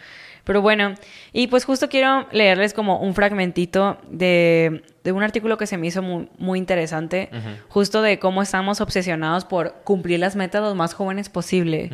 Pero 0.50 0.64
bueno, 0.64 0.96
y 1.32 1.46
pues 1.46 1.64
justo 1.64 1.90
quiero 1.90 2.26
leerles 2.32 2.74
como 2.74 2.98
un 2.98 3.14
fragmentito 3.14 4.00
de, 4.10 4.82
de 5.04 5.12
un 5.12 5.22
artículo 5.22 5.60
que 5.60 5.68
se 5.68 5.78
me 5.78 5.86
hizo 5.86 6.02
muy, 6.02 6.28
muy 6.40 6.58
interesante, 6.58 7.30
justo 7.68 8.02
de 8.02 8.18
cómo 8.18 8.42
estamos 8.42 8.82
obsesionados 8.82 9.46
por 9.46 9.76
cumplir 9.84 10.20
las 10.20 10.36
metas 10.36 10.64
los 10.64 10.74
más 10.76 10.96
jóvenes 10.96 11.30
posible. 11.30 11.92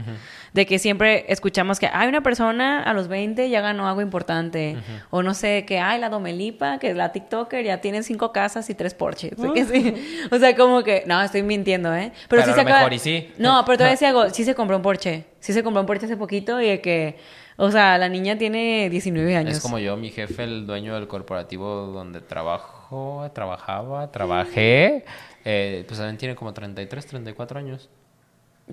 De 0.53 0.65
que 0.65 0.79
siempre 0.79 1.25
escuchamos 1.27 1.81
que 1.81 1.89
hay 1.91 2.07
una 2.07 2.21
persona 2.21 2.81
a 2.81 2.93
los 2.93 3.09
20 3.09 3.49
ya 3.49 3.59
ganó 3.59 3.89
algo 3.89 3.99
importante. 3.99 4.77
O 5.09 5.21
no 5.21 5.33
sé, 5.33 5.65
que 5.67 5.79
hay 5.79 5.99
la 5.99 6.07
Domelipa, 6.07 6.79
que 6.79 6.91
es 6.91 6.95
la 6.95 7.11
TikToker, 7.11 7.61
ya 7.65 7.81
tiene 7.81 8.03
cinco 8.03 8.31
casas 8.31 8.69
y 8.69 8.73
tres 8.73 8.93
Porsches. 8.93 9.33
O 9.37 9.41
sea, 9.41 9.51
que 9.53 9.65
sí. 9.65 10.27
O 10.31 10.39
sea, 10.39 10.55
como 10.55 10.81
que, 10.81 11.03
no, 11.07 11.21
estoy 11.21 11.43
mintiendo, 11.43 11.93
¿eh? 11.93 12.13
Pero 12.29 12.41
sí 12.45 12.51
a 12.51 12.55
se 12.55 12.61
acaba- 12.61 12.77
mejor 12.77 12.93
y 12.93 12.99
sí. 12.99 13.33
No, 13.37 13.63
pero 13.65 13.79
te 13.79 13.83
voy 13.83 13.89
a 13.89 13.91
decir 13.91 14.07
algo, 14.07 14.29
sí 14.29 14.45
se 14.45 14.55
compró 14.55 14.77
un 14.77 14.81
Porsche. 14.81 15.25
Sí 15.41 15.51
se 15.51 15.61
compró 15.61 15.81
un 15.81 15.87
Porsche 15.87 16.05
hace 16.05 16.15
poquito 16.15 16.61
y 16.61 16.67
de 16.69 16.79
que, 16.79 17.17
o 17.57 17.71
sea, 17.71 17.97
la 17.97 18.09
niña 18.09 18.37
tiene 18.37 18.89
19 18.89 19.35
años. 19.35 19.55
Es 19.57 19.61
como 19.61 19.79
yo, 19.79 19.95
mi 19.97 20.09
jefe, 20.11 20.43
el 20.43 20.65
dueño 20.67 20.95
del 20.95 21.07
corporativo 21.07 21.87
donde 21.87 22.21
trabajo, 22.21 23.29
trabajaba, 23.33 24.11
trabajé, 24.11 25.05
eh, 25.45 25.83
pues 25.87 25.99
también 25.99 26.17
tiene 26.17 26.35
como 26.35 26.53
33, 26.53 27.05
34 27.05 27.59
años. 27.59 27.89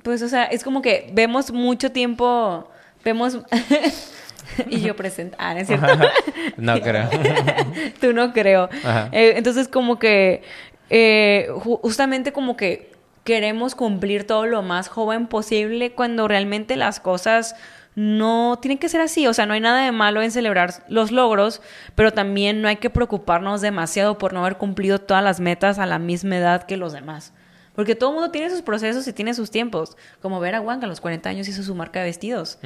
Pues, 0.03 0.23
o 0.23 0.29
sea, 0.29 0.45
es 0.45 0.65
como 0.65 0.81
que 0.83 1.11
vemos 1.13 1.53
mucho 1.53 1.93
tiempo, 1.93 2.69
vemos... 3.05 3.39
y 4.69 4.81
yo 4.81 4.97
presento... 4.97 5.37
Ah, 5.39 5.55
¿no 5.55 5.61
es 5.61 5.67
cierto? 5.69 5.87
no 6.57 6.81
creo. 6.81 7.09
Tú 8.01 8.13
no 8.13 8.33
creo. 8.33 8.69
Eh, 9.13 9.35
entonces, 9.37 9.69
como 9.69 9.99
que, 9.99 10.43
eh, 10.91 11.47
ju- 11.51 11.81
justamente 11.83 12.33
como 12.33 12.57
que 12.57 12.91
queremos 13.25 13.75
cumplir 13.75 14.27
todo 14.27 14.47
lo 14.47 14.63
más 14.63 14.89
joven 14.89 15.27
posible 15.29 15.93
cuando 15.93 16.27
realmente 16.27 16.77
las 16.77 16.99
cosas 16.99 17.55
no 17.95 18.59
tienen 18.61 18.79
que 18.79 18.89
ser 18.89 19.01
así. 19.01 19.27
O 19.27 19.35
sea, 19.35 19.47
no 19.47 19.55
hay 19.55 19.61
nada 19.61 19.85
de 19.85 19.93
malo 19.93 20.23
en 20.23 20.31
celebrar 20.31 20.85
los 20.89 21.11
logros, 21.11 21.61
pero 21.95 22.13
también 22.13 22.63
no 22.63 22.69
hay 22.69 22.77
que 22.77 22.91
preocuparnos 22.91 23.61
demasiado 23.61 24.19
por 24.19 24.33
no 24.33 24.41
haber 24.41 24.57
cumplido 24.57 24.99
todas 24.99 25.23
las 25.23 25.41
metas 25.41 25.79
a 25.79 25.87
la 25.87 25.99
misma 25.99 26.37
edad 26.37 26.65
que 26.65 26.77
los 26.77 26.93
demás. 26.93 27.33
Porque 27.75 27.95
todo 27.95 28.11
el 28.11 28.17
mundo 28.17 28.31
tiene 28.31 28.51
sus 28.51 28.61
procesos 28.61 29.09
y 29.09 29.13
tiene 29.15 29.33
sus 29.33 29.51
tiempos. 29.51 29.97
Como 30.21 30.41
Vera 30.41 30.61
Wang, 30.61 30.85
a 30.85 30.87
los 30.87 31.01
40 31.01 31.29
años 31.31 31.49
hizo 31.49 31.63
su 31.63 31.75
marca 31.75 32.01
de 32.01 32.07
vestidos. 32.07 32.59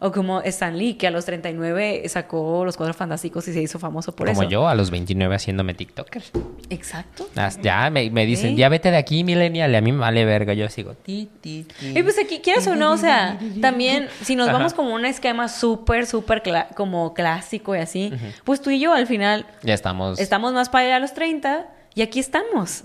O 0.00 0.12
como 0.12 0.40
Stan 0.42 0.76
Lee, 0.76 0.94
que 0.94 1.06
a 1.06 1.10
los 1.10 1.24
39 1.24 2.02
sacó 2.08 2.64
los 2.64 2.76
cuadros 2.76 2.96
fantásticos 2.96 3.48
y 3.48 3.52
se 3.54 3.62
hizo 3.62 3.78
famoso 3.78 4.14
por 4.14 4.26
Como 4.28 4.42
eso. 4.42 4.50
yo, 4.50 4.68
a 4.68 4.74
los 4.74 4.90
29 4.90 5.34
haciéndome 5.34 5.72
TikToker. 5.74 6.22
Exacto. 6.68 7.28
Ya 7.62 7.88
me, 7.90 8.10
me 8.10 8.26
dicen, 8.26 8.50
Sí. 8.50 8.56
ya 8.56 8.68
vete 8.68 8.90
de 8.90 8.96
aquí, 8.98 9.24
millennial. 9.24 9.70
Y 9.72 9.76
a 9.76 9.80
mí 9.80 9.92
me 9.92 9.98
vale 9.98 10.24
verga. 10.24 10.52
Yo 10.54 10.68
sigo. 10.68 10.94
Ti, 10.94 11.28
ti, 11.40 11.66
ti. 11.78 11.98
Y 11.98 12.02
pues 12.02 12.18
aquí, 12.22 12.40
quieras 12.40 12.66
o 12.66 12.76
no, 12.76 12.92
o 12.92 12.96
sea, 12.98 13.38
también 13.60 14.08
si 14.22 14.36
nos 14.36 14.52
vamos 14.52 14.74
como 14.74 14.94
un 14.94 15.04
esquema 15.04 15.48
súper, 15.48 16.06
súper 16.06 16.42
cla- 16.42 16.68
como 16.74 17.14
clásico 17.14 17.74
y 17.74 17.78
así, 17.78 18.12
pues 18.44 18.60
tú 18.60 18.70
y 18.70 18.78
yo 18.80 18.92
al 18.92 19.06
final 19.06 19.46
Ya 19.62 19.74
estamos. 19.74 20.18
estamos 20.20 20.52
más 20.52 20.68
para 20.68 20.84
allá 20.84 20.96
a 20.96 21.00
los 21.00 21.14
30 21.14 21.66
y 21.94 22.02
aquí 22.02 22.20
estamos. 22.20 22.82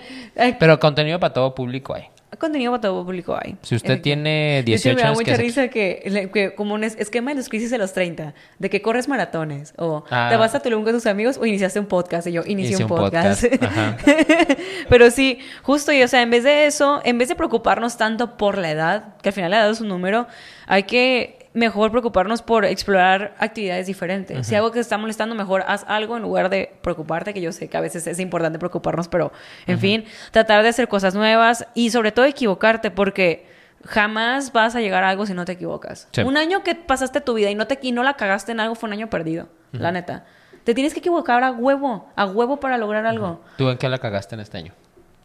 Pero 0.58 0.78
contenido 0.78 1.18
para 1.20 1.32
todo 1.32 1.54
público 1.54 1.94
hay. 1.94 2.04
Contenido 2.38 2.70
para 2.72 2.82
todo 2.82 3.02
público 3.04 3.34
hay. 3.40 3.56
Si 3.62 3.76
usted 3.76 3.94
Eh, 3.94 3.96
tiene 3.98 4.62
de 4.66 4.72
hecho, 4.74 4.90
18 4.90 4.96
me 4.96 5.00
da 5.02 5.08
años 5.08 5.18
mucha 5.18 5.30
que 5.36 5.42
risa 5.42 5.68
que, 5.68 6.52
como 6.54 6.74
un 6.74 6.84
es- 6.84 6.96
esquema 6.98 7.30
de 7.30 7.36
los 7.36 7.48
crisis 7.48 7.70
de 7.70 7.78
los 7.78 7.94
30, 7.94 8.34
de 8.58 8.68
que 8.68 8.82
corres 8.82 9.08
maratones, 9.08 9.72
o 9.78 10.04
Ah. 10.10 10.26
te 10.30 10.36
vas 10.36 10.54
a 10.54 10.60
Tulum 10.60 10.84
con 10.84 10.92
tus 10.92 11.06
amigos, 11.06 11.38
o 11.40 11.46
iniciaste 11.46 11.80
un 11.80 11.86
podcast, 11.86 12.26
y 12.26 12.32
yo 12.32 12.42
inicié 12.44 12.76
un 12.76 12.82
un 12.82 12.88
podcast. 12.88 13.42
podcast. 13.46 14.02
Pero 14.90 15.10
sí, 15.10 15.38
justo 15.62 15.92
y, 15.92 16.02
o 16.02 16.08
sea, 16.08 16.20
en 16.20 16.30
vez 16.30 16.44
de 16.44 16.66
eso, 16.66 17.00
en 17.04 17.16
vez 17.16 17.28
de 17.28 17.36
preocuparnos 17.36 17.96
tanto 17.96 18.36
por 18.36 18.58
la 18.58 18.70
edad, 18.70 19.16
que 19.22 19.30
al 19.30 19.32
final 19.32 19.52
la 19.52 19.58
edad 19.60 19.70
es 19.70 19.80
un 19.80 19.88
número, 19.88 20.26
hay 20.66 20.82
que 20.82 21.35
mejor 21.56 21.90
preocuparnos 21.90 22.42
por 22.42 22.66
explorar 22.66 23.34
actividades 23.38 23.86
diferentes. 23.86 24.46
Si 24.46 24.54
algo 24.54 24.70
que 24.70 24.74
te 24.74 24.80
está 24.80 24.98
molestando, 24.98 25.34
mejor 25.34 25.64
haz 25.66 25.86
algo 25.88 26.14
en 26.18 26.22
lugar 26.22 26.50
de 26.50 26.70
preocuparte, 26.82 27.32
que 27.32 27.40
yo 27.40 27.50
sé 27.50 27.68
que 27.68 27.78
a 27.78 27.80
veces 27.80 28.06
es 28.06 28.20
importante 28.20 28.58
preocuparnos, 28.58 29.08
pero 29.08 29.32
en 29.66 29.78
fin, 29.78 30.04
tratar 30.32 30.62
de 30.62 30.68
hacer 30.68 30.86
cosas 30.86 31.14
nuevas 31.14 31.66
y 31.72 31.88
sobre 31.88 32.12
todo 32.12 32.26
equivocarte, 32.26 32.90
porque 32.90 33.46
jamás 33.86 34.52
vas 34.52 34.76
a 34.76 34.80
llegar 34.82 35.02
a 35.02 35.08
algo 35.08 35.24
si 35.24 35.32
no 35.32 35.46
te 35.46 35.52
equivocas. 35.52 36.08
Sí. 36.12 36.20
Un 36.20 36.36
año 36.36 36.62
que 36.62 36.74
pasaste 36.74 37.22
tu 37.22 37.32
vida 37.32 37.50
y 37.50 37.54
no 37.54 37.66
te 37.66 37.78
y 37.80 37.92
no 37.92 38.02
la 38.02 38.14
cagaste 38.14 38.52
en 38.52 38.60
algo 38.60 38.74
fue 38.74 38.88
un 38.88 38.92
año 38.92 39.08
perdido, 39.08 39.48
la 39.72 39.92
neta. 39.92 40.26
Te 40.64 40.74
tienes 40.74 40.92
que 40.92 40.98
equivocar 40.98 41.42
a 41.42 41.52
huevo, 41.52 42.10
a 42.16 42.26
huevo 42.26 42.60
para 42.60 42.76
lograr 42.76 43.06
algo. 43.06 43.40
¿Tú 43.56 43.70
en 43.70 43.78
qué 43.78 43.88
la 43.88 43.96
cagaste 43.96 44.34
en 44.34 44.42
este 44.42 44.58
año? 44.58 44.72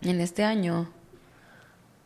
En 0.02 0.22
este 0.22 0.46
año, 0.46 0.94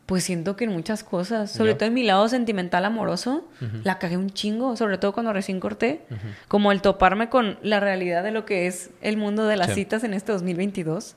pues 0.06 0.24
siento 0.24 0.56
que 0.56 0.66
en 0.66 0.72
muchas 0.72 1.03
cosas, 1.03 1.51
sobre 1.51 1.72
¿Yo? 1.72 1.78
todo 1.78 1.88
en 1.88 1.93
mi 1.95 2.03
lado 2.03 2.28
sentimental 2.30 2.86
amoroso, 2.86 3.43
la 3.84 3.97
cagué 3.97 4.18
un 4.18 4.30
chingo, 4.30 4.76
sobre 4.78 4.99
todo 4.99 5.14
cuando 5.14 5.34
recién 5.34 5.60
corté, 5.60 6.01
como 6.47 6.72
el 6.72 6.82
toparme 6.82 7.28
con 7.30 7.58
la 7.64 7.80
realidad 7.80 8.24
de 8.24 8.30
lo 8.30 8.45
que 8.45 8.68
es 8.68 8.91
el 9.01 9.18
mundo 9.18 9.47
de 9.47 9.56
las 9.58 9.70
Sí. 9.70 9.74
citas 9.78 10.03
en 10.03 10.14
este 10.14 10.32
2022, 10.32 11.16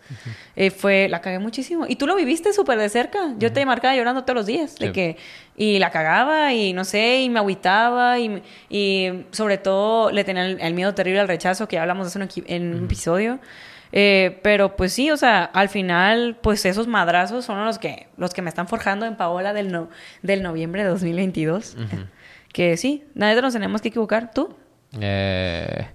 eh, 0.57 0.71
fue, 0.71 1.09
la 1.11 1.21
cagué 1.21 1.39
muchísimo. 1.39 1.85
Y 1.87 1.97
tú 1.97 2.07
lo 2.07 2.17
viviste 2.17 2.55
súper 2.55 2.79
de 2.79 2.89
cerca, 2.89 3.35
yo 3.39 3.53
te 3.53 3.67
marcaba 3.67 3.95
llorando 3.95 4.23
todos 4.25 4.37
los 4.37 4.47
días, 4.47 4.77
de 4.77 4.91
que, 4.93 5.17
y 5.55 5.79
la 5.81 5.91
cagaba, 5.91 6.55
y 6.55 6.73
no 6.73 6.85
sé, 6.87 7.21
y 7.21 7.29
me 7.29 7.41
agüitaba, 7.41 8.19
y, 8.19 8.43
y 8.71 9.27
sobre 9.33 9.59
todo 9.59 10.11
le 10.11 10.25
tenía 10.25 10.47
el, 10.47 10.61
el 10.63 10.73
miedo 10.73 10.95
terrible 10.95 11.21
al 11.21 11.29
rechazo, 11.29 11.69
que 11.69 11.77
ya 11.77 11.83
hablamos 11.83 12.17
en, 12.17 12.23
equi- 12.23 12.45
en 12.47 12.75
un 12.75 12.85
episodio. 12.87 13.39
Eh, 13.93 14.39
pero 14.43 14.77
pues 14.77 14.93
sí, 14.93 15.11
o 15.11 15.17
sea, 15.17 15.45
al 15.45 15.69
final, 15.69 16.37
pues 16.43 16.65
esos 16.67 16.87
madrazos 16.87 17.45
son 17.45 17.65
los 17.65 17.79
que, 17.79 18.09
los 18.17 18.35
que 18.35 18.43
me 18.43 18.49
están 18.51 18.69
forjando 18.69 19.07
en 19.07 19.17
Paola 19.17 19.53
del, 19.53 19.73
no, 19.73 19.89
del 20.23 20.43
noviembre 20.43 20.83
de 20.85 20.89
2022. 20.91 21.77
Que 22.53 22.79
sí, 22.79 23.05
nadie 23.15 23.41
nos 23.43 23.53
tenemos 23.53 23.83
que 23.83 23.89
equivocar. 23.89 24.31
¿Tú? 24.33 24.57
Eh, 24.99 25.87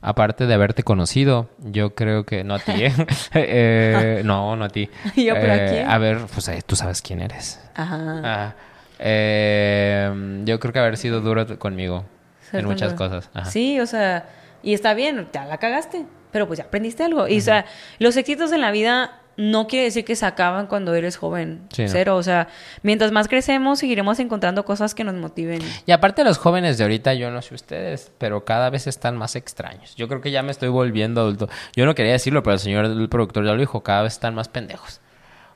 aparte 0.00 0.46
de 0.46 0.54
haberte 0.54 0.84
conocido, 0.84 1.50
yo 1.58 1.96
creo 1.96 2.24
que 2.24 2.44
no 2.44 2.54
a 2.54 2.58
ti, 2.60 2.72
¿eh? 2.84 2.92
Eh, 3.34 4.22
no, 4.24 4.54
no 4.54 4.64
a 4.64 4.68
ti. 4.68 4.88
Yo, 5.16 5.34
¿pero 5.34 5.52
a 5.52 5.56
Eh, 5.56 5.68
quién? 5.68 5.90
A 5.90 5.98
ver, 5.98 6.18
pues 6.32 6.46
eh, 6.48 6.62
tú 6.64 6.76
sabes 6.76 7.02
quién 7.02 7.20
eres. 7.20 7.60
Ajá. 7.74 8.20
Ah, 8.24 8.54
eh, 9.00 10.42
yo 10.44 10.60
creo 10.60 10.72
que 10.72 10.78
haber 10.78 10.96
sido 10.96 11.20
duro 11.20 11.58
conmigo 11.58 12.04
en 12.52 12.64
muchas 12.66 12.94
cosas. 12.94 13.28
Ajá. 13.34 13.50
Sí, 13.50 13.80
o 13.80 13.86
sea, 13.86 14.26
y 14.62 14.74
está 14.74 14.94
bien, 14.94 15.28
ya 15.32 15.44
la 15.44 15.58
cagaste, 15.58 16.06
pero 16.30 16.46
pues 16.46 16.58
ya 16.58 16.64
aprendiste 16.64 17.02
algo. 17.02 17.28
Y 17.28 17.38
o 17.38 17.40
sea, 17.40 17.66
los 17.98 18.16
éxitos 18.16 18.52
en 18.52 18.60
la 18.60 18.70
vida 18.70 19.20
no 19.36 19.66
quiere 19.66 19.84
decir 19.84 20.04
que 20.04 20.16
se 20.16 20.24
acaban 20.24 20.66
cuando 20.66 20.94
eres 20.94 21.16
joven. 21.16 21.60
Sí, 21.72 21.82
no. 21.82 21.88
Cero, 21.88 22.16
o 22.16 22.22
sea, 22.22 22.48
mientras 22.82 23.12
más 23.12 23.28
crecemos, 23.28 23.78
seguiremos 23.78 24.18
encontrando 24.18 24.64
cosas 24.64 24.94
que 24.94 25.04
nos 25.04 25.14
motiven. 25.14 25.60
Y 25.84 25.92
aparte 25.92 26.24
los 26.24 26.38
jóvenes 26.38 26.78
de 26.78 26.84
ahorita, 26.84 27.14
yo 27.14 27.30
no 27.30 27.42
sé 27.42 27.54
ustedes, 27.54 28.12
pero 28.18 28.44
cada 28.44 28.70
vez 28.70 28.86
están 28.86 29.16
más 29.16 29.36
extraños. 29.36 29.94
Yo 29.94 30.08
creo 30.08 30.20
que 30.20 30.30
ya 30.30 30.42
me 30.42 30.52
estoy 30.52 30.68
volviendo 30.68 31.20
adulto. 31.20 31.48
Yo 31.74 31.84
no 31.86 31.94
quería 31.94 32.12
decirlo, 32.12 32.42
pero 32.42 32.54
el 32.54 32.60
señor 32.60 32.86
el 32.86 33.08
productor 33.08 33.44
ya 33.44 33.52
lo 33.52 33.60
dijo, 33.60 33.82
cada 33.82 34.02
vez 34.02 34.14
están 34.14 34.34
más 34.34 34.48
pendejos. 34.48 35.00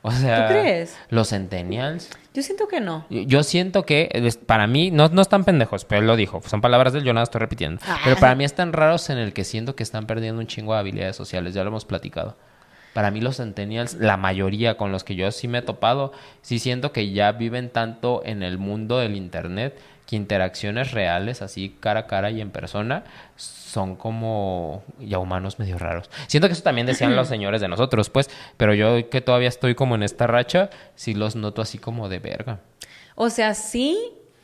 O 0.03 0.11
sea, 0.11 0.47
¿Tú 0.47 0.53
crees? 0.55 0.97
Los 1.11 1.29
centennials. 1.29 2.09
Yo 2.33 2.43
siento 2.43 2.69
que 2.69 2.81
no. 2.81 3.05
Yo- 3.11 3.43
siento 3.43 3.85
que 3.85 4.33
para 4.47 4.67
mí 4.67 4.91
no, 4.91 5.09
no 5.09 5.21
están 5.21 5.45
pendejos, 5.45 5.85
pero 5.85 6.01
él 6.01 6.07
lo 6.07 6.17
dijo. 6.17 6.41
Son 6.47 6.61
palabras 6.63 6.93
de 6.95 7.01
él, 7.01 7.05
yo 7.05 7.13
nada 7.13 7.25
estoy 7.25 7.41
repitiendo. 7.41 7.83
Ah. 7.87 7.99
Pero 8.05 8.17
para 8.17 8.35
mí 8.35 8.45
están 8.45 8.73
raros 8.73 9.11
en 9.11 9.19
el 9.19 9.33
que 9.35 9.45
siento 9.45 9.77
que 9.77 9.83
están 9.83 10.07
perdiendo 10.07 10.41
un 10.41 10.47
chingo 10.47 10.73
de 10.73 10.79
habilidades 10.81 11.17
sociales. 11.17 11.53
Ya 11.53 11.65
lo 11.65 11.69
hemos 11.69 11.85
platicado. 11.85 12.37
Para 12.95 13.11
mí 13.11 13.21
los 13.21 13.37
centennials, 13.37 13.95
la 13.95 14.17
mayoría 14.17 14.77
con 14.77 14.91
los 14.91 15.05
que 15.05 15.15
yo 15.15 15.31
sí 15.33 15.49
me 15.49 15.59
he 15.59 15.63
topado, 15.63 16.13
sí 16.43 16.59
siento 16.59 16.93
que 16.93 17.13
ya 17.13 17.33
viven 17.33 17.69
tanto 17.71 18.23
en 18.25 18.43
el 18.43 18.59
mundo 18.59 18.99
del 18.99 19.15
internet 19.17 19.79
que 20.11 20.17
interacciones 20.17 20.91
reales, 20.91 21.41
así 21.41 21.77
cara 21.79 22.01
a 22.01 22.07
cara 22.09 22.33
y 22.33 22.41
en 22.41 22.51
persona, 22.51 23.05
son 23.37 23.95
como 23.95 24.83
ya 24.99 25.21
humanos 25.21 25.61
medio 25.61 25.79
raros. 25.79 26.11
Siento 26.27 26.49
que 26.49 26.55
eso 26.55 26.65
también 26.65 26.89
decían 26.89 27.15
los 27.15 27.29
señores 27.29 27.61
de 27.61 27.69
nosotros, 27.69 28.11
pues, 28.11 28.29
pero 28.57 28.75
yo 28.75 29.09
que 29.09 29.21
todavía 29.21 29.49
estoy 29.49 29.77
como 29.77 29.95
en 29.95 30.03
esta 30.03 30.27
racha, 30.27 30.71
sí 30.97 31.15
los 31.15 31.37
noto 31.37 31.63
así 31.63 31.79
como 31.79 32.09
de 32.09 32.19
verga. 32.19 32.59
O 33.15 33.31
sea, 33.31 33.55
sí, 33.55 33.97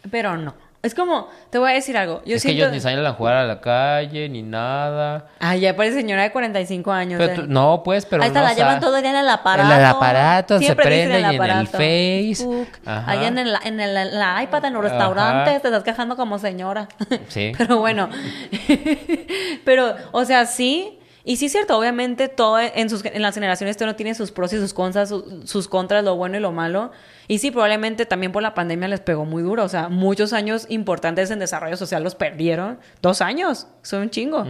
pero 0.09 0.37
no. 0.37 0.55
Es 0.83 0.95
como, 0.95 1.29
te 1.51 1.59
voy 1.59 1.71
a 1.73 1.75
decir 1.75 1.97
algo. 1.97 2.23
Yo 2.25 2.37
es 2.37 2.43
que 2.45 2.53
ellos 2.53 2.71
ni 2.71 2.79
salen 2.81 3.05
a 3.05 3.13
jugar 3.13 3.35
a 3.35 3.45
la 3.45 3.61
calle, 3.61 4.29
ni 4.29 4.43
nada. 4.43 5.27
Ay, 5.41 5.61
ya 5.61 5.75
parece 5.75 5.97
señora 5.97 6.23
de 6.23 6.31
45 6.31 6.93
años. 6.93 7.19
Pero 7.19 7.33
eh. 7.33 7.35
tú- 7.37 7.47
no, 7.49 7.83
pues, 7.83 8.07
pero 8.07 8.23
Ahí 8.23 8.29
está, 8.29 8.41
no 8.41 8.47
la 8.47 8.55
llevan 8.55 8.75
sa- 8.75 8.81
todo 8.81 8.97
el 8.97 9.03
día 9.03 9.11
en 9.11 9.17
el 9.19 9.29
aparato. 9.29 9.73
En 9.73 9.79
el 9.81 9.85
aparato, 9.85 10.59
se 10.59 10.65
Siempre 10.67 10.89
dicen 10.91 11.09
prende 11.09 11.21
y 11.21 11.25
en 11.25 11.31
el 11.31 11.35
aparato. 11.41 11.71
Face. 11.73 12.35
Facebook. 12.37 12.69
Ajá. 12.85 13.11
Allá 13.11 13.29
en 13.29 13.39
el, 13.39 13.55
en 13.65 13.81
el- 13.81 13.97
en 13.97 14.19
la 14.19 14.43
iPad, 14.45 14.65
en 14.67 14.75
los 14.75 14.85
Ajá. 14.85 14.93
restaurantes, 14.95 15.63
te 15.63 15.69
estás 15.69 15.83
quejando 15.83 16.15
como 16.17 16.39
señora. 16.39 16.87
Sí. 17.29 17.53
Pero 17.59 17.79
bueno. 17.79 18.09
Pero, 19.65 19.95
o 20.13 20.25
sea, 20.25 20.47
sí. 20.47 20.99
Y 21.29 21.39
sí 21.39 21.47
es 21.47 21.53
cierto, 21.53 21.77
obviamente, 21.77 22.29
todo 22.29 22.61
en, 22.61 22.89
sus, 22.89 23.05
en 23.05 23.21
las 23.21 23.35
generaciones 23.35 23.77
todo 23.77 23.97
tiene 23.97 24.15
sus 24.15 24.31
pros 24.31 24.53
y 24.53 24.59
sus 24.59 24.73
contras, 24.73 25.09
sus, 25.09 25.25
sus 25.51 25.67
contras, 25.67 26.05
lo 26.05 26.15
bueno 26.15 26.37
y 26.37 26.41
lo 26.41 26.53
malo. 26.53 26.93
Y 27.27 27.39
sí, 27.39 27.51
probablemente 27.51 28.07
también 28.07 28.31
por 28.31 28.45
la 28.45 28.55
pandemia 28.55 28.87
les 28.87 29.01
pegó 29.01 29.25
muy 29.25 29.43
duro. 29.43 29.65
O 29.65 29.69
sea, 29.69 29.89
muchos 29.89 30.33
años 30.33 30.67
importantes 30.69 31.33
en 31.33 31.41
desarrollo 31.41 31.77
social 31.77 32.05
los 32.05 32.15
perdieron. 32.15 32.79
Dos 33.03 33.23
años, 33.23 33.67
son 33.83 34.03
un 34.03 34.11
chingo. 34.11 34.47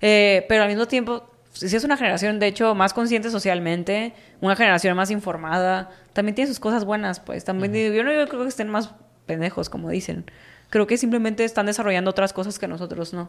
Eh, 0.00 0.44
pero 0.48 0.64
al 0.64 0.68
mismo 0.68 0.86
tiempo, 0.86 1.30
sí 1.52 1.76
es 1.76 1.84
una 1.84 1.96
generación, 1.96 2.40
de 2.40 2.48
hecho, 2.48 2.74
más 2.74 2.92
consciente 2.92 3.30
socialmente, 3.30 4.12
una 4.40 4.56
generación 4.56 4.96
más 4.96 5.12
informada. 5.12 5.90
También 6.12 6.34
tiene 6.34 6.48
sus 6.48 6.58
cosas 6.58 6.84
buenas, 6.84 7.20
pues. 7.20 7.44
También 7.44 7.72
yo 7.72 8.02
no 8.02 8.12
yo 8.12 8.26
creo 8.26 8.42
que 8.42 8.48
estén 8.48 8.68
más 8.68 8.90
pendejos, 9.26 9.70
como 9.70 9.90
dicen. 9.90 10.28
Creo 10.70 10.88
que 10.88 10.96
simplemente 10.96 11.44
están 11.44 11.66
desarrollando 11.66 12.10
otras 12.10 12.32
cosas 12.32 12.58
que 12.58 12.66
nosotros 12.66 13.12
no. 13.12 13.28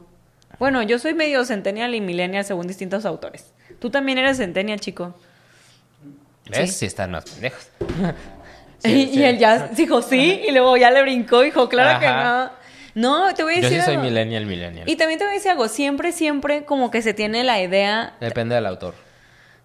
Bueno, 0.59 0.81
yo 0.83 0.97
soy 0.99 1.13
medio 1.13 1.45
centennial 1.45 1.93
y 1.95 2.01
millennial 2.01 2.43
según 2.45 2.67
distintos 2.67 3.05
autores. 3.05 3.53
Tú 3.79 3.89
también 3.89 4.17
eres 4.17 4.37
centennial, 4.37 4.79
chico. 4.79 5.13
¿Ves? 6.49 6.71
Sí. 6.71 6.79
Sí, 6.79 6.85
están 6.85 7.11
más 7.11 7.25
pendejos. 7.25 7.69
y, 8.83 8.87
Sí, 8.89 9.09
sí. 9.13 9.19
y 9.19 9.23
él 9.23 9.37
ya 9.37 9.67
dijo 9.69 10.01
sí, 10.01 10.41
y 10.47 10.51
luego 10.51 10.77
ya 10.77 10.91
le 10.91 11.01
brincó 11.01 11.41
dijo, 11.41 11.67
claro 11.67 11.99
que 11.99 12.07
no. 12.07 12.51
No, 12.95 13.33
te 13.35 13.43
voy 13.43 13.53
a 13.53 13.57
Yo 13.57 13.61
decir 13.63 13.79
sí 13.81 13.85
soy 13.85 13.97
millennial, 13.97 14.45
millennial. 14.47 14.89
Y 14.89 14.95
también 14.95 15.19
te 15.19 15.25
voy 15.25 15.33
a 15.33 15.35
decir 15.35 15.51
algo, 15.51 15.67
siempre, 15.67 16.11
siempre 16.11 16.65
como 16.65 16.89
que 16.89 17.01
se 17.03 17.13
tiene 17.13 17.43
la 17.43 17.61
idea, 17.61 18.15
Depende 18.19 18.55
del 18.55 18.65
autor. 18.65 18.95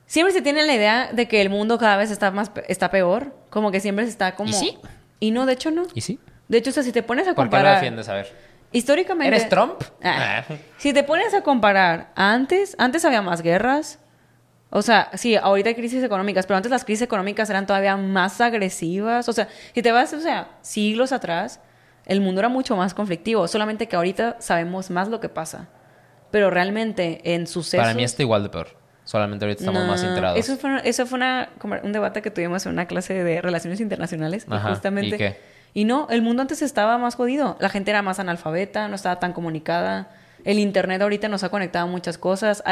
siempre 0.06 0.34
se 0.34 0.42
tiene 0.42 0.62
la 0.64 0.74
idea 0.74 1.10
de 1.12 1.28
que 1.28 1.40
el 1.40 1.48
mundo 1.48 1.78
cada 1.78 1.96
vez 1.96 2.10
está 2.10 2.30
más, 2.30 2.50
está 2.68 2.90
peor, 2.90 3.34
como 3.48 3.70
que 3.70 3.80
siempre 3.80 4.04
se 4.04 4.10
está 4.10 4.34
como... 4.34 4.50
¿Y 4.50 4.52
sí? 4.52 4.78
Y 5.18 5.30
no, 5.30 5.46
de 5.46 5.54
hecho 5.54 5.70
no. 5.70 5.84
¿Y 5.94 6.02
sí? 6.02 6.18
De 6.48 6.58
hecho, 6.58 6.70
o 6.70 6.72
sea, 6.74 6.82
si 6.82 6.92
te 6.92 7.02
pones 7.02 7.26
a 7.26 7.34
¿Por 7.34 7.44
qué 7.48 7.56
lo 7.56 7.62
comparar... 7.62 7.74
defiendes? 7.76 8.08
A 8.10 8.14
ver. 8.14 8.32
Históricamente... 8.72 9.36
¿Eres 9.36 9.48
Trump? 9.48 9.82
Ah. 10.02 10.44
Ah. 10.48 10.54
Si 10.78 10.92
te 10.92 11.02
pones 11.02 11.34
a 11.34 11.42
comparar, 11.42 12.10
antes, 12.14 12.74
antes 12.78 13.04
había 13.04 13.22
más 13.22 13.42
guerras. 13.42 13.98
O 14.70 14.80
sea, 14.82 15.10
sí, 15.14 15.36
ahorita 15.36 15.68
hay 15.68 15.74
crisis 15.74 16.02
económicas, 16.02 16.46
pero 16.46 16.56
antes 16.56 16.70
las 16.70 16.84
crisis 16.84 17.02
económicas 17.02 17.50
eran 17.50 17.66
todavía 17.66 17.96
más 17.96 18.40
agresivas. 18.40 19.28
O 19.28 19.32
sea, 19.32 19.48
si 19.74 19.82
te 19.82 19.92
vas, 19.92 20.12
o 20.14 20.20
sea, 20.20 20.48
siglos 20.62 21.12
atrás, 21.12 21.60
el 22.06 22.20
mundo 22.20 22.40
era 22.40 22.48
mucho 22.48 22.74
más 22.76 22.94
conflictivo. 22.94 23.46
Solamente 23.48 23.86
que 23.86 23.96
ahorita 23.96 24.36
sabemos 24.40 24.90
más 24.90 25.08
lo 25.08 25.20
que 25.20 25.28
pasa. 25.28 25.68
Pero 26.30 26.50
realmente 26.50 27.20
en 27.34 27.46
sucesos... 27.46 27.84
Para 27.84 27.94
mí 27.94 28.02
está 28.02 28.22
igual 28.22 28.42
de 28.42 28.48
peor. 28.48 28.68
Solamente 29.04 29.44
ahorita 29.44 29.60
estamos 29.62 29.82
No, 29.82 29.88
más 29.88 30.02
enterados. 30.02 30.38
Eso 30.38 30.56
fue, 30.56 30.80
eso 30.84 31.06
fue 31.06 31.16
una, 31.16 31.50
un 31.82 31.92
debate 31.92 32.22
que 32.22 32.30
tuvimos 32.30 32.64
en 32.66 32.72
una 32.72 32.86
clase 32.86 33.22
de 33.22 33.42
relaciones 33.42 33.80
internacionales. 33.80 34.46
y 34.48 34.68
justamente. 34.68 35.16
¿y 35.16 35.18
qué? 35.18 35.51
Y 35.74 35.84
no, 35.84 36.06
el 36.10 36.22
mundo 36.22 36.42
antes 36.42 36.60
estaba 36.62 36.98
más 36.98 37.14
jodido. 37.14 37.56
La 37.60 37.68
gente 37.68 37.90
era 37.90 38.02
más 38.02 38.18
analfabeta, 38.18 38.88
no 38.88 38.94
estaba 38.94 39.18
tan 39.20 39.32
comunicada. 39.32 40.10
El 40.44 40.58
internet 40.58 41.00
ahorita 41.00 41.28
nos 41.28 41.44
ha 41.44 41.48
conectado 41.50 41.86
a 41.86 41.88
muchas 41.90 42.18
cosas. 42.18 42.62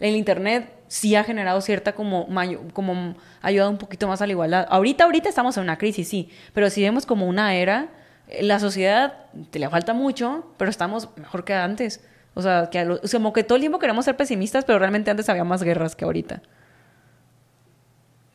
El 0.00 0.16
internet 0.16 0.72
sí 0.88 1.14
ha 1.14 1.22
generado 1.22 1.60
cierta 1.60 1.92
como, 1.92 2.26
como 2.72 3.14
ayudado 3.42 3.70
un 3.70 3.78
poquito 3.78 4.08
más 4.08 4.22
a 4.22 4.26
la 4.26 4.32
igualdad. 4.32 4.66
Ahorita, 4.70 5.04
ahorita 5.04 5.28
estamos 5.28 5.56
en 5.56 5.64
una 5.64 5.78
crisis, 5.78 6.08
sí. 6.08 6.30
Pero 6.54 6.70
si 6.70 6.82
vemos 6.82 7.06
como 7.06 7.26
una 7.26 7.54
era, 7.54 7.88
eh, 8.28 8.42
la 8.42 8.58
sociedad 8.58 9.14
te 9.50 9.58
le 9.58 9.68
falta 9.68 9.92
mucho, 9.92 10.52
pero 10.56 10.70
estamos 10.70 11.10
mejor 11.16 11.44
que 11.44 11.54
antes. 11.54 12.00
O 12.34 12.42
sea, 12.42 12.68
que 12.70 12.84
lo- 12.84 13.00
o 13.02 13.06
sea, 13.06 13.18
como 13.20 13.32
que 13.32 13.44
todo 13.44 13.56
el 13.56 13.62
tiempo 13.62 13.78
queremos 13.78 14.04
ser 14.06 14.16
pesimistas, 14.16 14.64
pero 14.64 14.78
realmente 14.78 15.10
antes 15.10 15.28
había 15.28 15.44
más 15.44 15.62
guerras 15.62 15.94
que 15.94 16.04
ahorita. 16.06 16.40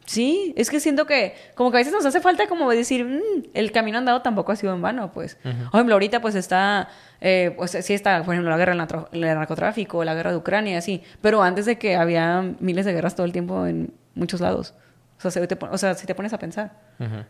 Sí, 0.05 0.53
es 0.55 0.69
que 0.69 0.79
siento 0.79 1.05
que 1.07 1.33
como 1.55 1.71
que 1.71 1.77
a 1.77 1.79
veces 1.79 1.91
nos 1.93 2.05
hace 2.05 2.21
falta 2.21 2.47
como 2.47 2.69
decir, 2.69 3.03
"Mm, 3.05 3.49
el 3.53 3.71
camino 3.71 3.97
andado 3.97 4.21
tampoco 4.21 4.51
ha 4.51 4.55
sido 4.55 4.73
en 4.75 4.81
vano, 4.81 5.11
pues. 5.11 5.35
Por 5.43 5.51
ejemplo, 5.79 5.95
ahorita 5.95 6.21
pues 6.21 6.35
está, 6.35 6.89
eh, 7.21 7.53
pues 7.57 7.71
sí 7.81 7.93
está, 7.93 8.23
por 8.23 8.35
ejemplo, 8.35 8.51
la 8.51 8.57
guerra 8.57 8.75
del 9.11 9.21
narcotráfico, 9.21 10.03
la 10.03 10.13
guerra 10.13 10.31
de 10.31 10.37
Ucrania, 10.37 10.77
así. 10.77 11.01
Pero 11.21 11.41
antes 11.41 11.65
de 11.65 11.77
que 11.79 11.95
había 11.95 12.41
miles 12.59 12.85
de 12.85 12.93
guerras 12.93 13.15
todo 13.15 13.25
el 13.25 13.31
tiempo 13.31 13.65
en 13.65 13.93
muchos 14.13 14.41
lados. 14.41 14.75
O 15.17 15.21
sea, 15.21 15.31
si 15.31 15.47
te, 15.47 15.57
o 15.59 15.77
sea, 15.77 15.95
si 15.95 16.05
te 16.05 16.13
pones 16.13 16.33
a 16.33 16.37
pensar. 16.39 16.73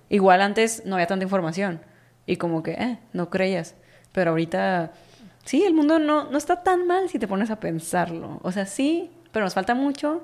Igual 0.10 0.42
antes 0.42 0.84
no 0.86 0.96
había 0.96 1.08
tanta 1.08 1.24
información 1.24 1.80
y 2.26 2.36
como 2.38 2.62
que, 2.62 2.72
eh, 2.72 3.00
no 3.14 3.30
creías. 3.30 3.76
Pero 4.12 4.32
ahorita, 4.32 4.92
sí, 5.46 5.64
el 5.64 5.74
mundo 5.74 5.98
no, 6.00 6.30
no 6.30 6.38
está 6.38 6.62
tan 6.64 6.88
mal 6.88 7.08
si 7.10 7.20
te 7.20 7.28
pones 7.28 7.52
a 7.52 7.60
pensarlo. 7.60 8.40
O 8.44 8.52
sea, 8.52 8.66
sí, 8.66 9.12
pero 9.32 9.46
nos 9.46 9.54
falta 9.54 9.76
mucho, 9.76 10.24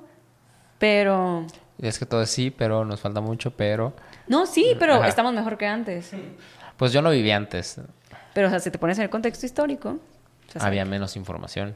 pero... 0.78 1.46
Es 1.82 1.98
que 1.98 2.06
todo 2.06 2.22
es 2.22 2.30
sí, 2.30 2.50
pero 2.50 2.84
nos 2.84 3.00
falta 3.00 3.20
mucho, 3.20 3.50
pero... 3.50 3.92
No, 4.28 4.46
sí, 4.46 4.74
pero 4.78 4.94
Ajá. 4.94 5.08
estamos 5.08 5.34
mejor 5.34 5.58
que 5.58 5.66
antes. 5.66 6.12
Pues 6.76 6.92
yo 6.92 7.02
no 7.02 7.10
viví 7.10 7.30
antes. 7.32 7.80
Pero, 8.32 8.46
o 8.46 8.50
sea, 8.50 8.60
si 8.60 8.70
te 8.70 8.78
pones 8.78 8.96
en 8.98 9.04
el 9.04 9.10
contexto 9.10 9.44
histórico... 9.44 9.98
o 10.48 10.52
sea, 10.52 10.62
Había 10.64 10.84
menos 10.84 11.16
información. 11.16 11.74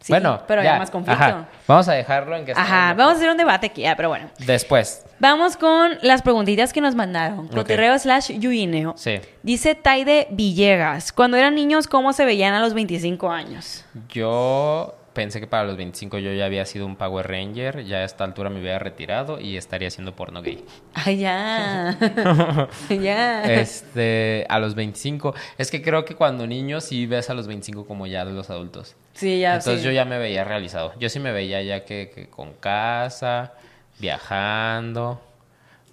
sí, 0.00 0.12
bueno, 0.12 0.42
pero 0.48 0.60
ya. 0.62 0.70
había 0.70 0.80
más 0.80 0.90
conflicto. 0.90 1.22
Ajá. 1.22 1.48
Vamos 1.68 1.88
a 1.88 1.92
dejarlo 1.92 2.36
en 2.36 2.44
que 2.44 2.52
Ajá, 2.52 2.94
vamos 2.94 3.14
a 3.14 3.16
hacer 3.16 3.30
un 3.30 3.36
debate 3.36 3.68
aquí, 3.68 3.86
ah, 3.86 3.94
pero 3.96 4.08
bueno. 4.08 4.28
Después. 4.44 5.06
Vamos 5.20 5.56
con 5.56 5.98
las 6.02 6.22
preguntitas 6.22 6.72
que 6.72 6.80
nos 6.80 6.96
mandaron. 6.96 7.46
Cotorreo 7.48 7.96
slash 7.98 8.32
yuineo. 8.40 8.94
Sí. 8.96 9.20
Dice 9.44 9.76
Taide 9.76 10.26
Villegas. 10.30 11.12
Cuando 11.12 11.36
eran 11.36 11.54
niños, 11.54 11.86
¿cómo 11.86 12.12
se 12.12 12.24
veían 12.24 12.54
a 12.54 12.60
los 12.60 12.74
25 12.74 13.30
años? 13.30 13.84
Yo 14.08 14.94
pensé 15.18 15.40
que 15.40 15.48
para 15.48 15.64
los 15.64 15.76
25 15.76 16.18
yo 16.18 16.32
ya 16.32 16.44
había 16.44 16.64
sido 16.64 16.86
un 16.86 16.94
Power 16.94 17.26
Ranger, 17.26 17.84
ya 17.84 17.96
a 17.96 18.04
esta 18.04 18.22
altura 18.22 18.50
me 18.50 18.60
hubiera 18.60 18.78
retirado 18.78 19.40
y 19.40 19.56
estaría 19.56 19.88
haciendo 19.88 20.14
porno 20.14 20.42
gay. 20.42 20.64
Ay, 20.94 21.18
ya. 21.18 21.98
ya. 22.88 23.42
Este, 23.52 24.46
a 24.48 24.60
los 24.60 24.76
25, 24.76 25.34
es 25.58 25.72
que 25.72 25.82
creo 25.82 26.04
que 26.04 26.14
cuando 26.14 26.46
niño 26.46 26.80
sí 26.80 27.06
ves 27.06 27.30
a 27.30 27.34
los 27.34 27.48
25 27.48 27.84
como 27.84 28.06
ya 28.06 28.24
de 28.24 28.32
los 28.32 28.48
adultos. 28.48 28.94
Sí, 29.14 29.40
ya. 29.40 29.56
Entonces 29.56 29.80
sí. 29.80 29.86
yo 29.86 29.90
ya 29.90 30.04
me 30.04 30.18
veía 30.18 30.44
realizado. 30.44 30.94
Yo 31.00 31.08
sí 31.08 31.18
me 31.18 31.32
veía 31.32 31.62
ya 31.62 31.84
que, 31.84 32.12
que 32.14 32.28
con 32.28 32.52
casa, 32.52 33.54
viajando. 33.98 35.20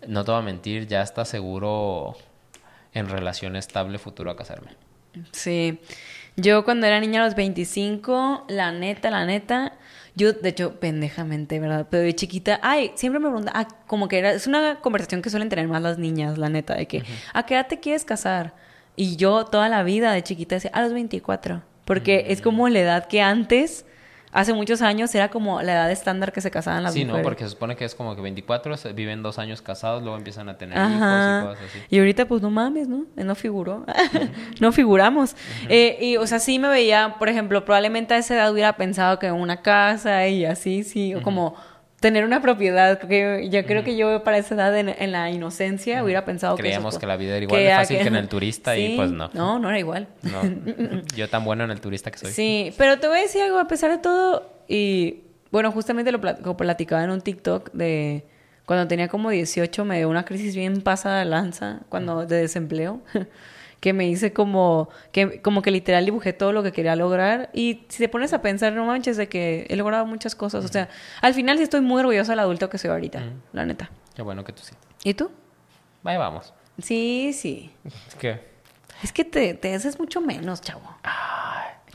No 0.07 0.23
te 0.23 0.29
voy 0.29 0.41
a 0.41 0.43
mentir, 0.43 0.85
ya 0.85 1.01
está 1.01 1.25
seguro 1.25 2.15
en 2.93 3.09
relación 3.09 3.55
estable 3.55 3.97
futuro 3.97 4.29
a 4.29 4.35
casarme. 4.35 4.75
Sí. 5.31 5.79
Yo 6.37 6.65
cuando 6.65 6.85
era 6.85 6.99
niña 6.99 7.21
a 7.21 7.25
los 7.25 7.35
25, 7.35 8.45
la 8.49 8.71
neta, 8.71 9.09
la 9.09 9.25
neta, 9.25 9.73
yo 10.15 10.33
de 10.33 10.49
hecho 10.49 10.79
pendejamente, 10.79 11.59
¿verdad? 11.59 11.87
Pero 11.89 12.03
de 12.03 12.13
chiquita, 12.13 12.59
ay, 12.61 12.91
siempre 12.95 13.19
me 13.19 13.27
preguntan, 13.27 13.53
ah, 13.55 13.67
como 13.87 14.07
que 14.09 14.19
era, 14.19 14.31
es 14.33 14.45
una 14.45 14.81
conversación 14.81 15.21
que 15.21 15.29
suelen 15.29 15.47
tener 15.47 15.67
más 15.67 15.81
las 15.81 15.97
niñas, 15.97 16.37
la 16.37 16.49
neta, 16.49 16.75
de 16.75 16.87
que, 16.87 17.03
¿a 17.33 17.45
qué 17.45 17.55
edad 17.55 17.67
te 17.67 17.79
quieres 17.79 18.03
casar? 18.03 18.53
Y 18.97 19.15
yo 19.15 19.45
toda 19.45 19.69
la 19.69 19.83
vida 19.83 20.11
de 20.11 20.23
chiquita 20.23 20.55
decía, 20.55 20.71
a 20.73 20.81
los 20.81 20.93
24, 20.93 21.61
porque 21.85 22.25
es 22.29 22.41
como 22.41 22.67
la 22.67 22.79
edad 22.79 23.07
que 23.07 23.21
antes, 23.21 23.85
hace 24.35 24.53
muchos 24.53 24.81
años, 24.83 25.15
era 25.15 25.29
como 25.29 25.61
la 25.61 25.73
edad 25.73 25.91
estándar 25.91 26.31
que 26.31 26.41
se 26.41 26.51
casaban 26.51 26.83
las 26.83 26.93
sí, 26.93 26.99
mujeres. 27.05 27.17
¿no? 27.17 27.23
Porque 27.23 27.43
se 27.45 27.49
supone 27.51 27.75
que 27.75 27.85
es 27.85 27.95
como 27.95 28.15
que 28.15 28.21
24 28.21 28.77
se- 28.77 28.93
viven 28.93 29.23
dos 29.23 29.39
años 29.39 29.61
casados, 29.61 30.03
luego 30.03 30.17
empiezan 30.17 30.49
a 30.49 30.57
tener 30.57 30.77
Ajá. 30.77 30.89
hijos 30.89 30.99
y 30.99 31.47
cosas 31.47 31.69
así. 31.69 31.85
Y 31.89 31.99
ahorita, 31.99 32.25
pues 32.27 32.41
no 32.41 32.51
mames, 32.51 32.87
¿no? 32.87 33.05
Eh, 33.17 33.23
No 33.23 33.33
figuró. 33.35 33.85
no 34.59 34.71
figuramos. 34.71 35.35
Eh, 35.69 35.97
y, 36.01 36.17
o 36.17 36.27
sea, 36.27 36.39
sí 36.39 36.59
me 36.59 36.67
veía, 36.67 37.15
por 37.17 37.29
ejemplo, 37.29 37.65
probablemente 37.65 38.13
a 38.13 38.17
esa 38.17 38.35
edad 38.35 38.51
hubiera 38.51 38.75
pensado 38.77 39.17
que 39.19 39.31
una 39.31 39.61
casa 39.61 40.27
y 40.27 40.45
así, 40.45 40.83
sí, 40.83 41.15
o 41.15 41.21
como 41.21 41.55
tener 42.05 42.23
una 42.23 42.39
propiedad. 42.41 42.99
Porque 42.99 43.47
yo 43.49 43.65
creo 43.65 43.83
que 43.83 43.95
yo 43.97 44.23
para 44.23 44.37
esa 44.37 44.53
edad, 44.55 44.77
en, 44.77 44.89
en 44.89 45.11
la 45.11 45.31
inocencia, 45.31 46.03
hubiera 46.03 46.23
pensado 46.23 46.55
Creíamos 46.55 46.93
que. 46.93 46.97
eso- 46.97 46.99
que 46.99 47.07
la 47.07 47.17
vida 47.17 47.35
era 47.35 47.43
igual 47.45 47.61
de 47.61 47.71
a- 47.71 47.77
fácil 47.77 47.97
que 47.97 48.07
en 48.07 48.15
el 48.15 48.27
turista 48.29 48.77
y, 48.77 48.95
pues, 48.95 49.11
no. 49.11 49.29
No, 49.33 49.57
no 49.57 49.69
era 49.69 49.79
igual. 49.79 50.07
No, 50.21 50.41
yo 51.15 51.27
tan 51.29 51.43
bueno 51.43 51.63
en 51.63 51.71
el 51.71 51.81
turista 51.81 52.11
que 52.11 52.17
soy. 52.19 52.31
Sí, 52.31 52.73
pero 52.77 52.99
te 52.99 53.07
voy 53.07 53.17
a 53.17 53.21
decir 53.21 53.41
algo, 53.41 53.57
a 53.57 53.67
pesar 53.67 53.89
de 53.91 53.97
todo, 53.97 54.53
y 54.67 55.21
bueno, 55.51 55.71
justamente 55.71 56.11
lo 56.11 56.19
platicaba 56.57 57.03
en 57.03 57.09
un 57.09 57.21
TikTok 57.21 57.71
de 57.73 58.23
cuando 58.65 58.87
tenía 58.87 59.07
como 59.07 59.29
18, 59.29 59.85
me 59.85 59.97
dio 59.97 60.09
una 60.09 60.25
crisis 60.25 60.55
bien 60.55 60.81
pasada 60.81 61.19
de 61.19 61.25
lanza, 61.25 61.79
cuando 61.89 62.25
de 62.25 62.37
desempleo, 62.37 62.99
que 63.85 63.93
me 63.93 64.07
hice 64.07 64.33
como 64.33 64.89
que, 65.11 65.43
como 65.43 65.61
que 65.61 65.69
literal 65.69 66.03
dibujé 66.05 66.33
todo 66.33 66.51
lo 66.51 66.63
que 66.63 66.71
quería 66.71 66.95
lograr, 66.95 67.51
y 67.53 67.83
si 67.87 67.99
te 67.99 68.09
pones 68.09 68.33
a 68.33 68.41
pensar, 68.41 68.73
no 68.73 68.83
manches, 68.83 69.15
de 69.15 69.29
que 69.29 69.67
he 69.69 69.75
logrado 69.75 70.07
muchas 70.07 70.33
cosas, 70.33 70.65
o 70.65 70.67
sea, 70.67 70.89
al 71.21 71.35
final 71.35 71.57
sí 71.57 71.63
estoy 71.63 71.81
muy 71.81 71.99
orgullosa 71.99 72.31
del 72.31 72.39
adulto 72.39 72.67
que 72.67 72.79
soy 72.79 72.89
ahorita, 72.89 73.21
la 73.53 73.63
neta. 73.63 73.91
Qué 74.15 74.23
bueno 74.23 74.43
que 74.43 74.53
tú 74.53 74.63
sí. 74.63 74.73
¿Y 75.03 75.13
tú? 75.13 75.29
Vaya, 76.01 76.17
vamos. 76.17 76.51
Sí, 76.81 77.31
sí. 77.33 77.69
Que... 78.17 78.39
Es 79.03 79.11
que 79.11 79.23
te, 79.23 79.53
te 79.53 79.75
haces 79.75 79.99
mucho 79.99 80.19
menos, 80.19 80.61
chavo. 80.61 80.89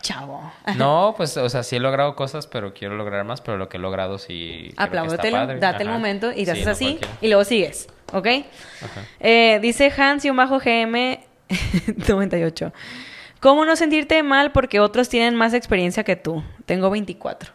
Chavo. 0.01 0.53
No, 0.77 1.15
pues, 1.17 1.37
o 1.39 1.49
sea, 1.49 1.65
sí 1.65 1.75
he 1.75 1.81
logrado 1.81 2.15
cosas, 2.15 2.47
pero 2.47 2.73
quiero 2.73 2.95
lograr 2.95 3.25
más, 3.25 3.41
pero 3.41 3.59
lo 3.59 3.69
que 3.69 3.79
he 3.79 3.81
logrado 3.81 4.17
sí... 4.19 4.73
padre. 4.77 5.59
date 5.59 5.83
el 5.83 5.89
Ajá. 5.89 5.99
momento 5.99 6.31
y 6.31 6.45
te 6.45 6.45
Sí, 6.45 6.51
haces 6.53 6.67
no 6.67 6.71
así 6.73 6.85
cualquiera. 6.99 7.17
y 7.21 7.27
luego 7.27 7.43
sigues, 7.45 7.89
¿ok? 8.13 8.27
Eh, 9.19 9.59
dice 9.61 9.93
Hans 9.97 10.25
y 10.25 10.31
un 10.31 10.37
bajo 10.37 10.61
GM 10.61 11.19
98. 12.09 12.73
¿Cómo 13.41 13.65
no 13.65 13.75
sentirte 13.77 14.23
mal 14.23 14.53
porque 14.53 14.81
otros 14.81 15.09
tienen 15.09 15.35
más 15.35 15.55
experiencia 15.55 16.05
que 16.05 16.17
tú? 16.17 16.43
Tengo 16.67 16.91
24. 16.91 17.53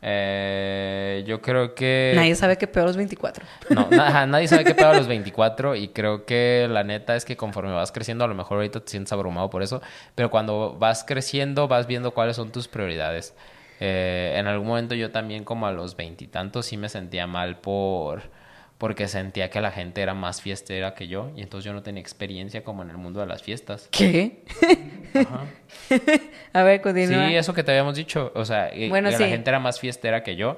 Eh, 0.00 1.24
yo 1.26 1.42
creo 1.42 1.74
que... 1.74 2.12
Nadie 2.14 2.34
sabe 2.34 2.56
que 2.56 2.66
peor 2.66 2.86
los 2.86 2.96
24. 2.96 3.44
No, 3.70 3.88
na- 3.90 4.26
nadie 4.26 4.48
sabe 4.48 4.64
qué 4.64 4.74
pedo 4.74 4.90
a 4.90 4.94
los 4.94 5.08
24 5.08 5.74
y 5.74 5.88
creo 5.88 6.24
que 6.24 6.66
la 6.70 6.84
neta 6.84 7.16
es 7.16 7.24
que 7.24 7.36
conforme 7.36 7.72
vas 7.72 7.92
creciendo, 7.92 8.24
a 8.24 8.28
lo 8.28 8.34
mejor 8.34 8.58
ahorita 8.58 8.80
te 8.80 8.90
sientes 8.90 9.12
abrumado 9.12 9.50
por 9.50 9.62
eso, 9.62 9.82
pero 10.14 10.30
cuando 10.30 10.76
vas 10.78 11.04
creciendo 11.04 11.68
vas 11.68 11.86
viendo 11.86 12.12
cuáles 12.12 12.36
son 12.36 12.52
tus 12.52 12.68
prioridades. 12.68 13.34
Eh, 13.80 14.34
en 14.36 14.46
algún 14.46 14.68
momento 14.68 14.94
yo 14.94 15.10
también 15.10 15.44
como 15.44 15.66
a 15.66 15.72
los 15.72 15.96
veintitantos 15.96 16.66
sí 16.66 16.76
me 16.76 16.88
sentía 16.88 17.26
mal 17.26 17.58
por 17.58 18.22
porque 18.78 19.08
sentía 19.08 19.50
que 19.50 19.60
la 19.60 19.72
gente 19.72 20.00
era 20.00 20.14
más 20.14 20.40
fiestera 20.40 20.94
que 20.94 21.08
yo 21.08 21.32
y 21.36 21.42
entonces 21.42 21.64
yo 21.64 21.72
no 21.72 21.82
tenía 21.82 22.00
experiencia 22.00 22.62
como 22.62 22.82
en 22.82 22.90
el 22.90 22.96
mundo 22.96 23.20
de 23.20 23.26
las 23.26 23.42
fiestas. 23.42 23.88
¿Qué? 23.90 24.44
a 26.52 26.62
ver, 26.62 26.80
continúa. 26.80 27.28
Sí, 27.28 27.34
eso 27.34 27.52
que 27.54 27.64
te 27.64 27.72
habíamos 27.72 27.96
dicho. 27.96 28.32
O 28.34 28.44
sea, 28.44 28.70
Bueno, 28.88 29.10
que 29.10 29.16
sí. 29.16 29.22
la 29.22 29.28
gente 29.28 29.50
era 29.50 29.58
más 29.58 29.80
fiestera 29.80 30.22
que 30.22 30.36
yo. 30.36 30.56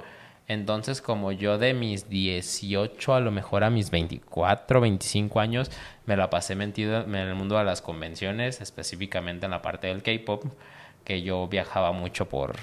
Entonces, 0.48 1.00
como 1.00 1.30
yo 1.30 1.58
de 1.58 1.74
mis 1.74 2.08
18 2.08 3.14
a 3.14 3.20
lo 3.20 3.30
mejor 3.30 3.62
a 3.62 3.70
mis 3.70 3.90
24, 3.90 4.80
25 4.80 5.38
años, 5.38 5.70
me 6.06 6.16
la 6.16 6.28
pasé 6.28 6.56
metido 6.56 7.02
en 7.04 7.14
el 7.14 7.36
mundo 7.36 7.56
de 7.56 7.62
las 7.64 7.80
convenciones, 7.80 8.60
específicamente 8.60 9.44
en 9.46 9.52
la 9.52 9.62
parte 9.62 9.86
del 9.86 10.02
K-pop, 10.02 10.44
que 11.04 11.22
yo 11.22 11.48
viajaba 11.48 11.92
mucho 11.92 12.28
por, 12.28 12.56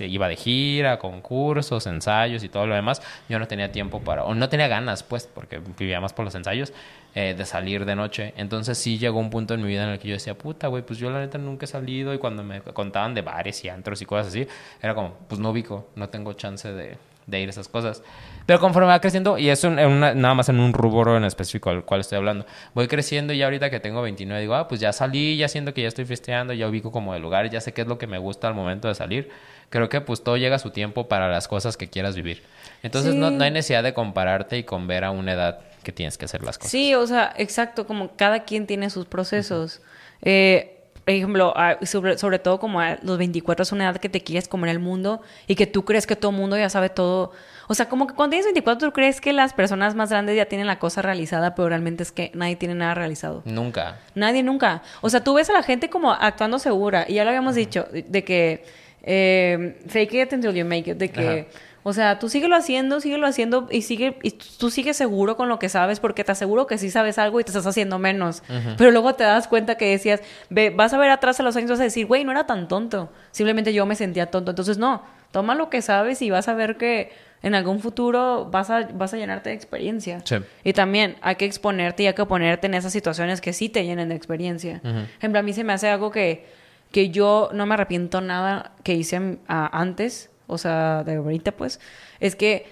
iba 0.00 0.28
de 0.28 0.36
gira, 0.36 0.98
concursos, 0.98 1.86
ensayos 1.86 2.42
y 2.42 2.48
todo 2.48 2.66
lo 2.66 2.74
demás. 2.74 3.02
Yo 3.28 3.38
no 3.38 3.46
tenía 3.46 3.70
tiempo 3.70 4.00
para, 4.00 4.24
o 4.24 4.34
no 4.34 4.48
tenía 4.48 4.68
ganas, 4.68 5.02
pues, 5.02 5.26
porque 5.32 5.60
vivía 5.78 6.00
más 6.00 6.12
por 6.12 6.24
los 6.24 6.34
ensayos, 6.34 6.72
eh, 7.14 7.34
de 7.36 7.44
salir 7.44 7.84
de 7.84 7.94
noche. 7.94 8.34
Entonces 8.36 8.78
sí 8.78 8.98
llegó 8.98 9.20
un 9.20 9.30
punto 9.30 9.54
en 9.54 9.62
mi 9.62 9.68
vida 9.68 9.84
en 9.84 9.90
el 9.90 9.98
que 9.98 10.08
yo 10.08 10.14
decía, 10.14 10.36
puta, 10.36 10.66
güey, 10.68 10.82
pues 10.82 10.98
yo 10.98 11.10
la 11.10 11.20
neta 11.20 11.38
nunca 11.38 11.64
he 11.64 11.68
salido 11.68 12.12
y 12.14 12.18
cuando 12.18 12.42
me 12.42 12.60
contaban 12.60 13.14
de 13.14 13.22
bares 13.22 13.64
y 13.64 13.68
antros 13.68 14.02
y 14.02 14.06
cosas 14.06 14.28
así, 14.28 14.46
era 14.82 14.94
como, 14.94 15.14
pues 15.28 15.40
no 15.40 15.50
ubico, 15.50 15.88
no 15.94 16.08
tengo 16.08 16.32
chance 16.32 16.72
de, 16.72 16.96
de 17.26 17.40
ir 17.40 17.48
a 17.48 17.50
esas 17.50 17.68
cosas. 17.68 18.02
Pero 18.46 18.60
conforme 18.60 18.88
va 18.88 19.00
creciendo, 19.00 19.38
y 19.38 19.48
eso 19.48 19.68
en 19.68 19.78
una- 19.78 20.14
nada 20.14 20.34
más 20.34 20.48
en 20.50 20.60
un 20.60 20.72
rubro 20.74 21.16
en 21.16 21.24
específico 21.24 21.70
al 21.70 21.84
cual 21.84 22.00
estoy 22.00 22.16
hablando, 22.18 22.44
voy 22.74 22.88
creciendo 22.88 23.32
y 23.32 23.38
ya 23.38 23.46
ahorita 23.46 23.70
que 23.70 23.80
tengo 23.80 24.02
29 24.02 24.40
digo, 24.42 24.54
ah, 24.54 24.68
pues 24.68 24.80
ya 24.80 24.92
salí, 24.92 25.36
ya 25.38 25.48
siento 25.48 25.72
que 25.72 25.80
ya 25.82 25.88
estoy 25.88 26.04
festeando, 26.04 26.52
ya 26.52 26.68
ubico 26.68 26.92
como 26.92 27.14
de 27.14 27.20
lugares, 27.20 27.50
ya 27.50 27.60
sé 27.60 27.72
qué 27.72 27.80
es 27.82 27.86
lo 27.86 27.96
que 27.96 28.06
me 28.06 28.18
gusta 28.18 28.46
al 28.48 28.54
momento 28.54 28.88
de 28.88 28.94
salir. 28.94 29.30
Creo 29.70 29.88
que 29.88 30.00
pues 30.02 30.22
todo 30.22 30.36
llega 30.36 30.56
a 30.56 30.58
su 30.58 30.70
tiempo 30.70 31.08
para 31.08 31.28
las 31.30 31.48
cosas 31.48 31.76
que 31.78 31.88
quieras 31.88 32.14
vivir. 32.14 32.42
Entonces 32.82 33.14
no, 33.14 33.30
Sí. 33.30 33.34
no 33.36 33.44
hay 33.44 33.50
necesidad 33.50 33.82
de 33.82 33.94
compararte 33.94 34.58
y 34.58 34.64
con 34.64 34.86
ver 34.86 35.04
a 35.04 35.10
una 35.10 35.32
edad 35.32 35.60
que 35.82 35.92
tienes 35.92 36.18
que 36.18 36.26
hacer 36.26 36.42
las 36.42 36.58
cosas. 36.58 36.70
Sí, 36.70 36.94
o 36.94 37.06
sea, 37.06 37.32
exacto, 37.38 37.86
como 37.86 38.14
cada 38.16 38.44
quien 38.44 38.66
tiene 38.66 38.90
sus 38.90 39.06
procesos. 39.06 39.80
Eh, 40.22 40.73
por 41.04 41.12
ejemplo, 41.12 41.54
sobre, 41.82 42.16
sobre 42.16 42.38
todo 42.38 42.58
como 42.58 42.80
a 42.80 42.96
los 43.02 43.18
24 43.18 43.62
es 43.62 43.72
una 43.72 43.84
edad 43.84 43.96
que 43.98 44.08
te 44.08 44.22
quieres 44.22 44.48
comer 44.48 44.70
el 44.70 44.78
mundo 44.78 45.20
y 45.46 45.54
que 45.54 45.66
tú 45.66 45.84
crees 45.84 46.06
que 46.06 46.16
todo 46.16 46.30
el 46.30 46.38
mundo 46.38 46.56
ya 46.56 46.70
sabe 46.70 46.88
todo. 46.88 47.32
O 47.68 47.74
sea, 47.74 47.88
como 47.90 48.06
que 48.06 48.14
cuando 48.14 48.30
tienes 48.30 48.46
24 48.46 48.88
tú 48.88 48.92
crees 48.94 49.20
que 49.20 49.34
las 49.34 49.52
personas 49.52 49.94
más 49.94 50.08
grandes 50.08 50.34
ya 50.34 50.46
tienen 50.46 50.66
la 50.66 50.78
cosa 50.78 51.02
realizada, 51.02 51.54
pero 51.54 51.68
realmente 51.68 52.02
es 52.02 52.10
que 52.10 52.30
nadie 52.34 52.56
tiene 52.56 52.74
nada 52.74 52.94
realizado. 52.94 53.42
Nunca. 53.44 53.98
Nadie 54.14 54.42
nunca. 54.42 54.82
O 55.02 55.10
sea, 55.10 55.22
tú 55.22 55.34
ves 55.34 55.50
a 55.50 55.52
la 55.52 55.62
gente 55.62 55.90
como 55.90 56.10
actuando 56.10 56.58
segura. 56.58 57.04
Y 57.06 57.14
ya 57.14 57.24
lo 57.24 57.30
habíamos 57.30 57.54
dicho, 57.54 57.86
de 57.92 58.24
que 58.24 58.64
eh, 59.02 59.78
fake 59.86 60.14
it 60.14 60.32
until 60.32 60.54
you 60.54 60.64
make 60.64 60.90
it. 60.90 60.96
De 60.96 61.10
que, 61.10 61.48
o 61.86 61.92
sea, 61.92 62.18
tú 62.18 62.30
síguelo 62.30 62.56
haciendo, 62.56 62.98
síguelo 62.98 63.26
haciendo 63.26 63.68
y 63.70 63.82
sigue 63.82 64.18
y 64.22 64.30
tú 64.30 64.70
sigues 64.70 64.96
seguro 64.96 65.36
con 65.36 65.50
lo 65.50 65.58
que 65.58 65.68
sabes 65.68 66.00
porque 66.00 66.24
te 66.24 66.32
aseguro 66.32 66.66
que 66.66 66.78
sí 66.78 66.90
sabes 66.90 67.18
algo 67.18 67.40
y 67.40 67.44
te 67.44 67.50
estás 67.50 67.66
haciendo 67.66 67.98
menos. 67.98 68.42
Pero 68.78 68.90
luego 68.90 69.14
te 69.14 69.24
das 69.24 69.48
cuenta 69.48 69.76
que 69.76 69.90
decías, 69.90 70.22
ve, 70.48 70.70
vas 70.70 70.94
a 70.94 70.98
ver 70.98 71.10
atrás 71.10 71.40
a 71.40 71.42
los 71.42 71.54
años 71.56 71.68
y 71.68 71.72
vas 71.72 71.80
a 71.80 71.84
decir, 71.84 72.06
güey, 72.06 72.24
no 72.24 72.30
era 72.30 72.46
tan 72.46 72.68
tonto. 72.68 73.12
Simplemente 73.32 73.74
yo 73.74 73.84
me 73.84 73.96
sentía 73.96 74.30
tonto. 74.30 74.52
Entonces, 74.52 74.78
no, 74.78 75.02
toma 75.30 75.54
lo 75.54 75.68
que 75.68 75.82
sabes 75.82 76.22
y 76.22 76.30
vas 76.30 76.48
a 76.48 76.54
ver 76.54 76.78
que 76.78 77.12
en 77.42 77.54
algún 77.54 77.80
futuro 77.80 78.48
vas 78.50 78.70
a, 78.70 78.88
vas 78.94 79.12
a 79.12 79.18
llenarte 79.18 79.50
de 79.50 79.56
experiencia. 79.56 80.22
Sí. 80.24 80.36
Y 80.64 80.72
también 80.72 81.16
hay 81.20 81.36
que 81.36 81.44
exponerte 81.44 82.04
y 82.04 82.06
hay 82.06 82.14
que 82.14 82.24
ponerte 82.24 82.66
en 82.66 82.72
esas 82.72 82.94
situaciones 82.94 83.42
que 83.42 83.52
sí 83.52 83.68
te 83.68 83.84
llenen 83.84 84.08
de 84.08 84.14
experiencia. 84.14 84.80
Por 84.80 84.94
ejemplo, 85.18 85.38
a 85.38 85.42
mí 85.42 85.52
se 85.52 85.64
me 85.64 85.74
hace 85.74 85.88
algo 85.90 86.10
que, 86.10 86.46
que 86.90 87.10
yo 87.10 87.50
no 87.52 87.66
me 87.66 87.74
arrepiento 87.74 88.22
nada 88.22 88.72
que 88.82 88.94
hice 88.94 89.38
antes, 89.46 90.30
o 90.46 90.58
sea, 90.58 91.02
de 91.04 91.16
ahorita 91.16 91.52
pues, 91.52 91.80
es 92.20 92.36
que, 92.36 92.66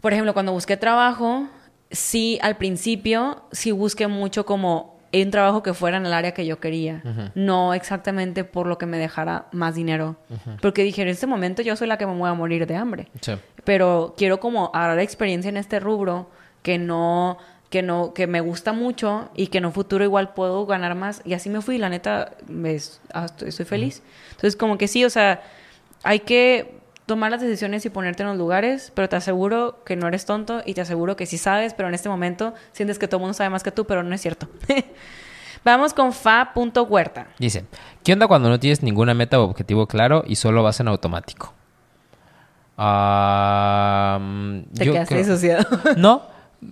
por 0.00 0.12
ejemplo, 0.12 0.32
cuando 0.34 0.52
busqué 0.52 0.76
trabajo, 0.76 1.48
sí, 1.90 2.38
al 2.42 2.56
principio, 2.56 3.42
sí 3.52 3.72
busqué 3.72 4.06
mucho 4.08 4.44
como 4.46 4.98
un 5.10 5.30
trabajo 5.30 5.62
que 5.62 5.72
fuera 5.72 5.96
en 5.96 6.04
el 6.04 6.12
área 6.12 6.32
que 6.32 6.44
yo 6.44 6.60
quería, 6.60 7.02
no 7.34 7.72
exactamente 7.72 8.44
por 8.44 8.66
lo 8.66 8.76
que 8.76 8.84
me 8.84 8.98
dejara 8.98 9.46
más 9.52 9.74
dinero, 9.74 10.16
porque 10.60 10.82
dije, 10.84 11.00
en 11.00 11.08
este 11.08 11.26
momento 11.26 11.62
yo 11.62 11.76
soy 11.76 11.88
la 11.88 11.96
que 11.96 12.06
me 12.06 12.14
voy 12.14 12.28
a 12.28 12.34
morir 12.34 12.66
de 12.66 12.76
hambre 12.76 13.08
Sí. 13.22 13.32
pero 13.64 14.14
quiero 14.18 14.38
como 14.38 14.70
agarrar 14.74 14.98
experiencia 15.00 15.48
en 15.48 15.56
este 15.56 15.80
rubro 15.80 16.28
que 16.62 16.76
no 16.78 17.38
que 17.70 17.82
no 17.82 18.12
que 18.14 18.26
me 18.26 18.40
gusta 18.42 18.72
mucho 18.74 19.30
y 19.34 19.46
que 19.46 19.58
en 19.58 19.66
un 19.66 19.72
futuro 19.72 20.04
igual 20.04 20.34
puedo 20.34 20.66
ganar 20.66 20.94
más 20.94 21.22
y 21.24 21.32
así 21.34 21.48
me 21.50 21.62
fui 21.62 21.78
la 21.78 21.88
neta 21.88 22.32
me, 22.46 22.76
ah, 23.14 23.26
estoy 23.46 23.64
feliz. 23.66 24.02
Entonces 24.30 24.56
como 24.56 24.76
que 24.78 24.88
sí 24.88 25.04
o 25.06 25.10
sea 25.10 25.42
hay 26.02 26.20
que 26.20 26.77
tomar 27.08 27.32
las 27.32 27.40
decisiones 27.40 27.84
y 27.84 27.90
ponerte 27.90 28.22
en 28.22 28.28
los 28.28 28.38
lugares 28.38 28.92
pero 28.94 29.08
te 29.08 29.16
aseguro 29.16 29.82
que 29.84 29.96
no 29.96 30.06
eres 30.06 30.24
tonto 30.26 30.62
y 30.64 30.74
te 30.74 30.82
aseguro 30.82 31.16
que 31.16 31.26
sí 31.26 31.36
sabes 31.38 31.74
pero 31.74 31.88
en 31.88 31.94
este 31.94 32.08
momento 32.08 32.54
sientes 32.70 33.00
que 33.00 33.08
todo 33.08 33.16
el 33.16 33.22
mundo 33.22 33.34
sabe 33.34 33.50
más 33.50 33.64
que 33.64 33.72
tú 33.72 33.84
pero 33.86 34.04
no 34.04 34.14
es 34.14 34.20
cierto. 34.20 34.48
Vamos 35.64 35.92
con 35.92 36.12
fa.huerta 36.12 37.26
Dice, 37.40 37.64
¿qué 38.04 38.12
onda 38.12 38.28
cuando 38.28 38.48
no 38.48 38.60
tienes 38.60 38.82
ninguna 38.84 39.12
meta 39.14 39.40
o 39.40 39.44
objetivo 39.44 39.88
claro 39.88 40.22
y 40.24 40.36
solo 40.36 40.62
vas 40.62 40.78
en 40.78 40.86
automático? 40.86 41.52
Ah, 42.76 44.20
te 44.74 44.84
yo 44.84 44.92
quedaste 44.92 45.14
creo- 45.16 45.24
disociado. 45.26 45.66
No, 45.96 46.22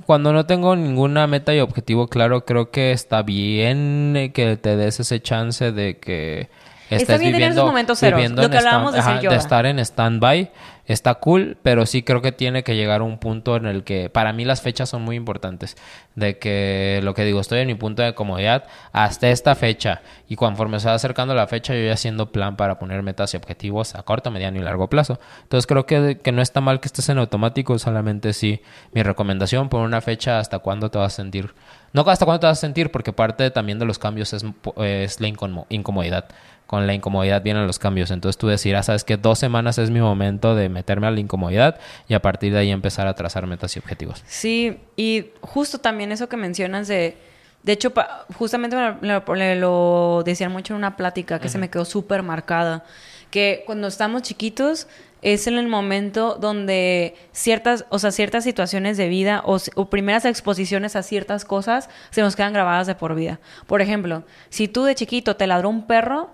cuando 0.07 0.33
no 0.33 0.47
tengo 0.47 0.77
ninguna 0.77 1.27
meta 1.27 1.53
y 1.55 1.61
objetivo 1.61 2.07
claro, 2.09 2.45
creo 2.45 2.71
que 2.71 2.93
está 2.93 3.23
bien 3.23 4.15
eh, 4.17 4.33
que 4.33 4.57
te 4.57 4.77
des 4.77 5.01
ese 5.01 5.21
chance 5.21 5.73
de 5.73 5.99
que 5.99 6.49
Está 6.91 7.19
bien 7.19 7.33
tener 7.33 7.53
esos 7.53 7.65
momentos 7.65 7.99
lo 8.45 8.51
que 8.51 8.59
hablábamos 8.59 8.93
de 8.93 9.01
ajá, 9.01 9.11
estar 9.37 9.67
en 9.67 9.79
stand-by. 9.79 10.51
Está 10.87 11.15
cool, 11.15 11.59
pero 11.65 11.85
sí 11.85 12.05
creo 12.05 12.23
que 12.23 12.31
tiene 12.31 12.63
que 12.63 12.77
llegar 12.77 13.01
a 13.01 13.05
un 13.05 13.19
punto 13.19 13.57
en 13.57 13.67
el 13.67 13.83
que 13.83 14.09
para 14.09 14.33
mí 14.33 14.45
las 14.45 14.63
fechas 14.63 14.89
son 14.89 15.03
muy 15.03 15.17
importantes. 15.17 15.77
De 16.15 16.39
que 16.39 17.01
lo 17.03 17.13
que 17.13 17.25
digo, 17.25 17.41
estoy 17.41 17.59
en 17.59 17.67
mi 17.67 17.75
punto 17.75 18.03
de 18.03 18.15
comodidad 18.15 18.67
hasta 18.93 19.29
esta 19.29 19.57
fecha. 19.57 20.03
Y 20.29 20.37
conforme 20.37 20.79
se 20.79 20.87
va 20.87 20.95
acercando 20.95 21.35
la 21.35 21.49
fecha, 21.49 21.75
yo 21.75 21.85
ya 21.85 21.93
haciendo 21.95 22.31
plan 22.31 22.57
para 22.57 22.79
poner 22.79 23.03
metas 23.03 23.35
y 23.35 23.37
objetivos 23.37 23.97
a 23.97 24.05
corto, 24.05 24.31
mediano 24.31 24.59
y 24.59 24.63
largo 24.63 24.89
plazo. 24.89 25.19
Entonces 25.43 25.67
creo 25.67 25.87
que, 25.87 26.19
que 26.23 26.31
no 26.31 26.41
está 26.41 26.61
mal 26.61 26.79
que 26.79 26.87
estés 26.87 27.09
en 27.09 27.19
automático, 27.19 27.77
solamente 27.81 28.33
sí. 28.33 28.63
Mi 28.93 29.03
recomendación, 29.03 29.69
por 29.69 29.81
una 29.81 30.01
fecha 30.01 30.39
hasta 30.39 30.61
cuándo 30.61 30.89
te 30.89 30.99
vas 30.99 31.15
a 31.15 31.17
sentir. 31.17 31.53
No 31.95 32.03
hasta 32.09 32.25
cuándo 32.27 32.41
te 32.41 32.47
vas 32.47 32.59
a 32.59 32.61
sentir, 32.61 32.93
porque 32.93 33.13
parte 33.13 33.51
también 33.51 33.81
de 33.81 33.87
los 33.87 33.99
cambios 33.99 34.33
es, 34.33 34.45
es 34.77 35.21
la 35.21 35.27
incomo- 35.29 35.67
incomodidad 35.69 36.27
con 36.67 36.87
la 36.87 36.95
incomodidad 36.95 37.43
vienen 37.43 37.67
los 37.67 37.79
cambios. 37.79 38.11
Entonces 38.11 38.39
tú 38.39 38.49
decirás, 38.49 38.87
sabes 38.87 39.05
que 39.05 39.17
dos 39.17 39.39
semanas 39.39 39.79
es 39.79 39.91
mi 39.91 40.01
momento 40.01 40.55
de 40.55 40.69
meterme 40.69 41.07
a 41.07 41.11
la 41.11 41.21
incomodidad 41.21 41.79
y 42.09 42.15
a 42.15 42.23
partir 42.23 42.53
de 42.53 42.59
ahí 42.59 42.71
empezar 42.71 43.07
a 43.07 43.15
trazar 43.15 43.47
metas 43.47 43.77
y 43.77 43.79
objetivos. 43.79 44.23
Sí, 44.27 44.79
y 44.97 45.27
justo 45.41 45.79
también 45.79 46.13
eso 46.13 46.29
que 46.29 46.37
mencionas 46.37 46.89
de... 46.89 47.17
De 47.63 47.73
hecho, 47.73 47.91
pa- 47.93 48.27
justamente 48.37 48.77
me 48.77 49.09
lo, 49.09 49.23
me 49.35 49.57
lo 49.57 50.23
decían 50.25 50.53
mucho 50.53 50.73
en 50.73 50.79
una 50.79 50.97
plática 50.97 51.41
que 51.41 51.49
se 51.49 51.59
me 51.59 51.69
quedó 51.69 51.85
súper 51.85 52.23
marcada. 52.23 52.85
Que 53.31 53.65
cuando 53.67 53.89
estamos 53.89 54.23
chiquitos 54.23 54.87
es 55.21 55.49
en 55.49 55.59
el 55.59 55.67
momento 55.67 56.37
donde 56.41 57.17
ciertas, 57.33 57.85
o 57.89 57.99
sea, 57.99 58.13
ciertas 58.13 58.45
situaciones 58.45 58.97
de 58.97 59.09
vida 59.09 59.43
o, 59.45 59.59
primeras 59.91 60.25
exposiciones 60.27 60.95
a 60.95 61.03
ciertas 61.03 61.45
cosas 61.45 61.91
se 62.11 62.21
nos 62.21 62.37
quedan 62.37 62.53
grabadas 62.53 62.87
de 62.87 62.95
por 62.95 63.17
vida. 63.17 63.41
Por 63.67 63.83
ejemplo, 63.83 64.23
si 64.49 64.69
tú 64.69 64.85
de 64.85 64.95
chiquito 64.95 65.35
te 65.35 65.49
ladró 65.49 65.69
un 65.69 65.89
perro, 65.89 66.31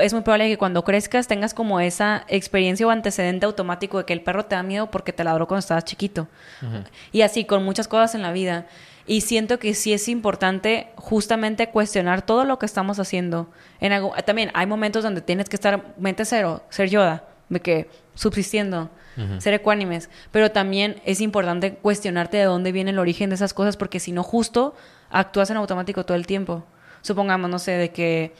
es 0.00 0.12
muy 0.12 0.22
probable 0.22 0.48
que 0.48 0.58
cuando 0.58 0.84
crezcas 0.84 1.26
tengas 1.26 1.54
como 1.54 1.80
esa 1.80 2.24
experiencia 2.28 2.86
o 2.86 2.90
antecedente 2.90 3.46
automático 3.46 3.98
de 3.98 4.04
que 4.04 4.12
el 4.12 4.20
perro 4.20 4.44
te 4.44 4.54
da 4.54 4.62
miedo 4.62 4.90
porque 4.90 5.12
te 5.12 5.24
ladró 5.24 5.46
cuando 5.46 5.60
estabas 5.60 5.84
chiquito. 5.84 6.28
Y 7.12 7.22
así 7.22 7.44
con 7.44 7.64
muchas 7.64 7.88
cosas 7.88 8.14
en 8.14 8.22
la 8.22 8.32
vida. 8.32 8.66
Y 9.06 9.22
siento 9.22 9.58
que 9.58 9.74
sí 9.74 9.92
es 9.92 10.08
importante 10.08 10.88
justamente 10.96 11.68
cuestionar 11.68 12.22
todo 12.22 12.44
lo 12.44 12.58
que 12.58 12.66
estamos 12.66 12.98
haciendo. 13.00 13.50
En 13.80 13.92
algo, 13.92 14.14
también 14.24 14.50
hay 14.54 14.66
momentos 14.66 15.02
donde 15.02 15.20
tienes 15.20 15.48
que 15.48 15.56
estar 15.56 15.94
mente 15.98 16.24
cero, 16.24 16.62
ser 16.70 16.88
yoda, 16.88 17.24
de 17.48 17.60
que 17.60 17.90
subsistiendo, 18.14 18.90
ser 19.38 19.54
ecuánimes. 19.54 20.08
Pero 20.30 20.52
también 20.52 21.02
es 21.04 21.20
importante 21.20 21.74
cuestionarte 21.74 22.36
de 22.36 22.44
dónde 22.44 22.72
viene 22.72 22.92
el 22.92 22.98
origen 22.98 23.30
de 23.30 23.34
esas 23.34 23.54
cosas 23.54 23.76
porque 23.76 24.00
si 24.00 24.12
no 24.12 24.22
justo 24.22 24.74
actúas 25.10 25.50
en 25.50 25.56
automático 25.56 26.04
todo 26.06 26.16
el 26.16 26.26
tiempo. 26.26 26.64
Supongamos, 27.02 27.50
no 27.50 27.58
sé, 27.58 27.72
de 27.72 27.90
que 27.90 28.34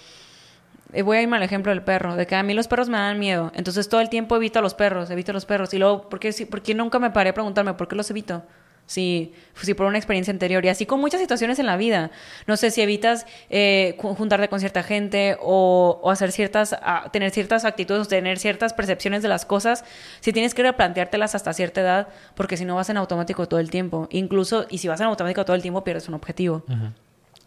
voy 1.01 1.17
a 1.17 1.23
irme 1.23 1.39
al 1.39 1.43
ejemplo 1.43 1.73
del 1.73 1.83
perro, 1.83 2.17
de 2.17 2.27
que 2.27 2.35
a 2.35 2.43
mí 2.43 2.53
los 2.53 2.69
perros 2.69 2.91
me 2.91 2.99
dan 2.99 3.19
miedo. 3.19 3.51
Entonces 3.55 3.89
todo 3.89 4.03
el 4.03 4.11
tiempo 4.11 4.37
evito 4.37 4.59
a 4.59 4.63
los 4.63 4.75
perros, 4.75 5.09
evito 5.11 5.31
a 5.31 5.35
los 5.35 5.47
perros. 5.47 5.73
Y 5.73 5.79
luego, 5.79 6.11
¿por 6.11 6.21
qué, 6.21 6.33
sí- 6.33 6.45
por 6.45 6.61
qué 6.61 6.75
nunca 6.75 6.99
me 6.99 7.11
paré 7.11 7.31
a 7.31 7.35
preguntarme 7.35 7.73
por 7.73 7.89
qué 7.89 7.97
los 7.97 8.11
evito? 8.11 8.43
si, 8.85 9.33
si 9.55 9.73
por 9.75 9.87
una 9.87 9.97
experiencia 9.97 10.33
anterior. 10.33 10.63
Y 10.65 10.69
así 10.69 10.85
con 10.87 11.01
muchas 11.01 11.21
situaciones 11.21 11.59
en 11.61 11.67
la 11.67 11.77
vida. 11.77 12.11
No 12.47 12.57
sé 12.59 12.71
si 12.71 12.83
evitas 12.83 13.27
eh, 13.49 13.97
ju- 13.99 14.15
juntarte 14.17 14.49
con 14.49 14.59
cierta 14.61 14.83
gente 14.83 15.39
o, 15.41 16.01
o 16.03 16.11
hacer 16.11 16.31
ciertas, 16.33 16.75
a- 16.83 17.09
tener 17.11 17.31
ciertas 17.31 17.65
actitudes, 17.65 18.09
tener 18.09 18.39
ciertas 18.39 18.75
percepciones 18.75 19.23
de 19.23 19.29
las 19.29 19.47
cosas, 19.47 19.85
si 20.21 20.33
tienes 20.33 20.53
que 20.53 20.63
replanteártelas 20.65 21.35
hasta 21.37 21.53
cierta 21.55 21.81
edad, 21.81 22.09
porque 22.35 22.57
si 22.59 22.65
no 22.67 22.75
vas 22.75 22.91
en 22.91 22.97
automático 22.99 23.47
todo 23.49 23.61
el 23.61 23.71
tiempo. 23.71 24.09
Incluso, 24.11 24.67
y 24.69 24.79
si 24.79 24.89
vas 24.89 25.01
en 25.01 25.07
automático 25.07 25.45
todo 25.45 25.55
el 25.57 25.63
tiempo, 25.63 25.85
pierdes 25.85 26.09
un 26.09 26.15
objetivo. 26.15 26.65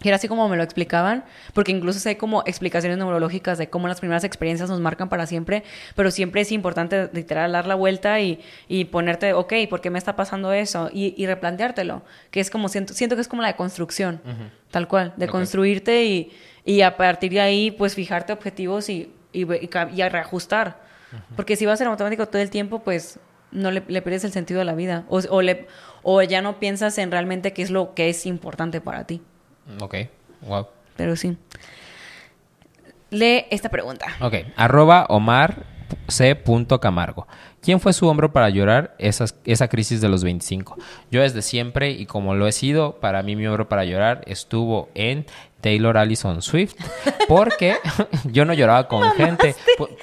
Y 0.03 0.09
era 0.09 0.17
así 0.17 0.27
como 0.27 0.47
me 0.49 0.57
lo 0.57 0.63
explicaban, 0.63 1.23
porque 1.53 1.71
incluso 1.71 1.99
sé 1.99 2.17
como 2.17 2.43
explicaciones 2.45 2.97
neurológicas 2.97 3.57
de 3.57 3.69
cómo 3.69 3.87
las 3.87 3.99
primeras 4.01 4.23
experiencias 4.23 4.69
nos 4.69 4.81
marcan 4.81 5.07
para 5.09 5.25
siempre, 5.25 5.63
pero 5.95 6.11
siempre 6.11 6.41
es 6.41 6.51
importante 6.51 7.09
literal 7.13 7.53
dar 7.53 7.65
la 7.65 7.75
vuelta 7.75 8.19
y, 8.19 8.41
y 8.67 8.85
ponerte, 8.85 9.33
ok, 9.33 9.53
¿por 9.69 9.81
qué 9.81 9.89
me 9.89 9.97
está 9.97 10.15
pasando 10.15 10.51
eso? 10.51 10.89
Y, 10.91 11.13
y 11.17 11.25
replanteártelo, 11.25 12.03
que 12.29 12.41
es 12.41 12.49
como, 12.49 12.67
siento, 12.67 12.93
siento 12.93 13.15
que 13.15 13.21
es 13.21 13.27
como 13.27 13.41
la 13.41 13.47
de 13.47 13.55
construcción, 13.55 14.21
tal 14.69 14.87
cual, 14.87 15.13
de 15.15 15.27
construirte 15.27 16.03
y, 16.05 16.31
y 16.65 16.81
a 16.81 16.97
partir 16.97 17.31
de 17.31 17.41
ahí, 17.41 17.71
pues 17.71 17.95
fijarte 17.95 18.33
objetivos 18.33 18.89
y, 18.89 19.13
y, 19.31 19.45
y 19.45 20.01
a 20.01 20.09
reajustar. 20.09 20.83
Porque 21.37 21.55
si 21.55 21.65
vas 21.65 21.79
en 21.79 21.87
automático 21.87 22.27
todo 22.27 22.41
el 22.41 22.49
tiempo, 22.49 22.79
pues 22.79 23.19
no 23.51 23.71
le, 23.71 23.81
le 23.87 24.01
pierdes 24.01 24.25
el 24.25 24.33
sentido 24.33 24.59
de 24.59 24.65
la 24.65 24.75
vida, 24.75 25.05
o, 25.07 25.19
o, 25.29 25.41
le, 25.41 25.67
o 26.03 26.21
ya 26.21 26.41
no 26.41 26.59
piensas 26.59 26.97
en 26.97 27.09
realmente 27.11 27.53
qué 27.53 27.61
es 27.61 27.69
lo 27.69 27.93
que 27.93 28.09
es 28.09 28.25
importante 28.25 28.81
para 28.81 29.05
ti. 29.05 29.21
Ok, 29.81 29.95
wow. 30.41 30.67
Pero 30.95 31.15
sí. 31.15 31.37
Lee 33.09 33.45
esta 33.49 33.69
pregunta. 33.69 34.07
Ok, 34.21 34.35
arroba 34.55 35.05
Omar 35.09 35.63
C. 36.07 36.35
Camargo. 36.81 37.27
¿Quién 37.61 37.79
fue 37.79 37.93
su 37.93 38.07
hombro 38.07 38.31
para 38.31 38.49
llorar 38.49 38.95
esas- 38.99 39.35
esa 39.45 39.67
crisis 39.67 39.99
de 40.01 40.09
los 40.09 40.23
25? 40.23 40.77
Yo 41.11 41.21
desde 41.21 41.41
siempre, 41.41 41.91
y 41.91 42.05
como 42.05 42.35
lo 42.35 42.47
he 42.47 42.51
sido, 42.51 42.99
para 42.99 43.23
mí 43.23 43.35
mi 43.35 43.47
hombro 43.47 43.67
para 43.69 43.85
llorar 43.85 44.21
estuvo 44.27 44.89
en 44.93 45.25
Taylor 45.61 45.97
Allison 45.97 46.41
Swift, 46.43 46.75
porque 47.27 47.77
yo 48.25 48.45
no 48.45 48.53
lloraba 48.53 48.87
con 48.87 49.11
gente. 49.13 49.55
Por- 49.77 49.95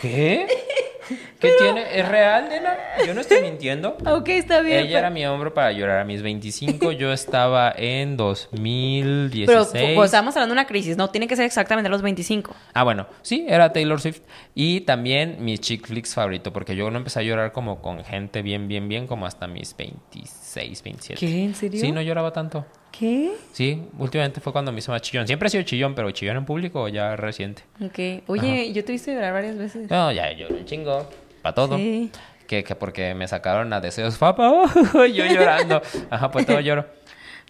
¿Qué? 1.39 1.48
¿Qué 1.48 1.55
tiene? 1.59 1.98
¿Es 1.98 2.09
real, 2.09 2.48
nena? 2.48 2.76
Yo 3.06 3.14
no 3.14 3.20
estoy 3.20 3.40
mintiendo. 3.43 3.97
Ok, 4.06 4.28
está 4.28 4.60
bien. 4.60 4.80
Ella 4.86 4.98
era 5.01 5.10
mi 5.10 5.24
hombro 5.26 5.52
para 5.55 5.72
llorar 5.72 6.01
a 6.01 6.05
mis 6.05 6.22
25. 6.22 6.93
Yo 6.93 7.12
estaba 7.12 7.72
en 7.76 8.16
Pero 8.16 8.24
2016. 8.24 9.94
pues, 9.94 10.06
estamos 10.06 10.36
hablando 10.36 10.55
de 10.55 10.60
una 10.60 10.66
crisis, 10.66 10.97
no 10.97 11.10
tiene 11.10 11.26
que 11.28 11.36
ser 11.36 11.44
exactamente 11.47 11.89
a 11.89 11.90
los 11.90 12.02
25. 12.02 12.55
Ah, 12.74 12.84
bueno, 12.84 13.06
sí, 13.22 13.47
era 13.48 13.72
Taylor 13.72 14.01
Swift. 14.01 14.20
Y 14.55 14.80
también 14.82 15.36
mi 15.40 15.59
chick 15.59 15.86
flicks 15.86 16.14
favorito, 16.14 16.52
porque 16.52 16.76
yo 16.76 16.90
no 16.90 16.98
empecé 16.98 17.20
a 17.20 17.22
llorar 17.22 17.52
como 17.52 17.80
con 17.82 18.05
gente 18.05 18.43
bien, 18.43 18.68
bien, 18.68 18.89
bien, 18.89 19.06
como 19.06 19.26
hasta 19.26 19.47
mis 19.47 19.76
26, 19.76 20.82
27. 20.82 21.20
¿Qué? 21.20 21.44
¿En 21.44 21.55
serio? 21.55 21.80
Sí, 21.80 21.93
no 21.93 22.02
lloraba 22.02 22.32
tanto. 22.32 22.66
¿Qué? 22.97 23.32
Sí, 23.52 23.82
últimamente 23.98 24.40
fue 24.40 24.52
cuando 24.52 24.70
me 24.70 24.78
hizo 24.78 24.93
más 24.93 25.01
chillón. 25.02 25.27
Siempre 25.27 25.48
he 25.48 25.51
sido 25.51 25.62
chillón, 25.64 25.94
pero 25.94 26.10
chillón 26.10 26.36
en 26.36 26.44
público 26.44 26.86
ya 26.89 27.16
reciente. 27.16 27.62
Ok. 27.81 28.23
Oye, 28.28 28.73
yo 28.73 28.85
te 28.85 28.93
viste 28.93 29.14
llorar 29.14 29.32
varias 29.32 29.56
veces. 29.56 29.90
No, 29.90 30.12
ya 30.12 30.31
lloré 30.32 30.55
un 30.55 30.64
chingo. 30.66 31.09
Para 31.43 31.55
todo. 31.55 31.77
Sí. 31.78 32.10
Que, 32.47 32.62
que 32.62 32.74
porque 32.74 33.14
me 33.14 33.27
sacaron 33.27 33.73
a 33.73 33.81
deseos, 33.81 34.19
papá. 34.19 34.64
yo 34.94 35.24
llorando. 35.24 35.81
Ajá, 36.10 36.31
pues 36.31 36.44
todo 36.47 36.60
lloro. 36.60 36.85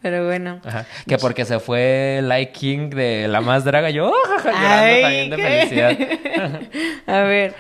Pero 0.01 0.25
bueno. 0.27 0.61
Ajá. 0.65 0.87
Que 1.07 1.19
porque 1.19 1.45
se 1.45 1.59
fue 1.61 2.21
Light 2.23 2.53
King 2.53 2.91
de 2.91 3.29
la 3.29 3.41
más 3.41 3.65
draga, 3.65 3.91
yo 3.91 4.13
llorando 4.45 4.59
Ay, 4.69 5.03
también 5.03 5.31
de 5.31 5.37
¿qué? 5.37 5.43
felicidad. 5.43 6.61
A 7.07 7.21
ver. 7.23 7.55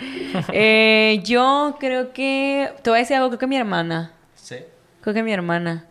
eh, 0.52 1.20
yo 1.24 1.76
creo 1.78 2.12
que. 2.12 2.70
Te 2.82 2.90
voy 2.90 2.98
a 2.98 3.02
decir 3.02 3.16
algo, 3.16 3.28
creo 3.28 3.38
que 3.38 3.46
mi 3.46 3.56
hermana. 3.56 4.12
Sí. 4.34 4.56
Creo 5.02 5.14
que 5.14 5.22
mi 5.22 5.32
hermana. 5.32 5.86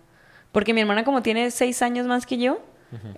Porque 0.52 0.74
mi 0.74 0.82
hermana, 0.82 1.04
como 1.04 1.22
tiene 1.22 1.52
seis 1.52 1.82
años 1.82 2.08
más 2.08 2.26
que 2.26 2.38
yo, 2.38 2.62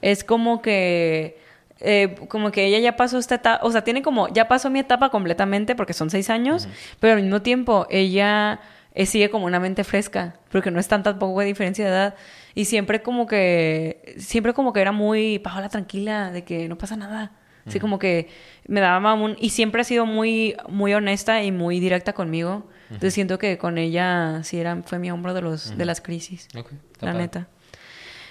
es 0.01 0.23
como 0.23 0.61
que. 0.61 1.37
eh, 1.79 2.15
como 2.27 2.51
que 2.51 2.65
ella 2.65 2.79
ya 2.79 2.95
pasó 2.95 3.17
esta 3.17 3.35
etapa. 3.35 3.65
O 3.65 3.71
sea, 3.71 3.83
tiene 3.83 4.01
como. 4.01 4.27
Ya 4.29 4.47
pasó 4.47 4.69
mi 4.69 4.79
etapa 4.79 5.09
completamente 5.09 5.75
porque 5.75 5.93
son 5.93 6.09
seis 6.09 6.29
años. 6.29 6.67
Pero 6.99 7.13
al 7.13 7.21
mismo 7.21 7.41
tiempo, 7.41 7.87
ella 7.89 8.59
eh, 8.93 9.05
sigue 9.05 9.29
como 9.29 9.45
una 9.45 9.59
mente 9.59 9.83
fresca. 9.83 10.35
Porque 10.51 10.69
no 10.71 10.79
es 10.79 10.87
tan 10.87 11.01
tampoco 11.03 11.39
de 11.39 11.47
diferencia 11.47 11.85
de 11.85 11.91
edad. 11.91 12.15
Y 12.53 12.65
siempre 12.65 13.01
como 13.01 13.25
que. 13.25 14.15
Siempre 14.17 14.53
como 14.53 14.71
que 14.73 14.81
era 14.81 14.91
muy. 14.91 15.39
Paola, 15.39 15.69
tranquila, 15.69 16.31
de 16.31 16.43
que 16.43 16.67
no 16.69 16.77
pasa 16.77 16.95
nada. 16.95 17.31
Así 17.65 17.79
como 17.79 17.97
que 17.97 18.27
me 18.67 18.81
daba 18.81 19.13
un... 19.13 19.37
Y 19.39 19.51
siempre 19.51 19.79
ha 19.79 19.83
sido 19.85 20.05
muy, 20.05 20.55
muy 20.67 20.93
honesta 20.93 21.43
y 21.43 21.53
muy 21.53 21.79
directa 21.79 22.11
conmigo. 22.11 22.67
Entonces 22.93 23.13
siento 23.13 23.37
que 23.39 23.57
con 23.57 23.77
ella 23.77 24.41
sí 24.43 24.57
era, 24.59 24.81
fue 24.85 24.99
mi 24.99 25.11
hombro 25.11 25.33
de, 25.33 25.41
los, 25.41 25.77
de 25.77 25.85
las 25.85 26.01
crisis. 26.01 26.47
Ok, 26.55 26.71
está 26.93 27.07
la 27.07 27.13
neta. 27.13 27.47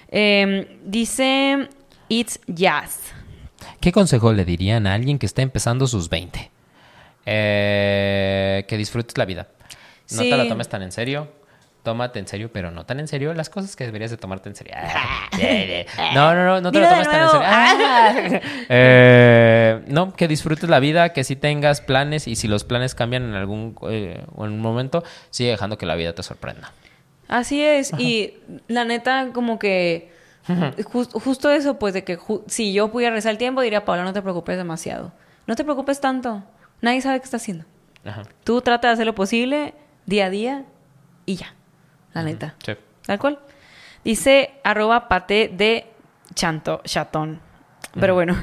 Eh, 0.09 0.79
dice 0.85 1.69
It's 2.09 2.41
Jazz. 2.47 3.13
¿Qué 3.81 3.93
consejo 3.93 4.33
le 4.33 4.45
dirían 4.45 4.87
a 4.87 4.95
alguien 4.95 5.19
que 5.19 5.27
está 5.27 5.43
empezando 5.43 5.87
sus 5.87 6.09
20? 6.09 6.51
Eh, 7.27 8.65
que 8.69 8.77
disfrutes 8.77 9.17
la 9.19 9.25
vida. 9.25 9.49
No 10.11 10.23
Sí. 10.23 10.31
te 10.31 10.37
la 10.37 10.49
tomes 10.49 10.69
tan 10.69 10.83
en 10.83 10.93
serio. 10.93 11.33
Tómate 11.83 12.21
en 12.21 12.29
serio, 12.29 12.51
pero 12.53 12.71
no 12.71 12.87
tan 12.87 13.01
en 13.01 13.09
serio 13.09 13.35
las 13.35 13.51
cosas 13.51 13.75
que 13.75 13.85
deberías 13.85 14.11
de 14.13 14.17
tomarte 14.17 14.49
en 14.49 14.55
serio. 14.55 14.75
No, 16.15 16.35
no, 16.35 16.45
no, 16.45 16.61
no 16.61 16.71
te 16.73 16.79
de 16.81 16.87
tomes 16.87 17.09
tan 17.09 17.23
en 17.23 17.29
serio. 17.31 17.47
Ah. 17.47 18.41
Eh, 18.69 19.83
no, 19.89 20.13
que 20.15 20.29
disfrutes 20.29 20.69
la 20.71 20.79
vida, 20.81 21.13
que 21.13 21.25
si 21.25 21.35
tengas 21.37 21.81
planes 21.81 22.29
y 22.29 22.37
si 22.37 22.47
los 22.49 22.65
planes 22.65 22.95
cambian 22.95 23.25
en 23.25 23.35
algún 23.35 23.77
eh, 23.91 24.25
en 24.37 24.43
un 24.45 24.61
momento, 24.61 25.03
sigue 25.31 25.51
dejando 25.51 25.77
que 25.79 25.87
la 25.87 25.95
vida 25.97 26.13
te 26.15 26.23
sorprenda. 26.23 26.73
Así 27.29 27.63
es. 27.63 27.93
Y 27.99 28.35
la 28.69 28.85
neta, 28.85 29.29
como 29.33 29.59
que... 29.59 30.13
jus- 30.85 31.13
justo 31.13 31.51
eso, 31.51 31.79
pues, 31.79 31.95
de 31.95 32.05
que 32.05 32.19
si 32.47 32.73
yo 32.73 32.91
pudiera 32.93 33.15
rezar 33.15 33.33
el 33.33 33.39
tiempo, 33.39 33.61
diría, 33.61 33.85
Paula, 33.85 34.05
no 34.05 34.13
te 34.13 34.23
preocupes 34.23 34.57
demasiado. 34.57 35.13
No 35.47 35.57
te 35.57 35.65
preocupes 35.65 36.01
tanto. 36.01 36.43
Nadie 36.81 37.01
sabe 37.01 37.19
qué 37.21 37.25
está 37.25 37.37
haciendo. 37.39 37.65
Ajá. 38.05 38.23
Tú 38.45 38.61
trata 38.61 38.89
de 38.89 38.95
hacer 38.95 39.07
lo 39.07 39.15
posible 39.15 39.75
día 40.07 40.27
a 40.27 40.31
día 40.31 40.65
y 41.27 41.37
ya. 41.37 41.55
La 42.15 42.23
neta. 42.23 42.55
Sí. 42.65 42.73
Tal 43.07 43.19
cual. 43.19 43.39
Dice 44.05 44.51
arroba 44.65 45.09
pate 45.09 45.51
de 45.53 45.87
chanto, 46.35 46.81
chatón. 46.85 47.41
Pero 47.99 48.15
bueno, 48.15 48.35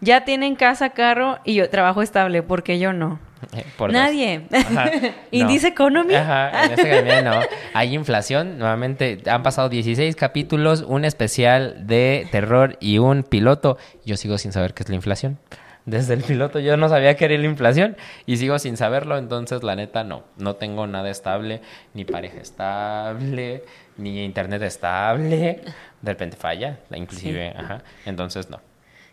ya 0.00 0.24
tienen 0.24 0.56
casa, 0.56 0.90
carro 0.90 1.38
y 1.44 1.54
yo 1.54 1.68
trabajo 1.68 2.00
estable, 2.00 2.42
porque 2.42 2.78
yo 2.78 2.92
no. 2.94 3.20
Eh, 3.52 3.64
por. 3.76 3.92
Nadie. 3.92 4.46
Ajá. 4.50 4.90
Indice 5.30 5.68
No. 5.68 5.72
Economy. 5.72 6.14
Ajá, 6.14 6.64
en 6.64 6.70
esta 6.72 6.88
economía 6.88 7.22
no. 7.22 7.40
Hay 7.74 7.94
inflación. 7.94 8.58
Nuevamente, 8.58 9.22
han 9.26 9.42
pasado 9.42 9.68
16 9.68 10.16
capítulos, 10.16 10.82
un 10.86 11.04
especial 11.04 11.86
de 11.86 12.26
terror 12.30 12.78
y 12.80 12.98
un 12.98 13.24
piloto. 13.24 13.76
Yo 14.06 14.16
sigo 14.16 14.38
sin 14.38 14.52
saber 14.52 14.72
qué 14.72 14.84
es 14.84 14.88
la 14.88 14.94
inflación. 14.94 15.38
Desde 15.86 16.14
el 16.14 16.22
piloto 16.22 16.60
yo 16.60 16.76
no 16.78 16.88
sabía 16.88 17.14
qué 17.14 17.26
era 17.26 17.36
la 17.36 17.44
inflación 17.44 17.96
y 18.24 18.38
sigo 18.38 18.58
sin 18.58 18.76
saberlo. 18.78 19.18
Entonces, 19.18 19.62
la 19.62 19.76
neta, 19.76 20.02
no. 20.02 20.22
No 20.38 20.54
tengo 20.56 20.86
nada 20.86 21.10
estable, 21.10 21.60
ni 21.92 22.04
pareja 22.06 22.40
estable, 22.40 23.64
ni 23.98 24.24
internet 24.24 24.62
estable. 24.62 25.60
De 26.00 26.10
repente 26.12 26.36
falla, 26.38 26.78
la 26.88 26.96
inclusive. 26.98 27.52
Ajá. 27.56 27.82
Entonces, 28.06 28.48
no. 28.48 28.60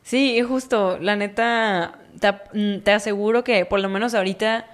Sí, 0.04 0.42
justo, 0.42 0.98
la 1.00 1.16
neta, 1.16 1.96
te, 2.20 2.32
mm, 2.54 2.80
te 2.84 2.92
aseguro 2.92 3.44
que 3.44 3.66
por 3.66 3.80
lo 3.82 3.88
menos 3.90 4.14
ahorita 4.16 4.66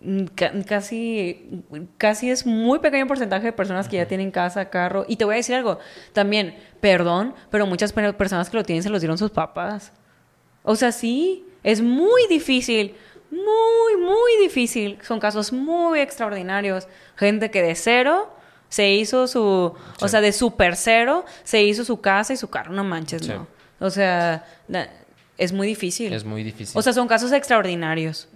mm, 0.00 0.24
ca- 0.34 0.52
casi, 0.66 1.62
casi 1.98 2.30
es 2.30 2.44
muy 2.44 2.80
pequeño 2.80 3.06
porcentaje 3.06 3.46
de 3.46 3.52
personas 3.52 3.88
que 3.88 3.96
ya 3.96 4.06
tienen 4.06 4.30
casa, 4.32 4.68
carro. 4.70 5.04
Y 5.08 5.16
te 5.16 5.24
voy 5.24 5.34
a 5.34 5.36
decir 5.36 5.54
algo, 5.54 5.78
también, 6.12 6.56
perdón, 6.80 7.34
pero 7.50 7.64
muchas 7.66 7.92
pe- 7.92 8.12
personas 8.12 8.50
que 8.50 8.56
lo 8.56 8.64
tienen 8.64 8.82
se 8.82 8.90
los 8.90 9.00
dieron 9.00 9.16
sus 9.18 9.30
papás. 9.30 9.92
O 10.62 10.76
sea, 10.76 10.92
sí, 10.92 11.44
es 11.62 11.80
muy 11.80 12.26
difícil, 12.28 12.94
muy, 13.30 13.96
muy 14.00 14.32
difícil. 14.42 14.98
Son 15.02 15.18
casos 15.20 15.52
muy 15.52 16.00
extraordinarios. 16.00 16.86
Gente 17.16 17.50
que 17.50 17.62
de 17.62 17.74
cero 17.74 18.32
se 18.68 18.90
hizo 18.92 19.26
su, 19.26 19.74
o 20.00 20.08
sea, 20.08 20.20
de 20.20 20.32
super 20.32 20.76
cero 20.76 21.24
se 21.44 21.62
hizo 21.62 21.84
su 21.84 22.00
casa 22.00 22.32
y 22.32 22.36
su 22.36 22.48
carro, 22.48 22.72
no 22.72 22.84
manches, 22.84 23.22
Sí. 23.22 23.32
no. 23.32 23.46
O 23.80 23.90
sea, 23.90 24.46
es 25.36 25.52
muy 25.52 25.66
difícil. 25.66 26.12
Es 26.12 26.24
muy 26.24 26.42
difícil. 26.44 26.78
O 26.78 26.82
sea, 26.82 26.92
son 26.92 27.08
casos 27.08 27.32
extraordinarios. 27.32 28.28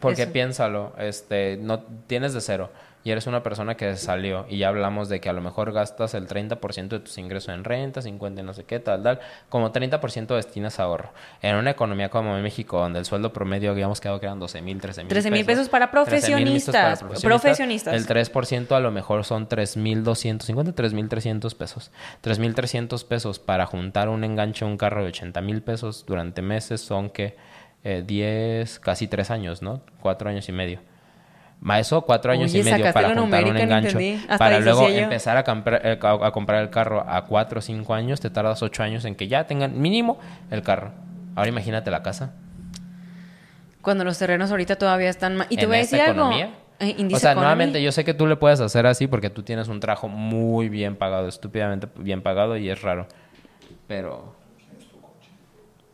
Porque 0.00 0.22
Eso. 0.22 0.32
piénsalo, 0.32 0.94
este, 0.98 1.56
no 1.60 1.82
tienes 2.06 2.32
de 2.32 2.40
cero 2.40 2.70
y 3.04 3.10
eres 3.10 3.26
una 3.26 3.42
persona 3.42 3.76
que 3.76 3.96
salió 3.96 4.46
y 4.48 4.58
ya 4.58 4.68
hablamos 4.68 5.08
de 5.08 5.20
que 5.20 5.28
a 5.28 5.32
lo 5.32 5.40
mejor 5.40 5.72
gastas 5.72 6.14
el 6.14 6.26
30% 6.26 6.88
de 6.88 7.00
tus 7.00 7.16
ingresos 7.18 7.54
en 7.54 7.64
renta, 7.64 8.02
50 8.02 8.40
en 8.40 8.46
no 8.46 8.52
sé 8.52 8.64
qué, 8.64 8.80
tal, 8.80 9.02
tal, 9.02 9.20
como 9.48 9.72
30% 9.72 10.34
destinas 10.34 10.80
a 10.80 10.84
ahorro. 10.84 11.10
En 11.40 11.56
una 11.56 11.70
economía 11.70 12.08
como 12.10 12.36
en 12.36 12.42
México, 12.42 12.78
donde 12.78 12.98
el 12.98 13.04
sueldo 13.04 13.32
promedio 13.32 13.70
habíamos 13.70 14.00
quedado 14.00 14.20
que 14.20 14.26
eran 14.26 14.38
12 14.38 14.62
mil, 14.62 14.80
13 14.80 15.02
mil 15.02 15.08
13,000 15.08 15.46
pesos 15.46 15.68
para 15.68 15.90
13,000 15.90 16.52
listos 16.52 16.74
para 16.74 16.96
profesionistas, 16.96 17.22
profesionistas. 17.22 17.94
El 17.94 18.06
3% 18.06 18.76
a 18.76 18.80
lo 18.80 18.90
mejor 18.90 19.24
son 19.24 19.48
3.250, 19.48 20.74
3.300 20.74 21.56
pesos. 21.56 21.90
3.300 22.22 23.06
pesos 23.06 23.38
para 23.38 23.66
juntar 23.66 24.08
un 24.08 24.24
enganche 24.24 24.64
a 24.64 24.68
un 24.68 24.76
carro 24.76 25.02
de 25.02 25.08
80 25.08 25.40
mil 25.40 25.62
pesos 25.62 26.04
durante 26.06 26.42
meses 26.42 26.80
son 26.80 27.10
que 27.10 27.36
eh, 27.84 28.02
10, 28.06 28.80
casi 28.80 29.06
3 29.06 29.30
años, 29.30 29.62
¿no? 29.62 29.82
4 30.02 30.30
años 30.30 30.48
y 30.48 30.52
medio. 30.52 30.80
Ma 31.60 31.80
eso 31.80 32.02
cuatro 32.02 32.30
años 32.30 32.54
y 32.54 32.62
medio 32.62 32.92
para 32.92 33.08
juntar 33.14 33.44
un 33.44 33.54
no 33.54 33.58
engancho. 33.58 33.98
Para 34.38 34.60
luego 34.60 34.88
empezar 34.88 35.36
a, 35.36 35.42
comprar 35.44 35.84
el, 35.84 35.98
ca- 35.98 36.24
a 36.26 36.30
comprar 36.30 36.62
el 36.62 36.70
carro 36.70 37.04
a 37.08 37.24
cuatro 37.24 37.58
o 37.58 37.62
cinco 37.62 37.94
años, 37.94 38.20
te 38.20 38.30
tardas 38.30 38.62
ocho 38.62 38.82
años 38.84 39.04
en 39.04 39.16
que 39.16 39.26
ya 39.26 39.46
tengan 39.48 39.80
mínimo 39.80 40.18
el 40.52 40.62
carro. 40.62 40.92
Ahora 41.34 41.48
imagínate 41.48 41.90
la 41.90 42.02
casa. 42.02 42.32
Cuando 43.82 44.04
los 44.04 44.18
terrenos 44.18 44.50
ahorita 44.50 44.76
todavía 44.76 45.08
están... 45.10 45.36
ma- 45.36 45.46
Y 45.48 45.56
te 45.56 45.62
en 45.62 45.68
voy 45.68 45.76
a 45.78 45.80
decir 45.80 46.00
algo. 46.00 46.12
economía. 46.20 46.50
eh, 46.78 46.94
índice 46.98 47.16
O 47.16 47.18
sea, 47.18 47.32
economy. 47.32 47.44
nuevamente, 47.46 47.82
yo 47.82 47.90
sé 47.90 48.04
que 48.04 48.14
tú 48.14 48.26
le 48.28 48.36
puedes 48.36 48.60
hacer 48.60 48.86
así 48.86 49.06
porque 49.08 49.30
tú 49.30 49.42
tienes 49.42 49.66
un 49.68 49.80
trabajo 49.80 50.08
muy 50.08 50.68
bien 50.68 50.94
pagado, 50.96 51.26
estúpidamente 51.28 51.88
bien 51.96 52.22
pagado 52.22 52.56
y 52.56 52.70
es 52.70 52.82
raro. 52.82 53.06
Pero... 53.88 54.37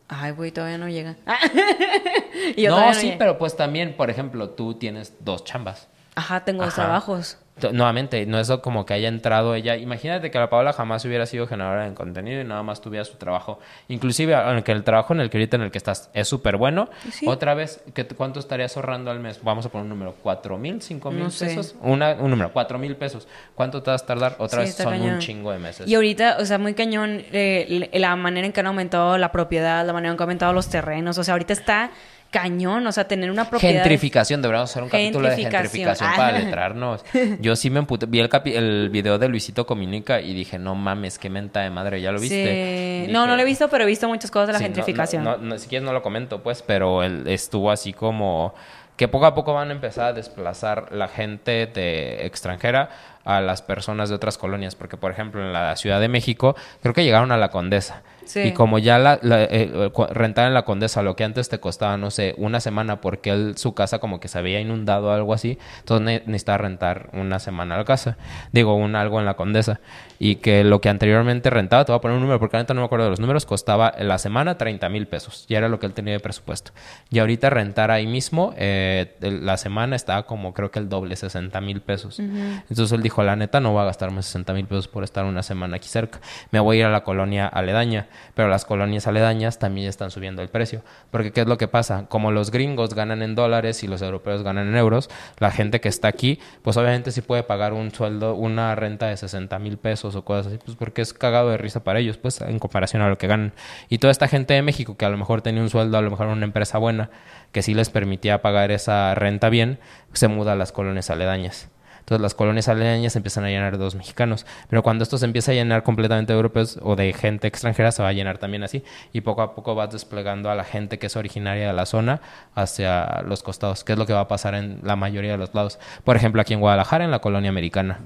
Ay, 0.07 0.31
güey, 0.31 0.51
todavía 0.51 0.77
no 0.77 0.87
llega. 0.87 1.15
y 2.55 2.61
yo 2.61 2.71
no, 2.71 2.93
sí, 2.93 3.07
llegué. 3.07 3.17
pero 3.17 3.37
pues 3.37 3.55
también, 3.55 3.95
por 3.95 4.09
ejemplo, 4.09 4.49
tú 4.51 4.75
tienes 4.75 5.13
dos 5.19 5.43
chambas. 5.43 5.87
Ajá, 6.15 6.45
tengo 6.45 6.63
dos 6.63 6.75
trabajos. 6.75 7.37
Nuevamente, 7.71 8.25
no 8.25 8.37
es 8.37 8.51
como 8.61 8.85
que 8.85 8.93
haya 8.93 9.07
entrado 9.07 9.55
ella. 9.55 9.77
Imagínate 9.77 10.29
que 10.29 10.37
la 10.37 10.49
Paola 10.49 10.73
jamás 10.73 11.05
hubiera 11.05 11.25
sido 11.25 11.47
generadora 11.47 11.87
de 11.87 11.93
contenido 11.93 12.41
y 12.41 12.43
nada 12.43 12.63
más 12.63 12.81
tuviera 12.81 13.05
su 13.05 13.15
trabajo. 13.15 13.59
Inclusive, 13.87 14.35
aunque 14.35 14.73
el 14.73 14.83
trabajo 14.83 15.13
en 15.13 15.21
el 15.21 15.29
que 15.29 15.37
ahorita 15.37 15.55
en 15.55 15.61
el 15.63 15.71
que 15.71 15.77
estás 15.77 16.09
es 16.13 16.27
súper 16.27 16.57
bueno, 16.57 16.89
Sí. 17.11 17.25
otra 17.27 17.53
vez, 17.53 17.81
¿qué, 17.93 18.05
¿cuánto 18.07 18.41
estarías 18.41 18.75
ahorrando 18.75 19.09
al 19.09 19.21
mes? 19.21 19.39
Vamos 19.41 19.65
a 19.65 19.69
poner 19.69 19.83
un 19.83 19.89
número, 19.89 20.15
¿cuatro 20.21 20.57
mil, 20.57 20.81
cinco 20.81 21.11
mil 21.11 21.27
pesos? 21.27 21.75
Una, 21.81 22.13
un 22.15 22.29
número, 22.29 22.51
cuatro 22.51 22.77
mil 22.77 22.95
pesos. 22.97 23.25
¿Cuánto 23.55 23.81
te 23.81 23.89
vas 23.89 24.03
a 24.03 24.05
tardar? 24.05 24.35
Otra 24.39 24.59
Sí, 24.61 24.65
vez 24.67 24.75
son 24.75 25.01
un 25.01 25.19
chingo 25.19 25.51
de 25.53 25.59
meses. 25.59 25.87
Y 25.87 25.95
ahorita, 25.95 26.37
o 26.41 26.45
sea, 26.45 26.57
muy 26.57 26.73
cañón 26.73 27.23
eh, 27.31 27.89
la 27.93 28.15
manera 28.17 28.45
en 28.47 28.51
que 28.51 28.59
han 28.59 28.67
aumentado 28.67 29.17
la 29.17 29.31
propiedad, 29.31 29.85
la 29.85 29.93
manera 29.93 30.11
en 30.11 30.17
que 30.17 30.23
han 30.23 30.27
aumentado 30.27 30.51
los 30.51 30.69
terrenos. 30.69 31.17
O 31.17 31.23
sea, 31.23 31.33
ahorita 31.35 31.53
está 31.53 31.91
cañón, 32.39 32.85
o 32.85 32.91
sea, 32.91 33.07
tener 33.07 33.31
una 33.31 33.49
propiedad. 33.49 33.75
Gentrificación, 33.75 34.41
deberíamos 34.41 34.69
hacer 34.69 34.83
un 34.83 34.89
capítulo 34.89 35.29
de 35.29 35.37
Gentrificación. 35.37 36.09
para 36.17 36.27
Ah. 36.35 36.39
letrarnos. 36.39 37.05
Yo 37.39 37.55
sí 37.55 37.69
me 37.69 37.79
emputé, 37.79 38.05
vi 38.07 38.19
el, 38.19 38.29
capi- 38.29 38.53
el 38.55 38.89
video 38.89 39.17
de 39.17 39.29
Luisito 39.29 39.65
Comunica 39.65 40.19
y 40.19 40.33
dije, 40.33 40.59
no 40.59 40.75
mames, 40.75 41.17
qué 41.17 41.29
menta 41.29 41.61
de 41.61 41.69
madre, 41.69 42.01
¿ya 42.01 42.11
lo 42.11 42.19
viste? 42.19 43.05
Sí. 43.07 43.11
No, 43.13 43.25
no 43.25 43.35
lo 43.37 43.41
he 43.41 43.45
visto, 43.45 43.69
pero 43.69 43.85
he 43.85 43.87
visto 43.87 44.07
muchas 44.09 44.31
cosas 44.31 44.47
de 44.47 44.53
la 44.53 44.59
Sí, 44.59 44.65
gentrificación. 44.65 45.23
No, 45.23 45.37
no, 45.37 45.43
no, 45.43 45.57
si 45.57 45.69
quieres 45.69 45.85
no 45.85 45.93
lo 45.93 46.01
comento, 46.01 46.43
pues, 46.43 46.61
pero 46.61 47.03
él 47.03 47.23
estuvo 47.27 47.71
así 47.71 47.93
como 47.93 48.53
que 48.97 49.07
poco 49.07 49.25
a 49.25 49.33
poco 49.35 49.53
van 49.53 49.69
a 49.69 49.73
empezar 49.73 50.05
a 50.07 50.13
desplazar 50.13 50.91
la 50.91 51.07
gente 51.07 51.67
de 51.67 52.25
extranjera 52.25 52.89
a 53.25 53.41
las 53.41 53.61
personas 53.61 54.09
de 54.09 54.15
otras 54.15 54.37
colonias, 54.37 54.75
porque 54.75 54.97
por 54.97 55.11
ejemplo 55.11 55.41
en 55.41 55.51
la 55.51 55.75
Ciudad 55.75 55.99
de 55.99 56.07
México 56.09 56.55
creo 56.81 56.93
que 56.93 57.03
llegaron 57.03 57.31
a 57.31 57.37
la 57.37 57.49
Condesa. 57.49 58.03
Sí. 58.25 58.41
Y 58.41 58.51
como 58.53 58.77
ya 58.79 58.97
la, 58.99 59.19
la- 59.21 59.43
eh, 59.43 59.89
cu- 59.93 60.07
rentar 60.07 60.47
en 60.47 60.53
la 60.53 60.65
Condesa 60.65 61.01
lo 61.01 61.15
que 61.15 61.23
antes 61.23 61.47
te 61.49 61.59
costaba, 61.59 61.95
no 61.97 62.11
sé, 62.11 62.35
una 62.37 62.59
semana 62.59 62.99
porque 63.01 63.29
él, 63.31 63.57
su 63.57 63.73
casa 63.73 63.99
como 63.99 64.19
que 64.19 64.27
se 64.27 64.37
había 64.37 64.59
inundado 64.59 65.07
o 65.07 65.11
algo 65.11 65.33
así, 65.33 65.57
entonces 65.79 66.05
ne- 66.05 66.23
necesitaba 66.25 66.57
rentar 66.59 67.09
una 67.13 67.39
semana 67.39 67.77
la 67.77 67.85
casa. 67.85 68.17
Digo, 68.51 68.75
un 68.75 68.95
algo 68.95 69.19
en 69.19 69.25
la 69.25 69.35
Condesa. 69.35 69.79
Y 70.17 70.35
que 70.37 70.63
lo 70.63 70.79
que 70.81 70.87
anteriormente 70.89 71.49
rentaba, 71.49 71.83
te 71.85 71.91
voy 71.91 71.97
a 71.97 72.01
poner 72.01 72.15
un 72.15 72.21
número 72.21 72.39
porque 72.39 72.55
ahorita 72.57 72.73
no 72.73 72.81
me 72.81 72.85
acuerdo 72.85 73.05
de 73.05 73.09
los 73.11 73.19
números, 73.19 73.45
costaba 73.45 73.93
la 73.99 74.17
semana 74.17 74.57
30 74.57 74.87
mil 74.89 75.07
pesos. 75.07 75.45
Ya 75.49 75.57
era 75.57 75.67
lo 75.67 75.79
que 75.79 75.85
él 75.85 75.93
tenía 75.93 76.13
de 76.13 76.19
presupuesto. 76.21 76.71
Y 77.11 77.19
ahorita 77.19 77.49
rentar 77.49 77.91
ahí 77.91 78.07
mismo, 78.07 78.53
eh, 78.57 79.13
la 79.19 79.57
semana 79.57 79.95
estaba 79.95 80.23
como 80.25 80.53
creo 80.53 80.71
que 80.71 80.79
el 80.79 80.87
doble, 80.89 81.15
60 81.15 81.59
mil 81.61 81.81
pesos. 81.81 82.19
Entonces 82.19 82.91
él 82.93 83.01
dijo, 83.03 83.23
la 83.23 83.35
neta, 83.35 83.59
no 83.59 83.71
voy 83.73 83.81
a 83.81 83.85
gastarme 83.85 84.23
60 84.23 84.53
mil 84.53 84.65
pesos 84.65 84.87
por 84.87 85.03
estar 85.03 85.25
una 85.25 85.43
semana 85.43 85.77
aquí 85.77 85.87
cerca. 85.89 86.19
Me 86.51 86.59
voy 86.61 86.77
a 86.77 86.79
ir 86.81 86.85
a 86.85 86.89
la 86.91 87.03
colonia 87.03 87.47
aledaña. 87.47 88.07
Pero 88.33 88.47
las 88.47 88.65
colonias 88.65 89.07
aledañas 89.07 89.59
también 89.59 89.87
están 89.87 90.11
subiendo 90.11 90.41
el 90.41 90.49
precio. 90.49 90.81
Porque 91.11 91.31
¿qué 91.31 91.41
es 91.41 91.47
lo 91.47 91.57
que 91.57 91.67
pasa? 91.67 92.05
Como 92.07 92.31
los 92.31 92.51
gringos 92.51 92.93
ganan 92.93 93.21
en 93.21 93.35
dólares 93.35 93.83
y 93.83 93.87
los 93.87 94.01
europeos 94.01 94.43
ganan 94.43 94.67
en 94.67 94.75
euros, 94.75 95.09
la 95.39 95.51
gente 95.51 95.81
que 95.81 95.89
está 95.89 96.07
aquí, 96.07 96.39
pues 96.61 96.77
obviamente 96.77 97.11
sí 97.11 97.21
puede 97.21 97.43
pagar 97.43 97.73
un 97.73 97.91
sueldo, 97.91 98.35
una 98.35 98.75
renta 98.75 99.07
de 99.07 99.17
60 99.17 99.57
mil 99.59 99.77
pesos 99.77 100.15
o 100.15 100.23
cosas 100.23 100.47
así, 100.47 100.59
pues 100.63 100.77
porque 100.77 101.01
es 101.01 101.13
cagado 101.13 101.49
de 101.49 101.57
risa 101.57 101.83
para 101.83 101.99
ellos, 101.99 102.17
pues 102.17 102.41
en 102.41 102.59
comparación 102.59 103.01
a 103.01 103.09
lo 103.09 103.17
que 103.17 103.27
ganan. 103.27 103.53
Y 103.89 103.97
toda 103.97 104.11
esta 104.11 104.27
gente 104.27 104.53
de 104.53 104.61
México 104.61 104.97
que 104.97 105.05
a 105.05 105.09
lo 105.09 105.17
mejor 105.17 105.41
tenía 105.41 105.61
un 105.61 105.69
sueldo, 105.69 105.97
a 105.97 106.01
lo 106.01 106.11
mejor 106.11 106.27
una 106.27 106.45
empresa 106.45 106.77
buena, 106.77 107.09
que 107.51 107.61
sí 107.61 107.73
les 107.73 107.89
permitía 107.89 108.41
pagar 108.41 108.71
esa 108.71 109.15
renta 109.15 109.49
bien, 109.49 109.79
se 110.13 110.27
muda 110.27 110.53
a 110.53 110.55
las 110.55 110.71
colonias 110.71 111.09
aledañas. 111.09 111.69
Entonces 112.05 112.21
las 112.21 112.35
colonias 112.35 112.67
aledañas 112.67 113.15
empiezan 113.15 113.45
a 113.45 113.49
llenar 113.49 113.71
de 113.71 113.83
dos 113.83 113.95
mexicanos. 113.95 114.45
Pero 114.69 114.83
cuando 114.83 115.01
esto 115.03 115.17
se 115.17 115.25
empieza 115.25 115.51
a 115.51 115.55
llenar 115.55 115.81
completamente 115.81 116.33
de 116.33 116.37
europeos 116.37 116.77
o 116.83 116.95
de 116.95 117.11
gente 117.13 117.47
extranjera, 117.47 117.91
se 117.91 118.03
va 118.03 118.09
a 118.09 118.13
llenar 118.13 118.37
también 118.37 118.63
así. 118.63 118.83
Y 119.11 119.21
poco 119.21 119.41
a 119.41 119.55
poco 119.55 119.73
vas 119.73 119.89
desplegando 119.89 120.51
a 120.51 120.55
la 120.55 120.63
gente 120.63 120.99
que 120.99 121.07
es 121.07 121.15
originaria 121.15 121.65
de 121.65 121.73
la 121.73 121.87
zona 121.87 122.21
hacia 122.53 123.23
los 123.23 123.41
costados, 123.41 123.83
que 123.83 123.93
es 123.93 123.97
lo 123.99 124.05
que 124.05 124.13
va 124.13 124.19
a 124.21 124.27
pasar 124.27 124.53
en 124.53 124.79
la 124.83 124.95
mayoría 124.95 125.31
de 125.31 125.37
los 125.39 125.53
lados. 125.55 125.79
Por 126.03 126.15
ejemplo, 126.15 126.41
aquí 126.41 126.53
en 126.53 126.59
Guadalajara, 126.59 127.03
en 127.05 127.11
la 127.11 127.19
colonia 127.19 127.49
americana. 127.49 127.99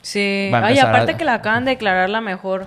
Sí. 0.00 0.50
Ay, 0.52 0.78
aparte 0.78 1.12
a- 1.12 1.16
que 1.16 1.24
la 1.24 1.34
acaban 1.34 1.64
de 1.64 1.72
declarar 1.72 2.10
la 2.10 2.20
mejor 2.20 2.66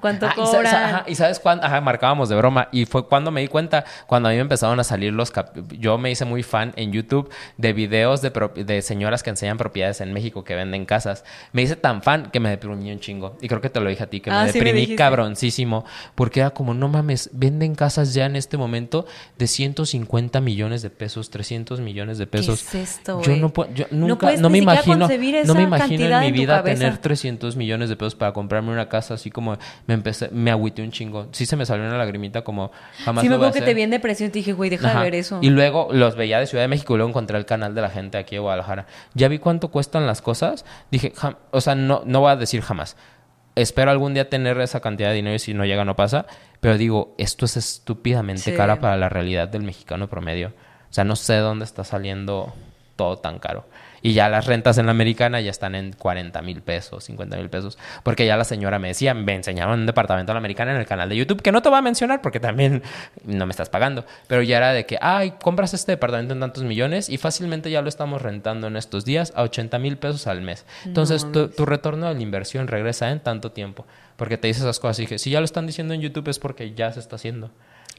¿Cuánto 0.01 0.25
Ah, 0.25 0.33
y 0.35 0.39
sa- 0.39 0.45
cobran? 0.51 0.65
sa- 0.71 0.85
ajá, 0.87 1.03
¿Y 1.07 1.15
sabes 1.15 1.39
cuándo? 1.39 1.63
Ajá, 1.65 1.79
marcábamos 1.79 2.27
de 2.29 2.35
broma. 2.35 2.67
Y 2.71 2.85
fue 2.85 3.07
cuando 3.07 3.31
me 3.31 3.41
di 3.41 3.47
cuenta, 3.47 3.85
cuando 4.07 4.27
a 4.27 4.31
mí 4.31 4.35
me 4.37 4.41
empezaron 4.41 4.79
a 4.79 4.83
salir 4.83 5.13
los... 5.13 5.31
cap- 5.31 5.55
Yo 5.79 5.97
me 5.97 6.11
hice 6.11 6.25
muy 6.25 6.43
fan 6.43 6.73
en 6.75 6.91
YouTube 6.91 7.29
de 7.57 7.73
videos 7.73 8.21
de, 8.21 8.31
de 8.65 8.81
señoras 8.81 9.23
que 9.23 9.29
enseñan 9.29 9.57
propiedades 9.57 10.01
en 10.01 10.11
México 10.11 10.43
que 10.43 10.55
venden 10.55 10.85
casas. 10.85 11.23
Me 11.53 11.61
hice 11.61 11.75
tan 11.75 12.01
fan 12.01 12.31
que 12.31 12.39
me 12.39 12.49
deprimí 12.49 12.91
un 12.91 12.99
chingo. 12.99 13.37
Y 13.41 13.47
creo 13.47 13.61
que 13.61 13.69
te 13.69 13.79
lo 13.79 13.89
dije 13.89 14.03
a 14.03 14.07
ti, 14.09 14.19
que 14.19 14.31
Ah, 14.31 14.43
me 14.45 14.51
sí 14.51 14.59
me 14.59 14.65
deprimí 14.65 14.95
cabroncísimo. 14.95 15.85
Porque 16.15 16.39
era 16.39 16.49
como, 16.49 16.73
no 16.73 16.87
mames, 16.87 17.29
venden 17.33 17.75
casas 17.75 18.13
ya 18.13 18.25
en 18.25 18.35
este 18.35 18.57
momento 18.57 19.05
de 19.37 19.47
150 19.47 20.41
millones 20.41 20.81
de 20.81 20.89
pesos, 20.89 21.29
300 21.29 21.79
millones 21.79 22.17
de 22.17 22.27
pesos. 22.27 22.61
es 22.61 22.75
esto, 22.75 23.21
Yo 23.21 23.35
no, 23.37 23.49
puedo- 23.49 23.71
yo 23.73 23.85
No 23.91 24.07
nunca, 24.07 24.31
no, 24.37 24.49
ni 24.49 24.53
me 24.53 24.57
imagino, 24.59 25.07
no 25.45 25.53
me 25.55 25.63
imagino 25.63 26.05
en 26.05 26.19
mi 26.21 26.27
en 26.27 26.33
vida 26.33 26.63
tener 26.63 26.97
300 26.97 27.55
millones 27.55 27.89
de 27.89 27.95
pesos 27.95 28.15
para 28.15 28.33
comprarme 28.33 28.71
una 28.71 28.89
casa 28.89 29.13
así 29.13 29.29
como 29.31 29.57
me 29.87 29.93
empecé 29.93 30.29
me 30.31 30.51
agüité 30.51 30.81
un 30.83 30.91
chingo 30.91 31.27
sí 31.31 31.45
se 31.45 31.55
me 31.55 31.65
salió 31.65 31.85
una 31.85 31.97
lagrimita 31.97 32.43
como 32.43 32.71
jamás 33.03 33.23
Sí, 33.23 33.29
me 33.29 33.35
acuerdo 33.35 33.53
que 33.53 33.61
te 33.61 33.73
vi 33.73 33.81
en 33.81 33.89
depresión 33.89 34.29
y 34.29 34.31
te 34.31 34.39
dije, 34.39 34.53
güey, 34.53 34.69
deja 34.69 34.89
Ajá. 34.89 34.99
de 34.99 35.03
ver 35.05 35.15
eso. 35.15 35.39
y 35.41 35.49
luego 35.49 35.89
los 35.91 36.15
veía 36.15 36.39
de 36.39 36.47
Ciudad 36.47 36.63
de 36.63 36.67
México 36.67 36.93
y 36.93 36.97
luego 36.97 37.09
encontré 37.09 37.37
el 37.37 37.45
canal 37.45 37.73
de 37.75 37.81
la 37.81 37.89
gente 37.89 38.17
aquí 38.17 38.35
de 38.35 38.39
Guadalajara 38.39 38.85
ya 39.13 39.27
vi 39.27 39.39
cuánto 39.39 39.69
cuestan 39.69 40.05
las 40.07 40.21
cosas 40.21 40.65
dije 40.91 41.13
jam- 41.13 41.37
o 41.51 41.61
sea 41.61 41.75
no 41.75 42.03
no 42.05 42.19
voy 42.21 42.31
a 42.31 42.35
decir 42.35 42.61
jamás 42.61 42.95
espero 43.55 43.91
algún 43.91 44.13
día 44.13 44.29
tener 44.29 44.59
esa 44.61 44.79
cantidad 44.79 45.09
de 45.09 45.15
dinero 45.15 45.35
y 45.35 45.39
si 45.39 45.53
no 45.53 45.65
llega 45.65 45.83
no 45.83 45.95
pasa 45.95 46.25
pero 46.61 46.77
digo 46.77 47.13
esto 47.17 47.45
es 47.45 47.57
estúpidamente 47.57 48.41
Sí. 48.43 48.53
cara 48.55 48.79
para 48.79 48.95
la 48.97 49.09
realidad 49.09 49.47
del 49.49 49.63
mexicano 49.63 50.07
promedio 50.07 50.49
o 50.49 50.93
sea 50.93 51.03
no 51.03 51.15
sé 51.15 51.35
dónde 51.37 51.65
está 51.65 51.83
saliendo 51.83 52.53
todo 52.95 53.17
tan 53.17 53.39
caro. 53.39 53.65
Y 54.01 54.13
ya 54.13 54.29
las 54.29 54.45
rentas 54.45 54.77
en 54.77 54.85
la 54.85 54.91
americana 54.91 55.41
ya 55.41 55.51
están 55.51 55.75
en 55.75 55.93
40 55.93 56.41
mil 56.41 56.61
pesos, 56.61 57.03
50 57.03 57.37
mil 57.37 57.49
pesos. 57.49 57.77
Porque 58.03 58.25
ya 58.25 58.37
la 58.37 58.43
señora 58.43 58.79
me 58.79 58.89
decía, 58.89 59.13
me 59.13 59.35
enseñaron 59.35 59.81
un 59.81 59.85
departamento 59.85 60.31
en 60.31 60.35
la 60.35 60.39
americana 60.39 60.71
en 60.71 60.77
el 60.77 60.85
canal 60.85 61.09
de 61.09 61.17
YouTube, 61.17 61.41
que 61.41 61.51
no 61.51 61.61
te 61.61 61.69
voy 61.69 61.77
a 61.77 61.81
mencionar 61.81 62.21
porque 62.21 62.39
también 62.39 62.81
no 63.25 63.45
me 63.45 63.51
estás 63.51 63.69
pagando. 63.69 64.05
Pero 64.27 64.41
ya 64.41 64.57
era 64.57 64.73
de 64.73 64.85
que, 64.85 64.97
ay, 65.01 65.33
compras 65.41 65.73
este 65.73 65.93
departamento 65.93 66.33
en 66.33 66.39
tantos 66.39 66.63
millones 66.63 67.09
y 67.09 67.17
fácilmente 67.17 67.69
ya 67.69 67.81
lo 67.81 67.89
estamos 67.89 68.21
rentando 68.21 68.67
en 68.67 68.77
estos 68.77 69.05
días 69.05 69.33
a 69.35 69.43
80 69.43 69.77
mil 69.79 69.97
pesos 69.97 70.27
al 70.27 70.41
mes. 70.41 70.65
Entonces 70.85 71.31
tu, 71.31 71.49
tu 71.49 71.65
retorno 71.65 72.07
de 72.07 72.15
la 72.15 72.21
inversión 72.21 72.67
regresa 72.67 73.11
en 73.11 73.19
tanto 73.19 73.51
tiempo. 73.51 73.85
Porque 74.15 74.37
te 74.37 74.47
dice 74.47 74.61
esas 74.61 74.79
cosas 74.79 74.99
y 74.99 75.01
dije, 75.03 75.19
si 75.19 75.31
ya 75.31 75.39
lo 75.39 75.45
están 75.45 75.65
diciendo 75.65 75.93
en 75.93 76.01
YouTube 76.01 76.27
es 76.27 76.39
porque 76.39 76.73
ya 76.73 76.91
se 76.91 76.99
está 76.99 77.15
haciendo. 77.15 77.51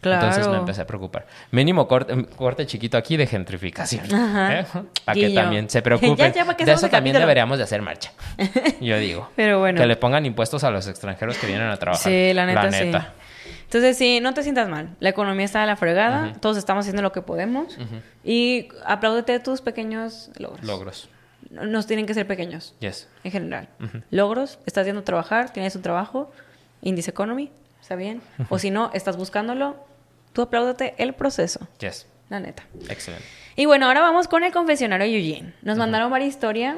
Entonces 0.02 0.48
me 0.48 0.56
empecé 0.56 0.82
a 0.82 0.86
preocupar. 0.86 1.26
Mínimo 1.50 1.86
corte, 1.86 2.26
corte 2.36 2.66
chiquito 2.66 2.96
aquí 2.96 3.16
de 3.16 3.26
gentrificación. 3.26 4.04
¿eh? 4.06 4.64
Para 5.04 5.14
que 5.14 5.30
también 5.30 5.68
se 5.70 5.80
preocupen. 5.82 6.16
Ya, 6.16 6.32
ya, 6.32 6.44
¿para 6.44 6.56
qué 6.56 6.64
de 6.64 6.72
eso 6.72 6.88
también 6.88 7.16
deberíamos 7.16 7.58
de 7.58 7.64
hacer 7.64 7.82
marcha. 7.82 8.12
Yo 8.80 8.98
digo. 8.98 9.30
Pero 9.36 9.60
bueno. 9.60 9.80
Que 9.80 9.86
le 9.86 9.96
pongan 9.96 10.26
impuestos 10.26 10.64
a 10.64 10.70
los 10.70 10.86
extranjeros 10.88 11.36
que 11.38 11.46
vienen 11.46 11.68
a 11.68 11.76
trabajar. 11.76 12.02
Sí, 12.10 12.32
la 12.34 12.46
neta, 12.46 12.70
sí. 12.72 12.90
Entonces, 13.64 13.96
sí, 13.96 14.20
no 14.20 14.34
te 14.34 14.42
sientas 14.42 14.68
mal. 14.68 14.90
La 15.00 15.08
economía 15.08 15.44
está 15.46 15.60
de 15.62 15.66
la 15.66 15.76
fregada. 15.76 16.32
Todos 16.40 16.56
estamos 16.58 16.82
haciendo 16.82 17.00
lo 17.02 17.12
que 17.12 17.22
podemos. 17.22 17.78
Y 18.24 18.68
apláudete 18.84 19.38
tus 19.40 19.60
pequeños 19.62 20.30
logros. 20.38 20.62
Logros. 20.64 21.08
No- 21.50 21.64
Nos 21.66 21.86
tienen 21.86 22.06
que 22.06 22.14
ser 22.14 22.26
pequeños, 22.26 22.74
Yes. 22.80 23.08
en 23.24 23.30
general. 23.32 23.68
Logros, 24.10 24.58
estás 24.66 24.86
yendo 24.86 25.00
a 25.02 25.04
trabajar, 25.04 25.50
tienes 25.52 25.74
un 25.76 25.82
trabajo, 25.82 26.30
índice 26.82 27.10
economy, 27.10 27.50
está 27.80 27.94
bien. 27.96 28.20
O 28.48 28.58
si 28.58 28.70
no, 28.70 28.90
estás 28.94 29.16
buscándolo, 29.16 29.76
tú 30.32 30.42
apláudate 30.42 30.94
el 30.98 31.14
proceso. 31.14 31.66
Yes. 31.78 32.06
la 32.28 32.40
neta. 32.40 32.64
Excelente. 32.88 33.26
Y 33.56 33.66
bueno, 33.66 33.86
ahora 33.86 34.00
vamos 34.00 34.28
con 34.28 34.44
el 34.44 34.52
confesionario 34.52 35.06
Eugene. 35.06 35.54
Nos 35.62 35.76
mandaron 35.76 36.10
varias 36.10 36.30
historias. 36.30 36.76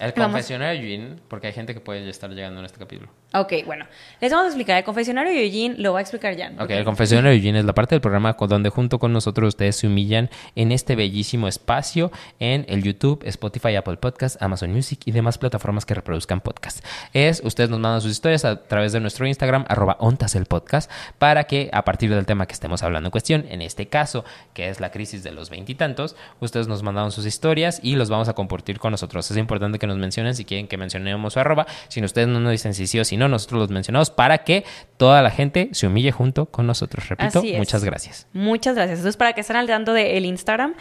El 0.00 0.14
confesionario 0.14 0.80
de 0.80 0.86
Eugene, 0.86 1.16
porque 1.28 1.48
hay 1.48 1.52
gente 1.52 1.74
que 1.74 1.80
puede 1.80 2.08
estar 2.08 2.30
llegando 2.30 2.60
en 2.60 2.66
este 2.66 2.78
capítulo. 2.78 3.10
Ok, 3.32 3.52
bueno. 3.64 3.86
Les 4.20 4.32
vamos 4.32 4.46
a 4.46 4.48
explicar. 4.48 4.76
El 4.78 4.84
confesionario 4.84 5.32
de 5.32 5.44
Eugene 5.46 5.74
lo 5.78 5.92
va 5.92 6.00
a 6.00 6.02
explicar 6.02 6.36
Jan. 6.36 6.60
Ok, 6.60 6.70
el 6.70 6.84
confesionario 6.84 7.30
de 7.30 7.36
Eugene 7.36 7.60
es 7.60 7.64
la 7.64 7.74
parte 7.74 7.94
del 7.94 8.00
programa 8.00 8.36
con- 8.36 8.48
donde 8.48 8.70
junto 8.70 8.98
con 8.98 9.12
nosotros 9.12 9.48
ustedes 9.48 9.76
se 9.76 9.86
humillan 9.86 10.30
en 10.56 10.72
este 10.72 10.96
bellísimo 10.96 11.46
espacio 11.46 12.10
en 12.40 12.64
el 12.68 12.82
YouTube, 12.82 13.22
Spotify, 13.24 13.76
Apple 13.76 13.98
Podcasts, 13.98 14.40
Amazon 14.40 14.72
Music 14.72 15.00
y 15.04 15.12
demás 15.12 15.38
plataformas 15.38 15.84
que 15.84 15.94
reproduzcan 15.94 16.40
podcasts. 16.40 16.82
Es, 17.12 17.40
ustedes 17.44 17.70
nos 17.70 17.78
mandan 17.78 18.00
sus 18.00 18.10
historias 18.10 18.44
a 18.44 18.64
través 18.64 18.92
de 18.92 19.00
nuestro 19.00 19.26
Instagram, 19.26 19.64
arroba 19.68 19.96
ontas 20.00 20.34
el 20.34 20.46
podcast, 20.46 20.90
para 21.18 21.44
que 21.44 21.70
a 21.72 21.84
partir 21.84 22.10
del 22.12 22.26
tema 22.26 22.46
que 22.46 22.54
estemos 22.54 22.82
hablando 22.82 23.08
en 23.08 23.12
cuestión, 23.12 23.46
en 23.48 23.62
este 23.62 23.86
caso, 23.86 24.24
que 24.54 24.68
es 24.68 24.80
la 24.80 24.90
crisis 24.90 25.22
de 25.22 25.30
los 25.32 25.50
veintitantos, 25.50 26.16
ustedes 26.40 26.66
nos 26.66 26.82
mandaron 26.82 27.12
sus 27.12 27.26
historias 27.26 27.78
y 27.82 27.94
los 27.94 28.10
vamos 28.10 28.28
a 28.28 28.32
compartir 28.34 28.80
con 28.80 28.90
nosotros. 28.90 29.30
Importante 29.40 29.78
que 29.78 29.86
nos 29.86 29.96
mencionen 29.96 30.34
si 30.34 30.44
quieren 30.44 30.68
que 30.68 30.76
mencionemos 30.76 31.32
su 31.32 31.40
arroba. 31.40 31.66
Si 31.88 32.02
ustedes 32.02 32.28
no 32.28 32.40
nos 32.40 32.52
dicen 32.52 32.74
si 32.74 32.86
sí 32.86 32.98
o 32.98 33.04
si 33.04 33.16
no, 33.16 33.28
nosotros 33.28 33.60
los 33.60 33.70
mencionamos 33.70 34.10
para 34.10 34.38
que 34.38 34.64
toda 34.96 35.22
la 35.22 35.30
gente 35.30 35.70
se 35.72 35.86
humille 35.86 36.12
junto 36.12 36.46
con 36.46 36.66
nosotros. 36.66 37.08
Repito, 37.08 37.38
Así 37.38 37.52
es. 37.52 37.58
muchas 37.58 37.84
gracias. 37.84 38.26
Muchas 38.32 38.74
gracias. 38.74 38.98
Entonces, 38.98 39.16
para 39.16 39.32
que 39.32 39.40
estén 39.40 39.56
al 39.56 39.66
tanto 39.66 39.92
del 39.92 40.24
Instagram. 40.24 40.74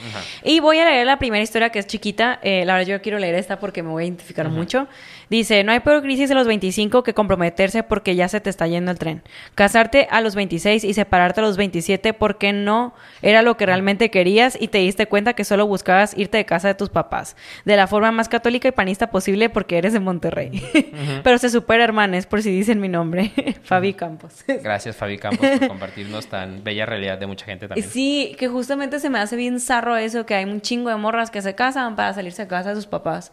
Y 0.44 0.60
voy 0.60 0.80
a 0.80 0.86
leer 0.86 1.06
la 1.06 1.18
primera 1.20 1.44
historia 1.44 1.70
que 1.70 1.80
es 1.80 1.88
chiquita. 1.88 2.40
Eh, 2.44 2.66
la 2.66 2.76
verdad, 2.76 2.94
yo 2.94 3.02
quiero 3.02 3.20
leer 3.20 3.36
esta 3.36 3.60
porque 3.60 3.84
me 3.84 3.90
voy 3.90 4.04
a 4.04 4.06
identificar 4.08 4.50
mucho. 4.50 4.88
Dice: 5.30 5.64
No 5.64 5.72
hay 5.72 5.80
peor 5.80 6.02
crisis 6.02 6.28
de 6.30 6.36
los 6.36 6.48
25 6.48 7.04
que 7.04 7.14
comprometerse 7.14 7.84
porque 7.84 8.16
ya 8.16 8.28
se 8.28 8.42
te 8.42 8.50
está 8.50 8.68
yendo 8.68 8.92
el 8.92 9.00
tren. 9.00 9.24
Casarte 9.56 10.08
a 10.12 10.22
los 10.22 10.36
26 10.36 10.84
y 10.84 10.94
separarte 10.94 11.40
a 11.40 11.44
los 11.44 11.58
27 11.58 12.14
porque 12.14 12.52
no 12.54 12.94
era 13.22 13.42
lo 13.42 13.56
que 13.58 13.66
realmente 13.66 14.12
querías 14.12 14.58
y 14.60 14.68
te 14.68 14.80
diste 14.80 15.06
cuenta 15.08 15.34
que 15.34 15.46
solo 15.46 15.68
buscabas 15.68 16.18
irte 16.18 16.38
de 16.38 16.46
casa 16.46 16.68
de 16.68 16.76
tus 16.76 16.90
papás. 16.90 17.36
De 17.66 17.76
la 17.76 17.88
forma 17.88 18.12
más 18.12 18.28
católica 18.28 18.49
y 18.56 18.72
panista 18.72 19.12
posible 19.12 19.50
porque 19.50 19.78
eres 19.78 19.94
de 19.94 20.00
Monterrey. 20.00 20.64
Pero 21.24 21.38
se 21.38 21.50
supera, 21.50 21.84
hermanes, 21.84 22.26
por 22.26 22.42
si 22.42 22.52
dicen 22.52 22.80
mi 22.80 22.90
nombre. 22.90 23.32
Fabi 23.64 23.94
Campos. 23.94 24.44
Gracias, 24.48 24.96
Fabi 24.96 25.18
Campos, 25.18 25.48
por 25.48 25.68
compartirnos 25.68 26.28
tan 26.28 26.64
bella 26.64 26.86
realidad 26.86 27.18
de 27.18 27.28
mucha 27.28 27.46
gente 27.46 27.68
también. 27.68 27.88
Sí, 27.88 28.36
que 28.38 28.48
justamente 28.48 29.00
se 29.00 29.10
me 29.10 29.20
hace 29.20 29.36
bien 29.36 29.60
zarro 29.60 29.96
eso, 29.98 30.26
que 30.26 30.36
hay 30.36 30.46
un 30.46 30.62
chingo 30.62 30.90
de 30.90 30.96
morras 30.96 31.32
que 31.32 31.42
se 31.42 31.56
casan 31.56 31.96
para 31.96 32.14
salirse 32.14 32.44
de 32.44 32.48
casa 32.48 32.70
de 32.70 32.76
sus 32.76 32.88
papás. 32.88 33.32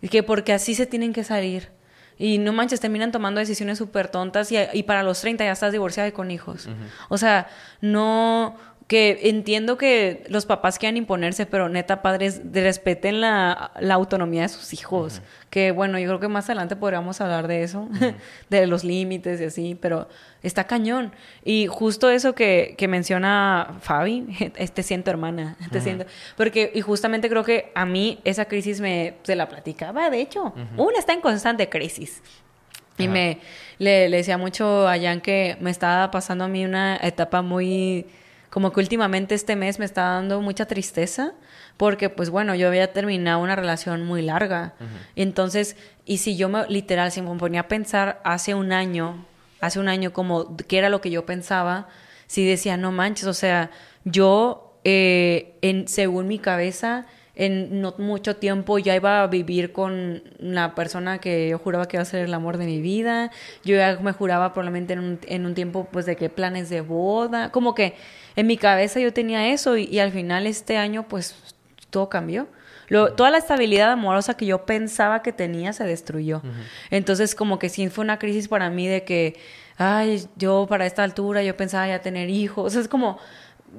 Y 0.00 0.08
que 0.08 0.22
porque 0.22 0.52
así 0.52 0.74
se 0.74 0.86
tienen 0.86 1.12
que 1.12 1.24
salir. 1.24 1.70
Y 2.16 2.38
no 2.38 2.52
manches, 2.52 2.80
terminan 2.80 3.10
tomando 3.10 3.40
decisiones 3.40 3.78
súper 3.78 4.08
tontas 4.08 4.52
y, 4.52 4.56
y 4.72 4.84
para 4.84 5.02
los 5.02 5.20
30 5.20 5.44
ya 5.44 5.52
estás 5.52 5.72
divorciada 5.72 6.08
y 6.08 6.12
con 6.12 6.30
hijos. 6.30 6.68
O 7.08 7.18
sea, 7.18 7.48
no... 7.80 8.56
Que 8.86 9.20
entiendo 9.24 9.78
que 9.78 10.24
los 10.28 10.44
papás 10.44 10.78
quieran 10.78 10.98
imponerse, 10.98 11.46
pero 11.46 11.70
neta, 11.70 12.02
padres, 12.02 12.42
respeten 12.52 13.22
la, 13.22 13.72
la 13.80 13.94
autonomía 13.94 14.42
de 14.42 14.48
sus 14.50 14.74
hijos. 14.74 15.22
Que 15.48 15.70
bueno, 15.70 15.98
yo 15.98 16.06
creo 16.08 16.20
que 16.20 16.28
más 16.28 16.44
adelante 16.46 16.76
podríamos 16.76 17.20
hablar 17.22 17.48
de 17.48 17.62
eso, 17.62 17.88
de 18.50 18.66
los 18.66 18.84
límites 18.84 19.40
y 19.40 19.44
así, 19.44 19.78
pero 19.80 20.08
está 20.42 20.64
cañón. 20.64 21.12
Y 21.44 21.66
justo 21.66 22.10
eso 22.10 22.34
que, 22.34 22.74
que 22.76 22.86
menciona 22.86 23.78
Fabi, 23.80 24.26
te 24.74 24.82
siento 24.82 25.10
hermana, 25.10 25.56
te 25.72 25.80
siento. 25.80 26.04
Porque, 26.36 26.70
y 26.74 26.82
justamente 26.82 27.28
creo 27.28 27.42
que 27.42 27.72
a 27.74 27.86
mí 27.86 28.20
esa 28.24 28.44
crisis 28.44 28.80
me, 28.80 29.14
se 29.22 29.34
la 29.34 29.48
platicaba, 29.48 30.10
de 30.10 30.20
hecho. 30.20 30.52
Una 30.76 30.98
está 30.98 31.14
en 31.14 31.20
constante 31.20 31.68
crisis. 31.68 32.22
Y 32.96 33.08
me 33.08 33.38
le, 33.78 34.08
le 34.08 34.18
decía 34.18 34.38
mucho 34.38 34.86
a 34.86 34.98
Jan 34.98 35.20
que 35.20 35.56
me 35.60 35.70
estaba 35.70 36.10
pasando 36.10 36.44
a 36.44 36.48
mí 36.48 36.64
una 36.64 36.96
etapa 37.02 37.42
muy 37.42 38.06
como 38.54 38.72
que 38.72 38.78
últimamente 38.78 39.34
este 39.34 39.56
mes 39.56 39.80
me 39.80 39.84
está 39.84 40.02
dando 40.02 40.40
mucha 40.40 40.66
tristeza 40.66 41.32
porque 41.76 42.08
pues 42.08 42.30
bueno, 42.30 42.54
yo 42.54 42.68
había 42.68 42.92
terminado 42.92 43.42
una 43.42 43.56
relación 43.56 44.06
muy 44.06 44.22
larga. 44.22 44.74
Entonces, 45.16 45.76
y 46.04 46.18
si 46.18 46.36
yo 46.36 46.48
me 46.48 46.64
literal 46.68 47.10
si 47.10 47.20
me 47.20 47.36
ponía 47.36 47.62
a 47.62 47.66
pensar 47.66 48.20
hace 48.22 48.54
un 48.54 48.70
año, 48.70 49.26
hace 49.60 49.80
un 49.80 49.88
año 49.88 50.12
como 50.12 50.56
qué 50.56 50.78
era 50.78 50.88
lo 50.88 51.00
que 51.00 51.10
yo 51.10 51.26
pensaba, 51.26 51.88
sí 52.28 52.46
decía, 52.46 52.76
no 52.76 52.92
manches, 52.92 53.26
o 53.26 53.34
sea, 53.34 53.72
yo 54.04 54.78
eh, 54.84 55.58
en 55.60 55.88
según 55.88 56.28
mi 56.28 56.38
cabeza 56.38 57.06
en 57.36 57.80
no 57.80 57.94
mucho 57.98 58.36
tiempo 58.36 58.78
ya 58.78 58.94
iba 58.94 59.22
a 59.22 59.26
vivir 59.26 59.72
con 59.72 60.22
la 60.38 60.74
persona 60.74 61.18
que 61.18 61.48
yo 61.48 61.58
juraba 61.58 61.86
que 61.88 61.96
iba 61.96 62.02
a 62.02 62.06
ser 62.06 62.24
el 62.24 62.32
amor 62.34 62.58
de 62.58 62.66
mi 62.66 62.80
vida. 62.80 63.30
Yo 63.64 63.74
ya 63.76 63.98
me 64.00 64.12
juraba 64.12 64.52
probablemente 64.52 64.92
en 64.92 64.98
un, 65.00 65.18
en 65.26 65.44
un 65.46 65.54
tiempo 65.54 65.88
pues 65.90 66.06
de 66.06 66.14
que 66.16 66.28
planes 66.30 66.68
de 66.70 66.80
boda. 66.80 67.50
Como 67.50 67.74
que 67.74 67.94
en 68.36 68.46
mi 68.46 68.56
cabeza 68.56 69.00
yo 69.00 69.12
tenía 69.12 69.48
eso 69.48 69.76
y, 69.76 69.84
y 69.84 69.98
al 69.98 70.12
final 70.12 70.46
este 70.46 70.76
año 70.76 71.06
pues 71.08 71.34
todo 71.90 72.08
cambió. 72.08 72.46
Lo- 72.88 73.14
toda 73.14 73.30
la 73.30 73.38
estabilidad 73.38 73.90
amorosa 73.90 74.36
que 74.36 74.46
yo 74.46 74.64
pensaba 74.66 75.22
que 75.22 75.32
tenía 75.32 75.72
se 75.72 75.84
destruyó. 75.84 76.42
Entonces 76.90 77.34
como 77.34 77.58
que 77.58 77.68
sí 77.68 77.88
fue 77.88 78.04
una 78.04 78.18
crisis 78.18 78.46
para 78.46 78.68
mí 78.70 78.86
de 78.86 79.04
que, 79.04 79.36
ay, 79.78 80.26
yo 80.36 80.66
para 80.68 80.84
esta 80.86 81.02
altura 81.02 81.42
yo 81.42 81.56
pensaba 81.56 81.88
ya 81.88 82.00
tener 82.00 82.28
hijos. 82.30 82.66
O 82.66 82.70
sea, 82.70 82.80
es 82.82 82.88
como 82.88 83.18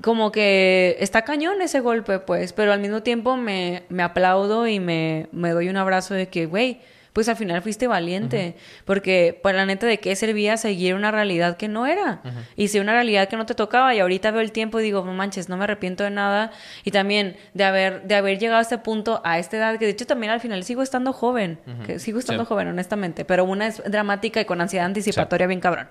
como 0.01 0.31
que 0.31 0.97
está 0.99 1.23
cañón 1.23 1.61
ese 1.61 1.79
golpe, 1.79 2.19
pues, 2.19 2.53
pero 2.53 2.73
al 2.73 2.79
mismo 2.79 3.01
tiempo 3.03 3.37
me, 3.37 3.83
me 3.89 4.03
aplaudo 4.03 4.67
y 4.67 4.79
me, 4.79 5.27
me 5.31 5.51
doy 5.51 5.69
un 5.69 5.77
abrazo 5.77 6.13
de 6.13 6.27
que, 6.27 6.45
güey, 6.45 6.79
pues 7.13 7.29
al 7.29 7.37
final 7.37 7.61
fuiste 7.61 7.87
valiente, 7.87 8.57
porque 8.83 9.39
para 9.41 9.59
la 9.59 9.65
neta 9.65 9.87
de 9.87 9.99
qué 10.01 10.17
servía 10.17 10.57
seguir 10.57 10.95
una 10.95 11.11
realidad 11.11 11.55
que 11.55 11.69
no 11.69 11.85
era, 11.87 12.21
y 12.57 12.67
si 12.67 12.79
una 12.79 12.91
realidad 12.91 13.29
que 13.29 13.37
no 13.37 13.45
te 13.45 13.55
tocaba, 13.55 13.95
y 13.95 13.99
ahorita 14.01 14.31
veo 14.31 14.41
el 14.41 14.51
tiempo 14.51 14.81
y 14.81 14.83
digo, 14.83 15.01
no 15.05 15.13
manches, 15.13 15.47
no 15.47 15.55
me 15.55 15.63
arrepiento 15.63 16.03
de 16.03 16.09
nada, 16.09 16.51
y 16.83 16.91
también 16.91 17.37
de 17.53 17.63
haber, 17.63 18.03
de 18.03 18.15
haber 18.15 18.37
llegado 18.37 18.59
a 18.59 18.63
este 18.63 18.77
punto, 18.79 19.21
a 19.23 19.39
esta 19.39 19.55
edad, 19.55 19.79
que 19.79 19.85
de 19.85 19.91
hecho 19.91 20.05
también 20.05 20.33
al 20.33 20.41
final 20.41 20.61
sigo 20.65 20.81
estando 20.81 21.13
joven, 21.13 21.57
que 21.85 21.99
sigo 21.99 22.19
estando 22.19 22.43
Sí. 22.43 22.49
joven, 22.49 22.67
honestamente, 22.67 23.23
pero 23.23 23.45
una 23.45 23.67
es 23.67 23.81
dramática 23.89 24.41
y 24.41 24.45
con 24.45 24.59
ansiedad 24.59 24.85
anticipatoria 24.85 25.47
bien 25.47 25.61
cabrón. 25.61 25.87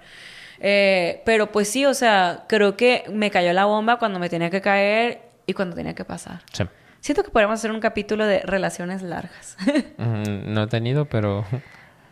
Eh, 0.61 1.23
pero 1.25 1.51
pues 1.53 1.69
sí, 1.69 1.85
o 1.87 1.95
sea, 1.95 2.45
creo 2.49 2.77
que 2.77 3.05
me 3.13 3.31
cayó 3.31 3.53
la 3.53 3.65
bomba 3.65 3.99
cuando 3.99 4.19
me 4.19 4.29
tenía 4.29 4.51
que 4.51 4.61
caer 4.61 5.23
y 5.47 5.53
cuando 5.53 5.77
tenía 5.77 5.95
que 5.95 6.05
pasar. 6.05 6.41
Sí. 6.53 6.65
Siento 7.01 7.23
que 7.23 7.31
podríamos 7.31 7.59
hacer 7.61 7.71
un 7.71 7.81
capítulo 7.81 8.27
de 8.27 8.41
relaciones 8.41 9.03
largas. 9.03 9.57
Mm, 9.99 10.53
No 10.53 10.63
he 10.65 10.67
tenido, 10.67 11.05
pero... 11.07 11.45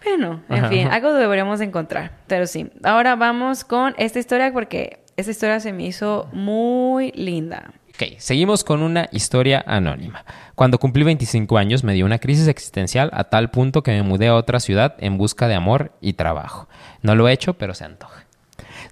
bueno, 0.05 0.43
en 0.49 0.59
Ajá. 0.59 0.69
fin, 0.69 0.89
algo 0.89 1.13
deberíamos 1.15 1.61
encontrar. 1.61 2.13
Pero 2.27 2.47
sí, 2.47 2.71
ahora 2.85 3.17
vamos 3.17 3.65
con 3.65 3.95
esta 3.99 4.19
historia 4.19 4.53
porque 4.53 5.01
esta 5.17 5.31
historia 5.31 5.61
se 5.61 5.73
me 5.73 5.85
hizo 5.85 6.29
muy 6.33 7.11
linda. 7.13 7.73
Ok, 7.91 8.19
seguimos 8.19 8.65
con 8.65 8.83
una 8.83 9.09
historia 9.13 9.63
anónima. 9.67 10.25
Cuando 10.55 10.79
cumplí 10.79 11.05
25 11.05 11.59
años 11.59 11.85
me 11.85 11.93
dio 11.93 12.07
una 12.07 12.19
crisis 12.19 12.49
existencial 12.49 13.11
a 13.13 13.25
tal 13.25 13.51
punto 13.51 13.83
que 13.83 13.91
me 13.93 14.03
mudé 14.03 14.29
a 14.29 14.35
otra 14.35 14.61
ciudad 14.61 14.95
en 14.99 15.19
busca 15.19 15.47
de 15.49 15.55
amor 15.55 15.93
y 16.01 16.15
trabajo. 16.15 16.69
No 17.03 17.15
lo 17.15 17.29
he 17.29 17.33
hecho, 17.33 17.55
pero 17.55 17.75
se 17.75 17.85
antoja. 17.85 18.22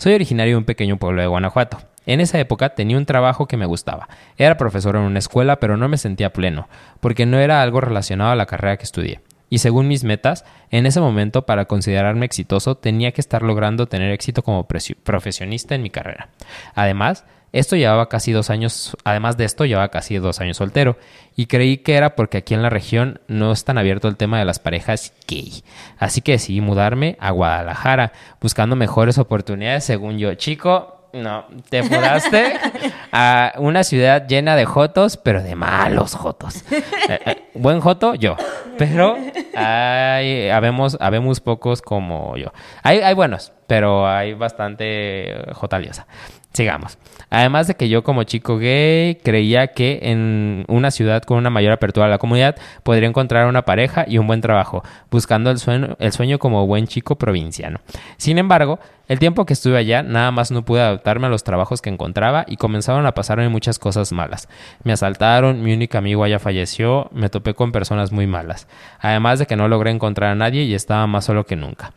Soy 0.00 0.14
originario 0.14 0.54
de 0.54 0.56
un 0.56 0.64
pequeño 0.64 0.96
pueblo 0.96 1.20
de 1.20 1.28
Guanajuato. 1.28 1.76
En 2.06 2.22
esa 2.22 2.38
época 2.40 2.70
tenía 2.74 2.96
un 2.96 3.04
trabajo 3.04 3.46
que 3.46 3.58
me 3.58 3.66
gustaba. 3.66 4.08
Era 4.38 4.56
profesor 4.56 4.96
en 4.96 5.02
una 5.02 5.18
escuela, 5.18 5.60
pero 5.60 5.76
no 5.76 5.90
me 5.90 5.98
sentía 5.98 6.32
pleno, 6.32 6.70
porque 7.00 7.26
no 7.26 7.38
era 7.38 7.60
algo 7.60 7.82
relacionado 7.82 8.30
a 8.30 8.34
la 8.34 8.46
carrera 8.46 8.78
que 8.78 8.84
estudié. 8.84 9.20
Y 9.50 9.58
según 9.58 9.88
mis 9.88 10.02
metas, 10.02 10.46
en 10.70 10.86
ese 10.86 11.02
momento, 11.02 11.44
para 11.44 11.66
considerarme 11.66 12.24
exitoso, 12.24 12.78
tenía 12.78 13.12
que 13.12 13.20
estar 13.20 13.42
logrando 13.42 13.88
tener 13.88 14.10
éxito 14.10 14.42
como 14.42 14.66
profesionista 14.66 15.74
en 15.74 15.82
mi 15.82 15.90
carrera. 15.90 16.30
Además, 16.74 17.26
esto 17.52 17.76
llevaba 17.76 18.08
casi 18.08 18.32
dos 18.32 18.50
años, 18.50 18.96
además 19.04 19.36
de 19.36 19.44
esto, 19.44 19.64
llevaba 19.64 19.88
casi 19.88 20.18
dos 20.18 20.40
años 20.40 20.56
soltero, 20.56 20.96
y 21.36 21.46
creí 21.46 21.78
que 21.78 21.94
era 21.94 22.14
porque 22.14 22.38
aquí 22.38 22.54
en 22.54 22.62
la 22.62 22.70
región 22.70 23.20
no 23.26 23.52
es 23.52 23.64
tan 23.64 23.78
abierto 23.78 24.08
el 24.08 24.16
tema 24.16 24.38
de 24.38 24.44
las 24.44 24.58
parejas 24.58 25.12
gay. 25.26 25.64
Así 25.98 26.20
que 26.20 26.32
decidí 26.32 26.60
mudarme 26.60 27.16
a 27.20 27.30
Guadalajara, 27.30 28.12
buscando 28.40 28.76
mejores 28.76 29.18
oportunidades, 29.18 29.84
según 29.84 30.18
yo. 30.18 30.34
Chico, 30.34 31.00
no, 31.12 31.44
te 31.68 31.82
mudaste 31.82 32.54
a 33.12 33.54
una 33.58 33.82
ciudad 33.82 34.26
llena 34.28 34.54
de 34.54 34.64
jotos, 34.64 35.16
pero 35.16 35.42
de 35.42 35.54
malos 35.56 36.14
jotos. 36.14 36.64
Eh, 36.70 37.18
eh, 37.26 37.42
buen 37.54 37.80
joto, 37.80 38.14
yo. 38.14 38.36
Pero 38.78 39.16
hay, 39.54 40.48
habemos, 40.50 40.96
habemos 41.00 41.40
pocos 41.40 41.82
como 41.82 42.36
yo. 42.36 42.52
Hay, 42.82 43.00
hay 43.00 43.14
buenos, 43.14 43.52
pero 43.66 44.08
hay 44.08 44.34
bastante 44.34 45.44
jotaliosa. 45.54 46.06
Sigamos. 46.52 46.98
Además 47.30 47.68
de 47.68 47.76
que 47.76 47.88
yo 47.88 48.02
como 48.02 48.24
chico 48.24 48.58
gay 48.58 49.14
creía 49.22 49.68
que 49.68 50.00
en 50.02 50.64
una 50.66 50.90
ciudad 50.90 51.22
con 51.22 51.38
una 51.38 51.48
mayor 51.48 51.72
apertura 51.72 52.06
a 52.06 52.08
la 52.08 52.18
comunidad 52.18 52.56
podría 52.82 53.08
encontrar 53.08 53.46
una 53.46 53.62
pareja 53.62 54.04
y 54.08 54.18
un 54.18 54.26
buen 54.26 54.40
trabajo, 54.40 54.82
buscando 55.12 55.52
el 55.52 55.58
sueño, 55.58 55.96
el 56.00 56.10
sueño 56.10 56.40
como 56.40 56.66
buen 56.66 56.88
chico 56.88 57.16
provinciano. 57.16 57.78
Sin 58.16 58.36
embargo, 58.36 58.80
el 59.06 59.20
tiempo 59.20 59.46
que 59.46 59.52
estuve 59.52 59.78
allá 59.78 60.02
nada 60.02 60.32
más 60.32 60.50
no 60.50 60.64
pude 60.64 60.80
adaptarme 60.80 61.28
a 61.28 61.30
los 61.30 61.44
trabajos 61.44 61.80
que 61.80 61.90
encontraba 61.90 62.44
y 62.48 62.56
comenzaron 62.56 63.06
a 63.06 63.14
pasarme 63.14 63.48
muchas 63.48 63.78
cosas 63.78 64.10
malas. 64.10 64.48
Me 64.82 64.92
asaltaron, 64.92 65.62
mi 65.62 65.72
único 65.72 65.98
amigo 65.98 66.24
allá 66.24 66.40
falleció, 66.40 67.10
me 67.12 67.28
topé 67.28 67.54
con 67.54 67.70
personas 67.70 68.10
muy 68.10 68.26
malas. 68.26 68.66
Además 68.98 69.38
de 69.38 69.46
que 69.46 69.54
no 69.54 69.68
logré 69.68 69.92
encontrar 69.92 70.30
a 70.32 70.34
nadie 70.34 70.64
y 70.64 70.74
estaba 70.74 71.06
más 71.06 71.26
solo 71.26 71.46
que 71.46 71.54
nunca. 71.54 71.92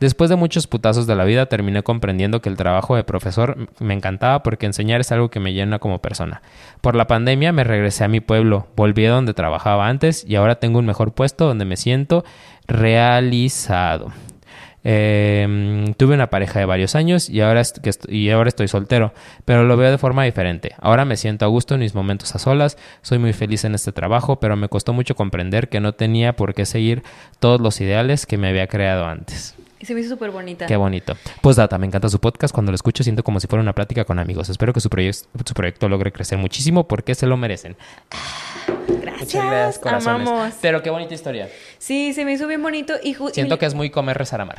Después 0.00 0.30
de 0.30 0.36
muchos 0.36 0.66
putazos 0.66 1.06
de 1.06 1.14
la 1.14 1.24
vida, 1.24 1.46
terminé 1.46 1.82
comprendiendo 1.82 2.40
que 2.40 2.48
el 2.48 2.56
trabajo 2.56 2.96
de 2.96 3.04
profesor 3.04 3.68
me 3.80 3.94
encantaba 3.94 4.42
porque 4.42 4.66
enseñar 4.66 5.00
es 5.00 5.12
algo 5.12 5.30
que 5.30 5.40
me 5.40 5.52
llena 5.52 5.78
como 5.78 6.00
persona. 6.00 6.42
Por 6.80 6.96
la 6.96 7.06
pandemia 7.06 7.52
me 7.52 7.64
regresé 7.64 8.04
a 8.04 8.08
mi 8.08 8.20
pueblo, 8.20 8.66
volví 8.76 9.06
a 9.06 9.12
donde 9.12 9.34
trabajaba 9.34 9.88
antes 9.88 10.24
y 10.26 10.36
ahora 10.36 10.56
tengo 10.56 10.78
un 10.78 10.86
mejor 10.86 11.12
puesto 11.12 11.46
donde 11.46 11.64
me 11.64 11.76
siento 11.76 12.24
realizado. 12.66 14.12
Eh, 14.88 15.84
tuve 15.96 16.14
una 16.14 16.30
pareja 16.30 16.60
de 16.60 16.64
varios 16.64 16.94
años 16.94 17.28
y 17.28 17.40
ahora 17.40 17.60
estoy 17.60 18.68
soltero, 18.68 19.12
pero 19.44 19.64
lo 19.64 19.76
veo 19.76 19.90
de 19.90 19.98
forma 19.98 20.22
diferente. 20.22 20.76
Ahora 20.78 21.04
me 21.04 21.16
siento 21.16 21.44
a 21.44 21.48
gusto 21.48 21.74
en 21.74 21.80
mis 21.80 21.96
momentos 21.96 22.36
a 22.36 22.38
solas, 22.38 22.78
soy 23.02 23.18
muy 23.18 23.32
feliz 23.32 23.64
en 23.64 23.74
este 23.74 23.90
trabajo, 23.90 24.38
pero 24.38 24.54
me 24.54 24.68
costó 24.68 24.92
mucho 24.92 25.16
comprender 25.16 25.68
que 25.68 25.80
no 25.80 25.94
tenía 25.94 26.36
por 26.36 26.54
qué 26.54 26.66
seguir 26.66 27.02
todos 27.40 27.60
los 27.60 27.80
ideales 27.80 28.26
que 28.26 28.38
me 28.38 28.48
había 28.48 28.68
creado 28.68 29.06
antes. 29.06 29.56
Y 29.78 29.86
se 29.86 29.94
me 29.94 30.00
hizo 30.00 30.10
súper 30.10 30.30
bonita. 30.30 30.66
Qué 30.66 30.76
bonito. 30.76 31.16
Pues 31.42 31.56
data, 31.56 31.76
me 31.78 31.86
encanta 31.86 32.08
su 32.08 32.18
podcast. 32.18 32.52
Cuando 32.54 32.72
lo 32.72 32.76
escucho 32.76 33.02
siento 33.02 33.22
como 33.22 33.40
si 33.40 33.46
fuera 33.46 33.62
una 33.62 33.74
plática 33.74 34.04
con 34.04 34.18
amigos. 34.18 34.48
Espero 34.48 34.72
que 34.72 34.80
su, 34.80 34.88
proyec- 34.88 35.26
su 35.44 35.54
proyecto 35.54 35.88
logre 35.88 36.12
crecer 36.12 36.38
muchísimo 36.38 36.88
porque 36.88 37.14
se 37.14 37.26
lo 37.26 37.36
merecen. 37.36 37.76
Gracias. 39.02 39.78
corazones. 39.78 40.28
Amamos. 40.28 40.54
Pero 40.60 40.82
qué 40.82 40.90
bonita 40.90 41.14
historia. 41.14 41.48
Sí, 41.78 42.12
se 42.12 42.24
me 42.24 42.32
hizo 42.32 42.46
bien 42.46 42.62
bonito 42.62 42.94
y 43.02 43.14
Siento 43.32 43.58
que 43.58 43.66
es 43.66 43.74
muy 43.74 43.90
comer, 43.90 44.16
rezar, 44.16 44.40
amar. 44.40 44.58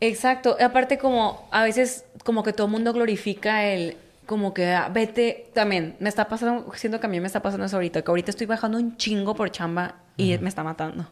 Exacto. 0.00 0.56
Aparte 0.62 0.98
como 0.98 1.46
a 1.50 1.62
veces 1.64 2.04
como 2.24 2.42
que 2.42 2.52
todo 2.52 2.66
el 2.66 2.72
mundo 2.72 2.92
glorifica 2.92 3.64
el 3.64 3.96
como 4.26 4.54
que 4.54 4.66
ah, 4.72 4.88
vete 4.92 5.48
también 5.54 5.96
me 5.98 6.08
está 6.08 6.28
pasando 6.28 6.70
siento 6.76 7.00
que 7.00 7.06
a 7.06 7.10
mí 7.10 7.18
me 7.18 7.26
está 7.26 7.42
pasando 7.42 7.66
eso 7.66 7.74
ahorita 7.76 8.02
que 8.02 8.10
ahorita 8.12 8.30
estoy 8.30 8.46
bajando 8.46 8.78
un 8.78 8.96
chingo 8.96 9.34
por 9.34 9.50
chamba 9.50 9.96
y 10.20 10.38
me 10.38 10.48
está 10.48 10.62
matando. 10.62 11.06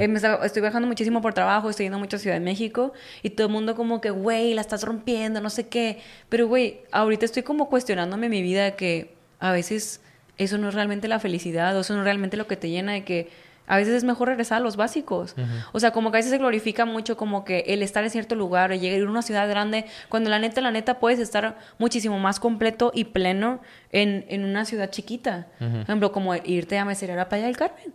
Eh, 0.00 0.08
me 0.08 0.16
está- 0.16 0.44
estoy 0.44 0.62
bajando 0.62 0.88
muchísimo 0.88 1.20
por 1.22 1.34
trabajo 1.34 1.70
estoy 1.70 1.86
yendo 1.86 1.98
mucho 1.98 2.16
a 2.16 2.18
Ciudad 2.18 2.36
de 2.36 2.40
México 2.40 2.92
y 3.22 3.30
todo 3.30 3.46
el 3.48 3.52
mundo 3.52 3.74
como 3.76 4.00
que 4.00 4.10
güey 4.10 4.54
la 4.54 4.60
estás 4.60 4.82
rompiendo 4.84 5.40
no 5.40 5.50
sé 5.50 5.68
qué 5.68 5.98
pero 6.28 6.46
güey 6.48 6.80
ahorita 6.92 7.24
estoy 7.24 7.42
como 7.42 7.68
cuestionándome 7.68 8.28
mi 8.28 8.42
vida 8.42 8.64
de 8.64 8.74
que 8.76 9.14
a 9.38 9.52
veces 9.52 10.00
eso 10.38 10.58
no 10.58 10.68
es 10.68 10.74
realmente 10.74 11.08
la 11.08 11.18
felicidad 11.20 11.76
o 11.76 11.80
eso 11.80 11.94
no 11.94 12.00
es 12.00 12.04
realmente 12.04 12.36
lo 12.36 12.46
que 12.46 12.56
te 12.56 12.68
llena 12.70 12.92
de 12.92 13.04
que 13.04 13.28
a 13.66 13.76
veces 13.76 13.94
es 13.94 14.04
mejor 14.04 14.28
regresar 14.28 14.58
a 14.58 14.60
los 14.60 14.76
básicos. 14.76 15.34
O 15.72 15.80
sea, 15.80 15.90
como 15.90 16.10
que 16.10 16.16
a 16.16 16.20
veces 16.20 16.30
se 16.30 16.38
glorifica 16.38 16.84
mucho 16.84 17.16
como 17.16 17.44
que 17.44 17.64
el 17.68 17.82
estar 17.82 18.04
en 18.04 18.10
cierto 18.10 18.34
lugar 18.34 18.70
o 18.70 18.74
llegar 18.74 19.00
a 19.06 19.10
una 19.10 19.22
ciudad 19.22 19.48
grande, 19.48 19.86
cuando 20.08 20.30
la 20.30 20.38
neta, 20.38 20.60
la 20.60 20.70
neta 20.70 20.98
puedes 21.00 21.18
estar 21.18 21.58
muchísimo 21.78 22.18
más 22.18 22.38
completo 22.40 22.92
y 22.94 23.04
pleno 23.04 23.60
en, 23.92 24.24
en 24.28 24.44
una 24.44 24.64
ciudad 24.64 24.90
chiquita. 24.90 25.46
Por 25.58 25.68
ejemplo, 25.80 26.12
como 26.12 26.34
irte 26.34 26.78
a 26.78 26.84
meserear 26.84 27.18
a 27.18 27.28
Playa 27.28 27.46
del 27.46 27.56
Carmen. 27.56 27.92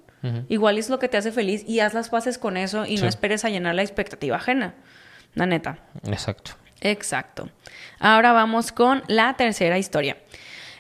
Igual 0.50 0.78
es 0.78 0.90
lo 0.90 1.00
que 1.00 1.08
te 1.10 1.18
hace 1.18 1.32
feliz 1.32 1.64
y 1.68 1.80
haz 1.80 1.94
las 1.96 2.10
paces 2.10 2.38
con 2.38 2.56
eso 2.58 2.86
y 2.86 2.98
Sí. 2.98 3.04
no 3.04 3.10
esperes 3.10 3.44
a 3.44 3.50
llenar 3.50 3.74
la 3.74 3.82
expectativa 3.82 4.36
ajena. 4.36 4.76
La 5.34 5.46
neta. 5.48 5.80
Exacto. 6.06 6.52
Exacto. 6.82 7.50
Ahora 8.00 8.32
vamos 8.32 8.72
con 8.72 9.02
la 9.08 9.34
tercera 9.36 9.78
historia. 9.80 10.18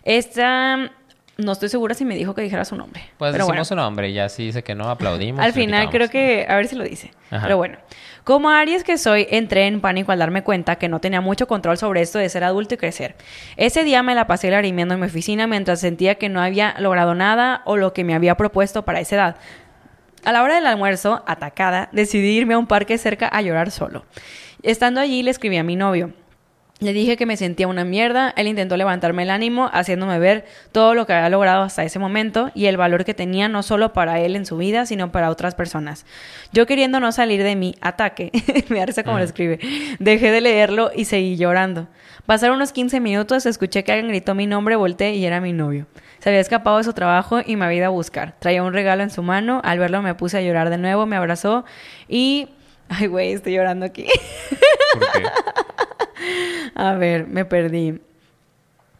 Esta, 0.03 0.91
no 1.37 1.51
estoy 1.53 1.69
segura 1.69 1.93
si 1.93 2.05
me 2.05 2.15
dijo 2.15 2.35
que 2.35 2.41
dijera 2.41 2.65
su 2.65 2.75
nombre. 2.75 3.01
Pues 3.17 3.31
pero 3.31 3.45
decimos 3.45 3.47
bueno. 3.47 3.65
su 3.65 3.75
nombre 3.75 4.09
y 4.09 4.13
ya 4.13 4.29
si 4.29 4.45
dice 4.45 4.63
que 4.63 4.75
no, 4.75 4.89
aplaudimos. 4.89 5.43
Al 5.43 5.53
final 5.53 5.89
creo 5.89 6.09
que, 6.09 6.45
a 6.47 6.55
ver 6.55 6.67
si 6.67 6.75
lo 6.75 6.83
dice. 6.83 7.11
Ajá. 7.29 7.43
Pero 7.43 7.57
bueno, 7.57 7.77
como 8.23 8.49
Aries 8.49 8.83
que 8.83 8.97
soy, 8.97 9.27
entré 9.29 9.67
en 9.67 9.81
pánico 9.81 10.11
al 10.11 10.19
darme 10.19 10.43
cuenta 10.43 10.75
que 10.75 10.89
no 10.89 10.99
tenía 10.99 11.21
mucho 11.21 11.47
control 11.47 11.77
sobre 11.77 12.01
esto 12.01 12.19
de 12.19 12.29
ser 12.29 12.43
adulto 12.43 12.75
y 12.75 12.77
crecer. 12.77 13.15
Ese 13.57 13.83
día 13.83 14.03
me 14.03 14.13
la 14.13 14.27
pasé 14.27 14.51
larimiendo 14.51 14.93
en 14.93 14.99
mi 14.99 15.07
oficina 15.07 15.47
mientras 15.47 15.79
sentía 15.79 16.15
que 16.15 16.29
no 16.29 16.41
había 16.41 16.75
logrado 16.79 17.15
nada 17.15 17.61
o 17.65 17.77
lo 17.77 17.93
que 17.93 18.03
me 18.03 18.13
había 18.13 18.35
propuesto 18.35 18.83
para 18.85 18.99
esa 18.99 19.15
edad. 19.15 19.35
A 20.23 20.31
la 20.31 20.43
hora 20.43 20.55
del 20.55 20.67
almuerzo, 20.67 21.23
atacada, 21.25 21.89
decidí 21.91 22.37
irme 22.37 22.53
a 22.53 22.59
un 22.59 22.67
parque 22.67 22.97
cerca 22.99 23.27
a 23.27 23.41
llorar 23.41 23.71
solo. 23.71 24.05
Estando 24.61 25.01
allí 25.01 25.23
le 25.23 25.31
escribí 25.31 25.57
a 25.57 25.63
mi 25.63 25.75
novio. 25.75 26.13
Le 26.81 26.93
dije 26.93 27.15
que 27.15 27.27
me 27.27 27.37
sentía 27.37 27.67
una 27.67 27.85
mierda, 27.85 28.33
él 28.35 28.47
intentó 28.47 28.75
levantarme 28.75 29.21
el 29.21 29.29
ánimo, 29.29 29.69
haciéndome 29.71 30.17
ver 30.17 30.45
todo 30.71 30.95
lo 30.95 31.05
que 31.05 31.13
había 31.13 31.29
logrado 31.29 31.61
hasta 31.61 31.83
ese 31.83 31.99
momento 31.99 32.49
y 32.55 32.65
el 32.65 32.75
valor 32.75 33.05
que 33.05 33.13
tenía 33.13 33.47
no 33.47 33.61
solo 33.61 33.93
para 33.93 34.19
él 34.19 34.35
en 34.35 34.47
su 34.47 34.57
vida, 34.57 34.87
sino 34.87 35.11
para 35.11 35.29
otras 35.29 35.53
personas. 35.53 36.07
Yo 36.53 36.65
queriendo 36.65 36.99
no 36.99 37.11
salir 37.11 37.43
de 37.43 37.55
mi 37.55 37.75
ataque, 37.81 38.31
me 38.69 38.83
risa 38.83 39.03
como 39.03 39.19
lo 39.19 39.23
escribe, 39.23 39.59
dejé 39.99 40.31
de 40.31 40.41
leerlo 40.41 40.89
y 40.95 41.05
seguí 41.05 41.37
llorando. 41.37 41.87
Pasaron 42.25 42.55
unos 42.55 42.71
15 42.71 42.99
minutos, 42.99 43.45
escuché 43.45 43.83
que 43.83 43.91
alguien 43.91 44.09
gritó 44.09 44.33
mi 44.33 44.47
nombre, 44.47 44.75
volteé 44.75 45.13
y 45.13 45.23
era 45.23 45.39
mi 45.39 45.53
novio. 45.53 45.85
Se 46.17 46.29
había 46.29 46.41
escapado 46.41 46.79
de 46.79 46.83
su 46.83 46.93
trabajo 46.93 47.41
y 47.45 47.57
me 47.57 47.65
había 47.65 47.77
ido 47.77 47.85
a 47.85 47.89
buscar. 47.89 48.33
Traía 48.39 48.63
un 48.63 48.73
regalo 48.73 49.03
en 49.03 49.11
su 49.11 49.21
mano, 49.21 49.61
al 49.63 49.77
verlo 49.77 50.01
me 50.01 50.15
puse 50.15 50.39
a 50.39 50.41
llorar 50.41 50.71
de 50.71 50.79
nuevo, 50.79 51.05
me 51.05 51.15
abrazó 51.15 51.63
y... 52.09 52.49
Ay, 52.89 53.05
güey, 53.05 53.33
estoy 53.33 53.53
llorando 53.53 53.85
aquí. 53.85 54.07
¿Por 54.93 55.11
qué? 55.11 55.23
A 56.75 56.93
ver, 56.95 57.27
me 57.27 57.45
perdí. 57.45 57.99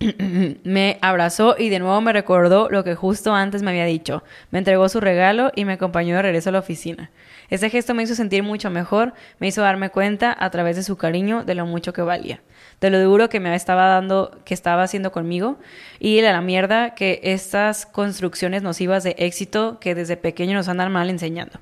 me 0.64 0.98
abrazó 1.02 1.56
y 1.58 1.70
de 1.70 1.80
nuevo 1.80 2.02
me 2.02 2.14
recordó 2.14 2.70
lo 2.70 2.84
que 2.84 2.96
justo 2.96 3.34
antes 3.34 3.62
me 3.62 3.72
había 3.72 3.86
dicho. 3.86 4.24
Me 4.50 4.60
entregó 4.60 4.90
su 4.90 5.00
regalo 5.00 5.52
y 5.56 5.66
me 5.66 5.74
acompañó 5.74 6.16
de 6.16 6.24
regreso 6.24 6.50
a 6.50 6.54
la 6.54 6.60
oficina. 6.60 7.12
Ese 7.50 7.70
gesto 7.70 7.94
me 7.94 8.04
hizo 8.04 8.16
sentir 8.16 8.44
mucho 8.44 8.70
mejor, 8.70 9.14
me 9.40 9.48
hizo 9.48 9.62
darme 9.62 9.90
cuenta 9.90 10.36
a 10.40 10.50
través 10.50 10.76
de 10.76 10.84
su 10.84 10.98
cariño 10.98 11.44
de 11.44 11.54
lo 11.54 11.66
mucho 11.66 11.94
que 11.94 12.02
valía, 12.02 12.42
de 12.80 12.90
lo 12.90 13.00
duro 13.02 13.30
que 13.30 13.40
me 13.40 13.54
estaba 13.54 13.88
dando, 13.88 14.40
que 14.46 14.54
estaba 14.54 14.84
haciendo 14.84 15.12
conmigo 15.12 15.58
y 16.00 16.22
de 16.22 16.32
la 16.32 16.42
mierda 16.42 16.96
que 16.96 17.20
estas 17.24 17.86
construcciones 17.86 18.64
nocivas 18.64 19.04
de 19.04 19.16
éxito 19.18 19.80
que 19.80 19.96
desde 19.96 20.18
pequeño 20.18 20.54
nos 20.56 20.70
andan 20.70 20.92
mal 20.92 21.10
enseñando. 21.10 21.60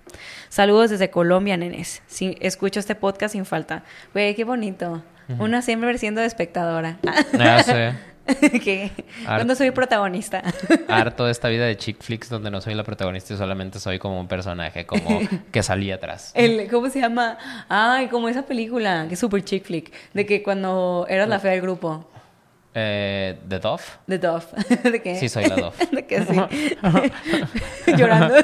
Saludos 0.50 0.92
desde 0.92 1.10
Colombia, 1.10 1.58
nenes. 1.58 2.04
Sí, 2.08 2.38
escucho 2.40 2.80
este 2.80 2.96
podcast 2.96 3.34
sin 3.34 3.46
falta. 3.46 3.84
Güey, 4.14 4.36
qué 4.36 4.44
bonito. 4.44 5.04
Una 5.38 5.62
siempre 5.62 5.98
siendo 5.98 6.22
espectadora. 6.22 6.98
Ya 7.38 7.64
sé. 7.64 7.94
que 8.64 8.92
cuando 9.26 9.56
soy 9.56 9.72
protagonista. 9.72 10.44
Harto 10.88 11.26
de 11.26 11.32
esta 11.32 11.50
vida 11.50 11.66
de 11.66 11.78
chick 11.78 12.02
flicks 12.02 12.30
donde 12.30 12.52
no 12.52 12.62
soy 12.62 12.76
la 12.76 12.84
protagonista 12.84 13.34
y 13.34 13.38
solamente 13.38 13.80
soy 13.80 14.00
como 14.00 14.20
un 14.20 14.28
personaje, 14.28 14.86
como 14.86 15.20
que 15.52 15.64
salí 15.64 15.92
atrás. 15.92 16.32
El, 16.36 16.70
¿Cómo 16.70 16.90
se 16.90 17.00
llama? 17.00 17.38
Ay, 17.68 18.08
como 18.08 18.30
esa 18.30 18.44
película, 18.44 19.06
que 19.08 19.16
es 19.16 19.20
super 19.20 19.44
chick 19.44 19.66
flick, 19.66 19.92
de 20.14 20.26
que 20.26 20.44
cuando 20.44 21.06
eras 21.10 21.28
la 21.28 21.40
fea 21.40 21.52
del 21.52 21.62
grupo, 21.62 22.10
Eh, 22.76 23.40
¿The 23.48 23.60
Dove? 23.60 23.82
de 24.08 24.20
Dove, 24.20 24.46
de 24.84 25.02
que, 25.02 25.16
Sí, 25.16 25.28
soy 25.28 25.46
la 25.46 25.56
Dove. 25.56 25.76
de 25.92 26.06
que 26.06 26.22
sí, 26.22 26.78
llorando. 27.98 28.36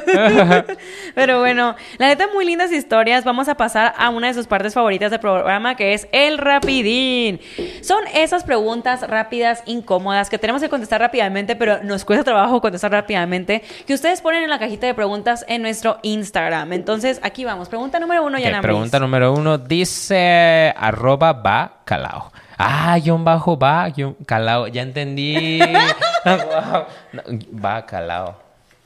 Pero 1.13 1.39
bueno, 1.39 1.75
la 1.99 2.07
neta, 2.07 2.27
muy 2.33 2.43
lindas 2.45 2.71
historias. 2.71 3.23
Vamos 3.23 3.47
a 3.49 3.55
pasar 3.55 3.93
a 3.97 4.09
una 4.09 4.27
de 4.27 4.33
sus 4.33 4.47
partes 4.47 4.73
favoritas 4.73 5.11
del 5.11 5.19
programa, 5.19 5.75
que 5.75 5.93
es 5.93 6.07
el 6.11 6.39
rapidín. 6.39 7.39
Son 7.81 8.03
esas 8.15 8.43
preguntas 8.43 9.07
rápidas, 9.07 9.61
incómodas, 9.67 10.29
que 10.29 10.39
tenemos 10.39 10.61
que 10.61 10.69
contestar 10.69 11.01
rápidamente, 11.01 11.55
pero 11.55 11.83
nos 11.83 12.03
cuesta 12.03 12.23
trabajo 12.23 12.61
contestar 12.61 12.91
rápidamente, 12.91 13.61
que 13.85 13.93
ustedes 13.93 14.21
ponen 14.21 14.43
en 14.43 14.49
la 14.49 14.57
cajita 14.57 14.87
de 14.87 14.95
preguntas 14.95 15.45
en 15.47 15.61
nuestro 15.61 15.99
Instagram. 16.01 16.73
Entonces, 16.73 17.19
aquí 17.21 17.45
vamos. 17.45 17.69
Pregunta 17.69 17.99
número 17.99 18.23
uno, 18.23 18.37
Ok, 18.37 18.43
Yana 18.43 18.61
pregunta 18.61 18.99
número 18.99 19.33
uno. 19.33 19.59
Dice 19.59 20.73
arroba 20.75 21.33
va 21.33 21.81
calao. 21.85 22.31
Ah, 22.57 22.97
guion 22.99 23.23
bajo 23.23 23.57
va, 23.57 23.87
guion 23.89 24.13
calao. 24.25 24.67
Ya 24.67 24.81
entendí. 24.81 25.59
Wow. 26.25 26.85
No, 27.13 27.21
Va 27.63 27.85
calao. 27.85 28.43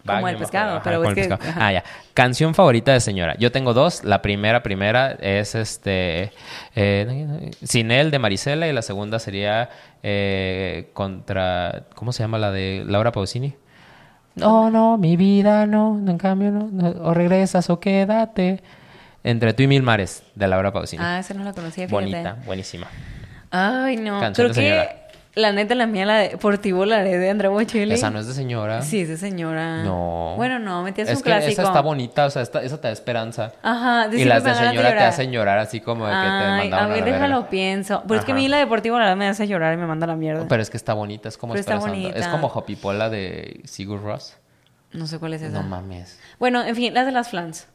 Va, 0.10 0.16
Como 0.16 0.28
el 0.28 0.36
bajo, 0.36 0.40
pescado, 0.46 0.72
ajá, 0.76 0.82
pero 0.84 0.98
como 0.98 1.10
es 1.10 1.16
que- 1.16 1.22
pescado. 1.30 1.50
ajá. 1.50 1.68
Ah, 1.68 1.72
ya. 1.74 1.84
Canción 2.14 2.54
favorita 2.56 2.92
de 2.94 3.00
señora. 3.00 3.36
Yo 3.38 3.52
tengo 3.52 3.74
dos. 3.74 4.04
La 4.04 4.22
primera, 4.22 4.62
primera 4.64 5.12
es 5.22 5.56
este. 5.56 6.32
Eh, 6.76 7.52
Sin 7.64 7.92
él 7.92 8.12
de 8.12 8.20
Marisela 8.20 8.68
y 8.68 8.74
la 8.74 8.82
segunda 8.82 9.20
sería 9.20 9.70
eh, 10.04 10.90
contra. 10.94 11.84
¿Cómo 11.96 12.12
se 12.12 12.24
llama 12.24 12.38
la 12.40 12.52
de 12.52 12.84
Laura 12.88 13.12
Pausini? 13.12 13.56
No, 14.36 14.70
no, 14.70 14.98
mi 14.98 15.18
vida 15.18 15.66
no, 15.66 15.98
en 16.08 16.18
cambio 16.18 16.52
no, 16.52 16.70
no, 16.72 16.90
o 17.04 17.14
regresas 17.14 17.70
o 17.70 17.80
quédate. 17.80 18.62
Entre 19.24 19.54
tú 19.54 19.64
y 19.64 19.68
mil 19.68 19.84
mares, 19.84 20.24
de 20.36 20.48
Laura 20.48 20.72
Pausini. 20.72 21.04
Ah, 21.06 21.20
esa 21.20 21.34
no 21.34 21.44
la 21.44 21.52
conocía, 21.54 21.88
fíjate. 21.88 21.94
Bonita, 21.94 22.38
buenísima. 22.46 22.88
Ay, 23.52 23.98
no. 23.98 24.20
Canción 24.20 24.52
Creo 24.52 24.64
de 24.66 24.88
que 24.88 25.00
la 25.36 25.52
neta, 25.54 25.74
la 25.76 25.86
mía, 25.88 26.06
la 26.06 26.18
de 26.18 26.38
Por 26.38 26.58
ti 26.58 26.72
volaré 26.72 27.18
de 27.18 27.30
Andrea 27.30 27.50
Bocelli. 27.50 27.94
Esa 27.94 28.10
no 28.10 28.20
es 28.20 28.28
de 28.28 28.34
señora. 28.34 28.82
Sí, 28.82 29.02
es 29.02 29.08
de 29.08 29.16
señora. 29.18 29.84
No. 29.84 30.34
Bueno, 30.36 30.60
no, 30.60 30.84
metías 30.84 31.08
es 31.08 31.18
un 31.18 31.24
que 31.24 31.30
clásico. 31.30 31.52
esa 31.54 31.64
está 31.64 31.82
bonita, 31.82 32.26
o 32.26 32.30
sea, 32.30 32.42
esta- 32.42 32.62
esa 32.62 32.82
te 32.82 32.88
da 32.88 32.92
esperanza. 32.94 33.54
Ajá, 33.64 34.08
y 34.12 34.26
las 34.26 34.44
de 34.44 34.54
señora 34.54 34.90
te 34.98 35.04
hacen 35.04 35.32
llorar 35.32 35.60
así 35.60 35.80
como 35.80 36.06
de 36.08 36.12
que 36.12 36.18
te 36.18 36.26
Ay, 36.26 36.60
mandaron 36.70 36.74
a 36.74 36.88
ver, 36.90 37.00
la 37.00 37.06
verga. 37.06 37.14
déjalo 37.28 37.50
pienso. 37.50 38.04
Pero 38.08 38.20
es 38.20 38.26
que 38.26 38.32
a 38.34 38.36
mí 38.36 38.48
la 38.48 38.58
deportiva 38.58 38.98
la 38.98 39.06
verdad 39.06 39.18
me 39.18 39.28
hace 39.28 39.48
llorar 39.48 39.74
y 39.74 39.78
me 39.78 39.86
manda 39.88 40.06
a 40.06 40.08
la 40.10 40.16
mierda. 40.16 40.46
Pero 40.50 40.62
es 40.62 40.70
que 40.70 40.78
está 40.78 40.94
bonita, 40.94 41.30
es 41.30 41.38
como 41.38 41.54
Pero 41.54 41.62
está 41.62 41.76
esperanzando. 41.76 42.10
Es 42.10 42.14
bonita. 42.16 42.32
como 42.32 42.48
Hopipola 42.48 43.10
de 43.10 43.62
Sigur 43.66 44.02
Ross. 44.04 44.36
No 44.92 45.06
sé 45.08 45.20
cuál 45.20 45.36
es 45.36 45.42
esa. 45.44 45.62
No 45.62 45.64
mames. 45.68 46.20
Bueno, 46.40 46.64
en 46.64 46.76
fin, 46.76 46.94
las 46.94 47.06
de 47.06 47.12
las 47.12 47.30
flans. 47.30 47.68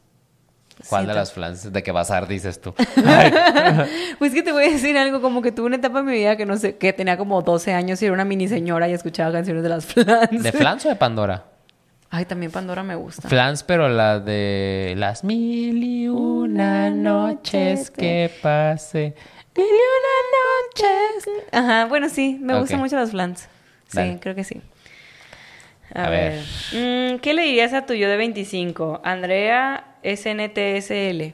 ¿Cuál 0.89 1.01
Siento. 1.03 1.13
de 1.13 1.19
las 1.19 1.31
flans 1.33 1.71
de 1.73 1.83
que 1.83 1.91
bazar 1.91 2.27
dices 2.27 2.59
tú? 2.61 2.73
Pues 4.19 4.33
que 4.33 4.43
te 4.43 4.51
voy 4.51 4.65
a 4.65 4.69
decir 4.71 4.97
algo, 4.97 5.21
como 5.21 5.41
que 5.41 5.51
tuve 5.51 5.67
una 5.67 5.77
etapa 5.77 5.99
en 5.99 6.05
mi 6.05 6.13
vida 6.13 6.35
que 6.35 6.45
no 6.45 6.57
sé, 6.57 6.77
que 6.77 6.93
tenía 6.93 7.17
como 7.17 7.41
12 7.41 7.73
años 7.73 8.01
y 8.01 8.05
era 8.05 8.13
una 8.13 8.25
mini 8.25 8.47
señora 8.47 8.87
y 8.89 8.93
escuchaba 8.93 9.31
canciones 9.31 9.63
de 9.63 9.69
las 9.69 9.85
flans. 9.93 10.43
¿De 10.43 10.51
flans 10.51 10.85
o 10.85 10.89
de 10.89 10.95
Pandora? 10.95 11.45
Ay, 12.09 12.25
también 12.25 12.51
Pandora 12.51 12.83
me 12.83 12.95
gusta. 12.95 13.27
Flans, 13.27 13.63
pero 13.63 13.89
la 13.89 14.19
de 14.19 14.93
las 14.97 15.23
mil 15.23 15.83
y 15.83 16.07
una 16.07 16.89
noches 16.89 17.89
que 17.91 18.31
pase. 18.41 19.15
Mil 19.55 19.65
y 19.65 19.69
una 19.69 20.89
noches. 20.91 21.43
Ajá, 21.51 21.85
bueno, 21.85 22.09
sí, 22.09 22.37
me 22.41 22.57
gustan 22.59 22.79
Ok. 22.79 22.83
mucho 22.85 22.95
los 22.97 23.11
flans. 23.11 23.47
Sí, 23.87 23.97
Dale. 23.97 24.19
creo 24.19 24.35
que 24.35 24.43
sí. 24.43 24.61
A, 25.95 26.05
A 26.05 26.09
ver. 26.09 26.33
ver. 26.73 27.13
Mm, 27.15 27.19
¿Qué 27.19 27.33
le 27.33 27.43
dirías 27.43 27.73
a 27.73 27.85
tu 27.85 27.93
yo 27.93 28.07
de 28.09 28.17
25? 28.17 29.01
Andrea 29.03 29.85
SNTSL. 30.03 31.33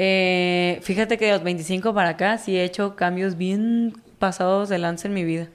Eh, 0.00 0.78
fíjate 0.82 1.18
que 1.18 1.26
de 1.26 1.32
los 1.32 1.42
25 1.42 1.92
para 1.94 2.10
acá 2.10 2.38
sí 2.38 2.56
he 2.56 2.64
hecho 2.64 2.96
cambios 2.96 3.36
bien 3.36 3.92
pasados 4.18 4.68
de 4.68 4.78
lanza 4.78 5.08
en 5.08 5.14
mi 5.14 5.24
vida. 5.24 5.48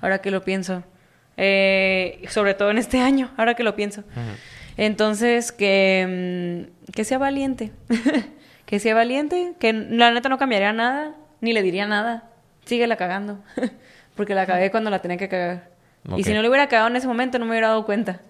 Ahora 0.00 0.18
que 0.20 0.30
lo 0.30 0.42
pienso. 0.42 0.82
Eh, 1.36 2.22
sobre 2.28 2.54
todo 2.54 2.70
en 2.70 2.78
este 2.78 3.00
año, 3.00 3.30
ahora 3.36 3.54
que 3.54 3.62
lo 3.62 3.76
pienso. 3.76 4.02
Entonces, 4.76 5.52
que, 5.52 6.66
mm, 6.88 6.92
que 6.92 7.04
sea 7.04 7.18
valiente. 7.18 7.72
que 8.66 8.78
sea 8.78 8.94
valiente, 8.94 9.54
que 9.58 9.72
la 9.72 10.10
neta 10.10 10.28
no 10.28 10.38
cambiaría 10.38 10.72
nada, 10.72 11.14
ni 11.40 11.52
le 11.52 11.62
diría 11.62 11.86
nada. 11.86 12.30
Síguela 12.64 12.96
cagando. 12.96 13.40
Porque 14.16 14.34
la 14.34 14.46
cagué 14.46 14.70
cuando 14.70 14.90
la 14.90 15.00
tenía 15.00 15.16
que 15.16 15.28
cagar. 15.28 15.68
Y 16.16 16.24
si 16.24 16.32
no 16.32 16.42
le 16.42 16.48
hubiera 16.48 16.68
cagado 16.68 16.88
en 16.88 16.96
ese 16.96 17.06
momento, 17.06 17.38
no 17.38 17.44
me 17.44 17.50
hubiera 17.52 17.68
dado 17.68 17.84
cuenta. 17.84 18.20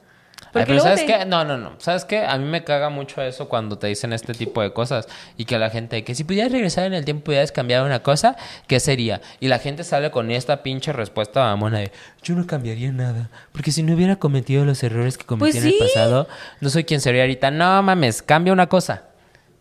Ay, 0.54 0.64
pero 0.66 0.80
¿sabes 0.80 1.00
te- 1.00 1.06
qué? 1.06 1.24
No, 1.26 1.44
no, 1.44 1.58
no. 1.58 1.72
¿Sabes 1.78 2.04
qué? 2.04 2.24
A 2.24 2.38
mí 2.38 2.44
me 2.44 2.64
caga 2.64 2.88
mucho 2.88 3.20
eso 3.22 3.48
cuando 3.48 3.76
te 3.76 3.86
dicen 3.88 4.12
este 4.12 4.32
tipo 4.32 4.62
de 4.62 4.72
cosas. 4.72 5.06
Y 5.36 5.44
que 5.44 5.58
la 5.58 5.68
gente, 5.68 6.02
que 6.04 6.14
si 6.14 6.24
pudieras 6.24 6.50
regresar 6.52 6.84
en 6.86 6.94
el 6.94 7.04
tiempo, 7.04 7.24
pudieras 7.24 7.52
cambiar 7.52 7.82
una 7.84 8.02
cosa, 8.02 8.34
¿qué 8.66 8.80
sería? 8.80 9.20
Y 9.40 9.48
la 9.48 9.58
gente 9.58 9.84
sale 9.84 10.10
con 10.10 10.30
esta 10.30 10.62
pinche 10.62 10.92
respuesta 10.92 11.40
mamona 11.44 11.80
de, 11.80 11.92
yo 12.22 12.34
no 12.34 12.46
cambiaría 12.46 12.90
nada. 12.92 13.28
Porque 13.52 13.70
si 13.72 13.82
no 13.82 13.92
hubiera 13.94 14.16
cometido 14.16 14.64
los 14.64 14.82
errores 14.82 15.18
que 15.18 15.26
cometí 15.26 15.52
Pues 15.52 15.62
en 15.64 15.68
el 15.70 15.78
pasado, 15.78 16.28
no 16.60 16.70
soy 16.70 16.84
quien 16.84 17.00
sería 17.00 17.22
ahorita. 17.22 17.50
No 17.50 17.82
mames, 17.82 18.22
cambia 18.22 18.52
una 18.52 18.68
cosa. 18.68 19.04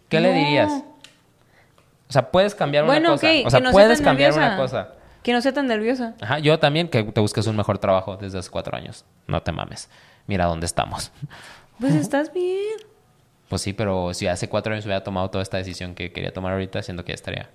¿Qué 0.10 0.22
le 0.22 0.32
dirías? 0.32 0.72
O 2.10 2.14
sea, 2.14 2.32
puedes 2.32 2.56
cambiar 2.56 2.86
Bueno, 2.86 3.10
una 3.14 3.20
cosa. 3.20 3.28
o 3.46 3.50
sea, 3.50 3.72
puedes 3.72 4.00
cambiar 4.00 4.32
nerviosa. 4.32 4.48
una 4.56 4.58
cosa. 4.58 4.88
Que 5.24 5.34
no 5.34 5.42
sea 5.42 5.54
tan 5.54 5.68
nerviosa. 5.68 6.16
Ajá, 6.22 6.40
yo 6.40 6.58
también 6.60 6.88
que 6.88 7.04
te 7.04 7.20
busques 7.20 7.48
un 7.48 7.56
mejor 7.56 7.80
trabajo 7.80 8.18
desde 8.18 8.40
hace 8.40 8.50
cuatro 8.50 8.76
años. 8.78 9.06
No 9.28 9.42
te 9.42 9.52
mames. 9.52 9.90
Mira 10.28 10.46
dónde 10.46 10.66
estamos. 10.66 11.12
Pues 11.80 11.94
estás 11.94 12.34
bien. 12.34 12.76
Pues 13.50 13.62
sí, 13.62 13.72
pero 13.72 14.12
si 14.16 14.26
hace 14.26 14.50
cuatro 14.50 14.74
años 14.74 14.84
hubiera 14.86 15.04
tomado 15.04 15.30
toda 15.30 15.44
esta 15.44 15.58
decisión 15.58 15.94
que 15.94 16.12
quería 16.12 16.34
tomar 16.34 16.54
ahorita, 16.54 16.82
siento 16.82 17.06
que 17.06 17.12
ya 17.12 17.16
estaría. 17.16 17.50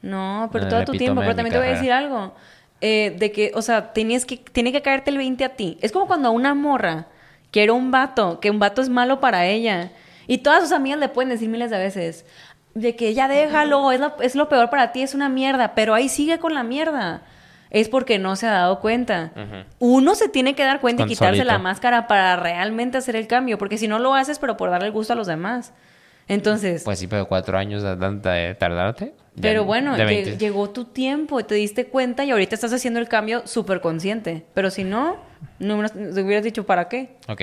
No, 0.00 0.48
pero 0.50 0.68
todo 0.68 0.80
el 0.80 0.86
tu 0.86 0.92
tiempo. 0.92 1.20
Pero 1.20 1.36
también 1.36 1.52
te 1.52 1.58
voy 1.58 1.68
a 1.68 1.72
decir 1.72 1.92
algo. 1.92 2.34
Eh, 2.80 3.14
de 3.16 3.30
que, 3.30 3.52
o 3.54 3.62
sea, 3.62 3.92
tenías 3.92 4.24
que, 4.24 4.38
tiene 4.38 4.72
que 4.72 4.82
caerte 4.82 5.10
el 5.10 5.18
20 5.18 5.44
a 5.44 5.50
ti. 5.50 5.78
Es 5.82 5.92
como 5.92 6.08
cuando 6.08 6.32
una 6.32 6.54
morra 6.54 7.06
quiere 7.52 7.70
un 7.70 7.92
vato, 7.92 8.40
que 8.40 8.50
un 8.50 8.58
vato 8.58 8.82
es 8.82 8.88
malo 8.88 9.20
para 9.20 9.46
ella. 9.46 9.92
Y 10.26 10.38
todas 10.38 10.62
sus 10.62 10.72
amigas 10.72 10.98
le 10.98 11.08
pueden 11.08 11.28
decir 11.28 11.48
miles 11.48 11.70
de 11.70 11.78
veces. 11.78 12.26
De 12.74 12.96
que 12.96 13.12
ya 13.14 13.28
déjalo, 13.28 13.92
es 13.92 14.00
lo, 14.00 14.14
es 14.20 14.34
lo 14.34 14.48
peor 14.48 14.70
para 14.70 14.92
ti, 14.92 15.02
es 15.02 15.14
una 15.14 15.28
mierda. 15.28 15.74
Pero 15.74 15.94
ahí 15.94 16.08
sigue 16.08 16.38
con 16.38 16.54
la 16.54 16.62
mierda. 16.62 17.22
Es 17.70 17.88
porque 17.88 18.18
no 18.18 18.36
se 18.36 18.46
ha 18.46 18.52
dado 18.52 18.80
cuenta. 18.80 19.32
Uno 19.78 20.14
se 20.14 20.28
tiene 20.28 20.54
que 20.54 20.62
dar 20.64 20.80
cuenta 20.80 21.04
y 21.04 21.06
quitarse 21.06 21.44
la 21.44 21.58
máscara 21.58 22.06
para 22.06 22.36
realmente 22.36 22.98
hacer 22.98 23.16
el 23.16 23.26
cambio. 23.26 23.56
Porque 23.58 23.78
si 23.78 23.88
no 23.88 23.98
lo 23.98 24.14
haces, 24.14 24.38
pero 24.38 24.56
por 24.56 24.70
darle 24.70 24.86
el 24.88 24.92
gusto 24.92 25.12
a 25.14 25.16
los 25.16 25.26
demás. 25.26 25.72
Entonces, 26.28 26.84
Pues 26.84 26.98
sí, 26.98 27.06
pero 27.08 27.26
cuatro 27.26 27.58
años 27.58 27.82
de, 27.82 28.54
tardarte. 28.58 29.14
pero 29.40 29.64
bueno, 29.64 29.96
de 29.96 30.04
lle- 30.04 30.06
20. 30.06 30.36
llegó 30.38 30.70
tu 30.70 30.84
tiempo 30.84 31.44
te 31.44 31.56
diste 31.56 31.86
cuenta 31.86 32.24
y 32.24 32.30
ahorita 32.30 32.54
estás 32.54 32.72
haciendo 32.72 33.00
el 33.00 33.08
cambio 33.08 33.46
súper 33.46 33.80
consciente. 33.80 34.44
Pero 34.54 34.70
si 34.70 34.84
no, 34.84 35.16
no 35.58 35.82
te 35.88 36.22
hubieras 36.22 36.44
dicho 36.44 36.64
para 36.64 36.88
qué. 36.88 37.16
Ok. 37.28 37.42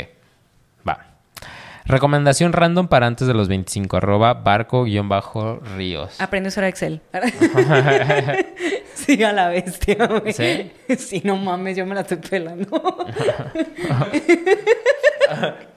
Recomendación 1.90 2.54
random 2.54 2.88
para 2.88 3.08
antes 3.08 3.28
de 3.28 3.34
los 3.34 3.48
25, 3.48 3.98
arroba 3.98 4.36
barco-ríos. 4.36 6.22
Aprende 6.22 6.48
a 6.48 6.50
usar 6.50 6.66
Excel. 6.66 7.02
sí, 8.94 9.24
a 9.24 9.34
la 9.34 9.50
bestia, 9.50 10.06
güey. 10.06 10.32
¿Sí? 10.32 10.72
Sí, 10.98 11.22
no 11.26 11.36
mames, 11.36 11.76
yo 11.76 11.88
me 11.88 11.96
la 11.96 12.02
estoy 12.02 12.18
pelando. 12.18 12.80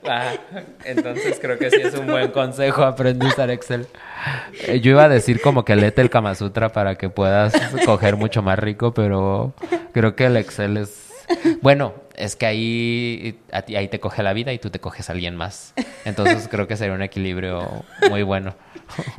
Ah, 0.04 0.32
entonces 0.84 1.38
creo 1.40 1.58
que 1.58 1.70
sí 1.70 1.80
es 1.82 1.94
un 1.94 2.06
buen 2.06 2.30
consejo 2.30 2.84
aprende 2.84 3.26
a 3.26 3.28
usar 3.30 3.50
Excel. 3.50 3.86
Eh, 4.66 4.80
Yo 4.80 4.90
iba 4.90 5.04
a 5.04 5.08
decir 5.08 5.40
como 5.40 5.64
que 5.64 5.76
léete 5.76 6.02
el 6.02 6.10
Kama 6.10 6.34
Sutra 6.34 6.70
para 6.70 6.96
que 6.96 7.08
puedas 7.08 7.54
coger 7.86 8.16
mucho 8.16 8.42
más 8.42 8.58
rico, 8.58 8.92
pero 8.92 9.54
creo 9.92 10.14
que 10.14 10.26
el 10.26 10.36
Excel 10.36 10.76
es... 10.76 11.11
Bueno, 11.60 11.94
es 12.16 12.36
que 12.36 12.46
ahí, 12.46 13.40
a 13.52 13.62
ti- 13.62 13.76
ahí 13.76 13.88
te 13.88 14.00
coge 14.00 14.22
la 14.22 14.32
vida 14.32 14.52
y 14.52 14.58
tú 14.58 14.70
te 14.70 14.80
coges 14.80 15.08
a 15.08 15.12
alguien 15.12 15.36
más. 15.36 15.74
Entonces 16.04 16.48
creo 16.48 16.66
que 16.66 16.76
sería 16.76 16.94
un 16.94 17.02
equilibrio 17.02 17.84
muy 18.10 18.22
bueno. 18.22 18.54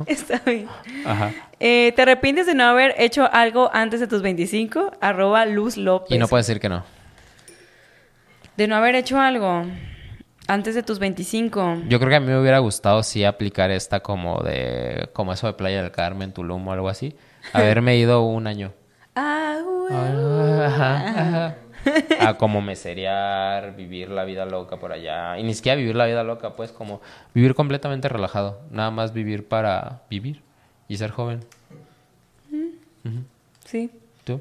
Está 0.06 0.40
bien. 0.46 0.68
Ajá. 1.04 1.32
Eh, 1.60 1.92
¿Te 1.96 2.02
arrepientes 2.02 2.46
de 2.46 2.54
no 2.54 2.64
haber 2.64 2.94
hecho 2.98 3.28
algo 3.32 3.70
antes 3.72 4.00
de 4.00 4.06
tus 4.06 4.22
25? 4.22 4.92
Arroba 5.00 5.46
Luz 5.46 5.76
López. 5.76 6.10
Y 6.12 6.18
no 6.18 6.28
puedes 6.28 6.46
decir 6.46 6.60
que 6.60 6.68
no. 6.68 6.84
De 8.56 8.68
no 8.68 8.76
haber 8.76 8.94
hecho 8.94 9.18
algo 9.18 9.64
antes 10.46 10.74
de 10.76 10.82
tus 10.82 10.98
25. 10.98 11.78
Yo 11.88 11.98
creo 11.98 12.10
que 12.10 12.16
a 12.16 12.20
mí 12.20 12.26
me 12.26 12.38
hubiera 12.38 12.58
gustado 12.58 13.02
sí 13.02 13.24
aplicar 13.24 13.70
esta 13.70 14.00
como 14.00 14.40
de... 14.42 15.08
Como 15.12 15.32
eso 15.32 15.46
de 15.48 15.54
Playa 15.54 15.82
del 15.82 15.90
Carmen, 15.90 16.32
Tulum 16.32 16.68
o 16.68 16.72
algo 16.72 16.88
así. 16.88 17.16
Haberme 17.52 17.96
ido 17.96 18.22
un 18.22 18.46
año. 18.46 18.72
Ah, 19.16 19.58
güey. 19.64 19.94
Ajá, 20.64 20.96
ajá. 21.08 21.54
A 22.20 22.34
como 22.34 22.60
meserear, 22.60 23.74
vivir 23.76 24.08
la 24.10 24.24
vida 24.24 24.44
loca 24.46 24.76
por 24.78 24.92
allá. 24.92 25.38
Y 25.38 25.42
ni 25.42 25.54
siquiera 25.54 25.76
vivir 25.76 25.94
la 25.96 26.06
vida 26.06 26.22
loca, 26.24 26.54
pues 26.54 26.72
como 26.72 27.00
vivir 27.34 27.54
completamente 27.54 28.08
relajado. 28.08 28.60
Nada 28.70 28.90
más 28.90 29.12
vivir 29.12 29.46
para 29.46 30.02
vivir 30.10 30.42
y 30.88 30.96
ser 30.96 31.10
joven. 31.10 31.40
Sí. 33.64 33.90
¿Tú? 34.24 34.40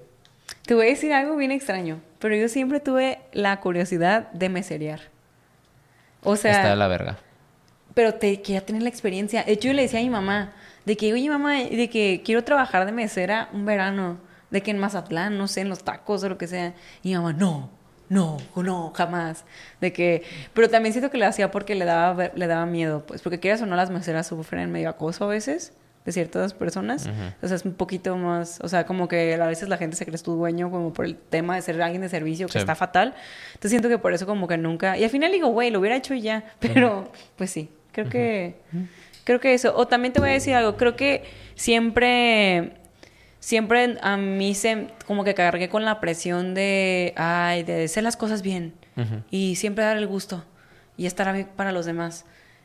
Te 0.66 0.74
voy 0.74 0.86
a 0.88 0.90
decir 0.90 1.14
algo 1.14 1.36
bien 1.36 1.52
extraño, 1.52 2.00
pero 2.20 2.36
yo 2.36 2.48
siempre 2.48 2.80
tuve 2.80 3.20
la 3.34 3.60
curiosidad 3.60 4.32
de 4.32 4.50
meserear. 4.50 5.02
O 6.24 6.36
sea, 6.36 6.52
Está 6.52 6.70
de 6.70 6.76
la 6.78 6.88
verga. 6.88 7.18
pero 7.94 8.14
te 8.14 8.42
quería 8.42 8.66
tener 8.66 8.82
la 8.84 8.90
experiencia. 8.90 9.44
De 9.44 9.54
hecho, 9.54 9.68
yo 9.70 9.74
le 9.74 9.82
decía 9.84 10.00
a 10.00 10.04
mi 10.04 10.10
mamá, 10.10 10.54
de 10.86 10.96
que, 10.98 11.12
oye, 11.14 11.30
mamá, 11.30 11.56
de 11.56 11.90
que 11.90 12.22
quiero 12.24 12.44
trabajar 12.44 12.86
de 12.86 12.92
mesera 12.92 13.50
un 13.54 13.66
verano, 13.66 14.18
de 14.54 14.62
que 14.62 14.72
en 14.72 14.78
Mazatlán, 14.78 15.38
no 15.38 15.50
sé, 15.50 15.60
en 15.62 15.68
los 15.70 15.84
tacos 15.84 16.24
o 16.24 16.30
lo 16.30 16.38
que 16.38 16.48
sea. 16.48 16.74
Y 17.04 17.10
mi 17.10 17.16
mamá, 17.16 17.34
no, 17.34 17.70
no, 18.08 18.38
no, 18.56 18.94
jamás. 18.96 19.44
De 19.82 19.92
que, 19.92 20.24
pero 20.54 20.70
también 20.70 20.94
siento 20.94 21.12
que 21.12 21.18
le 21.18 21.26
hacía 21.26 21.52
porque 21.52 21.76
le 21.76 21.84
daba, 21.84 22.30
le 22.34 22.48
daba 22.48 22.66
miedo, 22.66 23.04
pues, 23.06 23.22
porque 23.22 23.40
quieras 23.40 23.62
o 23.62 23.66
no, 23.66 23.76
las 23.76 23.90
meseras 23.90 24.28
sufren 24.28 24.72
medio 24.72 24.90
acoso 24.90 25.26
a 25.26 25.28
veces 25.28 25.74
de 26.06 26.12
ciertas 26.12 26.54
personas. 26.54 27.10
O 27.42 27.48
sea, 27.48 27.56
es 27.56 27.64
un 27.64 27.74
poquito 27.76 28.16
más, 28.18 28.60
o 28.62 28.68
sea, 28.68 28.86
como 28.86 29.08
que 29.08 29.34
a 29.36 29.48
veces 29.48 29.70
la 29.70 29.78
gente 29.78 29.96
se 29.96 30.06
cree 30.06 30.18
tu 30.18 30.36
dueño 30.36 30.70
como 30.70 30.92
por 30.92 31.06
el 31.06 31.16
tema 31.16 31.56
de 31.56 31.62
ser 31.62 31.82
alguien 31.82 32.02
de 32.02 32.10
servicio 32.10 32.46
que 32.48 32.52
Sí. 32.54 32.58
está 32.60 32.76
fatal. 32.76 33.16
Entonces 33.54 33.72
siento 33.72 33.88
que 33.88 33.98
por 33.98 34.14
eso 34.14 34.26
como 34.26 34.48
que 34.48 34.58
nunca, 34.58 34.98
y 34.98 35.04
al 35.06 35.10
final 35.10 35.32
digo, 35.32 35.48
güey, 35.48 35.72
lo 35.72 35.80
hubiera 35.80 35.96
hecho 35.96 36.14
y 36.14 36.22
ya, 36.22 36.44
pero 36.60 37.10
pues 37.38 37.52
sí, 37.52 37.70
creo 37.94 38.10
que, 38.10 38.56
creo 39.24 39.40
que 39.40 39.54
eso. 39.54 39.74
O 39.78 39.88
también 39.88 40.12
te 40.14 40.20
voy 40.20 40.30
a 40.32 40.34
decir 40.34 40.54
algo, 40.56 40.76
creo 40.76 40.98
que 40.98 41.24
siempre, 41.56 42.74
siempre 43.44 43.98
a 44.02 44.16
mí 44.16 44.56
se, 44.56 44.88
como 45.06 45.26
que 45.26 45.34
cargué 45.34 45.68
con 45.68 45.84
la 45.84 46.00
presión 46.00 46.54
de, 46.54 47.14
ay, 47.18 47.64
de 47.64 47.84
hacer 47.84 48.02
las 48.02 48.16
cosas 48.16 48.42
bien 48.42 48.74
y 49.30 49.58
siempre 49.58 49.84
dar 49.84 49.98
el 49.98 50.08
gusto 50.08 50.46
y 50.96 51.08
estar 51.08 51.28
ahí 51.28 51.46
para 51.58 51.74
los 51.74 51.86
demás. 51.86 52.24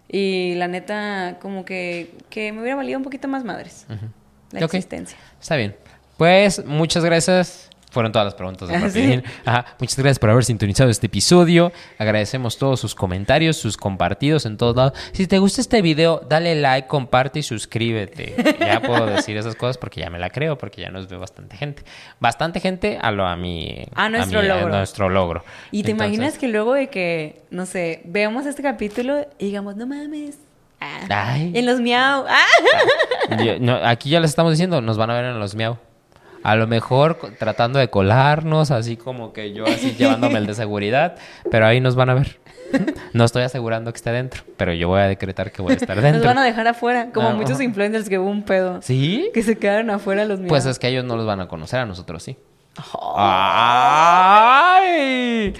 Y 0.08 0.54
la 0.54 0.68
neta, 0.68 1.38
como 1.40 1.64
que, 1.64 2.14
que 2.30 2.52
me 2.52 2.60
hubiera 2.60 2.76
valido 2.76 2.96
un 2.96 3.02
poquito 3.02 3.26
más 3.26 3.42
madres. 3.44 3.86
La 4.52 4.60
existencia. 4.60 5.18
Está 5.40 5.56
bien. 5.56 5.74
Pues 6.16 6.64
muchas 6.64 7.04
gracias. 7.04 7.67
Fueron 7.90 8.12
todas 8.12 8.26
las 8.26 8.34
preguntas 8.34 8.68
de 8.68 8.76
Ah, 8.76 8.80
Martín. 8.80 9.22
Ajá. 9.46 9.64
Muchas 9.78 9.96
gracias 9.96 10.18
por 10.18 10.28
haber 10.30 10.44
sintonizado 10.44 10.90
este 10.90 11.06
episodio. 11.06 11.72
Agradecemos 11.98 12.58
todos 12.58 12.78
sus 12.80 12.94
comentarios, 12.94 13.56
sus 13.56 13.76
compartidos 13.78 14.44
en 14.46 14.56
todos 14.58 14.76
lados. 14.76 14.92
Si 15.12 15.26
te 15.26 15.38
gusta 15.38 15.60
este 15.62 15.80
video, 15.80 16.20
dale 16.28 16.54
like, 16.54 16.86
comparte 16.86 17.38
y 17.38 17.42
suscríbete. 17.42 18.34
Ya 18.60 18.80
puedo 18.80 19.06
decir 19.06 19.36
esas 19.38 19.54
cosas 19.56 19.78
porque 19.78 20.00
ya 20.00 20.10
me 20.10 20.18
la 20.18 20.28
creo, 20.30 20.58
porque 20.58 20.82
ya 20.82 20.90
nos 20.90 21.08
ve 21.08 21.16
bastante 21.16 21.56
gente. 21.56 21.82
Bastante 22.20 22.60
gente 22.60 22.98
a 23.00 23.10
lo 23.10 23.26
a 23.26 23.36
mi 23.36 23.86
A 23.94 24.08
nuestro 24.10 24.42
mi- 24.42 24.48
logro. 24.48 24.68
nuestro 24.68 25.08
logro. 25.08 25.44
Y 25.70 25.82
te 25.82 25.92
Entonces, 25.92 26.14
imaginas 26.14 26.38
que 26.38 26.48
luego 26.48 26.74
de 26.74 26.88
que, 26.90 27.42
no 27.50 27.64
sé, 27.64 28.02
veamos 28.04 28.44
este 28.46 28.62
capítulo 28.62 29.26
y 29.38 29.46
digamos, 29.46 29.76
no 29.76 29.86
mames. 29.86 30.36
Ah, 30.80 31.32
Ay. 31.32 31.52
En 31.54 31.66
los 31.66 31.80
miau. 31.80 32.24
Ah. 32.28 33.36
no, 33.60 33.74
aquí 33.84 34.10
ya 34.10 34.20
les 34.20 34.30
estamos 34.30 34.52
diciendo, 34.52 34.80
nos 34.80 34.96
van 34.98 35.10
a 35.10 35.14
ver 35.14 35.24
en 35.24 35.38
los 35.40 35.54
miau. 35.54 35.78
A 36.42 36.56
lo 36.56 36.66
mejor 36.66 37.18
tratando 37.38 37.78
de 37.78 37.88
colarnos, 37.90 38.70
así 38.70 38.96
como 38.96 39.32
que 39.32 39.52
yo 39.52 39.64
así 39.66 39.94
llevándome 39.98 40.38
el 40.38 40.46
de 40.46 40.54
seguridad, 40.54 41.16
pero 41.50 41.66
ahí 41.66 41.80
nos 41.80 41.94
van 41.96 42.10
a 42.10 42.14
ver. 42.14 42.38
No 43.14 43.24
estoy 43.24 43.42
asegurando 43.44 43.90
que 43.92 43.96
esté 43.96 44.12
dentro, 44.12 44.42
pero 44.58 44.74
yo 44.74 44.88
voy 44.88 45.00
a 45.00 45.08
decretar 45.08 45.50
que 45.50 45.62
voy 45.62 45.72
a 45.72 45.76
estar 45.76 45.96
Nos 45.96 46.04
dentro. 46.04 46.24
van 46.28 46.36
a 46.36 46.44
dejar 46.44 46.68
afuera, 46.68 47.08
como 47.14 47.28
Ah, 47.28 47.32
muchos 47.34 47.58
influencers 47.62 48.10
que 48.10 48.18
hubo 48.18 48.28
un 48.28 48.42
pedo. 48.42 48.82
¿Sí? 48.82 49.30
Que 49.32 49.42
se 49.42 49.56
quedaron 49.56 49.88
afuera 49.88 50.26
los 50.26 50.38
miau. 50.38 50.48
Pues 50.50 50.66
es 50.66 50.78
que 50.78 50.88
ellos 50.88 51.02
no 51.04 51.16
los 51.16 51.24
van 51.24 51.40
a 51.40 51.48
conocer, 51.48 51.80
a 51.80 51.86
nosotros 51.86 52.22
sí. 52.22 52.36
Oh. 52.92 53.14
¡Ay! 54.48 55.52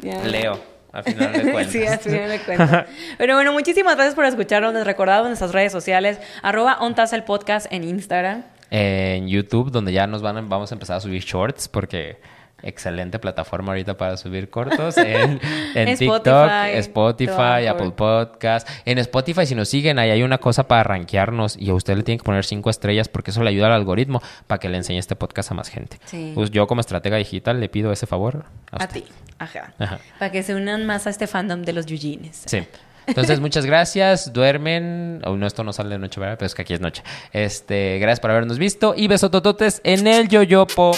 Ya. 0.00 0.24
Leo. 0.24 0.58
al 0.92 1.02
final 1.04 1.32
de 1.32 1.52
cuentas. 1.52 1.72
Sí, 1.72 1.84
al 1.86 1.98
final 1.98 2.28
de 2.30 2.38
cuentas. 2.40 2.86
Pero 3.18 3.34
bueno, 3.34 3.52
muchísimas 3.52 3.96
gracias 3.96 4.14
por 4.14 4.24
escucharnos. 4.24 4.72
Les 4.72 4.84
recordamos 4.86 5.26
nuestras 5.26 5.52
redes 5.52 5.72
sociales, 5.72 6.18
arroba 6.42 6.78
ontas 6.80 7.12
el 7.12 7.24
podcast 7.24 7.66
en 7.70 7.84
Instagram. 7.84 8.44
En 8.70 9.28
YouTube, 9.28 9.70
donde 9.70 9.92
ya 9.92 10.06
nos 10.06 10.22
van 10.22 10.36
a- 10.38 10.40
vamos 10.42 10.72
a 10.72 10.74
empezar 10.74 10.96
a 10.96 11.00
subir 11.00 11.22
shorts, 11.22 11.68
porque 11.68 12.18
excelente 12.62 13.18
plataforma 13.18 13.72
ahorita 13.72 13.96
para 13.96 14.16
subir 14.16 14.48
cortos. 14.50 14.96
En, 15.06 15.40
en 15.74 15.88
Spotify, 15.88 15.96
TikTok, 15.98 16.50
Spotify. 16.78 17.66
Apple 17.68 17.90
Podcast. 17.90 18.68
En 18.86 18.98
Spotify, 18.98 19.44
si 19.46 19.54
nos 19.54 19.68
siguen, 19.68 19.98
ahí 19.98 20.10
hay 20.10 20.22
una 20.22 20.38
cosa 20.38 20.66
para 20.66 20.82
rankearnos 20.82 21.56
y 21.58 21.68
a 21.70 21.74
usted 21.74 21.96
le 21.96 22.02
tiene 22.02 22.18
que 22.18 22.24
poner 22.24 22.44
cinco 22.44 22.70
estrellas 22.70 23.08
porque 23.08 23.30
eso 23.30 23.42
le 23.42 23.50
ayuda 23.50 23.66
al 23.66 23.72
algoritmo 23.72 24.22
para 24.46 24.58
que 24.58 24.68
le 24.68 24.78
enseñe 24.78 24.98
este 24.98 25.16
podcast 25.16 25.50
a 25.50 25.54
más 25.54 25.68
gente. 25.68 25.98
Sí. 26.06 26.32
Pues 26.34 26.50
yo 26.50 26.66
como 26.66 26.80
estratega 26.80 27.18
digital 27.18 27.60
le 27.60 27.68
pido 27.68 27.92
ese 27.92 28.06
favor 28.06 28.46
a, 28.72 28.86
ti. 28.88 29.04
Ajá. 29.38 29.74
Ajá. 29.78 29.98
Para 30.18 30.32
que 30.32 30.42
se 30.42 30.54
unan 30.54 30.86
más 30.86 31.06
a 31.06 31.10
este 31.10 31.26
fandom 31.26 31.62
de 31.62 31.72
los 31.74 31.84
Yujines. 31.86 32.44
Sí. 32.46 32.62
Entonces, 33.06 33.40
muchas 33.40 33.66
gracias. 33.66 34.32
Duermen. 34.32 35.22
Oh, 35.24 35.36
no, 35.36 35.46
esto 35.46 35.64
no 35.64 35.72
sale 35.72 35.90
de 35.90 35.98
noche, 35.98 36.20
¿verdad? 36.20 36.36
Pero 36.38 36.46
es 36.46 36.54
que 36.54 36.62
aquí 36.62 36.74
es 36.74 36.80
noche. 36.80 37.02
Este, 37.32 37.98
gracias 37.98 38.20
por 38.20 38.30
habernos 38.30 38.58
visto. 38.58 38.94
Y 38.96 39.08
besotototes 39.08 39.80
en 39.84 40.06
el 40.06 40.28
yoyopo. 40.28 40.92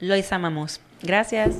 Los 0.00 0.32
amamos. 0.32 0.80
Gracias. 1.02 1.56